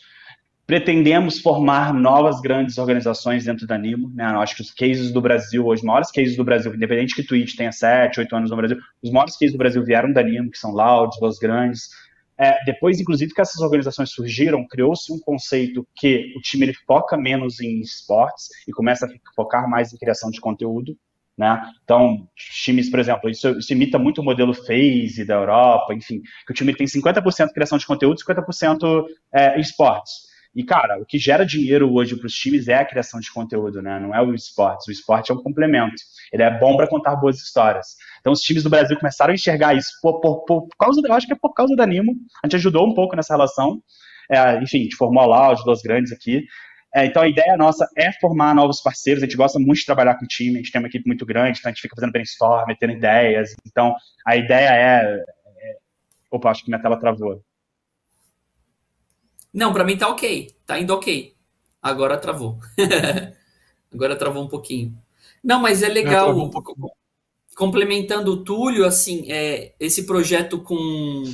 Pretendemos 0.67 1.41
formar 1.41 1.93
novas 1.93 2.41
grandes 2.41 2.79
organizações 2.79 3.45
dentro 3.45 3.67
da 3.67 3.77
Nimo. 3.77 4.09
Né? 4.15 4.25
Acho 4.25 4.55
que 4.57 4.63
os 4.63 4.71
cases 4.71 5.13
do 5.13 5.21
Brasil, 5.21 5.67
os 5.67 5.83
maiores 5.83 6.11
cases 6.13 6.37
do 6.37 6.45
Brasil, 6.45 6.73
independente 6.75 7.15
que 7.15 7.25
Twitch 7.25 7.57
tenha 7.57 7.73
7, 7.73 8.21
8 8.21 8.37
anos 8.37 8.51
no 8.51 8.57
Brasil, 8.57 8.79
os 9.03 9.11
maiores 9.11 9.37
cases 9.37 9.53
do 9.53 9.59
Brasil 9.59 9.85
vieram 9.85 10.13
da 10.13 10.23
Nimo, 10.23 10.51
que 10.51 10.59
são 10.59 10.71
Loud, 10.71 11.17
Los 11.21 11.39
Grandes. 11.39 11.89
É, 12.39 12.57
depois, 12.65 13.01
inclusive, 13.01 13.35
que 13.35 13.41
essas 13.41 13.61
organizações 13.61 14.13
surgiram, 14.13 14.67
criou-se 14.67 15.13
um 15.13 15.19
conceito 15.19 15.87
que 15.95 16.33
o 16.37 16.41
time 16.41 16.67
ele 16.67 16.75
foca 16.87 17.17
menos 17.17 17.61
em 17.61 17.81
esportes 17.81 18.49
e 18.67 18.73
começa 18.73 19.07
a 19.07 19.09
focar 19.35 19.69
mais 19.69 19.93
em 19.93 19.99
criação 19.99 20.31
de 20.31 20.41
conteúdo. 20.41 20.97
Né? 21.41 21.59
Então, 21.83 22.29
times, 22.37 22.91
por 22.91 23.01
exemplo, 23.01 23.31
isso, 23.31 23.49
isso, 23.59 23.73
imita 23.73 23.99
muito 23.99 24.21
o 24.21 24.25
modelo 24.25 24.53
phase 24.53 25.25
da 25.25 25.37
Europa, 25.37 25.95
enfim, 25.95 26.21
que 26.47 26.53
o 26.53 26.55
time 26.55 26.75
tem 26.75 26.87
50% 26.87 27.49
criação 27.55 27.79
de 27.79 27.87
conteúdo 27.87 28.21
e 28.21 28.25
50% 28.31 29.07
é, 29.33 29.59
esportes. 29.59 30.29
E, 30.55 30.63
cara, 30.63 31.01
o 31.01 31.07
que 31.07 31.17
gera 31.19 31.47
dinheiro 31.47 31.91
hoje 31.95 32.15
para 32.15 32.27
os 32.27 32.35
times 32.35 32.69
é 32.69 32.75
a 32.75 32.85
criação 32.85 33.21
de 33.21 33.33
conteúdo, 33.33 33.81
né? 33.81 33.99
Não 33.99 34.15
é 34.15 34.21
o 34.21 34.35
esportes. 34.35 34.87
O 34.87 34.93
esporte 34.93 35.33
é 35.33 35.35
um 35.35 35.43
complemento. 35.43 35.95
Ele 36.31 36.43
é 36.43 36.59
bom 36.59 36.77
para 36.77 36.87
contar 36.87 37.17
boas 37.17 37.39
histórias. 37.39 37.97
Então, 38.21 38.35
os 38.35 38.41
times 38.41 38.63
do 38.63 38.69
Brasil 38.69 38.99
começaram 38.99 39.31
a 39.31 39.35
enxergar 39.35 39.73
isso 39.73 39.93
por, 40.03 40.21
por, 40.21 40.45
por 40.45 40.69
causa, 40.79 41.01
eu 41.03 41.15
acho 41.15 41.27
que 41.27 41.33
é 41.33 41.37
por 41.41 41.55
causa 41.55 41.75
da 41.75 41.87
Nimo. 41.87 42.17
A 42.45 42.47
gente 42.47 42.57
ajudou 42.57 42.87
um 42.87 42.93
pouco 42.93 43.17
nessa 43.17 43.33
relação. 43.33 43.83
É, 44.31 44.63
enfim, 44.63 44.81
a 44.81 44.83
gente 44.83 44.97
formou 44.97 45.25
lá 45.25 45.55
os 45.55 45.65
dois 45.65 45.81
grandes 45.81 46.13
aqui. 46.13 46.45
É, 46.95 47.07
então 47.07 47.23
a 47.23 47.29
ideia 47.29 47.57
nossa 47.57 47.89
é 47.97 48.13
formar 48.13 48.55
novos 48.55 48.81
parceiros, 48.81 49.23
a 49.23 49.27
gente 49.27 49.37
gosta 49.37 49.59
muito 49.59 49.79
de 49.79 49.87
trabalhar 49.87 50.17
com 50.17 50.27
time, 50.27 50.57
a 50.57 50.59
gente 50.59 50.73
tem 50.73 50.81
uma 50.81 50.89
equipe 50.89 51.07
muito 51.07 51.25
grande, 51.25 51.59
então 51.59 51.71
a 51.71 51.73
gente 51.73 51.83
fica 51.83 51.95
fazendo 51.95 52.13
brainstorm, 52.13 52.67
tendo 52.79 52.93
ideias. 52.93 53.55
Então 53.65 53.95
a 54.27 54.37
ideia 54.37 54.71
é. 54.71 55.25
é... 55.57 55.77
Opa, 56.31 56.51
acho 56.51 56.65
que 56.65 56.71
minha 56.71 56.83
tela 56.83 56.99
travou. 56.99 57.43
Não, 59.53 59.73
para 59.73 59.85
mim 59.85 59.97
tá 59.97 60.09
ok, 60.09 60.55
tá 60.67 60.79
indo 60.79 60.93
ok. 60.93 61.35
Agora 61.81 62.19
travou. 62.19 62.59
Agora 63.93 64.17
travou 64.17 64.45
um 64.45 64.49
pouquinho. 64.49 64.97
Não, 65.43 65.61
mas 65.61 65.83
é 65.83 65.89
legal. 65.89 66.37
Um 66.37 66.51
complementando 67.57 68.33
o 68.33 68.45
Túlio, 68.45 68.87
assim, 68.87 69.31
é, 69.31 69.75
esse 69.79 70.07
projeto 70.07 70.61
com 70.61 71.25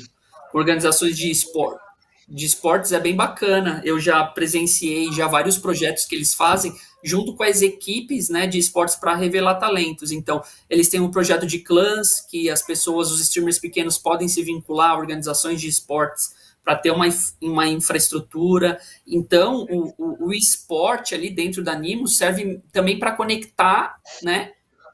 organizações 0.52 1.16
de 1.16 1.30
esporte 1.30 1.85
de 2.28 2.44
esportes 2.44 2.92
é 2.92 2.98
bem 2.98 3.14
bacana. 3.14 3.80
Eu 3.84 4.00
já 4.00 4.24
presenciei 4.24 5.12
já 5.12 5.28
vários 5.28 5.58
projetos 5.58 6.04
que 6.04 6.14
eles 6.14 6.34
fazem 6.34 6.74
junto 7.02 7.34
com 7.34 7.44
as 7.44 7.62
equipes 7.62 8.28
né, 8.28 8.46
de 8.46 8.58
esportes 8.58 8.96
para 8.96 9.14
revelar 9.14 9.54
talentos. 9.56 10.10
Então, 10.10 10.42
eles 10.68 10.88
têm 10.88 11.00
um 11.00 11.10
projeto 11.10 11.46
de 11.46 11.60
clãs 11.60 12.20
que 12.20 12.50
as 12.50 12.62
pessoas, 12.62 13.12
os 13.12 13.20
streamers 13.20 13.60
pequenos, 13.60 13.96
podem 13.96 14.26
se 14.26 14.42
vincular 14.42 14.90
a 14.90 14.98
organizações 14.98 15.60
de 15.60 15.68
esportes 15.68 16.34
para 16.64 16.74
ter 16.74 16.90
uma, 16.90 17.06
uma 17.40 17.68
infraestrutura. 17.68 18.80
Então, 19.06 19.64
o, 19.70 19.94
o, 19.96 20.26
o 20.26 20.32
esporte 20.32 21.14
ali 21.14 21.30
dentro 21.30 21.62
da 21.62 21.78
Nimo 21.78 22.08
serve 22.08 22.60
também 22.72 22.98
para 22.98 23.12
conectar 23.12 24.00
né, 24.20 24.50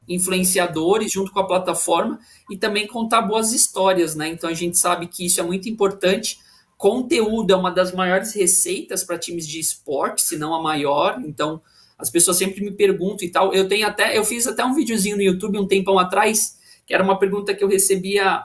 influenciadores 0.07 1.11
junto 1.11 1.31
com 1.31 1.39
a 1.39 1.47
plataforma 1.47 2.19
e 2.51 2.55
também 2.55 2.85
contar 2.85 3.23
boas 3.23 3.51
histórias. 3.53 4.13
Né? 4.13 4.27
Então, 4.27 4.47
a 4.47 4.53
gente 4.53 4.77
sabe 4.77 5.07
que 5.07 5.25
isso 5.25 5.39
é 5.39 5.43
muito 5.43 5.67
importante 5.67 6.37
Conteúdo 6.83 7.49
é 7.49 7.55
uma 7.55 7.71
das 7.71 7.93
maiores 7.93 8.33
receitas 8.33 9.05
para 9.05 9.17
times 9.17 9.47
de 9.47 9.57
esporte, 9.57 10.21
se 10.21 10.35
não 10.35 10.53
a 10.53 10.61
maior. 10.61 11.17
Então, 11.25 11.61
as 11.97 12.09
pessoas 12.09 12.35
sempre 12.35 12.59
me 12.61 12.71
perguntam 12.71 13.25
e 13.25 13.31
tal. 13.31 13.53
Eu 13.53 13.69
tenho 13.69 13.87
até, 13.87 14.17
eu 14.17 14.25
fiz 14.25 14.45
até 14.47 14.65
um 14.65 14.73
videozinho 14.73 15.15
no 15.15 15.21
YouTube 15.21 15.57
um 15.57 15.65
tempão 15.65 15.97
atrás, 15.97 16.57
que 16.85 16.93
era 16.93 17.01
uma 17.01 17.17
pergunta 17.17 17.55
que 17.55 17.63
eu 17.63 17.69
recebia 17.69 18.43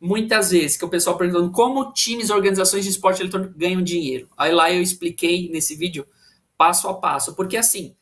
muitas 0.00 0.52
vezes, 0.52 0.78
que 0.78 0.86
o 0.86 0.88
pessoal 0.88 1.18
perguntando 1.18 1.52
como 1.52 1.92
times, 1.92 2.30
organizações 2.30 2.82
de 2.82 2.88
esporte 2.92 3.20
eletrônico 3.20 3.52
ganham 3.58 3.82
dinheiro. 3.82 4.30
Aí 4.38 4.54
lá 4.54 4.72
eu 4.72 4.80
expliquei 4.80 5.50
nesse 5.50 5.74
vídeo 5.76 6.06
passo 6.56 6.88
a 6.88 6.94
passo, 6.94 7.36
porque 7.36 7.58
assim, 7.58 7.94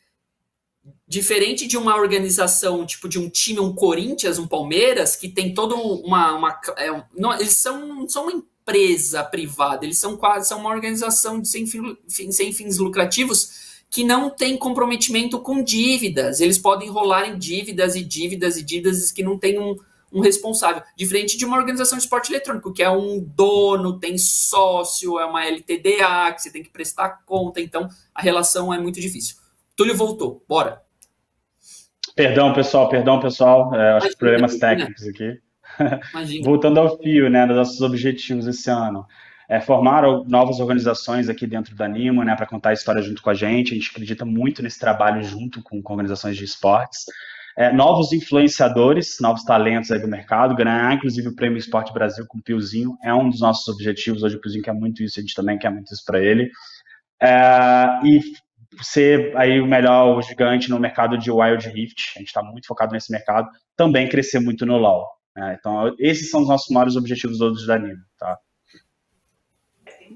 diferente 1.05 1.67
de 1.67 1.77
uma 1.77 1.97
organização, 1.97 2.87
tipo 2.87 3.09
de 3.09 3.19
um 3.19 3.29
time, 3.29 3.59
um 3.59 3.75
Corinthians, 3.75 4.39
um 4.39 4.47
Palmeiras, 4.47 5.17
que 5.17 5.29
tem 5.29 5.53
todo 5.53 5.75
uma, 5.75 6.33
uma 6.37 6.61
é, 6.77 6.91
não, 7.17 7.35
eles 7.35 7.57
são, 7.57 8.09
são 8.09 8.29
uma 8.29 8.54
empresa 8.65 9.23
privada, 9.23 9.85
eles 9.85 9.99
são 9.99 10.17
quase 10.17 10.49
são 10.49 10.59
uma 10.59 10.71
organização 10.71 11.45
sem, 11.45 11.67
fim, 11.67 11.97
sem 12.09 12.53
fins 12.53 12.79
lucrativos 12.79 13.85
que 13.91 14.03
não 14.03 14.31
tem 14.31 14.57
comprometimento 14.57 15.39
com 15.39 15.63
dívidas. 15.63 16.41
Eles 16.41 16.59
podem 16.59 16.89
rolar 16.89 17.29
em 17.29 17.39
dívidas 17.39 17.95
e 17.95 18.03
dívidas 18.03 18.57
e 18.57 18.63
dívidas 18.63 19.13
que 19.13 19.23
não 19.23 19.39
tem 19.39 19.59
um, 19.59 19.77
um 20.13 20.21
responsável. 20.21 20.83
Diferente 20.97 21.37
de 21.37 21.45
uma 21.45 21.57
organização 21.57 21.97
de 21.97 22.03
esporte 22.03 22.33
eletrônico, 22.33 22.73
que 22.73 22.83
é 22.83 22.91
um 22.91 23.21
dono, 23.21 24.01
tem 24.01 24.19
sócio, 24.19 25.21
é 25.21 25.27
uma 25.27 25.45
LTDA, 25.45 26.33
que 26.35 26.43
você 26.43 26.51
tem 26.51 26.63
que 26.63 26.71
prestar 26.71 27.23
conta. 27.25 27.61
Então, 27.61 27.89
a 28.13 28.21
relação 28.21 28.75
é 28.75 28.81
muito 28.81 29.01
difícil. 29.01 29.37
Túlio 29.77 29.97
voltou. 29.97 30.43
Bora. 30.49 30.83
Perdão, 32.17 32.53
pessoal, 32.53 32.89
perdão, 32.89 33.21
pessoal. 33.21 33.75
É, 33.75 33.93
acho 33.93 34.09
que 34.09 34.17
problemas 34.17 34.57
técnicos 34.57 35.07
aqui. 35.07 35.39
Voltando 36.43 36.81
ao 36.81 36.99
fio, 36.99 37.29
né, 37.29 37.47
dos 37.47 37.57
nossos 37.57 37.81
objetivos 37.81 38.47
esse 38.47 38.71
ano. 38.71 39.07
É, 39.49 39.61
formar 39.61 40.03
novas 40.27 40.59
organizações 40.59 41.29
aqui 41.29 41.47
dentro 41.47 41.75
da 41.77 41.87
Nimo, 41.87 42.25
né, 42.25 42.35
para 42.35 42.47
contar 42.47 42.71
a 42.71 42.73
história 42.73 43.03
junto 43.03 43.21
com 43.21 43.31
a 43.31 43.35
gente. 43.35 43.73
A 43.73 43.75
gente 43.75 43.91
acredita 43.91 44.25
muito 44.25 44.63
nesse 44.63 44.79
trabalho 44.79 45.23
junto 45.23 45.63
com, 45.63 45.83
com 45.83 45.93
organizações 45.93 46.37
de 46.37 46.45
esportes. 46.45 47.05
É, 47.57 47.73
novos 47.73 48.13
influenciadores, 48.13 49.19
novos 49.21 49.45
talentos 49.45 49.91
aí 49.93 50.01
do 50.01 50.09
mercado, 50.09 50.57
ganhar 50.57 50.93
inclusive 50.93 51.29
o 51.29 51.37
Prêmio 51.37 51.57
Esporte 51.57 51.93
Brasil 51.93 52.25
com 52.27 52.39
o 52.39 52.43
Piozinho 52.43 52.97
é 53.03 53.15
um 53.15 53.29
dos 53.29 53.41
nossos 53.41 53.69
objetivos. 53.69 54.25
Hoje 54.25 54.37
o 54.37 54.41
Piozinho 54.41 54.65
quer 54.65 54.75
muito 54.75 55.03
isso, 55.03 55.21
a 55.21 55.23
gente 55.23 55.35
também 55.35 55.57
quer 55.57 55.71
muito 55.71 55.93
isso 55.93 56.03
para 56.05 56.21
ele. 56.21 56.51
É, 57.23 58.01
e 58.03 58.21
ser 58.83 59.37
aí 59.37 59.61
o 59.61 59.67
melhor 59.67 60.17
o 60.17 60.23
gigante 60.23 60.69
no 60.69 60.81
mercado 60.81 61.17
de 61.17 61.31
Wild 61.31 61.69
Rift, 61.69 62.15
a 62.17 62.19
gente 62.19 62.29
está 62.29 62.43
muito 62.43 62.67
focado 62.67 62.93
nesse 62.93 63.13
mercado, 63.13 63.49
também 63.77 64.09
crescer 64.09 64.41
muito 64.41 64.67
no 64.67 64.77
LoL. 64.77 65.07
É, 65.37 65.55
então, 65.55 65.95
esses 65.99 66.31
são 66.31 66.43
os 66.43 66.49
nossos 66.49 66.69
maiores 66.71 66.97
objetivos 66.97 67.41
hoje 67.41 67.67
da 67.67 67.79
Nino, 67.79 68.01
tá? 68.19 68.39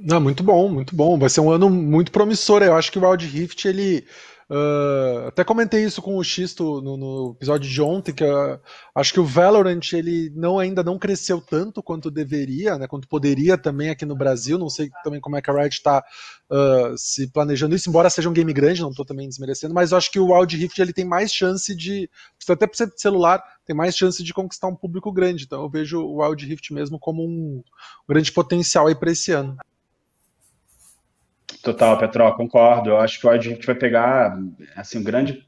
Não, 0.01 0.21
muito 0.21 0.45
bom, 0.45 0.69
muito 0.69 0.95
bom. 0.95 1.19
Vai 1.19 1.29
ser 1.29 1.41
um 1.41 1.51
ano 1.51 1.69
muito 1.69 2.13
promissor. 2.13 2.63
Eu 2.63 2.77
acho 2.77 2.93
que 2.93 2.99
o 2.99 3.09
Wild 3.09 3.27
Rift 3.27 3.67
ele 3.67 4.07
Uh, 4.51 5.29
até 5.29 5.45
comentei 5.45 5.85
isso 5.85 6.01
com 6.01 6.17
o 6.17 6.25
Xisto 6.25 6.81
no, 6.81 6.97
no 6.97 7.33
episódio 7.37 7.69
de 7.69 7.83
ontem, 7.83 8.15
que 8.15 8.25
uh, 8.25 8.59
acho 8.95 9.13
que 9.13 9.21
o 9.21 9.25
Valorant 9.25 9.93
ele 9.93 10.33
não, 10.35 10.59
ainda 10.59 10.83
não 10.83 10.99
cresceu 10.99 11.39
tanto 11.39 11.83
quanto 11.83 12.11
deveria, 12.11 12.79
né, 12.79 12.87
quanto 12.87 13.07
poderia 13.07 13.59
também 13.59 13.91
aqui 13.91 14.07
no 14.07 14.17
Brasil. 14.17 14.59
Não 14.59 14.71
sei 14.71 14.89
também 15.05 15.21
como 15.21 15.37
é 15.37 15.43
que 15.43 15.51
a 15.51 15.53
Riot 15.53 15.75
está 15.75 16.03
uh, 16.51 16.97
se 16.97 17.31
planejando 17.31 17.75
isso, 17.75 17.91
embora 17.91 18.09
seja 18.09 18.31
um 18.31 18.33
game 18.33 18.53
grande, 18.55 18.81
não 18.81 18.91
estou 18.91 19.05
também 19.05 19.29
desmerecendo, 19.29 19.75
mas 19.75 19.93
acho 19.93 20.11
que 20.11 20.19
o 20.19 20.33
Wild 20.33 20.57
Rift 20.57 20.81
ele 20.81 20.95
tem 20.95 21.05
mais 21.05 21.31
chance 21.31 21.77
de, 21.77 22.09
até 22.49 22.67
por 22.67 22.75
ser 22.77 22.91
celular, 22.97 23.43
tem 23.67 23.77
mais 23.77 23.95
chance 23.95 24.25
de 24.25 24.33
conquistar 24.33 24.69
um 24.69 24.75
público 24.75 25.13
grande. 25.13 25.45
Então 25.45 25.63
eu 25.63 25.69
vejo 25.69 26.01
o 26.01 26.23
Wild 26.23 26.47
Rift 26.47 26.73
mesmo 26.73 26.99
como 26.99 27.23
um, 27.23 27.63
um 27.63 27.63
grande 28.09 28.33
potencial 28.33 28.87
aí 28.87 28.95
para 28.95 29.11
esse 29.11 29.31
ano. 29.31 29.59
Total, 31.63 31.99
Petró, 31.99 32.33
concordo. 32.33 32.91
Eu 32.91 32.99
acho 32.99 33.21
que 33.21 33.29
a 33.29 33.39
gente 33.39 33.67
vai 33.67 33.75
pegar 33.75 34.39
assim, 34.77 35.03
grande 35.03 35.45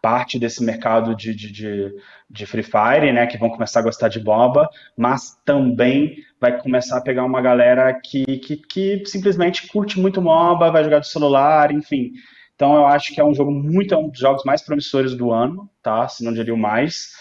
parte 0.00 0.38
desse 0.38 0.62
mercado 0.62 1.14
de, 1.14 1.34
de, 1.34 1.52
de, 1.52 1.94
de, 2.28 2.46
Free 2.46 2.62
Fire, 2.62 3.12
né? 3.12 3.26
Que 3.26 3.38
vão 3.38 3.48
começar 3.48 3.80
a 3.80 3.82
gostar 3.82 4.08
de 4.08 4.18
bomba, 4.18 4.68
mas 4.96 5.36
também 5.44 6.16
vai 6.40 6.58
começar 6.60 6.98
a 6.98 7.00
pegar 7.00 7.24
uma 7.24 7.40
galera 7.40 7.92
que, 7.94 8.24
que, 8.38 8.56
que 8.56 9.02
simplesmente 9.06 9.68
curte 9.68 10.00
muito 10.00 10.20
MOBA, 10.20 10.70
vai 10.70 10.82
jogar 10.82 10.98
de 10.98 11.08
celular, 11.08 11.70
enfim. 11.70 12.12
Então 12.54 12.74
eu 12.74 12.86
acho 12.86 13.14
que 13.14 13.20
é 13.20 13.24
um 13.24 13.34
jogo 13.34 13.50
muito, 13.50 13.94
é 13.94 13.96
um 13.96 14.08
dos 14.08 14.18
jogos 14.18 14.44
mais 14.44 14.62
promissores 14.62 15.14
do 15.14 15.30
ano, 15.30 15.70
tá? 15.82 16.08
Se 16.08 16.24
não 16.24 16.32
diria 16.32 16.54
o 16.54 16.58
mais 16.58 17.12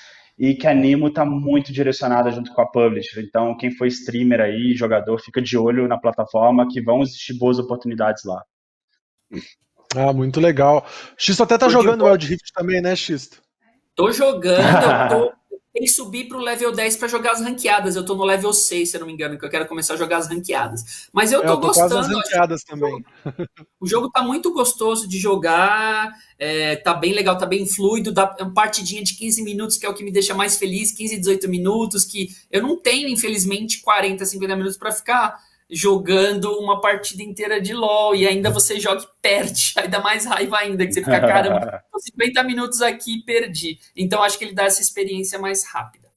e 0.42 0.56
que 0.56 0.66
a 0.66 0.74
Nimo 0.74 1.10
está 1.10 1.24
muito 1.24 1.72
direcionada 1.72 2.32
junto 2.32 2.52
com 2.52 2.62
a 2.64 2.66
publisher. 2.66 3.22
Então, 3.22 3.56
quem 3.56 3.70
for 3.70 3.86
streamer 3.86 4.42
aí, 4.42 4.74
jogador, 4.74 5.20
fica 5.20 5.40
de 5.40 5.56
olho 5.56 5.88
na 5.88 6.00
plataforma 6.00 6.68
que 6.68 6.82
vão 6.82 7.04
existir 7.04 7.38
boas 7.38 7.60
oportunidades 7.60 8.24
lá. 8.26 8.42
Ah, 9.96 10.12
muito 10.12 10.40
legal. 10.40 10.84
Xisto 11.16 11.44
até 11.44 11.60
tá 11.60 11.68
Tô 11.68 11.72
jogando 11.72 12.02
o 12.02 12.06
Wild 12.10 12.26
Rift 12.26 12.52
também, 12.56 12.82
né, 12.82 12.96
Xisto? 12.96 13.40
Tô 13.96 14.12
jogando, 14.12 15.10
tô 15.10 15.32
tem 15.74 15.84
que 15.84 15.90
subir 15.90 16.28
pro 16.28 16.40
level 16.40 16.72
10 16.72 16.98
para 16.98 17.08
jogar 17.08 17.32
as 17.32 17.42
ranqueadas. 17.42 17.96
Eu 17.96 18.06
tô 18.06 18.14
no 18.14 18.26
level 18.26 18.52
6, 18.52 18.90
se 18.90 18.98
eu 18.98 19.00
não 19.00 19.08
me 19.08 19.14
engano, 19.14 19.38
que 19.38 19.46
eu 19.46 19.50
quero 19.50 19.68
começar 19.68 19.94
a 19.94 19.98
jogar 19.98 20.18
as 20.18 20.28
ranqueadas. 20.28 21.08
Mas 21.14 21.32
eu 21.32 21.42
tô, 21.42 21.48
eu 21.48 21.58
tô 21.58 21.68
gostando. 21.68 21.98
As 21.98 22.08
ranqueadas 22.08 22.64
também. 22.64 23.04
O 23.80 23.88
jogo 23.88 24.12
tá 24.12 24.22
muito 24.22 24.54
gostoso 24.54 25.08
de 25.08 25.18
jogar, 25.18 26.14
é, 26.38 26.76
tá 26.76 26.94
bem 26.94 27.14
legal, 27.14 27.36
tá 27.36 27.48
bem 27.48 27.66
fluido, 27.66 28.12
dá 28.12 28.36
uma 28.40 28.54
partidinha 28.54 29.04
de 29.04 29.16
15 29.16 29.42
minutos, 29.42 29.76
que 29.76 29.88
é 29.88 29.90
o 29.90 29.94
que 29.96 30.04
me 30.04 30.12
deixa 30.12 30.36
mais 30.36 30.56
feliz, 30.58 30.92
15, 30.92 31.18
18 31.18 31.50
minutos, 31.50 32.06
que 32.06 32.30
eu 32.52 32.62
não 32.62 32.78
tenho, 32.78 33.10
infelizmente, 33.10 33.82
40, 33.82 34.24
50 34.24 34.56
minutos 34.56 34.78
para 34.78 34.92
ficar 34.92 35.36
jogando 35.72 36.52
uma 36.60 36.82
partida 36.82 37.24
inteira 37.24 37.62
de 37.62 37.74
LoL 37.74 38.14
e 38.14 38.28
ainda 38.28 38.50
você 38.50 38.78
joga 38.78 39.02
e 39.02 39.08
perde, 39.22 39.74
aí 39.80 39.88
dá 39.88 40.00
mais 40.00 40.26
raiva 40.26 40.58
ainda, 40.58 40.86
que 40.86 40.92
você 40.92 41.00
fica, 41.00 41.20
caramba, 41.20 41.82
50 41.98 42.44
minutos 42.44 42.82
aqui 42.82 43.20
e 43.20 43.24
perdi. 43.24 43.80
Então 43.96 44.22
acho 44.22 44.38
que 44.38 44.44
ele 44.44 44.54
dá 44.54 44.66
essa 44.66 44.82
experiência 44.82 45.40
mais 45.40 45.66
rápida. 45.66 46.12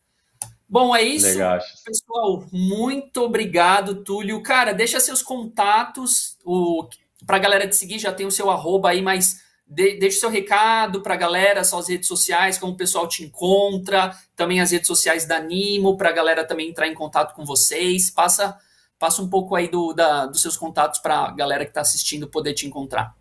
Bom, 0.68 0.96
é 0.96 1.02
isso. 1.02 1.26
Legal. 1.26 1.60
Pessoal, 1.84 2.44
muito 2.50 3.22
obrigado, 3.22 4.02
Túlio. 4.02 4.42
Cara, 4.42 4.72
deixa 4.72 4.98
seus 4.98 5.22
contatos, 5.22 6.36
o 6.44 6.88
pra 7.24 7.38
galera 7.38 7.66
te 7.66 7.76
seguir, 7.76 7.98
já 7.98 8.12
tem 8.12 8.26
o 8.26 8.30
seu 8.30 8.50
arroba 8.50 8.90
aí, 8.90 9.00
mas 9.00 9.40
de, 9.66 9.98
deixa 9.98 10.16
o 10.16 10.20
seu 10.20 10.30
recado 10.30 11.00
para 11.00 11.14
a 11.14 11.16
galera, 11.16 11.64
suas 11.64 11.88
redes 11.88 12.08
sociais, 12.08 12.58
como 12.58 12.72
o 12.72 12.76
pessoal 12.76 13.08
te 13.08 13.22
encontra, 13.22 14.14
também 14.36 14.60
as 14.60 14.72
redes 14.72 14.86
sociais 14.86 15.26
da 15.26 15.40
Nimo, 15.40 15.96
para 15.96 16.10
a 16.10 16.12
galera 16.12 16.44
também 16.44 16.68
entrar 16.68 16.88
em 16.88 16.94
contato 16.94 17.34
com 17.34 17.44
vocês. 17.44 18.10
Passa 18.10 18.58
Passa 19.04 19.20
um 19.20 19.28
pouco 19.28 19.54
aí 19.54 19.68
do, 19.68 19.92
da, 19.92 20.24
dos 20.24 20.40
seus 20.40 20.56
contatos 20.56 20.98
para 20.98 21.26
a 21.26 21.30
galera 21.30 21.62
que 21.66 21.70
está 21.70 21.82
assistindo 21.82 22.26
poder 22.26 22.54
te 22.54 22.66
encontrar. 22.66 23.14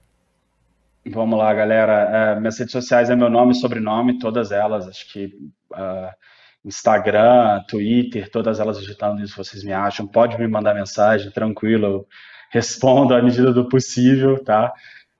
Vamos 1.05 1.37
lá, 1.37 1.53
galera. 1.53 1.91
É, 2.09 2.39
minhas 2.39 2.57
redes 2.57 2.71
sociais 2.71 3.09
é 3.09 3.15
meu 3.17 3.29
nome 3.29 3.51
e 3.51 3.55
sobrenome, 3.55 4.17
todas 4.17 4.53
elas. 4.53 4.87
Acho 4.87 5.11
que 5.11 5.25
uh, 5.73 6.09
Instagram, 6.63 7.65
Twitter, 7.67 8.31
todas 8.31 8.61
elas 8.61 8.79
digitando 8.79 9.21
isso, 9.21 9.35
vocês 9.35 9.61
me 9.61 9.73
acham. 9.73 10.07
Pode 10.07 10.39
me 10.39 10.47
mandar 10.47 10.73
mensagem, 10.73 11.29
tranquilo. 11.31 11.85
Eu 11.85 12.07
respondo 12.49 13.13
à 13.13 13.21
medida 13.21 13.51
do 13.51 13.67
possível, 13.67 14.41
tá? 14.41 14.71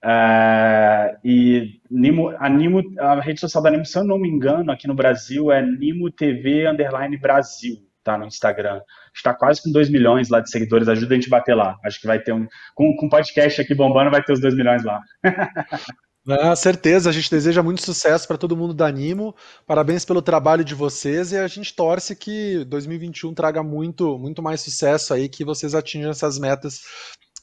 Uh, 0.02 1.20
e 1.26 1.82
Nimo, 1.92 2.30
a, 2.40 2.48
Nimo, 2.48 2.82
a 3.02 3.20
rede 3.20 3.42
social 3.42 3.62
da 3.62 3.70
Nimo, 3.70 3.86
se 3.86 3.98
eu 3.98 4.06
não 4.06 4.18
me 4.18 4.30
engano, 4.30 4.72
aqui 4.72 4.88
no 4.88 4.96
Brasil 4.96 5.52
é 5.52 5.62
Nimo 5.62 6.10
TV 6.10 6.70
Underline 6.70 7.18
Brasil, 7.18 7.86
tá? 8.04 8.18
No 8.18 8.26
Instagram 8.26 8.82
está 9.16 9.34
quase 9.34 9.62
com 9.64 9.72
2 9.72 9.90
milhões 9.90 10.30
lá 10.30 10.40
de 10.40 10.50
seguidores. 10.50 10.88
Ajuda 10.88 11.14
a 11.14 11.16
gente 11.16 11.28
a 11.28 11.38
bater 11.38 11.56
lá. 11.56 11.78
Acho 11.86 12.00
que 12.00 12.08
vai 12.08 12.20
ter 12.20 12.34
um. 12.34 12.48
Com, 12.76 12.96
com 12.98 13.10
podcast 13.10 13.62
aqui 13.62 13.74
bombando, 13.74 14.12
vai 14.12 14.24
ter 14.24 14.34
os 14.34 14.42
2 14.42 14.56
milhões 14.56 14.84
lá. 14.84 15.00
Ah, 16.26 16.56
certeza, 16.56 17.10
a 17.10 17.14
gente 17.14 17.30
deseja 17.30 17.62
muito 17.62 17.82
sucesso 17.82 18.26
para 18.26 18.38
todo 18.38 18.56
mundo 18.56 18.74
da 18.74 18.88
Animo. 18.88 19.36
Parabéns 19.68 20.06
pelo 20.06 20.22
trabalho 20.22 20.64
de 20.64 20.74
vocês 20.74 21.34
e 21.34 21.38
a 21.38 21.46
gente 21.48 21.76
torce 21.76 22.16
que 22.16 22.64
2021 22.64 23.34
traga 23.34 23.62
muito, 23.62 24.18
muito 24.18 24.42
mais 24.42 24.62
sucesso 24.62 25.14
aí, 25.14 25.28
que 25.28 25.44
vocês 25.44 25.76
atinjam 25.76 26.12
essas 26.12 26.40
metas 26.40 26.80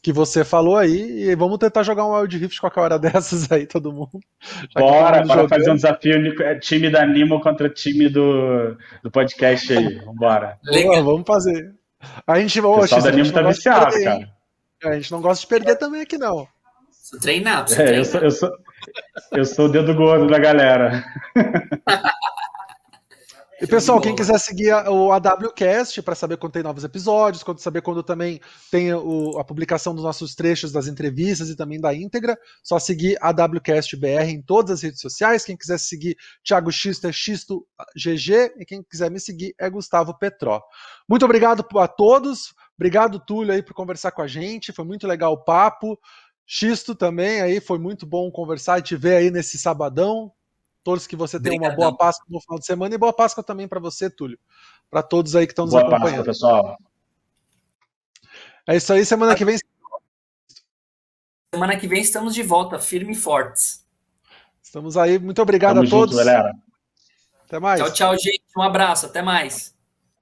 que 0.03 0.13
você 0.13 0.45
falou 0.45 0.77
aí. 0.77 1.29
E 1.29 1.35
vamos 1.35 1.59
tentar 1.59 1.83
jogar 1.83 2.07
um 2.07 2.15
Wild 2.15 2.39
Rift 2.39 2.61
qualquer 2.61 2.81
hora 2.81 2.99
dessas 3.01 3.51
aí, 3.51 3.67
todo 3.67 3.93
mundo. 3.93 4.21
Bora, 4.75 5.23
bora 5.23 5.49
fazer 5.49 5.71
um 5.71 5.77
desafio 5.77 6.43
é, 6.43 6.59
time 6.59 6.91
da 6.91 7.07
Nimo 7.07 7.41
contra 7.41 7.69
time 7.69 8.09
do, 8.09 8.77
do 9.03 9.11
podcast 9.11 9.73
aí. 9.73 9.97
Vambora. 10.05 10.59
Legal. 10.65 11.05
vamos 11.05 11.25
fazer. 11.27 11.75
A 12.27 12.39
gente, 12.41 12.61
o 12.61 12.81
pessoal 12.81 13.03
da 13.03 13.11
Nimo 13.11 13.33
tá 13.33 13.43
viciado, 13.43 13.93
perder, 13.93 14.29
cara. 14.81 14.95
A 14.95 14.99
gente 14.99 15.13
não 15.13 15.21
gosta 15.21 15.43
de 15.43 15.49
perder 15.49 15.77
também 15.77 16.01
aqui, 16.01 16.17
não. 16.17 16.49
Sou 16.91 17.21
treinado. 17.21 17.71
Sou 17.71 17.83
é, 17.83 17.87
treinado. 17.87 17.99
Eu, 17.99 18.05
sou, 18.05 18.21
eu, 18.21 18.31
sou, 18.31 18.51
eu 19.33 19.45
sou 19.45 19.65
o 19.67 19.69
dedo 19.69 19.95
gordo 19.95 20.27
da 20.27 20.39
galera. 20.39 21.05
E 23.61 23.67
pessoal, 23.67 24.01
quem 24.01 24.17
quiser 24.17 24.39
seguir 24.39 24.73
o 24.89 25.13
AWCast 25.13 26.01
para 26.01 26.15
saber 26.15 26.39
quando 26.39 26.55
tem 26.55 26.63
novos 26.63 26.83
episódios, 26.83 27.43
quando 27.43 27.59
saber 27.59 27.83
quando 27.83 28.03
também 28.03 28.41
tem 28.71 28.95
o, 28.95 29.39
a 29.39 29.45
publicação 29.45 29.95
dos 29.95 30.03
nossos 30.03 30.35
trechos 30.35 30.73
das 30.73 30.87
entrevistas 30.87 31.51
e 31.51 31.57
também 31.57 31.79
da 31.79 31.95
íntegra, 31.95 32.39
só 32.63 32.79
seguir 32.79 33.19
AWCast 33.21 33.97
BR 33.99 34.31
em 34.31 34.41
todas 34.41 34.71
as 34.71 34.83
redes 34.83 35.01
sociais. 35.03 35.45
Quem 35.45 35.59
quiser 35.59 35.79
seguir 35.79 36.17
Thiago 36.43 36.73
Xisto 36.73 37.07
é 37.07 37.13
Xisto 37.13 37.67
GG 37.95 38.55
e 38.59 38.65
quem 38.65 38.83
quiser 38.83 39.11
me 39.11 39.21
seguir 39.21 39.55
é 39.61 39.69
Gustavo 39.69 40.19
Petró. 40.19 40.63
Muito 41.07 41.27
obrigado 41.27 41.63
a 41.77 41.87
todos. 41.87 42.55
Obrigado, 42.79 43.21
Túlio, 43.21 43.53
aí, 43.53 43.63
por 43.63 43.75
conversar 43.75 44.11
com 44.13 44.23
a 44.23 44.27
gente. 44.27 44.73
Foi 44.73 44.87
muito 44.87 45.07
legal 45.07 45.35
o 45.35 45.45
papo. 45.45 45.99
Xisto 46.47 46.95
também 46.95 47.43
aí, 47.43 47.61
foi 47.61 47.79
muito 47.79 48.07
bom 48.07 48.31
conversar 48.31 48.79
e 48.79 48.83
te 48.83 48.97
ver 48.97 49.17
aí 49.17 49.31
nesse 49.31 49.59
sabadão. 49.59 50.33
Todos 50.83 51.07
que 51.07 51.17
você 51.17 51.39
tenha 51.39 51.61
uma 51.61 51.71
boa 51.71 51.97
Páscoa 51.97 52.27
no 52.29 52.41
final 52.41 52.59
de 52.59 52.67
semana 52.67 52.95
e 52.95 52.99
boa 52.99 53.13
Páscoa 53.13 53.45
também 53.45 53.69
para 53.69 53.81
você, 53.81 54.09
Túlio. 54.09 54.39
Para 54.91 55.03
todos 55.03 55.37
aí 55.37 55.47
que 55.47 55.53
estão 55.53 55.67
nos 55.67 55.75
boa 55.75 55.87
acompanhando. 55.87 56.25
Páscoa, 56.25 56.49
pessoal. 56.51 56.79
É 58.67 58.77
isso 58.77 58.93
aí, 58.93 59.05
semana 59.05 59.35
que 59.35 59.45
vem. 59.45 59.59
Semana 61.55 61.77
que 61.77 61.89
vem 61.89 62.01
estamos 62.01 62.35
de 62.35 62.43
volta, 62.43 62.79
firme 62.79 63.13
e 63.13 63.17
fortes. 63.17 63.85
Estamos 64.63 64.97
aí, 64.97 65.19
muito 65.19 65.43
obrigado 65.43 65.77
Tamo 65.77 65.87
a 65.87 65.91
todos. 65.91 66.17
Junto, 66.17 66.25
galera. 66.25 66.55
Até 67.45 67.59
mais. 67.59 67.81
Tchau, 67.81 67.93
tchau, 67.93 68.13
gente. 68.15 68.45
Um 68.57 68.63
abraço, 68.63 69.07
até 69.07 69.21
mais. 69.21 69.75